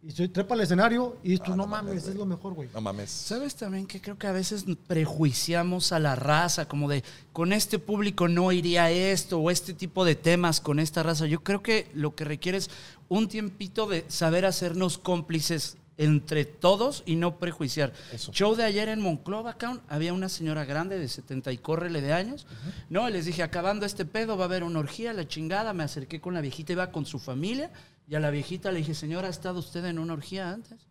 Y 0.04 0.10
se 0.10 0.26
trepa 0.26 0.54
al 0.54 0.60
escenario 0.62 1.16
y 1.22 1.30
dices 1.30 1.44
tú, 1.44 1.52
Ah, 1.52 1.56
no, 1.56 1.62
no 1.62 1.68
mames, 1.68 1.94
mames, 1.94 2.08
es 2.08 2.16
lo 2.16 2.26
mejor, 2.26 2.54
güey. 2.54 2.68
No 2.74 2.80
mames. 2.80 3.08
¿Sabes 3.08 3.54
también 3.54 3.86
que 3.86 4.00
creo 4.00 4.18
que 4.18 4.26
a 4.26 4.32
veces 4.32 4.64
prejuiciamos 4.88 5.92
a 5.92 6.00
la 6.00 6.16
raza, 6.16 6.66
como 6.66 6.88
de 6.88 7.04
con 7.32 7.52
este 7.52 7.78
público 7.78 8.26
no 8.26 8.50
iría 8.50 8.90
esto 8.90 9.38
o 9.38 9.50
este 9.50 9.74
tipo 9.74 10.04
de 10.04 10.16
temas 10.16 10.60
con 10.60 10.80
esta 10.80 11.04
raza? 11.04 11.26
Yo 11.26 11.44
creo 11.44 11.62
que 11.62 11.88
lo 11.94 12.16
que 12.16 12.24
requiere 12.24 12.58
es 12.58 12.68
un 13.08 13.28
tiempito 13.28 13.86
de 13.86 14.04
saber 14.08 14.44
hacernos 14.44 14.98
cómplices 14.98 15.76
entre 15.98 16.46
todos 16.46 17.04
y 17.06 17.14
no 17.14 17.38
prejuiciar. 17.38 17.92
Eso. 18.12 18.32
Show 18.32 18.56
de 18.56 18.64
ayer 18.64 18.88
en 18.88 19.00
Monclova, 19.00 19.56
cabrón, 19.56 19.82
había 19.88 20.12
una 20.12 20.28
señora 20.28 20.64
grande 20.64 20.98
de 20.98 21.06
70 21.06 21.52
y 21.52 21.58
córrele 21.58 22.00
de 22.00 22.12
años. 22.12 22.48
No, 22.90 23.08
les 23.08 23.26
dije, 23.26 23.44
acabando 23.44 23.86
este 23.86 24.04
pedo 24.04 24.36
va 24.36 24.44
a 24.44 24.46
haber 24.46 24.64
una 24.64 24.80
orgía, 24.80 25.12
la 25.12 25.28
chingada. 25.28 25.72
Me 25.74 25.84
acerqué 25.84 26.20
con 26.20 26.34
la 26.34 26.40
viejita, 26.40 26.72
iba 26.72 26.90
con 26.90 27.06
su 27.06 27.20
familia 27.20 27.70
y 28.06 28.14
a 28.14 28.20
la 28.20 28.30
viejita 28.30 28.70
le 28.72 28.78
dije, 28.78 28.94
señora, 28.94 29.28
¿ha 29.28 29.30
estado 29.30 29.58
usted 29.60 29.84
en 29.84 29.98
una 29.98 30.12
orgía 30.14 30.50
antes? 30.50 30.88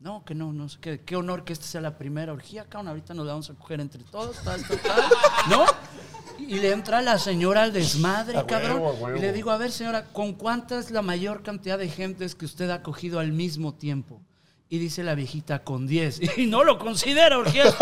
No, 0.00 0.24
que 0.24 0.34
no, 0.34 0.52
no 0.52 0.68
sé 0.68 0.78
qué. 0.80 1.00
Qué 1.00 1.14
honor 1.14 1.44
que 1.44 1.52
esta 1.52 1.66
sea 1.66 1.80
la 1.80 1.96
primera 1.96 2.32
orgía, 2.32 2.64
cabrón. 2.64 2.88
Ahorita 2.88 3.14
nos 3.14 3.26
vamos 3.26 3.50
a 3.50 3.54
coger 3.54 3.80
entre 3.80 4.02
todos, 4.04 4.36
tal, 4.42 4.60
tal, 4.66 4.80
tal. 4.80 5.02
¿No? 5.48 5.64
Y 6.38 6.58
le 6.58 6.72
entra 6.72 7.00
la 7.02 7.18
señora 7.18 7.62
al 7.62 7.72
desmadre, 7.72 8.36
A 8.36 8.44
cabrón. 8.46 8.72
huevo, 8.80 8.88
a 8.88 8.92
huevo. 8.94 9.16
Y 9.18 9.20
le 9.20 9.32
digo, 9.32 9.52
a 9.52 9.58
ver, 9.58 9.70
señora, 9.70 10.06
¿con 10.06 10.32
cuánta 10.32 10.78
es 10.78 10.90
la 10.90 11.02
mayor 11.02 11.44
cantidad 11.44 11.78
de 11.78 11.88
gentes 11.88 12.34
que 12.34 12.44
usted 12.46 12.68
ha 12.70 12.82
cogido 12.82 13.20
al 13.20 13.30
mismo 13.32 13.74
tiempo? 13.74 14.20
Y 14.72 14.78
dice 14.78 15.04
la 15.04 15.14
viejita, 15.14 15.62
con 15.64 15.86
10. 15.86 16.20
Y 16.38 16.46
no 16.46 16.64
lo 16.64 16.78
considera 16.78 17.36
orgía. 17.36 17.64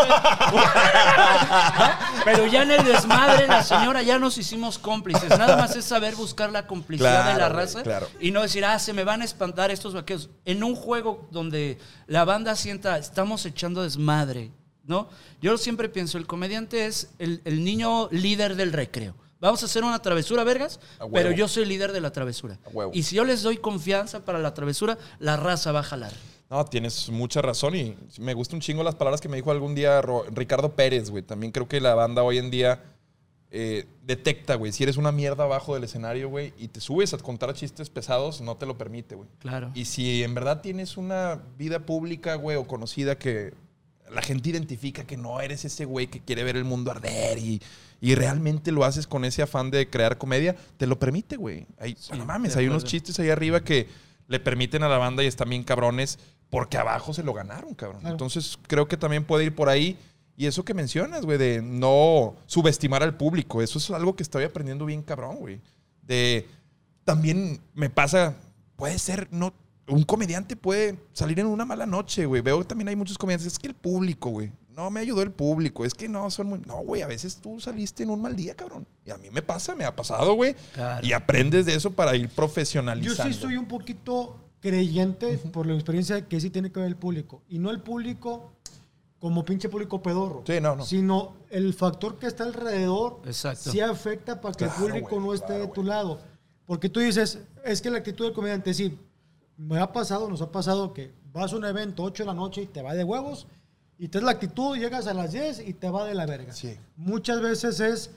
Pero 2.25 2.49
ya 2.49 2.65
en 2.65 2.73
el 2.73 2.85
desmadre, 2.85 3.47
la 3.47 3.63
señora 3.63 4.03
ya 4.03 4.19
nos 4.19 4.37
hicimos 4.39 4.77
cómplices. 4.77 5.29
Nada 5.29 5.57
más 5.57 5.77
es 5.77 5.85
saber 5.85 6.17
buscar 6.17 6.51
la 6.51 6.67
complicidad 6.67 7.33
de 7.33 7.39
la 7.39 7.49
raza 7.49 7.85
claro. 7.85 8.09
y 8.19 8.33
no 8.33 8.43
decir, 8.43 8.65
ah, 8.65 8.77
se 8.81 8.93
me 8.93 9.05
van 9.05 9.23
a 9.23 9.25
espantar 9.25 9.71
estos 9.71 9.95
vaqueros. 9.95 10.31
En 10.45 10.65
un 10.65 10.75
juego 10.75 11.29
donde 11.31 11.79
la 12.09 12.25
banda 12.25 12.57
sienta, 12.57 12.99
estamos 12.99 13.47
echando 13.47 13.85
desmadre, 13.85 14.51
¿no? 14.83 15.09
Yo 15.41 15.59
siempre 15.59 15.91
pienso, 15.91 16.19
el 16.19 16.27
comediante 16.27 16.87
es 16.87 17.13
el, 17.21 17.41
el 17.45 17.63
niño 17.63 18.09
líder 18.11 18.57
del 18.57 18.73
recreo. 18.73 19.15
Vamos 19.39 19.63
a 19.63 19.67
hacer 19.67 19.85
una 19.85 20.03
travesura, 20.03 20.43
vergas, 20.43 20.81
pero 21.13 21.31
yo 21.31 21.47
soy 21.47 21.67
líder 21.67 21.93
de 21.93 22.01
la 22.01 22.11
travesura. 22.11 22.59
Y 22.93 23.05
si 23.05 23.15
yo 23.15 23.25
les 23.25 23.43
doy 23.43 23.59
confianza 23.59 24.25
para 24.25 24.41
la 24.41 24.55
travesura, 24.55 24.99
la 25.21 25.37
raza 25.37 25.71
va 25.71 25.81
a 25.81 25.85
jalar. 25.85 26.13
No, 26.51 26.65
tienes 26.65 27.09
mucha 27.11 27.41
razón 27.41 27.77
y 27.77 27.97
me 28.19 28.35
gusta 28.35 28.57
un 28.57 28.61
chingo 28.61 28.83
las 28.83 28.97
palabras 28.97 29.21
que 29.21 29.29
me 29.29 29.37
dijo 29.37 29.53
algún 29.53 29.75
día 29.77 30.03
Ricardo 30.35 30.75
Pérez, 30.75 31.09
güey. 31.11 31.23
También 31.23 31.53
creo 31.53 31.69
que 31.69 31.81
la 31.81 31.95
banda 31.95 32.25
hoy 32.25 32.39
en 32.39 32.51
día 32.51 32.83
eh, 33.53 33.87
detecta, 34.05 34.57
güey. 34.57 34.73
Si 34.73 34.83
eres 34.83 34.97
una 34.97 35.13
mierda 35.13 35.45
abajo 35.45 35.75
del 35.75 35.85
escenario, 35.85 36.29
güey, 36.29 36.53
y 36.59 36.67
te 36.69 36.81
subes 36.81 37.15
a 37.15 37.19
contar 37.19 37.55
chistes 37.55 37.89
pesados, 37.89 38.41
no 38.41 38.57
te 38.57 38.67
lo 38.67 38.77
permite, 38.77 39.15
güey. 39.15 39.29
Claro. 39.39 39.71
Y 39.75 39.85
si 39.85 40.25
en 40.25 40.35
verdad 40.35 40.61
tienes 40.61 40.97
una 40.97 41.41
vida 41.57 41.81
pública, 41.87 42.35
güey, 42.35 42.57
o 42.57 42.67
conocida 42.67 43.17
que 43.17 43.55
la 44.13 44.23
gente 44.23 44.51
identifica 44.51 45.05
que 45.07 45.17
no 45.17 45.41
eres 45.41 45.65
ese 45.65 45.85
güey 45.85 46.09
que 46.09 46.19
quiere 46.21 46.43
ver 46.43 46.57
el 46.57 46.65
mundo 46.65 46.91
arder 46.91 47.39
y, 47.39 47.63
y 48.01 48.17
realmente 48.17 48.73
lo 48.73 48.85
haces 48.85 49.07
con 49.07 49.25
ese 49.25 49.43
afán 49.43 49.71
de 49.71 49.89
crear 49.89 50.19
comedia, 50.19 50.57
te 50.79 50.89
lo 50.89 50.99
permite, 50.99 51.37
güey. 51.37 51.65
Hay- 51.79 51.95
Sí, 51.97 52.13
no 52.19 52.25
mames, 52.25 52.57
hay 52.57 52.67
unos 52.67 52.83
chistes 52.85 53.21
ahí 53.21 53.31
arriba 53.31 53.61
que 53.63 53.87
le 54.27 54.41
permiten 54.41 54.83
a 54.83 54.89
la 54.89 54.99
banda 54.99 55.23
y 55.23 55.27
están 55.27 55.49
bien 55.51 55.63
cabrones 55.63 56.19
porque 56.51 56.77
abajo 56.77 57.15
se 57.15 57.23
lo 57.23 57.33
ganaron, 57.33 57.75
cabrón. 57.75 58.01
Claro. 58.01 58.15
Entonces 58.15 58.59
creo 58.67 58.89
que 58.89 58.97
también 58.97 59.25
puede 59.25 59.45
ir 59.45 59.55
por 59.55 59.69
ahí. 59.69 59.97
Y 60.37 60.47
eso 60.47 60.65
que 60.65 60.75
mencionas, 60.75 61.25
güey, 61.25 61.39
de 61.39 61.63
no 61.63 62.35
subestimar 62.47 63.03
al 63.03 63.17
público, 63.17 63.63
eso 63.63 63.79
es 63.79 63.91
algo 63.91 64.17
que 64.17 64.23
estoy 64.23 64.45
aprendiendo 64.45 64.87
bien 64.87 65.03
cabrón, 65.03 65.37
güey. 65.37 65.61
De 66.03 66.47
también 67.05 67.61
me 67.75 67.91
pasa, 67.91 68.37
puede 68.77 68.99
ser, 68.99 69.29
no, 69.31 69.53
un 69.87 70.03
comediante 70.05 70.57
puede 70.57 70.97
salir 71.13 71.39
en 71.41 71.47
una 71.47 71.65
mala 71.65 71.87
noche, 71.87 72.25
güey. 72.25 72.41
Veo 72.41 72.59
que 72.61 72.65
también 72.65 72.89
hay 72.89 72.97
muchos 72.97 73.19
comediantes, 73.19 73.53
es 73.53 73.59
que 73.59 73.69
el 73.69 73.75
público, 73.75 74.31
güey. 74.31 74.51
No 74.71 74.91
me 74.91 75.01
ayudó 75.01 75.21
el 75.23 75.33
público, 75.33 75.85
es 75.85 75.93
que 75.93 76.09
no, 76.09 76.31
son 76.31 76.47
muy... 76.47 76.61
No, 76.61 76.77
güey, 76.77 77.03
a 77.03 77.07
veces 77.07 77.37
tú 77.37 77.61
saliste 77.61 78.03
en 78.03 78.11
un 78.11 78.23
mal 78.23 78.35
día, 78.35 78.55
cabrón. 78.55 78.87
Y 79.05 79.11
a 79.11 79.19
mí 79.19 79.29
me 79.31 79.43
pasa, 79.43 79.75
me 79.75 79.85
ha 79.85 79.95
pasado, 79.95 80.35
güey. 80.35 80.55
Claro. 80.73 81.07
Y 81.07 81.13
aprendes 81.13 81.67
de 81.67 81.75
eso 81.75 81.91
para 81.91 82.17
ir 82.17 82.29
Yo 82.29 82.35
profesionalizando. 82.35 83.25
sí 83.25 83.39
soy 83.39 83.57
un 83.57 83.67
poquito 83.67 84.37
creyente 84.61 85.39
por 85.39 85.67
la 85.67 85.75
experiencia 85.75 86.17
de 86.17 86.27
que 86.27 86.41
sí 86.41 86.51
tiene 86.51 86.71
que 86.71 86.81
ver 86.81 86.89
el 86.89 86.97
público. 86.97 87.43
Y 87.49 87.59
no 87.59 87.71
el 87.71 87.81
público 87.81 88.53
como 89.19 89.45
pinche 89.45 89.69
público 89.69 90.03
pedorro. 90.03 90.43
Sí, 90.47 90.61
no, 90.61 90.77
no. 90.77 90.85
Sino 90.85 91.35
el 91.51 91.75
factor 91.75 92.19
que 92.19 92.27
está 92.27 92.45
alrededor 92.45 93.21
Exacto. 93.27 93.71
sí 93.71 93.81
afecta 93.81 94.41
para 94.41 94.55
que 94.55 94.65
Claro, 94.67 94.87
el 94.87 94.91
público 95.03 95.21
no 95.21 95.35
esté 95.35 95.47
claro, 95.49 95.67
de 95.67 95.73
tu 95.73 95.83
lado. 95.85 96.21
Porque 96.67 96.89
tú 96.89 97.01
dices, 97.01 97.41
es 97.65 97.83
que 97.83 97.91
la 97.91 97.99
actitud 97.99 98.25
del 98.25 98.35
comediante, 98.35 98.73
sí, 98.73 98.99
me 99.57 99.79
ha 99.79 99.93
pasado, 99.93 100.29
nos 100.29 100.41
ha 100.41 100.51
pasado 100.51 100.95
que 100.95 101.13
vas 101.33 101.53
a 101.53 101.57
un 101.57 101.65
evento 101.65 102.03
8 102.03 102.23
de 102.23 102.27
la 102.29 102.35
noche 102.35 102.63
y 102.63 102.67
te 102.67 102.83
va 102.83 102.95
de 102.95 103.05
huevos, 103.05 103.47
y 103.99 104.09
te 104.09 104.19
es 104.19 104.25
la 104.25 104.31
actitud, 104.31 104.79
llegas 104.79 105.07
a 105.07 105.13
las 105.13 105.33
10 105.33 105.69
y 105.69 105.75
te 105.75 105.91
va 105.91 106.07
de 106.07 106.15
la 106.15 106.25
verga. 106.25 106.55
Sí. 106.55 106.79
Muchas 106.97 107.43
veces 107.43 107.81
es, 107.81 108.11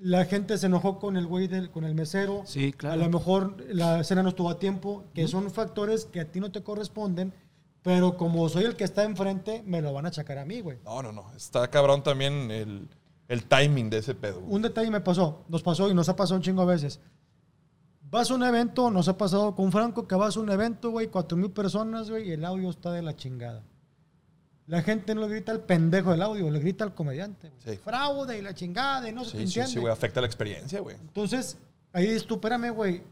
la 0.00 0.24
gente 0.26 0.58
se 0.58 0.66
enojó 0.66 0.98
con 0.98 1.16
el 1.16 1.26
güey, 1.26 1.46
del- 1.48 1.70
con 1.70 1.84
el 1.84 1.94
mesero, 1.94 2.42
Sí, 2.46 2.72
claro. 2.72 3.00
a 3.00 3.04
lo 3.04 3.10
mejor 3.10 3.56
la 3.68 4.02
cena 4.04 4.22
no 4.22 4.30
estuvo 4.30 4.50
a 4.50 4.58
tiempo, 4.58 5.04
que 5.14 5.26
son 5.28 5.50
factores 5.50 6.04
que 6.06 6.20
a 6.20 6.30
ti 6.30 6.40
no 6.40 6.50
te 6.52 6.62
corresponden, 6.62 7.32
pero 7.82 8.16
como 8.16 8.48
soy 8.48 8.64
el 8.64 8.76
que 8.76 8.84
está 8.84 9.04
enfrente, 9.04 9.62
me 9.66 9.80
lo 9.82 9.92
van 9.92 10.06
a 10.06 10.08
achacar 10.08 10.38
a 10.38 10.44
mí, 10.44 10.60
güey. 10.60 10.78
No, 10.84 11.02
no, 11.02 11.12
no. 11.12 11.32
Está 11.36 11.68
cabrón 11.70 12.02
también 12.02 12.50
el, 12.50 12.88
el 13.28 13.44
timing 13.44 13.90
de 13.90 13.98
ese 13.98 14.14
pedo. 14.14 14.40
güey. 14.40 14.54
Un 14.54 14.62
detalle 14.62 14.90
me 14.90 15.00
pasó, 15.00 15.44
nos 15.48 15.62
pasó 15.62 15.88
y 15.90 15.94
nos 15.94 16.08
ha 16.08 16.16
pasado 16.16 16.36
un 16.36 16.42
chingo 16.42 16.62
de 16.66 16.72
veces. 16.74 17.00
Vas 18.10 18.30
a 18.30 18.34
un 18.34 18.42
evento, 18.44 18.90
nos 18.90 19.08
ha 19.08 19.18
pasado 19.18 19.54
con 19.54 19.72
Franco 19.72 20.06
que 20.06 20.14
vas 20.14 20.36
a 20.36 20.40
un 20.40 20.48
evento, 20.50 20.90
güey, 20.90 21.08
cuatro 21.08 21.36
mil 21.36 21.50
personas, 21.50 22.10
güey, 22.10 22.28
y 22.28 22.32
el 22.32 22.44
audio 22.44 22.70
está 22.70 22.92
de 22.92 23.02
la 23.02 23.16
chingada. 23.16 23.62
La 24.66 24.82
gente 24.82 25.14
no 25.14 25.20
le 25.22 25.28
grita 25.28 25.52
al 25.52 25.60
pendejo 25.60 26.10
del 26.12 26.22
audio, 26.22 26.50
le 26.50 26.58
grita 26.58 26.84
al 26.84 26.94
comediante. 26.94 27.52
Sí. 27.64 27.76
Fraude 27.76 28.38
y 28.38 28.42
la 28.42 28.54
chingada 28.54 29.08
y 29.08 29.12
no 29.12 29.24
se 29.24 29.32
te 29.32 29.38
Sí, 29.38 29.38
sí, 29.38 29.60
entiende. 29.60 29.72
sí, 29.72 29.78
güey. 29.80 29.92
Afecta 29.92 30.20
la 30.20 30.26
experiencia, 30.26 30.80
güey. 30.80 30.96
Entonces, 30.96 31.58
ahí 31.92 32.04
dices 32.06 32.26
tú, 32.26 32.34
espérame, 32.36 32.70
güey. 32.70 33.02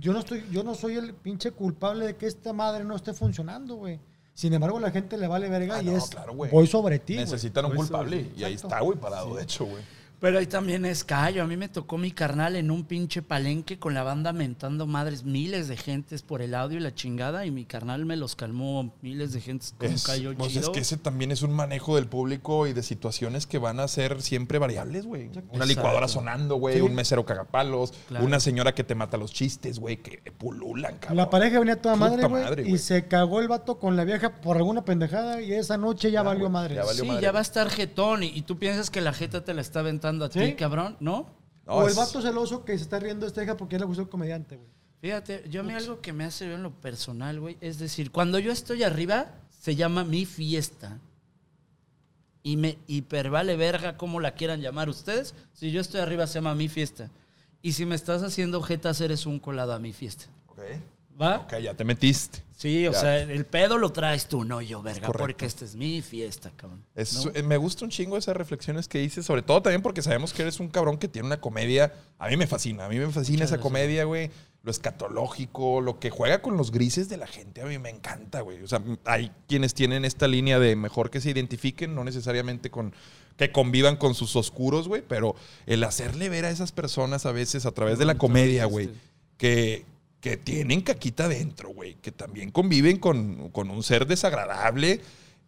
Yo 0.00 0.12
no 0.12 0.18
estoy, 0.18 0.44
yo 0.50 0.64
no 0.64 0.74
soy 0.74 0.96
el 0.96 1.14
pinche 1.14 1.52
culpable 1.52 2.06
de 2.06 2.16
que 2.16 2.26
esta 2.26 2.52
madre 2.52 2.82
no 2.84 2.96
esté 2.96 3.12
funcionando, 3.14 3.76
güey. 3.76 4.00
Sin 4.34 4.52
embargo, 4.52 4.80
la 4.80 4.90
gente 4.90 5.16
le 5.16 5.28
vale 5.28 5.48
verga 5.48 5.76
Ah, 5.76 5.82
y 5.82 5.86
no, 5.86 5.96
es 5.96 6.08
claro, 6.10 6.34
voy 6.34 6.66
sobre 6.66 6.98
ti. 6.98 7.16
Necesitan 7.16 7.64
un 7.66 7.70
Voy 7.70 7.78
culpable. 7.78 8.30
Y 8.36 8.42
ahí 8.44 8.54
está, 8.54 8.80
güey, 8.80 8.98
parado, 8.98 9.34
de 9.36 9.44
hecho, 9.44 9.64
güey. 9.64 9.82
Pero 10.18 10.38
ahí 10.38 10.46
también 10.46 10.84
es 10.86 11.04
callo. 11.04 11.42
A 11.42 11.46
mí 11.46 11.56
me 11.56 11.68
tocó 11.68 11.98
mi 11.98 12.10
carnal 12.10 12.56
en 12.56 12.70
un 12.70 12.84
pinche 12.84 13.20
palenque 13.20 13.78
con 13.78 13.92
la 13.92 14.02
banda 14.02 14.32
mentando 14.32 14.86
madres, 14.86 15.24
miles 15.24 15.68
de 15.68 15.76
gentes 15.76 16.22
por 16.22 16.40
el 16.40 16.54
audio 16.54 16.78
y 16.78 16.80
la 16.80 16.94
chingada. 16.94 17.44
Y 17.44 17.50
mi 17.50 17.66
carnal 17.66 18.06
me 18.06 18.16
los 18.16 18.34
calmó 18.34 18.94
miles 19.02 19.32
de 19.34 19.42
gentes 19.42 19.74
con 19.76 19.92
Es, 19.92 20.04
callo 20.04 20.34
pues, 20.34 20.52
chido. 20.52 20.62
es 20.62 20.68
que 20.70 20.80
ese 20.80 20.96
también 20.96 21.32
es 21.32 21.42
un 21.42 21.52
manejo 21.52 21.96
del 21.96 22.06
público 22.06 22.66
y 22.66 22.72
de 22.72 22.82
situaciones 22.82 23.46
que 23.46 23.58
van 23.58 23.78
a 23.78 23.88
ser 23.88 24.22
siempre 24.22 24.58
variables, 24.58 25.04
güey. 25.04 25.26
Una 25.28 25.40
Exacto. 25.40 25.66
licuadora 25.66 26.08
sonando, 26.08 26.56
güey. 26.56 26.76
Sí. 26.76 26.80
Un 26.80 26.94
mesero 26.94 27.26
cagapalos. 27.26 27.92
Claro. 28.08 28.24
Una 28.24 28.40
señora 28.40 28.74
que 28.74 28.84
te 28.84 28.94
mata 28.94 29.18
los 29.18 29.32
chistes, 29.34 29.78
güey. 29.78 29.98
Que 29.98 30.32
pululan, 30.32 30.96
cabrón. 30.98 31.18
La 31.18 31.28
pareja 31.28 31.58
venía 31.58 31.80
toda 31.82 31.96
madre, 31.96 32.26
güey, 32.26 32.70
y 32.72 32.78
se 32.78 33.06
cagó 33.06 33.40
el 33.40 33.48
vato 33.48 33.78
con 33.78 33.96
la 33.96 34.04
vieja 34.04 34.40
por 34.40 34.56
alguna 34.56 34.82
pendejada 34.84 35.42
y 35.42 35.52
esa 35.52 35.76
noche 35.76 36.10
ya, 36.10 36.20
Ya, 36.20 36.22
valió 36.22 36.48
madre. 36.48 36.74
ya 36.76 36.84
valió 36.84 37.02
sí, 37.02 37.08
madre. 37.08 37.22
ya 37.22 37.32
va 37.32 37.40
a 37.40 37.42
estar 37.42 37.68
jetón. 37.68 38.22
Y, 38.22 38.28
y 38.28 38.42
tú 38.42 38.58
piensas 38.58 38.88
que 38.88 39.02
la 39.02 39.12
jeta 39.12 39.44
te 39.44 39.52
la 39.52 39.60
está 39.60 39.80
aventando 39.80 40.05
a 40.24 40.30
Sí. 40.30 40.38
ti, 40.40 40.54
cabrón. 40.54 40.96
¿No? 41.00 41.26
No, 41.66 41.72
o 41.74 41.82
el 41.84 41.90
es- 41.90 41.96
vato 41.96 42.22
celoso 42.22 42.64
que 42.64 42.76
se 42.76 42.84
está 42.84 42.98
riendo 42.98 43.26
de 43.26 43.28
esta 43.28 43.42
hija 43.42 43.56
porque 43.56 43.78
le 43.78 43.84
gustó 43.84 44.02
el 44.02 44.08
comediante, 44.08 44.56
güey. 44.56 44.68
Fíjate, 45.00 45.44
yo 45.50 45.60
a 45.60 45.64
mí 45.64 45.72
algo 45.72 46.00
que 46.00 46.12
me 46.12 46.24
hace 46.24 46.46
ver 46.46 46.54
en 46.54 46.62
lo 46.62 46.70
personal, 46.72 47.38
güey, 47.40 47.56
es 47.60 47.78
decir, 47.78 48.10
cuando 48.10 48.38
yo 48.38 48.50
estoy 48.52 48.82
arriba, 48.82 49.26
se 49.60 49.74
llama 49.76 50.04
mi 50.04 50.24
fiesta. 50.26 50.98
Y 52.42 52.56
me 52.56 52.78
hipervale 52.86 53.56
verga 53.56 53.96
como 53.96 54.20
la 54.20 54.34
quieran 54.34 54.60
llamar 54.60 54.88
ustedes. 54.88 55.34
Si 55.52 55.72
yo 55.72 55.80
estoy 55.80 56.00
arriba, 56.00 56.26
se 56.28 56.34
llama 56.34 56.54
mi 56.54 56.68
fiesta. 56.68 57.10
Y 57.60 57.72
si 57.72 57.84
me 57.84 57.96
estás 57.96 58.22
haciendo 58.22 58.62
jetas, 58.62 59.00
eres 59.00 59.26
un 59.26 59.40
colado 59.40 59.72
a 59.72 59.78
mi 59.80 59.92
fiesta. 59.92 60.26
Ok. 60.46 60.60
¿Va? 61.20 61.38
Ok, 61.38 61.54
ya 61.60 61.74
te 61.74 61.84
metiste. 61.84 62.42
Sí, 62.58 62.86
o 62.88 62.92
Ya. 62.92 63.00
sea, 63.00 63.20
el 63.20 63.44
pedo 63.44 63.76
lo 63.76 63.92
traes 63.92 64.28
tú, 64.28 64.42
no 64.44 64.62
yo, 64.62 64.80
verga, 64.80 65.06
correcto. 65.06 65.18
porque 65.24 65.44
esta 65.44 65.66
es 65.66 65.76
mi 65.76 66.00
fiesta, 66.00 66.50
cabrón. 66.56 66.82
Es- 66.94 67.26
¿no? 67.26 67.30
Me 67.44 67.58
gusta 67.58 67.84
un 67.84 67.90
chingo 67.90 68.16
esas 68.16 68.34
reflexiones 68.34 68.88
que 68.88 68.98
dices, 68.98 69.26
sobre 69.26 69.42
todo 69.42 69.60
también 69.60 69.82
porque 69.82 70.00
sabemos 70.00 70.32
que 70.32 70.40
eres 70.40 70.58
un 70.58 70.68
cabrón 70.68 70.96
que 70.96 71.06
tiene 71.06 71.26
una 71.26 71.38
comedia. 71.38 71.92
A 72.18 72.28
mí 72.28 72.36
me 72.38 72.46
fascina, 72.46 72.86
a 72.86 72.88
mí 72.88 72.98
me 72.98 73.06
fascina 73.10 73.40
Muchas 73.40 73.52
esa 73.52 73.60
comedia, 73.60 74.04
güey. 74.04 74.30
Lo 74.62 74.70
escatológico, 74.70 75.80
lo 75.82 76.00
que 76.00 76.08
juega 76.10 76.40
con 76.42 76.56
los 76.56 76.70
grises 76.72 77.08
de 77.10 77.18
la 77.18 77.26
gente, 77.26 77.60
a 77.60 77.66
mí 77.66 77.78
me 77.78 77.90
encanta, 77.90 78.40
güey. 78.40 78.62
O 78.62 78.68
sea, 78.68 78.82
hay 79.04 79.30
quienes 79.46 79.74
tienen 79.74 80.04
esta 80.06 80.26
línea 80.26 80.58
de 80.58 80.76
mejor 80.76 81.10
que 81.10 81.20
se 81.20 81.30
identifiquen, 81.30 81.94
no 81.94 82.04
necesariamente 82.04 82.70
con 82.70 82.94
que 83.36 83.52
convivan 83.52 83.96
con 83.96 84.14
sus 84.14 84.34
oscuros, 84.34 84.88
güey, 84.88 85.02
pero 85.06 85.36
el 85.66 85.84
hacerle 85.84 86.30
ver 86.30 86.46
a 86.46 86.50
esas 86.50 86.72
personas 86.72 87.26
a 87.26 87.32
veces 87.32 87.66
a 87.66 87.72
través 87.72 87.98
de 87.98 88.06
la 88.06 88.16
comedia, 88.16 88.64
güey, 88.64 88.88
que, 89.36 89.84
que 90.26 90.36
tienen 90.36 90.80
caquita 90.80 91.28
dentro, 91.28 91.68
güey, 91.68 91.94
que 92.02 92.10
también 92.10 92.50
conviven 92.50 92.98
con, 92.98 93.48
con 93.50 93.70
un 93.70 93.84
ser 93.84 94.08
desagradable. 94.08 95.00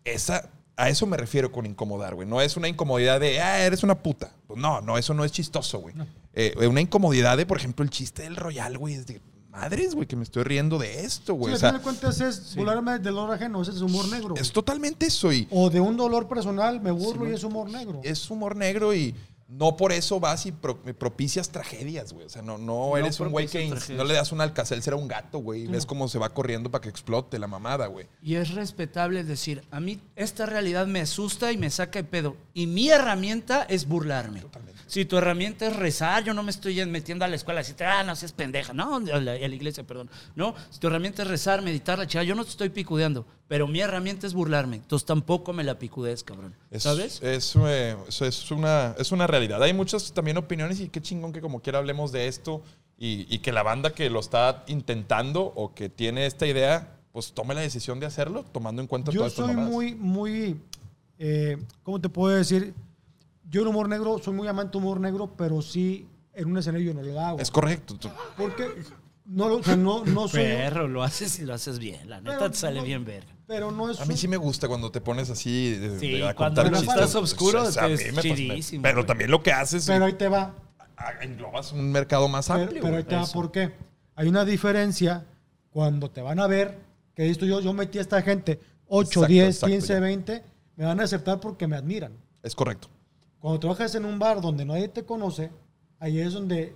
Esa, 0.04 0.50
a 0.76 0.88
eso 0.88 1.04
me 1.04 1.16
refiero 1.16 1.50
con 1.50 1.66
incomodar, 1.66 2.14
güey. 2.14 2.28
No 2.28 2.40
es 2.40 2.56
una 2.56 2.68
incomodidad 2.68 3.18
de, 3.18 3.40
ah, 3.40 3.64
eres 3.64 3.82
una 3.82 3.96
puta. 4.00 4.30
Pues 4.46 4.60
no, 4.60 4.80
no, 4.80 4.96
eso 4.96 5.14
no 5.14 5.24
es 5.24 5.32
chistoso, 5.32 5.80
güey. 5.80 5.96
No. 5.96 6.06
Eh, 6.32 6.54
una 6.68 6.80
incomodidad 6.80 7.36
de, 7.36 7.44
por 7.44 7.56
ejemplo, 7.56 7.82
el 7.82 7.90
chiste 7.90 8.22
del 8.22 8.36
Royal, 8.36 8.78
güey, 8.78 8.94
es 8.94 9.06
de 9.08 9.20
madres, 9.50 9.96
güey, 9.96 10.06
que 10.06 10.14
me 10.14 10.22
estoy 10.22 10.44
riendo 10.44 10.78
de 10.78 11.04
esto, 11.04 11.32
Sí, 11.32 11.38
güey. 11.40 11.50
al 11.50 11.56
o 11.56 11.58
sea, 11.58 11.70
final 11.70 11.80
de 11.80 11.82
cuentas 11.82 12.20
es 12.20 12.54
burlarme 12.54 12.92
del 13.00 13.14
dolor 13.14 13.34
ajeno, 13.34 13.60
ese 13.60 13.72
es 13.72 13.80
humor 13.80 14.06
negro. 14.06 14.36
es 14.36 14.52
totalmente 14.52 15.06
eso 15.06 15.32
y 15.32 15.48
O 15.50 15.70
de 15.70 15.80
un 15.80 15.96
dolor 15.96 16.28
personal, 16.28 16.80
me 16.80 16.92
burlo 16.92 17.28
y 17.28 17.34
es 17.34 17.42
humor 17.42 17.68
negro. 17.68 18.00
es 18.04 18.30
humor 18.30 18.54
negro 18.54 18.94
y 18.94 19.12
no 19.48 19.76
por 19.76 19.92
eso 19.92 20.20
vas 20.20 20.44
y 20.46 20.52
pro- 20.52 20.78
propicias 20.82 21.48
tragedias, 21.50 22.12
güey. 22.12 22.26
O 22.26 22.28
sea, 22.28 22.42
no, 22.42 22.58
no, 22.58 22.90
No 22.90 22.96
eres 22.98 23.18
un 23.20 23.30
güey 23.30 23.46
que 23.46 23.66
no 23.96 24.04
le 24.04 24.14
das 24.14 24.30
un 24.32 24.40
alcacelcer 24.42 24.92
a 24.92 24.96
un 24.96 25.08
gato, 25.08 25.38
güey. 25.38 25.62
Y 25.62 25.66
ves 25.66 25.86
cómo 25.86 26.06
se 26.08 26.18
va 26.18 26.28
corriendo 26.34 26.70
para 26.70 26.82
que 26.82 26.88
explote 26.90 27.38
la 27.38 27.46
mamada, 27.46 27.86
güey. 27.86 28.06
Y 28.22 28.34
es 28.34 28.52
respetable 28.54 29.24
decir, 29.24 29.64
a 29.70 29.80
mí 29.80 30.00
esta 30.16 30.44
realidad 30.46 30.86
me 30.86 31.00
asusta 31.00 31.50
y 31.50 31.56
me 31.56 31.70
saca 31.70 31.98
de 32.00 32.04
pedo. 32.04 32.36
Y 32.52 32.66
mi 32.66 32.90
herramienta 32.90 33.62
es 33.62 33.88
burlarme. 33.88 34.40
Totalmente. 34.40 34.67
Si 34.88 35.04
tu 35.04 35.18
herramienta 35.18 35.66
es 35.66 35.76
rezar, 35.76 36.24
yo 36.24 36.32
no 36.32 36.42
me 36.42 36.50
estoy 36.50 36.84
metiendo 36.86 37.24
a 37.24 37.28
la 37.28 37.36
escuela 37.36 37.60
así, 37.60 37.74
ah, 37.84 38.02
no 38.02 38.16
seas 38.16 38.32
pendeja. 38.32 38.72
No, 38.72 38.96
a 38.96 39.20
la, 39.20 39.32
a 39.32 39.38
la 39.38 39.54
iglesia, 39.54 39.84
perdón. 39.84 40.10
No, 40.34 40.54
si 40.70 40.80
tu 40.80 40.86
herramienta 40.86 41.22
es 41.22 41.28
rezar, 41.28 41.62
meditar, 41.62 41.98
la 41.98 42.06
chica, 42.06 42.22
yo 42.22 42.34
no 42.34 42.42
te 42.42 42.50
estoy 42.50 42.70
picudeando. 42.70 43.26
Pero 43.48 43.68
mi 43.68 43.80
herramienta 43.80 44.26
es 44.26 44.32
burlarme. 44.32 44.76
Entonces 44.76 45.04
tampoco 45.06 45.52
me 45.52 45.62
la 45.62 45.78
picudees, 45.78 46.24
cabrón. 46.24 46.54
Es, 46.70 46.84
¿Sabes? 46.84 47.22
Es, 47.22 47.54
eh, 47.56 47.96
eso 48.08 48.24
es, 48.24 48.50
una, 48.50 48.94
es 48.98 49.12
una 49.12 49.26
realidad. 49.26 49.62
Hay 49.62 49.74
muchas 49.74 50.12
también 50.12 50.38
opiniones 50.38 50.80
y 50.80 50.88
qué 50.88 51.02
chingón 51.02 51.32
que 51.32 51.42
como 51.42 51.60
quiera 51.60 51.78
hablemos 51.78 52.10
de 52.10 52.26
esto 52.26 52.62
y, 52.98 53.26
y 53.32 53.38
que 53.40 53.52
la 53.52 53.62
banda 53.62 53.90
que 53.90 54.08
lo 54.10 54.20
está 54.20 54.64
intentando 54.68 55.42
o 55.42 55.74
que 55.74 55.88
tiene 55.88 56.26
esta 56.26 56.46
idea, 56.46 56.98
pues 57.12 57.32
tome 57.32 57.54
la 57.54 57.60
decisión 57.60 58.00
de 58.00 58.06
hacerlo 58.06 58.44
tomando 58.52 58.82
en 58.82 58.88
cuenta 58.88 59.12
Yo 59.12 59.28
soy 59.28 59.54
muy, 59.54 59.94
muy, 59.94 60.60
eh, 61.18 61.58
¿cómo 61.82 62.00
te 62.00 62.08
puedo 62.08 62.36
decir? 62.36 62.74
Yo 63.50 63.62
el 63.62 63.68
humor 63.68 63.88
negro, 63.88 64.18
soy 64.18 64.34
muy 64.34 64.46
amante 64.48 64.72
del 64.78 64.84
humor 64.84 65.00
negro, 65.00 65.32
pero 65.36 65.62
sí 65.62 66.06
en 66.34 66.50
un 66.50 66.58
escenario 66.58 66.92
yo 66.92 67.00
no 67.00 67.02
lo 67.06 67.18
hago. 67.20 67.38
Es 67.38 67.50
correcto. 67.50 67.96
tú- 67.96 68.10
Porque 68.36 68.66
no, 69.24 69.48
lo- 69.48 69.56
o 69.56 69.62
sea, 69.62 69.76
no, 69.76 70.04
no 70.04 70.28
soy... 70.28 70.40
Perro, 70.42 70.86
lo 70.88 71.02
haces 71.02 71.38
y 71.38 71.44
lo 71.44 71.54
haces 71.54 71.78
bien. 71.78 72.08
La 72.08 72.20
neta 72.20 72.36
Pero 72.38 72.50
te 72.50 72.56
sale 72.58 72.78
no- 72.80 72.84
bien 72.84 73.04
verga. 73.04 73.32
Pero 73.46 73.70
no 73.70 73.90
es... 73.90 74.00
A 74.00 74.04
mí 74.04 74.12
un- 74.12 74.18
sí 74.18 74.28
me 74.28 74.36
gusta 74.36 74.68
cuando 74.68 74.90
te 74.90 75.00
pones 75.00 75.30
así 75.30 75.76
de, 75.76 75.98
Sí, 75.98 76.12
de- 76.12 76.28
a 76.28 76.34
cuando 76.34 76.60
contar 76.62 76.72
no 76.72 76.78
chistes. 76.80 76.94
estás 76.96 77.14
oscuro, 77.14 77.62
O 77.62 77.72
sea, 77.72 77.84
a 77.84 77.88
es 77.88 78.00
mí 78.00 78.06
me 78.08 78.12
fascina. 78.14 78.34
chidísimo, 78.36 78.82
Pero 78.82 78.94
güey. 78.96 79.06
también 79.06 79.30
lo 79.30 79.42
que 79.42 79.52
haces 79.52 79.86
Pero 79.86 80.04
ahí 80.04 80.12
te 80.12 80.28
va. 80.28 80.54
englobas 81.22 81.72
un 81.72 81.90
mercado 81.90 82.28
más 82.28 82.48
Pero, 82.48 82.60
amplio. 82.62 82.82
pero 82.82 82.96
ahí 82.96 83.04
te 83.04 83.16
va, 83.16 83.22
eso. 83.22 83.32
¿por 83.32 83.50
qué? 83.50 83.72
Hay 84.14 84.28
una 84.28 84.44
diferencia 84.44 85.24
cuando 85.70 86.10
te 86.10 86.20
van 86.20 86.38
a 86.40 86.46
ver, 86.46 86.78
que 87.14 87.28
esto 87.30 87.46
yo, 87.46 87.60
yo 87.60 87.72
metí 87.72 87.98
a 87.98 88.02
esta 88.02 88.20
gente 88.22 88.60
8, 88.88 89.06
Exacto, 89.20 89.26
10, 89.28 89.48
exacto, 89.48 89.66
15, 89.72 89.92
ya. 89.94 90.00
20, 90.00 90.42
me 90.76 90.84
van 90.84 91.00
a 91.00 91.04
aceptar 91.04 91.40
porque 91.40 91.66
me 91.66 91.76
admiran. 91.76 92.12
Es 92.42 92.54
correcto. 92.54 92.88
Cuando 93.40 93.60
trabajas 93.60 93.94
en 93.94 94.04
un 94.04 94.18
bar 94.18 94.40
donde 94.40 94.64
nadie 94.64 94.88
te 94.88 95.04
conoce, 95.04 95.50
ahí 96.00 96.18
es 96.20 96.32
donde 96.32 96.74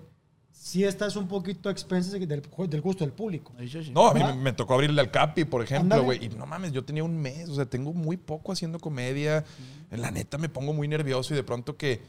sí 0.53 0.85
estás 0.85 1.17
un 1.17 1.27
poquito 1.27 1.69
a 1.69 1.73
expensas 1.73 2.13
del, 2.13 2.29
del 2.29 2.81
gusto 2.81 3.05
del 3.05 3.13
público. 3.13 3.53
No, 3.93 4.09
a 4.09 4.15
mí 4.15 4.21
¿Va? 4.21 4.35
me, 4.35 4.43
me 4.43 4.53
tocó 4.53 4.75
abrirle 4.75 5.01
al 5.01 5.11
Capi, 5.11 5.45
por 5.45 5.63
ejemplo, 5.63 6.03
güey. 6.05 6.27
Y 6.27 6.29
no 6.29 6.47
mames, 6.47 6.73
yo 6.73 6.85
tenía 6.85 7.03
un 7.03 7.21
mes, 7.21 7.49
o 7.49 7.55
sea, 7.57 7.67
tengo 7.67 7.93
muy 7.93 8.17
poco 8.17 8.53
haciendo 8.53 8.79
comedia. 8.79 9.45
La 9.91 10.11
neta 10.11 10.39
me 10.39 10.49
pongo 10.49 10.73
muy 10.73 10.89
nervioso 10.89 11.35
y 11.35 11.37
de 11.37 11.43
pronto 11.43 11.77
que. 11.77 12.01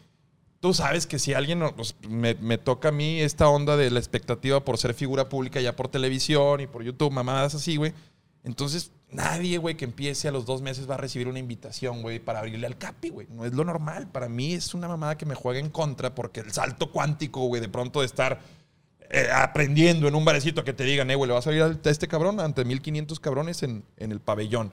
Tú 0.60 0.74
sabes 0.74 1.06
que 1.06 1.20
si 1.20 1.34
alguien 1.34 1.62
pues, 1.76 1.94
me, 2.08 2.36
me 2.36 2.58
toca 2.58 2.88
a 2.88 2.92
mí 2.94 3.20
esta 3.20 3.50
onda 3.50 3.76
de 3.76 3.92
la 3.92 4.00
expectativa 4.00 4.64
por 4.64 4.78
ser 4.78 4.94
figura 4.94 5.28
pública 5.28 5.60
ya 5.60 5.76
por 5.76 5.90
televisión 5.90 6.62
y 6.62 6.68
por 6.68 6.84
YouTube, 6.84 7.12
mamadas 7.12 7.54
así, 7.54 7.76
güey. 7.76 7.94
Entonces, 8.46 8.92
nadie, 9.14 9.58
güey, 9.58 9.76
que 9.76 9.86
empiece 9.86 10.28
a 10.28 10.32
los 10.32 10.46
dos 10.46 10.62
meses 10.62 10.90
va 10.90 10.96
a 10.96 10.98
recibir 10.98 11.28
una 11.28 11.40
invitación, 11.40 12.02
güey, 12.02 12.20
para 12.20 12.40
abrirle 12.40 12.68
al 12.68 12.78
Capi, 12.78 13.10
güey. 13.10 13.28
No 13.30 13.46
es 13.46 13.54
lo 13.54 13.64
normal. 13.64 14.08
Para 14.08 14.30
mí 14.30 14.54
es 14.54 14.74
una 14.74 14.88
mamada 14.88 15.18
que 15.18 15.26
me 15.26 15.36
juega 15.36 15.60
en 15.60 15.70
contra 15.70 16.14
porque 16.16 16.42
el 16.42 16.52
salto 16.52 16.92
cuántico, 16.92 17.42
güey, 17.48 17.62
de 17.62 17.70
pronto 17.70 18.02
de 18.02 18.06
estar 18.06 18.42
eh, 19.10 19.28
aprendiendo 19.34 20.08
en 20.08 20.16
un 20.16 20.26
barecito 20.26 20.64
que 20.64 20.74
te 20.74 20.84
digan, 20.84 21.10
eh, 21.12 21.16
güey, 21.16 21.28
le 21.28 21.34
vas 21.34 21.48
a 21.48 21.54
ir 21.54 21.62
a 21.62 21.78
este 21.90 22.08
cabrón 22.08 22.40
ante 22.40 22.66
1500 22.66 23.20
cabrones 23.20 23.64
en, 23.64 23.84
en 23.98 24.12
el 24.12 24.20
pabellón. 24.20 24.72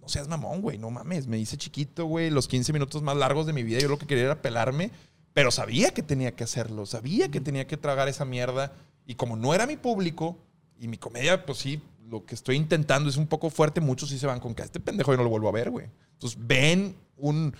No 0.00 0.08
seas 0.08 0.28
mamón, 0.28 0.60
güey, 0.60 0.78
no 0.78 0.90
mames. 0.90 1.26
Me 1.26 1.38
hice 1.38 1.56
chiquito, 1.56 2.06
güey, 2.06 2.30
los 2.30 2.48
15 2.48 2.72
minutos 2.72 3.02
más 3.02 3.16
largos 3.16 3.46
de 3.46 3.52
mi 3.52 3.62
vida. 3.62 3.78
Yo 3.78 3.88
lo 3.88 3.98
que 3.98 4.06
quería 4.06 4.24
era 4.24 4.42
pelarme, 4.42 4.90
pero 5.32 5.50
sabía 5.50 5.92
que 5.92 6.02
tenía 6.02 6.34
que 6.34 6.44
hacerlo, 6.44 6.86
sabía 6.86 7.30
que 7.30 7.40
tenía 7.40 7.66
que 7.66 7.76
tragar 7.76 8.08
esa 8.08 8.24
mierda. 8.24 8.72
Y 9.06 9.14
como 9.16 9.36
no 9.36 9.54
era 9.54 9.66
mi 9.66 9.76
público, 9.76 10.38
y 10.78 10.88
mi 10.88 10.98
comedia, 10.98 11.46
pues 11.46 11.58
sí, 11.58 11.80
lo 12.14 12.24
que 12.24 12.36
estoy 12.36 12.54
intentando 12.54 13.10
es 13.10 13.16
un 13.16 13.26
poco 13.26 13.50
fuerte, 13.50 13.80
muchos 13.80 14.08
sí 14.08 14.18
se 14.20 14.26
van 14.28 14.38
con 14.38 14.54
que 14.54 14.62
a 14.62 14.64
este 14.66 14.78
pendejo 14.78 15.10
yo 15.10 15.16
no 15.16 15.24
lo 15.24 15.30
vuelvo 15.30 15.48
a 15.48 15.52
ver, 15.52 15.68
güey. 15.70 15.86
Entonces 16.12 16.38
ven 16.40 16.94
un, 17.16 17.52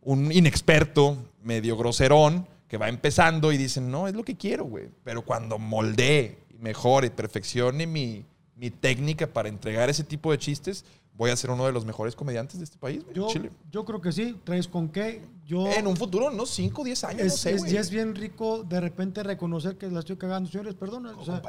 un 0.00 0.32
inexperto, 0.32 1.16
medio 1.44 1.76
groserón, 1.76 2.48
que 2.66 2.76
va 2.76 2.88
empezando 2.88 3.52
y 3.52 3.56
dicen, 3.56 3.92
no, 3.92 4.08
es 4.08 4.14
lo 4.14 4.24
que 4.24 4.36
quiero, 4.36 4.64
güey. 4.64 4.88
Pero 5.04 5.22
cuando 5.22 5.60
moldee, 5.60 6.38
mejore, 6.58 7.12
perfeccione 7.12 7.86
mi, 7.86 8.24
mi 8.56 8.70
técnica 8.70 9.28
para 9.28 9.48
entregar 9.48 9.88
ese 9.88 10.02
tipo 10.02 10.32
de 10.32 10.38
chistes, 10.38 10.84
voy 11.16 11.30
a 11.30 11.36
ser 11.36 11.50
uno 11.50 11.64
de 11.64 11.70
los 11.70 11.84
mejores 11.84 12.16
comediantes 12.16 12.58
de 12.58 12.64
este 12.64 12.76
país, 12.78 13.04
güey. 13.04 13.14
Yo, 13.14 13.28
Chile. 13.28 13.52
yo 13.70 13.84
creo 13.84 14.00
que 14.00 14.10
sí, 14.10 14.34
traes 14.42 14.66
con 14.66 14.88
qué. 14.88 15.22
Yo, 15.46 15.68
En 15.68 15.86
un 15.86 15.96
futuro, 15.96 16.30
no, 16.30 16.46
5, 16.46 16.82
10 16.82 17.04
años, 17.04 17.20
no 17.20 17.26
es, 17.26 17.36
sé, 17.36 17.52
es- 17.52 17.60
güey. 17.60 17.74
y 17.74 17.76
es 17.76 17.90
bien 17.90 18.16
rico 18.16 18.64
de 18.64 18.80
repente 18.80 19.22
reconocer 19.22 19.78
que 19.78 19.88
la 19.88 20.00
estoy 20.00 20.16
cagando, 20.16 20.50
señores, 20.50 20.74
perdón. 20.74 21.06
O 21.06 21.24
sea. 21.24 21.40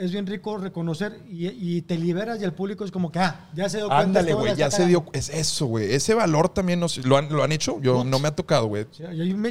Es 0.00 0.12
bien 0.12 0.26
rico 0.26 0.56
reconocer 0.58 1.20
y, 1.28 1.48
y 1.48 1.82
te 1.82 1.96
liberas 1.98 2.40
y 2.40 2.44
el 2.44 2.52
público 2.52 2.84
es 2.84 2.90
como 2.90 3.12
que, 3.12 3.18
ah, 3.18 3.48
ya 3.54 3.68
se 3.68 3.76
dio 3.78 3.86
cuenta. 3.88 4.02
Ándale, 4.04 4.34
güey, 4.34 4.56
ya 4.56 4.70
se 4.70 4.86
dio. 4.86 5.04
Es 5.12 5.28
eso, 5.28 5.66
güey. 5.66 5.92
Ese 5.92 6.14
valor 6.14 6.48
también 6.48 6.80
nos, 6.80 6.98
¿lo, 7.04 7.16
han, 7.16 7.28
¿lo 7.30 7.42
han 7.42 7.52
hecho. 7.52 7.80
Yo 7.80 8.02
no 8.04 8.18
me 8.18 8.28
ha 8.28 8.34
tocado, 8.34 8.66
güey. 8.66 8.86
Sí, 8.90 9.02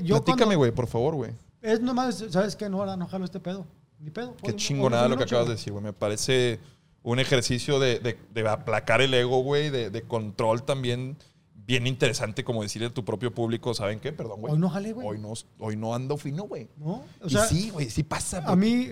Platícame, 0.08 0.56
güey, 0.56 0.72
por 0.72 0.88
favor, 0.88 1.16
güey. 1.16 1.32
Es 1.62 1.82
nomás, 1.82 2.24
¿sabes 2.30 2.56
qué? 2.56 2.70
No, 2.70 2.80
ahora 2.80 2.96
no 2.98 3.08
jalo 3.08 3.26
este 3.26 3.40
pedo. 3.40 3.66
Ni 4.00 4.10
pedo. 4.12 4.36
Qué 4.44 4.56
chingonada 4.56 5.08
lo 5.08 5.18
que 5.18 5.24
acabas 5.26 5.46
de 5.48 5.54
decir, 5.56 5.74
güey. 5.74 5.84
Me 5.84 5.94
parece 5.94 6.60
un 7.04 7.20
ejercicio 7.20 7.80
de, 7.80 8.00
de- 8.00 8.18
de 8.34 8.48
aplacar 8.50 9.02
el 9.02 9.14
ego, 9.14 9.42
güey, 9.44 9.70
de, 9.70 9.90
de 9.90 10.02
control 10.04 10.64
también 10.64 11.18
bien 11.54 11.86
interesante, 11.86 12.44
como 12.44 12.64
decirle 12.64 12.88
a 12.88 12.94
tu 12.94 13.06
propio 13.06 13.32
público, 13.32 13.74
¿saben 13.76 14.00
qué? 14.00 14.12
Perdón, 14.12 14.42
güey. 14.42 14.54
Hoy 14.54 14.60
no 14.60 14.70
jalé, 14.70 14.92
güey. 14.94 15.08
Hoy 15.08 15.20
no, 15.20 15.34
hoy 15.60 15.76
no 15.76 15.94
ando 15.94 16.18
fino, 16.18 16.44
güey. 16.44 16.68
¿No? 16.78 17.04
O 17.22 17.28
Y 17.28 17.30
sea, 17.30 17.46
sí, 17.46 17.70
güey, 17.70 17.90
sí 17.92 18.02
pasa. 18.04 18.40
a 18.40 18.56
güey. 18.56 18.58
mí, 18.58 18.90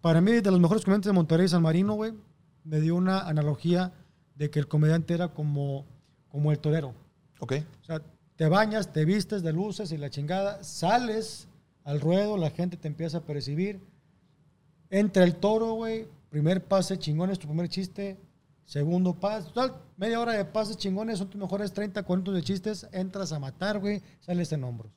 para 0.00 0.20
mí, 0.20 0.32
de 0.32 0.50
los 0.50 0.60
mejores 0.60 0.84
comediantes 0.84 1.08
de 1.08 1.12
Monterrey 1.12 1.46
y 1.46 1.48
San 1.48 1.62
Marino, 1.62 1.94
güey, 1.94 2.12
me 2.64 2.80
dio 2.80 2.96
una 2.96 3.20
analogía 3.20 3.92
de 4.34 4.50
que 4.50 4.58
el 4.58 4.68
comediante 4.68 5.14
era 5.14 5.28
como, 5.28 5.86
como 6.28 6.52
el 6.52 6.58
torero. 6.58 6.94
Ok. 7.40 7.54
O 7.82 7.84
sea, 7.84 8.02
te 8.36 8.48
bañas, 8.48 8.92
te 8.92 9.04
vistes 9.04 9.42
de 9.42 9.52
luces 9.52 9.92
y 9.92 9.98
la 9.98 10.10
chingada, 10.10 10.64
sales 10.64 11.48
al 11.84 12.00
ruedo, 12.00 12.36
la 12.36 12.50
gente 12.50 12.76
te 12.76 12.88
empieza 12.88 13.18
a 13.18 13.24
percibir. 13.24 13.80
Entra 14.88 15.24
el 15.24 15.36
toro, 15.36 15.74
güey. 15.74 16.08
Primer 16.30 16.64
pase 16.64 16.98
chingón 16.98 17.30
es 17.30 17.38
tu 17.38 17.46
primer 17.46 17.68
chiste. 17.68 18.18
Segundo 18.64 19.14
pase. 19.14 19.48
Total, 19.48 19.74
media 19.96 20.20
hora 20.20 20.32
de 20.32 20.44
pases 20.44 20.76
chingones 20.76 21.18
son 21.18 21.28
tus 21.28 21.40
mejores 21.40 21.72
30, 21.72 22.02
40 22.02 22.32
de 22.32 22.42
chistes. 22.42 22.88
Entras 22.92 23.32
a 23.32 23.38
matar, 23.38 23.78
güey. 23.78 24.02
Sales 24.20 24.52
en 24.52 24.64
hombros. 24.64 24.92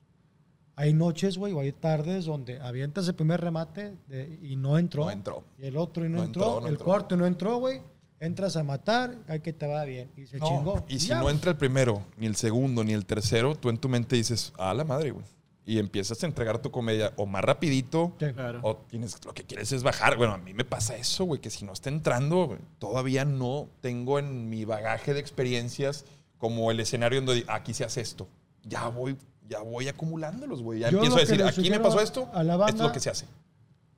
Hay 0.75 0.93
noches, 0.93 1.37
güey, 1.37 1.53
o 1.53 1.59
hay 1.59 1.71
tardes 1.71 2.25
donde 2.25 2.59
avientas 2.59 3.07
el 3.07 3.13
primer 3.15 3.39
remate 3.41 3.95
de- 4.07 4.39
y 4.41 4.55
no 4.55 4.77
entró. 4.79 5.05
No 5.05 5.11
entró. 5.11 5.43
Y 5.59 5.65
el 5.67 5.77
otro 5.77 6.05
y 6.05 6.09
no, 6.09 6.17
No 6.17 6.23
entró. 6.23 6.43
entró, 6.43 6.61
no 6.61 6.67
el 6.67 6.73
entró. 6.73 6.85
cuarto 6.85 7.15
y 7.15 7.17
no 7.19 7.25
entró, 7.27 7.57
güey. 7.57 7.81
Entras 8.19 8.55
a 8.55 8.63
matar, 8.63 9.17
hay 9.27 9.41
que 9.41 9.51
te 9.53 9.67
va 9.67 9.83
bien. 9.85 10.09
Y 10.15 10.25
se 10.25 10.37
No, 10.39 10.47
chingó. 10.47 10.85
Y 10.87 10.97
si 10.99 11.07
ya, 11.09 11.19
no 11.19 11.29
entra 11.29 11.51
el 11.51 11.57
primero, 11.57 12.01
ni 12.17 12.25
el 12.25 12.35
segundo, 12.35 12.83
ni 12.83 12.93
el 12.93 13.05
tercero, 13.05 13.53
tú 13.55 13.69
en 13.69 13.77
tu 13.77 13.89
mente 13.89 14.15
dices, 14.15 14.53
a 14.57 14.73
la 14.73 14.83
madre, 14.83 15.11
güey. 15.11 15.25
Y 15.65 15.77
empiezas 15.77 16.21
a 16.23 16.25
entregar 16.25 16.59
tu 16.61 16.71
comedia 16.71 17.13
o 17.17 17.25
más 17.25 17.43
rapidito, 17.43 18.13
Sí. 18.19 18.25
Claro. 18.33 18.59
o 18.63 18.75
tienes, 18.77 19.23
lo 19.25 19.33
que 19.33 19.43
quieres 19.43 19.71
es 19.73 19.83
bajar. 19.83 20.17
Bueno, 20.17 20.33
a 20.33 20.37
mí 20.37 20.53
me 20.53 20.65
pasa 20.65 20.95
eso, 20.97 21.25
güey, 21.25 21.39
que 21.39 21.49
si 21.49 21.65
no 21.65 21.71
está 21.73 21.89
entrando, 21.89 22.57
todavía 22.79 23.25
no 23.25 23.69
tengo 23.81 24.19
en 24.19 24.49
mi 24.49 24.65
bagaje 24.65 25.13
de 25.13 25.19
experiencias 25.19 26.05
como 26.37 26.71
el 26.71 26.79
escenario 26.79 27.21
donde 27.21 27.45
aquí 27.47 27.73
se 27.73 27.83
hace 27.85 28.01
esto. 28.01 28.27
Ya 28.63 28.87
voy, 28.87 29.17
ya 29.47 29.59
voy 29.61 29.87
acumulándolos, 29.87 30.61
güey. 30.61 30.79
Ya 30.79 30.89
Yo 30.89 30.97
empiezo 30.97 31.15
lo 31.15 31.21
a 31.21 31.25
que 31.25 31.25
decir, 31.25 31.37
le 31.37 31.49
aquí 31.49 31.57
me 31.59 31.65
sugiero 31.65 31.83
pasó 31.83 31.99
esto, 32.01 32.29
a 32.33 32.43
la 32.43 32.67
es 32.67 32.75
lo 32.75 32.91
que 32.91 32.99
se 32.99 33.09
hace. 33.09 33.25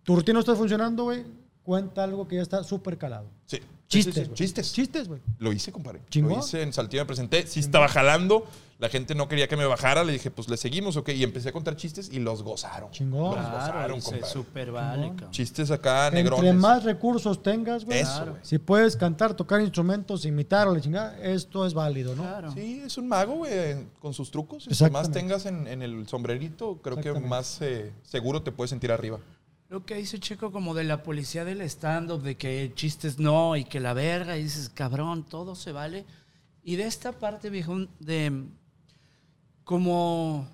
Tu 0.03 0.15
rutina 0.15 0.33
no 0.33 0.39
está 0.39 0.55
funcionando, 0.55 1.03
güey. 1.05 1.25
Cuenta 1.65 2.03
algo 2.03 2.27
que 2.27 2.35
ya 2.35 2.41
está 2.43 2.63
súper 2.63 2.97
calado. 2.97 3.27
Sí. 3.47 3.59
Chistes, 3.87 4.13
Sí, 4.13 4.19
sí, 4.19 4.21
sí. 4.21 4.25
güey. 4.27 4.35
Chistes. 4.35 4.73
Chistes, 4.73 5.07
güey. 5.07 5.19
Lo 5.39 5.51
hice, 5.51 5.71
compadre. 5.71 6.01
Lo 6.13 6.39
hice 6.39 6.61
en 6.61 6.71
Saltillo, 6.73 7.01
me 7.03 7.07
presenté. 7.07 7.45
Sí 7.47 7.59
estaba 7.59 7.87
jalando. 7.87 8.45
La 8.77 8.89
gente 8.89 9.15
no 9.15 9.27
quería 9.29 9.47
que 9.47 9.55
me 9.55 9.65
bajara. 9.65 10.03
Le 10.03 10.11
dije, 10.13 10.31
pues 10.31 10.49
le 10.49 10.57
seguimos, 10.57 10.97
ok. 10.97 11.09
Y 11.09 11.23
empecé 11.23 11.49
a 11.49 11.51
contar 11.53 11.75
chistes 11.77 12.09
y 12.11 12.19
los 12.19 12.43
gozaron. 12.43 12.91
Chingón. 12.91 13.35
Los 13.35 13.45
Claro, 13.45 13.57
gozaron, 13.57 14.01
compadre. 14.01 14.25
super 14.33 14.71
vale, 14.71 15.07
cabrón. 15.09 15.31
Chistes 15.31 15.71
acá, 15.71 16.07
Entre 16.07 16.23
negrones. 16.23 16.55
más 16.55 16.83
recursos 16.83 17.41
tengas, 17.41 17.85
güey. 17.85 17.99
Eso, 17.99 18.11
Claro. 18.15 18.37
Si 18.41 18.57
puedes 18.57 18.95
cantar, 18.97 19.33
tocar 19.35 19.61
instrumentos, 19.61 20.25
imitar 20.25 20.67
o 20.67 20.73
la 20.75 20.81
chingada, 20.81 21.17
esto 21.19 21.65
es 21.65 21.73
válido, 21.73 22.15
¿no? 22.15 22.23
Claro. 22.23 22.51
Sí, 22.51 22.81
es 22.85 22.97
un 22.97 23.07
mago, 23.07 23.35
güey, 23.35 23.85
con 23.99 24.13
sus 24.13 24.29
trucos. 24.29 24.67
Entre 24.67 24.89
más 24.89 25.09
tengas 25.09 25.45
en, 25.45 25.67
en 25.67 25.81
el 25.81 26.07
sombrerito, 26.07 26.79
creo 26.81 26.97
que 26.97 27.13
más 27.13 27.61
eh, 27.61 27.93
seguro 28.03 28.41
te 28.41 28.51
puedes 28.51 28.71
sentir 28.71 28.91
arriba. 28.91 29.19
Lo 29.69 29.83
que 29.83 29.95
dice 29.95 30.19
Checo 30.19 30.51
como 30.51 30.75
de 30.75 30.83
la 30.83 31.01
policía 31.01 31.43
del 31.43 31.61
stand-up, 31.61 32.21
de 32.21 32.35
que 32.35 32.71
chistes 32.75 33.17
no 33.17 33.55
y 33.55 33.65
que 33.65 33.79
la 33.79 33.93
verga, 33.93 34.37
y 34.37 34.43
dices, 34.43 34.69
cabrón, 34.69 35.23
todo 35.23 35.55
se 35.55 35.71
vale. 35.71 36.05
Y 36.63 36.75
de 36.75 36.85
esta 36.85 37.13
parte, 37.13 37.49
viejo, 37.49 37.87
de 37.99 38.45
como 39.63 40.47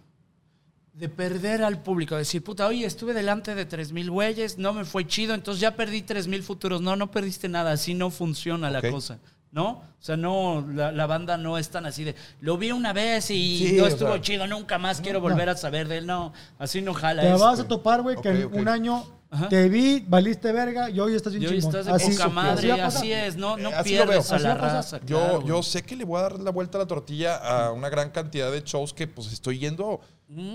de 0.93 1.09
perder 1.09 1.63
al 1.63 1.81
público, 1.81 2.15
decir, 2.15 2.43
puta, 2.43 2.67
oye, 2.67 2.85
estuve 2.85 3.13
delante 3.13 3.55
de 3.55 3.67
3.000 3.67 4.09
güeyes, 4.09 4.57
no 4.57 4.73
me 4.73 4.85
fue 4.85 5.07
chido, 5.07 5.33
entonces 5.33 5.61
ya 5.61 5.75
perdí 5.75 6.01
3.000 6.01 6.41
futuros. 6.41 6.81
No, 6.81 6.95
no 6.95 7.11
perdiste 7.11 7.49
nada, 7.49 7.71
así 7.73 7.93
no 7.93 8.09
funciona 8.11 8.69
la 8.69 8.81
cosa. 8.81 9.19
¿No? 9.51 9.69
O 9.69 10.03
sea, 10.03 10.15
no, 10.17 10.65
la, 10.73 10.91
la 10.91 11.05
banda 11.07 11.35
no 11.37 11.57
es 11.57 11.69
tan 11.69 11.85
así 11.85 12.03
de, 12.05 12.15
lo 12.39 12.57
vi 12.57 12.71
una 12.71 12.93
vez 12.93 13.29
y 13.31 13.57
Sí, 13.57 13.73
no 13.77 13.83
o 13.83 13.87
estuvo 13.87 14.13
sea, 14.13 14.21
chido, 14.21 14.47
nunca 14.47 14.77
más 14.77 15.01
quiero 15.01 15.19
no. 15.19 15.23
volver 15.29 15.49
a 15.49 15.57
saber 15.57 15.87
de 15.89 15.97
él. 15.97 16.07
No, 16.07 16.31
así 16.57 16.81
no 16.81 16.93
jala 16.93 17.21
Te 17.21 17.27
esto. 17.33 17.43
vas 17.43 17.59
a 17.59 17.67
topar, 17.67 18.01
güey, 18.01 18.15
que 18.21 18.29
en 18.29 18.45
un 18.57 18.67
año 18.69 19.03
Ajá. 19.29 19.49
te 19.49 19.67
vi, 19.69 20.03
valiste 20.07 20.51
verga 20.53 20.89
y 20.89 20.99
hoy 21.01 21.15
estás 21.15 21.33
bien 21.33 21.43
Y 21.43 21.47
hoy 21.47 21.59
chingón. 21.61 21.75
estás 21.79 21.85
de 21.85 21.91
Así- 21.91 22.13
poca 22.17 22.29
madre, 22.29 22.71
así 22.81 23.11
es, 23.11 23.35
no, 23.35 23.57
no 23.57 23.69
Eh, 23.69 23.73
así 23.75 23.89
pierdes 23.89 24.31
a 24.31 24.39
la 24.39 24.55
raza. 24.55 24.99
Yo, 25.05 25.19
claro, 25.19 25.45
yo 25.45 25.61
sé 25.63 25.83
que 25.83 25.95
le 25.97 26.05
voy 26.05 26.19
a 26.19 26.23
dar 26.23 26.39
la 26.39 26.51
vuelta 26.51 26.77
a 26.77 26.79
la 26.81 26.87
tortilla 26.87 27.35
a 27.35 27.71
una 27.73 27.89
gran 27.89 28.09
cantidad 28.09 28.51
de 28.51 28.61
shows 28.63 28.93
que 28.93 29.05
pues 29.07 29.31
estoy 29.33 29.59
yendo 29.59 29.99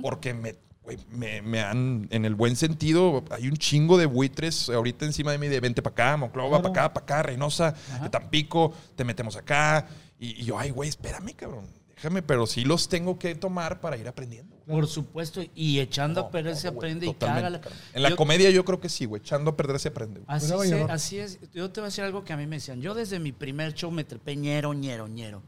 porque 0.03 0.33
me 0.35 0.57
güey, 0.87 0.99
me, 1.11 1.43
me 1.43 1.61
han, 1.61 2.07
en 2.11 2.25
el 2.25 2.35
buen 2.35 2.57
sentido, 2.57 3.23
hay 3.31 3.49
un 3.49 3.57
chingo 3.59 3.99
de 3.99 4.07
buitres 4.07 4.71
ahorita 4.71 5.05
encima 5.05 5.33
de 5.33 5.39
mí 5.39 5.49
de 5.49 5.61
vente 5.61 5.83
para 5.83 5.93
acá, 5.93 6.17
Monclova, 6.17 6.61
Claro. 6.61 6.73
para 6.73 6.85
acá, 6.87 6.95
para 6.95 7.05
acá, 7.05 7.23
Reynosa, 7.25 7.75
Ajá. 7.93 8.05
de 8.05 8.09
Tampico, 8.09 8.73
te 8.95 9.05
metemos 9.05 9.37
acá. 9.37 9.87
Y, 10.19 10.41
y 10.41 10.45
yo, 10.45 10.59
ay, 10.59 10.71
güey, 10.71 10.89
espérame, 10.89 11.35
cabrón. 11.37 11.67
Déjame, 11.97 12.23
pero 12.23 12.47
sí 12.47 12.65
los 12.65 12.89
tengo 12.89 13.19
que 13.19 13.35
tomar 13.35 13.81
para 13.81 13.97
ir 13.97 14.07
aprendiendo. 14.07 14.55
güey. 14.67 14.81
Por 14.81 14.87
supuesto, 14.87 15.41
y 15.55 15.81
echando 15.81 16.21
a 16.21 16.31
perder 16.31 16.55
se 16.57 16.69
güey, 16.69 16.77
aprende 16.79 17.07
y 17.07 17.13
totalmente, 17.13 17.61
cágala. 17.61 17.81
En 17.95 18.03
la 18.03 18.11
Yo- 18.11 18.17
comedia 18.17 18.51
yo 18.51 18.65
creo 18.65 18.81
que 18.81 18.89
sí, 18.91 19.07
güey. 19.07 19.21
Echando 19.23 19.53
a 19.53 19.57
perder 19.57 19.81
se 19.81 19.89
aprende. 19.89 20.21
güey. 20.21 20.37
Así, 20.37 20.53
así 20.91 21.19
es. 21.19 21.39
Yo 21.55 21.71
te 21.71 21.81
voy 21.81 21.87
a 21.87 21.89
decir 21.89 22.05
algo 22.05 22.23
que 22.23 22.33
a 22.33 22.37
mí 22.37 22.47
me 22.47 22.57
decían. 22.57 22.81
Yo 22.83 22.95
desde 22.95 23.19
mi 23.19 23.33
primer 23.33 23.73
show 23.75 23.91
me 23.91 24.05
trepé 24.05 24.37
ñero, 24.37 24.75
ñero, 24.75 25.09
ñero. 25.09 25.43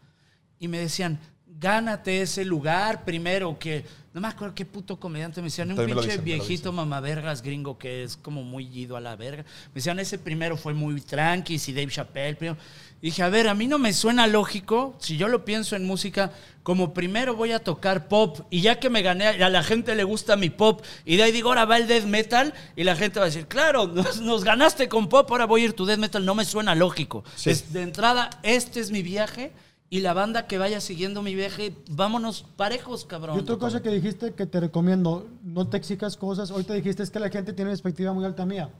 Y 0.59 0.69
me 0.69 0.79
decían, 0.79 1.21
gánate 1.61 2.23
ese 2.23 2.45
lugar 2.45 3.05
primero. 3.05 3.59
Que 3.59 3.85
no 4.13 4.21
me 4.21 4.29
acuerdo 4.29 4.55
qué 4.55 4.65
puto 4.65 4.99
comediante 4.99 5.41
me 5.41 5.47
decían. 5.47 5.71
Un 5.71 5.77
También 5.77 5.97
pinche 5.97 6.11
dicen, 6.13 6.25
viejito 6.25 6.73
mamavergas 6.73 7.43
gringo 7.43 7.79
que 7.79 8.05
es 8.05 8.17
como 8.17 8.43
muy 8.43 8.67
ido 8.67 8.97
a 8.97 9.01
la 9.01 9.17
verga. 9.17 9.45
Me 9.69 9.75
decían, 9.75 9.99
ese 9.99 10.19
primero 10.19 10.57
fue 10.57 10.75
muy 10.75 11.01
tranqui, 11.01 11.59
si 11.59 11.73
Dave 11.73 11.89
Chappelle. 11.89 12.37
Primero. 12.37 12.59
Dije, 13.01 13.23
a 13.23 13.29
ver, 13.29 13.47
a 13.47 13.55
mí 13.55 13.69
no 13.69 13.79
me 13.79 13.93
suena 13.93 14.27
lógico, 14.27 14.97
si 14.99 15.17
yo 15.17 15.29
lo 15.29 15.45
pienso 15.45 15.77
en 15.77 15.87
música, 15.87 16.33
como 16.65 16.93
primero 16.93 17.37
voy 17.37 17.53
a 17.53 17.61
tocar 17.61 18.09
pop 18.09 18.41
y 18.51 18.61
ya 18.61 18.81
que 18.81 18.91
me 18.91 19.03
gané, 19.03 19.29
a 19.29 19.49
la 19.49 19.63
gente 19.63 19.95
le 19.95 20.03
gusta 20.03 20.37
mi 20.37 20.51
pop 20.51 20.83
y 21.05 21.17
de 21.17 21.23
ahí 21.23 21.33
digo, 21.33 21.51
ahora 21.51 21.65
va 21.65 21.77
el 21.77 21.87
death 21.87 22.07
metal 22.07 22.53
y 22.75 22.83
la 22.83 22.97
gente 22.97 23.21
va 23.21 23.27
a 23.27 23.29
decir, 23.29 23.47
claro, 23.47 23.87
nos, 23.95 24.21
nos 24.21 24.43
ganaste 24.43 24.89
con 24.89 25.09
pop, 25.09 25.31
ahora 25.31 25.47
voy 25.47 25.63
a 25.63 25.65
ir 25.67 25.75
tu 25.75 25.87
death 25.87 26.01
metal, 26.01 26.25
no 26.25 26.35
me 26.35 26.45
suena 26.45 26.75
lógico. 26.75 27.23
Sí. 27.37 27.51
Es, 27.51 27.73
de 27.73 27.83
entrada, 27.83 28.31
este 28.43 28.81
es 28.81 28.91
mi 28.91 29.03
viaje 29.03 29.53
y 29.91 30.01
la 30.01 30.13
banda 30.13 30.47
que 30.47 30.59
vaya 30.59 30.81
siguiendo 30.81 31.23
mi 31.23 31.35
viaje, 31.35 31.75
vámonos 31.91 32.45
parejos, 32.57 33.05
cabrón. 33.07 33.37
Y 33.37 33.41
otra 33.41 33.57
cosa 33.57 33.83
que 33.83 33.91
dijiste 33.91 34.35
que 34.35 34.47
te 34.47 34.61
recomiendo, 34.61 35.27
no 35.43 35.69
te 35.69 35.77
exijas 35.79 36.17
cosas. 36.17 36.51
Ahorita 36.51 36.75
dijiste 36.75 37.03
es 37.03 37.11
que 37.11 37.19
la 37.21 37.31
gente 37.31 37.53
tiene 37.53 37.71
una 37.71 37.75
expectativa 37.75 38.13
muy 38.13 38.25
alta 38.25 38.45
mía. 38.45 38.71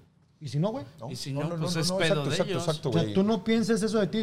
¿Y 0.41 0.49
si 0.49 0.59
no, 0.59 0.69
güey? 0.71 0.85
Y 1.11 1.17
si 1.17 1.33
no, 1.33 1.49
pues 1.57 1.75
es 1.77 1.91
pedo 1.91 2.25
de 2.25 2.31
exacto, 2.31 2.45
ellos. 2.45 2.63
exacto, 2.69 2.91
O 2.91 2.93
sea, 2.93 3.03
güey. 3.03 3.15
tú 3.15 3.23
no 3.23 3.43
pienses 3.43 3.83
eso 3.83 3.99
de 3.99 4.07
ti. 4.07 4.23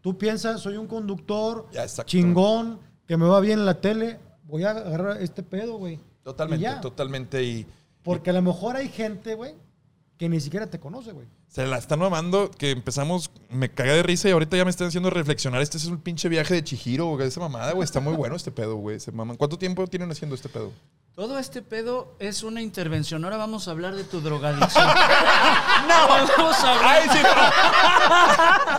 tú 0.00 0.16
piensas, 0.18 0.60
soy 0.60 0.76
un 0.76 0.86
conductor 0.86 1.66
Ya, 1.72 1.82
exacto. 1.82 2.08
chingón, 2.10 2.78
que 3.06 3.16
me 3.16 3.26
va 3.26 3.40
bien 3.40 3.58
en 3.60 3.66
la 3.66 3.80
tele. 3.80 4.20
Voy 4.44 4.62
a 4.64 4.70
agarrar 4.70 5.20
este 5.22 5.42
pedo, 5.42 5.78
güey. 5.78 5.98
Totalmente, 6.22 6.68
Y 6.70 6.80
totalmente. 6.80 7.42
Y 7.42 7.66
Porque 8.02 8.30
a 8.30 8.32
lo 8.34 8.42
mejor 8.42 8.76
hay 8.76 8.88
gente, 8.88 9.34
güey, 9.34 9.54
que 10.18 10.28
ni 10.28 10.40
siquiera 10.40 10.66
te 10.66 10.80
conoce, 10.80 11.12
güey. 11.12 11.26
se 11.48 11.66
la 11.66 11.78
están 11.78 11.98
mamando 11.98 12.50
que 12.50 12.70
empezamos, 12.70 13.30
me 13.50 13.70
cagué 13.70 13.92
de 13.92 14.02
risa 14.02 14.28
y 14.28 14.32
ahorita 14.32 14.56
ya 14.56 14.64
me 14.64 14.70
están 14.70 14.88
haciendo 14.88 15.10
reflexionar. 15.10 15.60
Este 15.60 15.76
es 15.76 15.86
un 15.86 15.98
pinche 15.98 16.28
viaje 16.28 16.54
de 16.54 16.64
Chihiro, 16.64 17.06
güey. 17.06 17.28
Esa 17.28 17.40
mamada, 17.40 17.72
güey. 17.72 17.84
Está 17.84 18.00
muy 18.00 18.14
bueno 18.14 18.36
este 18.36 18.50
pedo, 18.50 18.76
güey. 18.76 18.98
Se 19.00 19.12
maman. 19.12 19.36
¿Cuánto 19.36 19.58
tiempo 19.58 19.86
tienen 19.86 20.10
haciendo 20.10 20.34
este 20.34 20.48
pedo? 20.48 20.72
Todo 21.16 21.38
este 21.38 21.62
pedo 21.62 22.14
es 22.18 22.42
una 22.42 22.60
intervención. 22.60 23.24
Ahora 23.24 23.38
vamos 23.38 23.68
a 23.68 23.70
hablar 23.70 23.94
de 23.94 24.04
tu 24.04 24.20
drogadicción. 24.20 24.86
no, 25.88 26.08
vamos 26.08 26.62
a 26.62 26.74
hablar. 26.74 26.84
¡Ay, 26.84 27.08
sí, 27.10 27.18
no! 27.22 27.30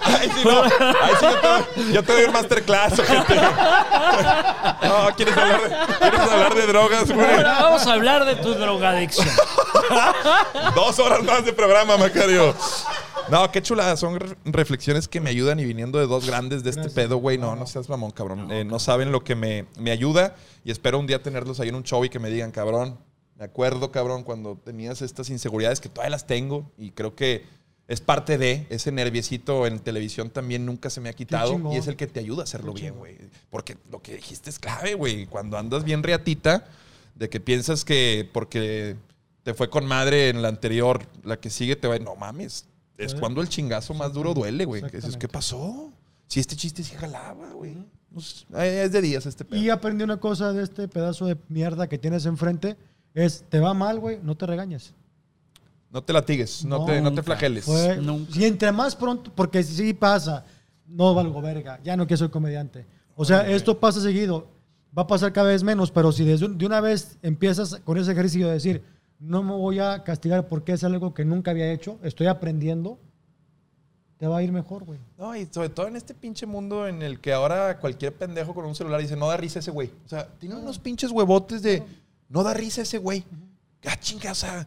¡Ay, 0.04 0.32
sí, 0.36 0.42
no! 0.46 0.64
¡Ay, 1.02 1.14
sí, 1.20 1.26
yo 1.26 1.40
te, 1.42 1.94
yo 1.94 2.04
te 2.04 2.14
doy 2.14 2.24
un 2.26 2.34
masterclass, 2.34 3.02
gente! 3.02 3.42
No, 4.84 5.16
¿quieres 5.16 5.36
hablar 5.36 5.62
de, 5.64 5.96
¿quieres 5.98 6.20
hablar 6.20 6.54
de 6.54 6.68
drogas, 6.68 7.12
güey? 7.12 7.36
Ahora 7.38 7.60
vamos 7.60 7.88
a 7.88 7.94
hablar 7.94 8.24
de 8.26 8.36
tu 8.36 8.54
drogadicción. 8.54 9.28
Dos 10.76 11.00
horas 11.00 11.24
más 11.24 11.44
de 11.44 11.54
programa, 11.54 11.98
Macario. 11.98 12.54
No, 13.32 13.52
qué 13.52 13.62
chulada. 13.62 13.98
Son 13.98 14.20
re- 14.20 14.36
reflexiones 14.46 15.08
que 15.08 15.20
me 15.20 15.30
ayudan 15.30 15.60
y 15.60 15.66
viniendo 15.66 16.00
de 16.00 16.08
dos 16.08 16.26
grandes 16.26 16.64
de 16.64 16.70
este 16.70 16.82
Gracias. 16.84 16.96
pedo, 17.06 17.18
güey. 17.18 17.38
No, 17.38 17.56
no 17.56 17.68
seas 17.68 17.90
mamón, 17.90 18.12
cabrón. 18.12 18.52
Eh, 18.52 18.64
no 18.64 18.80
saben 18.80 19.12
lo 19.12 19.24
que 19.24 19.36
me, 19.36 19.66
me 19.80 19.92
ayuda 19.92 20.36
y 20.64 20.72
espero 20.72 21.00
un 21.00 21.08
día 21.08 21.22
tenerlos 21.22 21.60
ahí 21.60 21.70
en 21.70 21.76
un 21.76 21.84
show 21.84 22.04
y 22.06 22.10
que 22.10 22.20
me 22.20 22.30
digan, 22.30 22.52
cabrón, 22.52 22.98
me 23.38 23.46
acuerdo, 23.46 23.92
cabrón, 23.92 24.24
cuando 24.24 24.56
tenías 24.58 25.02
estas 25.02 25.30
inseguridades 25.30 25.80
que 25.82 25.90
todavía 25.90 26.12
las 26.12 26.26
tengo 26.26 26.72
y 26.78 26.92
creo 26.92 27.16
que 27.16 27.46
es 27.88 28.02
parte 28.02 28.38
de 28.38 28.66
ese 28.70 28.92
nerviecito 28.92 29.66
en 29.68 29.80
televisión 29.80 30.30
también 30.30 30.66
nunca 30.66 30.90
se 30.90 31.00
me 31.00 31.08
ha 31.10 31.14
quitado 31.14 31.58
y 31.74 31.78
es 31.78 31.88
el 31.88 31.96
que 31.96 32.08
te 32.08 32.20
ayuda 32.20 32.42
a 32.42 32.44
hacerlo 32.44 32.74
bien, 32.74 32.96
güey. 32.96 33.18
Porque 33.50 33.78
lo 33.92 34.02
que 34.02 34.16
dijiste 34.16 34.50
es 34.50 34.60
clave, 34.60 34.94
güey. 34.96 35.26
Cuando 35.26 35.58
andas 35.58 35.84
bien 35.86 36.04
reatita, 36.04 36.66
de 37.16 37.30
que 37.30 37.40
piensas 37.40 37.86
que 37.86 38.30
porque 38.34 38.96
te 39.44 39.54
fue 39.54 39.70
con 39.70 39.86
madre 39.86 40.30
en 40.30 40.42
la 40.42 40.50
anterior, 40.50 41.06
la 41.24 41.40
que 41.40 41.50
sigue 41.50 41.76
te 41.78 41.88
va. 41.88 41.98
No 42.00 42.16
mames. 42.16 42.66
Es 42.98 43.14
cuando 43.16 43.42
el 43.42 43.50
chingazo 43.50 43.94
más 43.94 44.12
duro 44.14 44.34
duele, 44.34 44.66
güey. 44.66 44.82
Que 44.84 44.98
dices. 44.98 45.18
¿qué 45.18 45.28
pasó? 45.28 45.92
Si 46.28 46.40
este 46.40 46.56
chiste 46.56 46.84
sí 46.84 46.96
jalaba, 46.96 47.52
güey. 47.54 47.78
Es 48.56 48.92
de 48.92 49.02
días 49.02 49.26
este 49.26 49.46
pedo. 49.46 49.60
Y 49.60 49.70
aprendí 49.70 50.04
una 50.04 50.18
cosa 50.18 50.52
de 50.52 50.64
este 50.64 50.88
pedazo 50.88 51.26
de 51.26 51.38
mierda 51.50 51.88
que 51.88 51.98
tienes 51.98 52.26
enfrente. 52.26 52.76
Es, 53.14 53.44
te 53.50 53.60
va 53.60 53.74
mal, 53.74 54.00
güey, 54.00 54.20
no 54.24 54.36
te 54.36 54.46
regañes. 54.46 54.94
No 55.90 56.04
te 56.04 56.12
latigues, 56.12 56.66
no, 56.66 56.84
te, 56.86 57.00
no 57.02 57.14
te 57.14 57.24
flageles. 57.24 57.64
Fue- 57.66 58.00
y 58.34 58.44
entre 58.44 58.72
más 58.72 58.96
pronto, 58.96 59.32
porque 59.34 59.64
sí 59.64 59.94
pasa, 59.94 60.44
no 60.86 61.14
valgo 61.14 61.42
verga, 61.42 61.80
ya 61.84 61.96
no 61.96 62.06
quiero 62.06 62.18
ser 62.18 62.30
comediante. 62.30 62.86
O 63.16 63.24
sea, 63.24 63.50
esto 63.50 63.80
pasa 63.80 64.02
seguido, 64.02 64.48
va 64.96 65.04
a 65.04 65.08
pasar 65.08 65.32
cada 65.32 65.48
vez 65.48 65.64
menos, 65.64 65.90
pero 65.90 66.12
si 66.12 66.26
desde 66.26 66.50
de 66.50 66.66
una 66.66 66.82
vez 66.82 67.18
empiezas 67.22 67.80
con 67.86 67.98
ese 67.98 68.12
ejercicio 68.12 68.48
de 68.48 68.54
decir, 68.54 68.84
no 69.20 69.44
me 69.44 69.54
voy 69.54 69.80
a 69.80 70.04
castigar 70.04 70.48
porque 70.48 70.74
es 70.74 70.84
algo 70.84 71.14
que 71.14 71.26
nunca 71.26 71.52
había 71.52 71.72
hecho, 71.72 72.00
estoy 72.04 72.28
aprendiendo, 72.28 73.00
te 74.18 74.28
va 74.28 74.38
a 74.38 74.44
ir 74.44 74.52
mejor, 74.52 74.84
güey. 74.84 75.00
No, 75.18 75.36
y 75.36 75.46
sobre 75.46 75.70
todo 75.70 75.88
en 75.88 75.96
este 75.96 76.14
pinche 76.14 76.46
mundo 76.46 76.88
en 76.88 77.02
el 77.02 77.20
que 77.20 77.34
ahora 77.34 77.80
cualquier 77.80 78.16
pendejo 78.16 78.54
con 78.54 78.66
un 78.66 78.76
celular 78.76 79.00
dice, 79.00 79.16
no 79.16 79.28
da 79.28 79.38
risa 79.38 79.60
ese 79.60 79.72
güey. 79.72 79.92
O 80.06 80.10
sea, 80.10 80.28
tiene 80.40 80.56
unos 80.56 80.80
pinches 80.80 81.12
huevotes 81.12 81.62
de, 81.62 81.84
no 82.30 82.44
da 82.44 82.54
risa 82.54 82.82
ese 82.82 82.98
güey. 82.98 83.24
Ah, 83.86 84.00
chinga, 84.00 84.32
o 84.32 84.36
sea, 84.36 84.66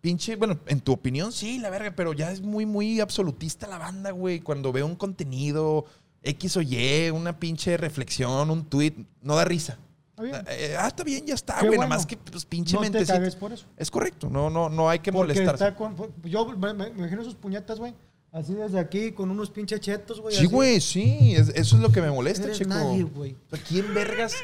pinche, 0.00 0.36
bueno, 0.36 0.58
en 0.66 0.80
tu 0.80 0.92
opinión 0.92 1.30
sí, 1.30 1.58
la 1.58 1.70
verga, 1.70 1.92
pero 1.94 2.12
ya 2.14 2.32
es 2.32 2.40
muy, 2.40 2.64
muy 2.64 3.00
absolutista 3.00 3.66
la 3.66 3.78
banda, 3.78 4.12
güey. 4.12 4.40
Cuando 4.40 4.72
veo 4.72 4.86
un 4.86 4.96
contenido 4.96 5.84
X 6.22 6.56
o 6.56 6.62
Y, 6.62 7.10
una 7.10 7.38
pinche 7.38 7.76
reflexión, 7.76 8.50
un 8.50 8.64
tweet, 8.64 8.94
no 9.22 9.36
da 9.36 9.44
risa. 9.44 9.78
Está 10.18 10.22
bien. 10.22 10.44
Eh, 10.48 10.76
ah, 10.78 10.86
está 10.88 11.04
bien, 11.04 11.26
ya 11.26 11.34
está, 11.34 11.54
Qué 11.56 11.66
güey. 11.66 11.76
bueno. 11.76 11.88
Nada 11.90 11.96
más 11.98 12.06
que, 12.06 12.16
pues, 12.16 12.46
pinche 12.46 12.74
No 12.74 12.80
te 12.82 12.90
mente. 12.90 13.06
cagues 13.06 13.36
por 13.36 13.52
eso. 13.52 13.66
Es 13.76 13.90
correcto, 13.90 14.30
no, 14.30 14.48
no, 14.48 14.70
no 14.70 14.88
hay 14.88 15.00
que 15.00 15.12
Porque 15.12 15.34
molestarse. 15.34 15.64
está 15.64 15.76
con, 15.76 15.94
yo 16.24 16.46
me, 16.46 16.70
imagino 16.70 17.22
sus 17.22 17.34
puñetas, 17.34 17.78
güey, 17.78 17.94
así 18.32 18.54
desde 18.54 18.78
aquí, 18.78 19.12
con 19.12 19.30
unos 19.30 19.50
pinches 19.50 19.80
chetos, 19.80 20.20
güey. 20.22 20.34
Sí, 20.34 20.44
así. 20.46 20.46
güey, 20.54 20.80
sí. 20.80 21.34
es- 21.36 21.50
eso 21.50 21.76
es 21.76 21.82
lo 21.82 21.92
que 21.92 22.00
me 22.00 22.10
molesta, 22.10 22.44
Eres 22.44 22.56
chico. 22.58 22.70
nadie, 22.70 23.02
güey. 23.02 23.36
O 23.52 23.56
sea, 23.56 23.64
¿quién 23.66 23.92
vergas? 23.92 24.34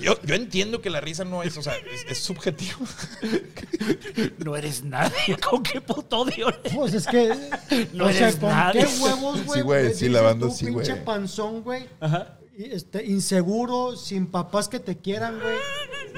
Yo, 0.00 0.20
yo 0.22 0.34
entiendo 0.36 0.80
que 0.80 0.88
la 0.88 1.00
risa 1.00 1.24
no 1.24 1.42
es, 1.42 1.56
o 1.56 1.62
sea, 1.62 1.74
es, 1.76 2.04
es 2.08 2.18
subjetivo. 2.18 2.78
No 4.44 4.56
eres 4.56 4.84
nadie. 4.84 5.36
¿Con 5.50 5.62
qué 5.62 5.80
puto 5.80 6.20
odio 6.20 6.48
eres? 6.48 6.72
Pues 6.74 6.94
es 6.94 7.06
que. 7.06 7.28
No 7.92 8.06
o 8.06 8.10
sea, 8.12 8.28
eres 8.28 8.36
¿con 8.36 8.48
nadie. 8.50 8.84
qué 8.86 9.02
huevos, 9.02 9.44
güey? 9.44 9.58
Sí, 9.58 9.64
güey, 9.64 9.94
sí, 9.94 10.08
la 10.08 10.20
banda 10.20 10.50
sí, 10.50 10.66
pinche 10.66 10.92
güey. 10.92 11.04
panzón, 11.04 11.62
güey. 11.62 11.88
Ajá. 12.00 12.38
Este, 12.56 13.04
inseguro, 13.04 13.96
sin 13.96 14.28
papás 14.28 14.68
que 14.68 14.78
te 14.78 14.96
quieran, 14.98 15.40
güey. 15.40 15.56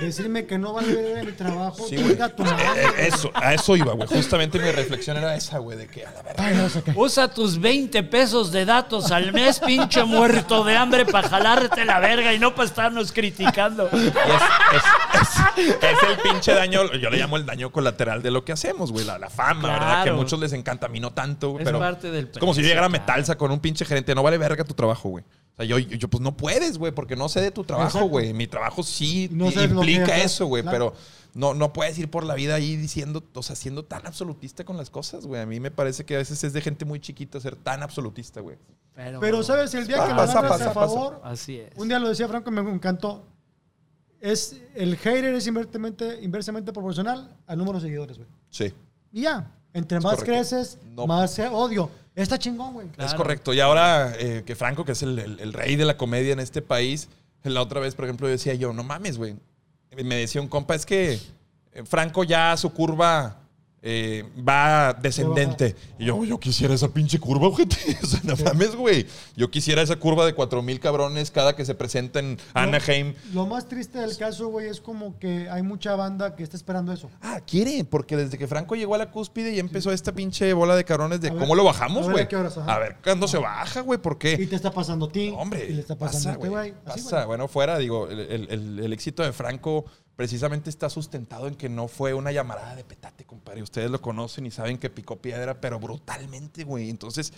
Decirme 0.06 0.44
que 0.44 0.58
no 0.58 0.74
vale 0.74 0.92
verga 0.94 1.22
mi 1.22 1.32
trabajo. 1.32 1.86
Sí, 1.88 1.96
güey. 1.96 2.14
Tu 2.36 2.44
madre, 2.44 2.62
Eh, 2.82 2.86
güey. 2.94 3.06
Eso, 3.08 3.30
a 3.32 3.54
eso 3.54 3.74
iba, 3.74 3.94
güey. 3.94 4.06
Justamente 4.06 4.58
mi 4.58 4.70
reflexión 4.70 5.16
era 5.16 5.34
esa, 5.34 5.56
güey, 5.58 5.78
de 5.78 5.86
que 5.86 6.04
a 6.04 6.10
la 6.12 6.20
verdad. 6.22 6.70
Usa 6.94 7.32
tus 7.32 7.58
20 7.58 8.02
pesos 8.02 8.52
de 8.52 8.66
datos 8.66 9.10
al 9.12 9.32
mes, 9.32 9.60
pinche 9.60 10.04
muerto 10.04 10.62
de 10.64 10.76
hambre, 10.76 11.06
para 11.06 11.26
jalarte 11.26 11.86
la 11.86 12.00
verga 12.00 12.34
y 12.34 12.38
no 12.38 12.54
para 12.54 12.68
estarnos 12.68 13.12
criticando. 13.12 13.88
Es, 13.90 14.02
es- 14.02 14.12
es- 15.56 15.68
es 15.82 16.02
el 16.10 16.18
pinche 16.22 16.52
daño, 16.52 16.92
yo 16.92 17.08
le 17.08 17.16
llamo 17.16 17.38
el 17.38 17.46
daño 17.46 17.72
colateral 17.72 18.20
de 18.22 18.30
lo 18.30 18.44
que 18.44 18.52
hacemos, 18.52 18.92
güey. 18.92 19.06
La, 19.06 19.18
la 19.18 19.30
fama, 19.30 19.68
¿verdad? 19.70 19.86
Que 19.86 19.94
a 19.94 20.02
Claro. 20.02 20.16
muchos 20.18 20.38
les 20.38 20.52
encanta, 20.52 20.84
a 20.86 20.88
mí 20.90 21.00
no 21.00 21.12
tanto, 21.14 21.52
güey. 21.52 21.62
Es 21.62 21.66
pero 21.66 21.78
parte 21.78 22.10
del 22.10 22.26
Es 22.30 22.38
como 22.38 22.52
si 22.52 22.58
yo 22.60 22.64
precio, 22.64 22.68
llegara 22.68 22.86
a 22.88 22.90
claro. 22.90 23.02
Metalsa 23.06 23.38
con 23.38 23.50
un 23.50 23.60
pinche 23.60 23.86
gerente, 23.86 24.14
no 24.14 24.22
vale 24.22 24.36
verga 24.36 24.62
tu 24.64 24.74
trabajo, 24.74 25.08
güey. 25.08 25.24
O 25.59 25.62
sea, 25.62 25.65
yo, 25.66 25.78
yo, 25.78 26.09
pues 26.09 26.20
no 26.20 26.37
puedes, 26.37 26.77
güey, 26.77 26.93
porque 26.93 27.16
no 27.16 27.28
sé 27.31 27.41
de 27.41 27.51
tu 27.51 27.65
trabajo, 27.65 28.05
güey. 28.09 28.35
Mi 28.35 28.47
trabajo 28.47 28.83
sí 28.83 29.28
No 29.33 29.51
implica 29.51 30.19
eso, 30.19 30.47
güey, 30.47 30.62
claro. 30.62 30.93
pero 30.93 31.01
no, 31.33 31.55
no 31.55 31.73
puedes 31.73 31.99
ir 31.99 32.11
por 32.11 32.24
la 32.24 32.35
vida 32.35 32.55
ahí 32.57 32.77
diciendo, 32.77 33.24
o 33.35 33.43
sea, 33.43 33.57
siendo 33.57 33.83
tan 33.85 34.07
absolutista 34.07 34.65
con 34.65 34.77
las 34.77 34.91
cosas, 34.91 35.24
güey. 35.27 35.41
A 35.41 35.47
mí 35.47 35.59
me 35.59 35.70
parece 35.70 36.05
que 36.05 36.15
a 36.15 36.19
veces 36.19 36.45
es 36.45 36.53
de 36.53 36.61
gente 36.61 36.85
muy 36.85 37.01
chiquita 37.01 37.41
ser 37.41 37.57
tan 37.57 37.83
absolutista, 37.83 38.41
güey. 38.41 38.59
Pero, 38.95 39.19
Pero, 39.20 39.43
¿sabes? 39.43 39.73
El 39.74 39.87
día 39.87 40.03
que 40.05 40.11
lo 40.11 40.16
Pasa, 40.16 40.41
a 40.41 40.73
favor, 40.73 41.20
Así 41.24 41.59
es. 41.59 41.70
un 41.77 41.89
día 41.89 41.99
lo 41.99 42.09
decía 42.11 42.28
Franco 42.28 42.51
y 42.51 42.53
me 42.53 42.61
encantó. 42.70 43.24
Es, 44.20 44.57
el 44.74 44.97
hater 44.97 45.35
es 45.35 45.47
inversamente, 45.47 46.19
inversamente 46.23 46.73
proporcional 46.73 47.35
al 47.47 47.59
número 47.59 47.78
de 47.78 47.85
seguidores, 47.87 48.16
güey. 48.19 48.28
Sí. 48.51 48.73
Y 49.12 49.23
ya. 49.23 49.53
Entre 49.73 49.99
Es 49.99 50.05
más 50.05 50.15
correcto. 50.16 50.33
creces, 50.33 50.78
No. 50.95 51.07
más 51.07 51.39
odio. 51.39 51.91
Está 52.16 52.38
chingón, 52.38 52.72
güey. 52.72 52.88
Es 52.98 53.14
correcto. 53.14 53.52
Y 53.55 53.60
ahora 53.60 54.14
eh, 54.18 54.43
que 54.44 54.56
Franco, 54.56 54.84
que 54.84 54.93
es 54.93 55.02
el, 55.02 55.18
el- 55.18 55.38
el 55.38 55.52
rey 55.52 55.76
de 55.76 55.84
la 55.84 55.97
comedia 55.97 56.32
en 56.32 56.40
este 56.40 56.62
país, 56.62 57.09
la 57.44 57.62
otra 57.62 57.78
vez, 57.78 57.94
por 57.94 58.06
ejemplo, 58.06 58.26
yo 58.26 58.32
decía 58.32 58.55
yo, 58.55 58.72
no 58.72 58.82
mames, 58.82 59.18
güey. 59.18 59.36
Me 60.05 60.16
decía 60.16 60.40
un 60.40 60.48
compa, 60.48 60.74
es 60.74 60.84
que 60.84 61.20
eh, 61.72 61.84
Franco 61.84 62.24
ya 62.24 62.56
su 62.56 62.72
curva 62.72 63.36
eh, 63.88 64.24
va 64.46 64.92
descendente. 64.94 65.76
Y 65.98 66.06
yo, 66.06 66.24
yo 66.24 66.40
quisiera 66.40 66.74
esa 66.74 66.88
pinche 66.88 67.20
curva, 67.20 67.46
ojete. 67.48 67.76
O 68.02 68.06
sea, 68.06 68.20
no 68.24 68.34
mames, 68.44 68.74
güey. 68.74 69.06
Yo 69.36 69.48
quisiera 69.50 69.80
esa 69.82 69.94
curva 69.96 70.26
de 70.26 70.34
cuatro 70.34 70.60
mil 70.60 70.80
cabrones 70.80 71.30
cada 71.30 71.54
que 71.54 71.64
se 71.64 71.74
presenta 71.76 72.18
en 72.18 72.36
Anaheim. 72.54 73.14
Lo 73.32 73.46
más 73.46 73.68
triste 73.68 73.98
del 74.00 74.16
caso, 74.16 74.48
güey, 74.48 74.68
es 74.68 74.80
como 74.80 75.18
que 75.20 75.48
hay 75.48 75.62
mucha 75.62 75.94
banda 75.94 76.34
que 76.34 76.42
está 76.42 76.56
esperando 76.56 76.92
eso. 76.92 77.08
Ah, 77.22 77.40
quiere, 77.46 77.84
porque 77.84 78.16
desde 78.16 78.36
que 78.38 78.46
Franco 78.48 78.74
llegó 78.74 78.94
a 78.96 78.98
la 78.98 79.10
cúspide 79.10 79.52
y 79.54 79.58
empezó 79.60 79.92
esta 79.92 80.12
pinche 80.12 80.52
bola 80.52 80.74
de 80.76 80.84
cabrones 80.84 81.20
de 81.20 81.30
ver, 81.30 81.38
cómo 81.38 81.54
lo 81.54 81.62
bajamos, 81.64 82.08
güey. 82.10 82.24
a 82.24 82.28
qué 82.28 82.36
horas, 82.36 82.58
ajá. 82.58 82.74
A 82.74 82.78
ver 82.80 82.96
cuándo 83.04 83.28
se 83.28 83.38
baja, 83.38 83.80
güey, 83.82 84.00
¿por 84.00 84.18
qué? 84.18 84.36
Y 84.40 84.46
te 84.46 84.56
está 84.56 84.70
pasando 84.72 85.06
a 85.06 85.12
ti. 85.12 85.32
Hombre, 85.36 85.66
Y 85.68 85.74
le 85.74 85.80
está 85.80 85.96
pasando 85.96 86.18
pasa, 86.18 86.30
a 86.30 86.32
este 86.34 86.48
güey. 86.48 86.74
Pasa. 86.84 87.26
Bueno, 87.26 87.46
fuera, 87.48 87.78
digo, 87.78 88.08
el, 88.08 88.18
el- 88.20 88.46
el- 88.50 88.78
el 88.80 88.92
éxito 88.92 89.22
de 89.22 89.32
Franco 89.32 89.84
precisamente 90.16 90.70
está 90.70 90.90
sustentado 90.90 91.47
en 91.47 91.55
que 91.55 91.68
no 91.68 91.88
fue 91.88 92.14
una 92.14 92.32
llamarada 92.32 92.74
de 92.74 92.84
petate, 92.84 93.24
compadre. 93.24 93.62
Ustedes 93.62 93.90
lo 93.90 94.01
conocen 94.01 94.47
y 94.47 94.51
saben 94.51 94.78
que 94.78 94.90
picó 94.90 95.16
piedra, 95.16 95.60
pero 95.60 95.78
brutalmente, 95.78 96.64
güey. 96.64 96.90
Entonces, 96.90 97.32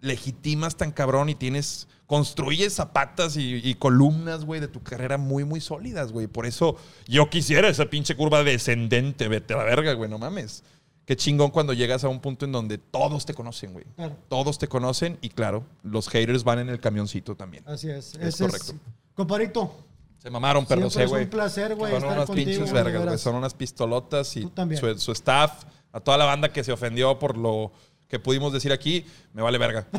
legitimas 0.00 0.76
tan 0.76 0.90
cabrón 0.90 1.28
y 1.28 1.34
tienes, 1.34 1.88
construyes 2.06 2.74
zapatas 2.74 3.36
y, 3.36 3.60
y 3.62 3.74
columnas, 3.74 4.44
güey, 4.44 4.60
de 4.60 4.68
tu 4.68 4.82
carrera 4.82 5.18
muy, 5.18 5.44
muy 5.44 5.60
sólidas, 5.60 6.10
güey. 6.10 6.26
Por 6.26 6.46
eso 6.46 6.76
yo 7.06 7.30
quisiera 7.30 7.68
esa 7.68 7.86
pinche 7.86 8.16
curva 8.16 8.42
descendente, 8.42 9.28
vete 9.28 9.54
a 9.54 9.58
la 9.58 9.64
verga, 9.64 9.92
güey, 9.92 10.10
no 10.10 10.18
mames. 10.18 10.64
Qué 11.04 11.16
chingón 11.16 11.50
cuando 11.50 11.72
llegas 11.72 12.04
a 12.04 12.08
un 12.08 12.20
punto 12.20 12.44
en 12.44 12.52
donde 12.52 12.78
todos 12.78 13.26
te 13.26 13.34
conocen, 13.34 13.72
güey. 13.72 13.84
Claro. 13.96 14.16
Todos 14.28 14.58
te 14.58 14.68
conocen 14.68 15.18
y 15.20 15.30
claro, 15.30 15.64
los 15.82 16.08
haters 16.08 16.44
van 16.44 16.60
en 16.60 16.68
el 16.68 16.80
camioncito 16.80 17.34
también. 17.34 17.64
Así 17.66 17.90
es. 17.90 18.14
Es 18.14 18.34
Ese 18.34 18.46
correcto. 18.46 18.74
Comparito, 19.14 19.84
Se 20.22 20.30
mamaron, 20.30 20.64
pero 20.66 20.88
sé, 20.88 21.06
güey. 21.06 21.22
es 21.22 21.26
un 21.26 21.30
placer, 21.30 21.74
güey, 21.74 21.92
Son 21.92 22.04
unas 22.04 22.26
contigo. 22.26 22.50
pinches 22.50 22.72
vergas, 22.72 23.04
güey. 23.04 23.18
Son 23.18 23.34
unas 23.34 23.54
pistolotas 23.54 24.36
y 24.36 24.48
su, 24.78 24.98
su 24.98 25.12
staff, 25.12 25.64
a 25.92 25.98
toda 25.98 26.16
la 26.16 26.24
banda 26.26 26.52
que 26.52 26.62
se 26.62 26.70
ofendió 26.70 27.18
por 27.18 27.36
lo 27.36 27.72
que 28.08 28.20
pudimos 28.20 28.52
decir 28.52 28.70
aquí, 28.72 29.04
me 29.32 29.42
vale 29.42 29.58
verga. 29.58 29.86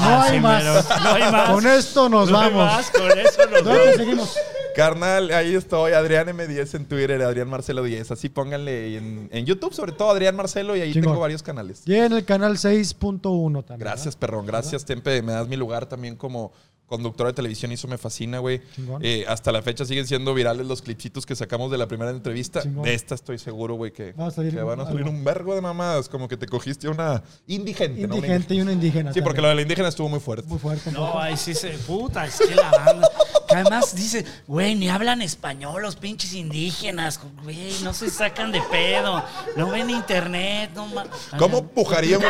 No 0.00 0.22
hay 0.22 0.34
sí, 0.34 0.40
más. 0.40 0.62
mero. 0.64 0.82
No 1.02 1.10
hay 1.14 1.32
más. 1.32 1.50
Con 1.50 1.66
esto 1.66 2.08
nos 2.08 2.30
No 2.30 2.38
hay 2.40 2.50
vamos. 2.52 2.66
más, 2.72 2.90
con 2.90 3.18
eso 3.18 3.46
nos 3.50 3.64
¿Dónde 3.64 3.84
te 3.92 3.96
seguimos? 3.98 4.36
Carnal, 4.74 5.30
ahí 5.30 5.54
estoy, 5.54 5.92
Adrián 5.92 6.26
M10 6.26 6.74
en 6.74 6.86
Twitter, 6.86 7.22
Adrián 7.22 7.48
Marcelo 7.48 7.84
10. 7.84 8.10
Así 8.10 8.28
pónganle 8.28 8.96
en, 8.96 9.28
en 9.32 9.46
YouTube, 9.46 9.72
sobre 9.72 9.92
todo 9.92 10.10
Adrián 10.10 10.34
Marcelo, 10.34 10.76
y 10.76 10.80
ahí 10.80 10.92
Chingón. 10.92 11.12
tengo 11.12 11.20
varios 11.20 11.42
canales. 11.44 11.82
Y 11.86 11.94
en 11.94 12.12
el 12.12 12.24
canal 12.24 12.56
6.1 12.56 13.64
también. 13.64 13.78
Gracias, 13.78 14.16
perrón. 14.16 14.44
Gracias, 14.46 14.84
Tempe. 14.84 15.22
Me 15.22 15.32
das 15.32 15.46
mi 15.46 15.56
lugar 15.56 15.86
también 15.86 16.16
como 16.16 16.52
conductor 16.86 17.26
de 17.26 17.32
televisión 17.32 17.70
y 17.70 17.74
eso 17.74 17.88
me 17.88 17.98
fascina, 17.98 18.38
güey. 18.38 18.60
Eh, 19.00 19.24
hasta 19.28 19.50
la 19.52 19.62
fecha 19.62 19.84
siguen 19.84 20.06
siendo 20.06 20.34
virales 20.34 20.66
los 20.66 20.82
clipsitos 20.82 21.24
que 21.26 21.34
sacamos 21.34 21.70
de 21.70 21.78
la 21.78 21.88
primera 21.88 22.10
entrevista. 22.10 22.62
Chingón. 22.62 22.84
De 22.84 22.94
esta 22.94 23.14
estoy 23.14 23.38
seguro, 23.38 23.74
güey, 23.74 23.92
que, 23.92 24.12
Va 24.12 24.26
a 24.26 24.30
salir 24.30 24.54
que 24.54 24.62
van 24.62 24.80
a 24.80 24.84
salir 24.84 25.00
algo. 25.02 25.10
un 25.10 25.24
vergo 25.24 25.54
de 25.54 25.60
mamadas. 25.60 26.08
Como 26.08 26.28
que 26.28 26.36
te 26.36 26.46
cogiste 26.46 26.88
una 26.88 27.22
indigente, 27.46 28.02
¿no? 28.02 28.06
Una 28.08 28.16
Indigente 28.16 28.54
y 28.54 28.60
una 28.60 28.72
indígena. 28.72 29.12
Sí, 29.12 29.22
porque 29.22 29.40
lo 29.40 29.48
de 29.48 29.54
la 29.54 29.62
indígena 29.62 29.88
estuvo 29.88 30.08
muy 30.08 30.20
fuerte. 30.20 30.46
Muy 30.48 30.58
fuerte. 30.58 30.92
No, 30.92 31.06
poco. 31.06 31.20
ahí 31.20 31.36
sí 31.36 31.54
se. 31.54 31.70
Puta, 31.70 32.26
es 32.26 32.38
que 32.38 32.54
la 32.54 32.70
banda. 32.70 33.08
Que 33.48 33.54
además 33.56 33.94
dice, 33.94 34.24
güey, 34.46 34.74
ni 34.74 34.88
hablan 34.88 35.20
español 35.22 35.82
los 35.82 35.96
pinches 35.96 36.32
indígenas. 36.34 37.20
Güey, 37.42 37.72
no 37.82 37.92
se 37.92 38.10
sacan 38.10 38.52
de 38.52 38.60
pedo. 38.70 39.22
No 39.56 39.70
ven 39.70 39.90
internet. 39.90 40.70
No 40.74 40.86
ma- 40.86 41.04
¿Cómo 41.38 41.66
pujaría 41.66 42.18
un- 42.18 42.24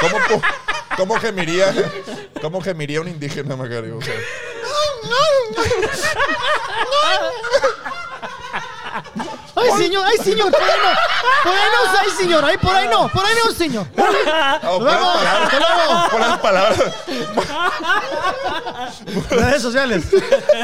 ¿Cómo, 0.00 0.16
pu- 0.16 0.42
cómo 0.96 1.18
gemiría? 1.18 1.74
¿Cómo 2.40 2.60
gemiría 2.60 3.00
un 3.00 3.08
indígena, 3.08 3.56
Macario? 3.56 3.98
O 3.98 4.02
sea, 4.02 4.14
¡Ay, 9.56 9.70
señor! 9.78 10.04
¡Ay, 10.06 10.18
señor! 10.18 10.50
¡Por 10.52 10.62
ahí 10.62 10.78
no! 10.82 10.90
¡Por 11.42 11.52
ahí 11.54 11.68
no! 11.72 11.98
¡Ay, 12.00 12.10
señor! 12.16 12.44
¡Ay, 12.44 12.56
por 12.58 12.76
ahí 12.76 12.88
no! 12.88 13.08
¡Por 13.08 13.24
ahí 13.24 13.34
no, 13.44 13.50
señor! 13.52 13.86
¡Nos 14.62 14.82
luego! 14.82 15.12
puras 16.10 16.38
palabras. 16.38 16.82
Redes 19.30 19.62
sociales. 19.62 20.04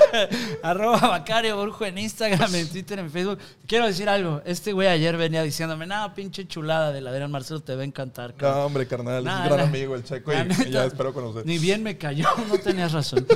Arroba 0.63 0.99
Bacario 0.99 1.57
Burjo 1.57 1.85
en 1.87 1.99
Instagram, 1.99 2.55
en 2.55 2.69
Twitter, 2.69 2.99
en 2.99 3.11
Facebook. 3.11 3.39
Quiero 3.67 3.87
decir 3.87 4.09
algo. 4.09 4.43
Este 4.45 4.73
güey 4.73 4.89
ayer 4.89 5.17
venía 5.17 5.43
diciéndome, 5.43 5.87
nada, 5.87 6.15
pinche 6.15 6.47
chulada 6.47 6.93
del 6.93 7.07
Adrián 7.07 7.31
Marcelo, 7.31 7.61
te 7.63 7.75
va 7.75 7.83
a 7.83 7.85
encantar. 7.85 8.35
cabrón". 8.35 8.59
No, 8.61 8.67
hombre, 8.67 8.87
carnal, 8.87 9.25
Nah, 9.25 9.33
es 9.33 9.39
un 9.41 9.45
gran 9.47 9.59
la- 9.59 9.65
amigo 9.65 9.95
el 9.95 10.05
Checo 10.05 10.33
y, 10.33 10.37
la 10.37 10.45
ya 10.69 10.85
espero 10.85 11.13
conocer. 11.15 11.47
Ni 11.47 11.59
bien 11.59 11.83
me 11.83 11.97
cayó, 11.97 12.29
no 12.49 12.59
tenías 12.59 12.93
razón. 12.93 13.27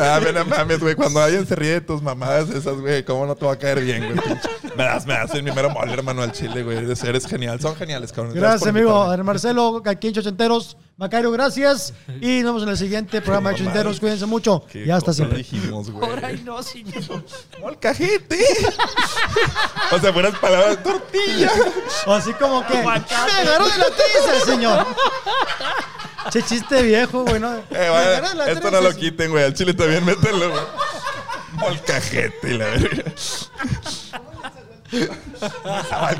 Ah, 0.00 0.20
ve, 0.22 0.32
no 0.32 0.44
mames, 0.44 0.80
güey. 0.80 0.94
Cuando 0.94 1.20
alguien 1.20 1.46
se 1.46 1.54
ríe 1.54 1.72
de 1.72 1.80
tus 1.80 2.00
mamadas 2.02 2.48
esas, 2.50 2.76
güey, 2.78 3.04
¿cómo 3.04 3.26
no 3.26 3.34
te 3.34 3.44
va 3.44 3.52
a 3.52 3.58
caer 3.58 3.80
bien, 3.82 4.04
güey? 4.06 4.38
Me 4.76 4.84
das, 4.84 5.06
me 5.06 5.14
das 5.14 5.32
el 5.34 5.42
primero 5.42 5.70
mole, 5.70 5.92
hermano, 5.92 6.22
al 6.22 6.32
chile, 6.32 6.62
güey. 6.62 6.78
Eres, 6.78 7.02
eres 7.04 7.26
genial. 7.26 7.60
Son 7.60 7.74
geniales, 7.76 8.12
cabrón. 8.12 8.34
Gracias, 8.34 8.68
amigo. 8.68 9.16
Marcelo, 9.24 9.82
aquí 9.84 10.08
en 10.08 10.14
Chochenteros. 10.14 10.76
Macario, 10.96 11.32
gracias. 11.32 11.92
Y 12.20 12.40
nos 12.42 12.50
vemos 12.52 12.62
en 12.62 12.68
el 12.68 12.76
siguiente 12.76 13.20
programa 13.20 13.50
de 13.50 13.56
Chochenteros. 13.56 13.98
Cuídense 13.98 14.26
mucho. 14.26 14.64
Qué 14.70 14.84
Y 14.86 14.90
hasta 14.90 15.12
siempre. 15.12 15.38
dijimos, 15.38 15.90
güey. 15.90 16.08
Por 16.08 16.24
ahí 16.24 16.42
no, 16.44 16.62
señor. 16.62 17.24
Molcajete. 17.60 18.38
o 19.90 19.98
sea, 19.98 20.10
buenas 20.12 20.38
palabras. 20.38 20.82
Tortilla. 20.82 21.50
Así 22.06 22.32
como 22.34 22.64
que. 22.66 22.74
Me 22.74 22.80
agarró 22.82 23.68
de 23.68 23.78
la 23.78 23.86
trisa, 23.86 24.44
señor. 24.46 24.86
Che 26.30 26.42
chiste 26.42 26.82
viejo, 26.82 27.24
güey. 27.24 27.40
¿no? 27.40 27.54
Eh, 27.70 27.88
vaya, 27.90 28.52
esto 28.52 28.70
no 28.70 28.80
lo 28.80 28.92
quiten, 28.94 29.30
güey. 29.30 29.44
Al 29.44 29.54
chile 29.54 29.74
también 29.74 30.04
mételo, 30.04 30.50
güey. 30.50 30.62
Molcajete 31.52 32.50
y 32.50 32.58
la 32.58 32.66
verga. 32.66 33.04
Estaba 35.80 36.10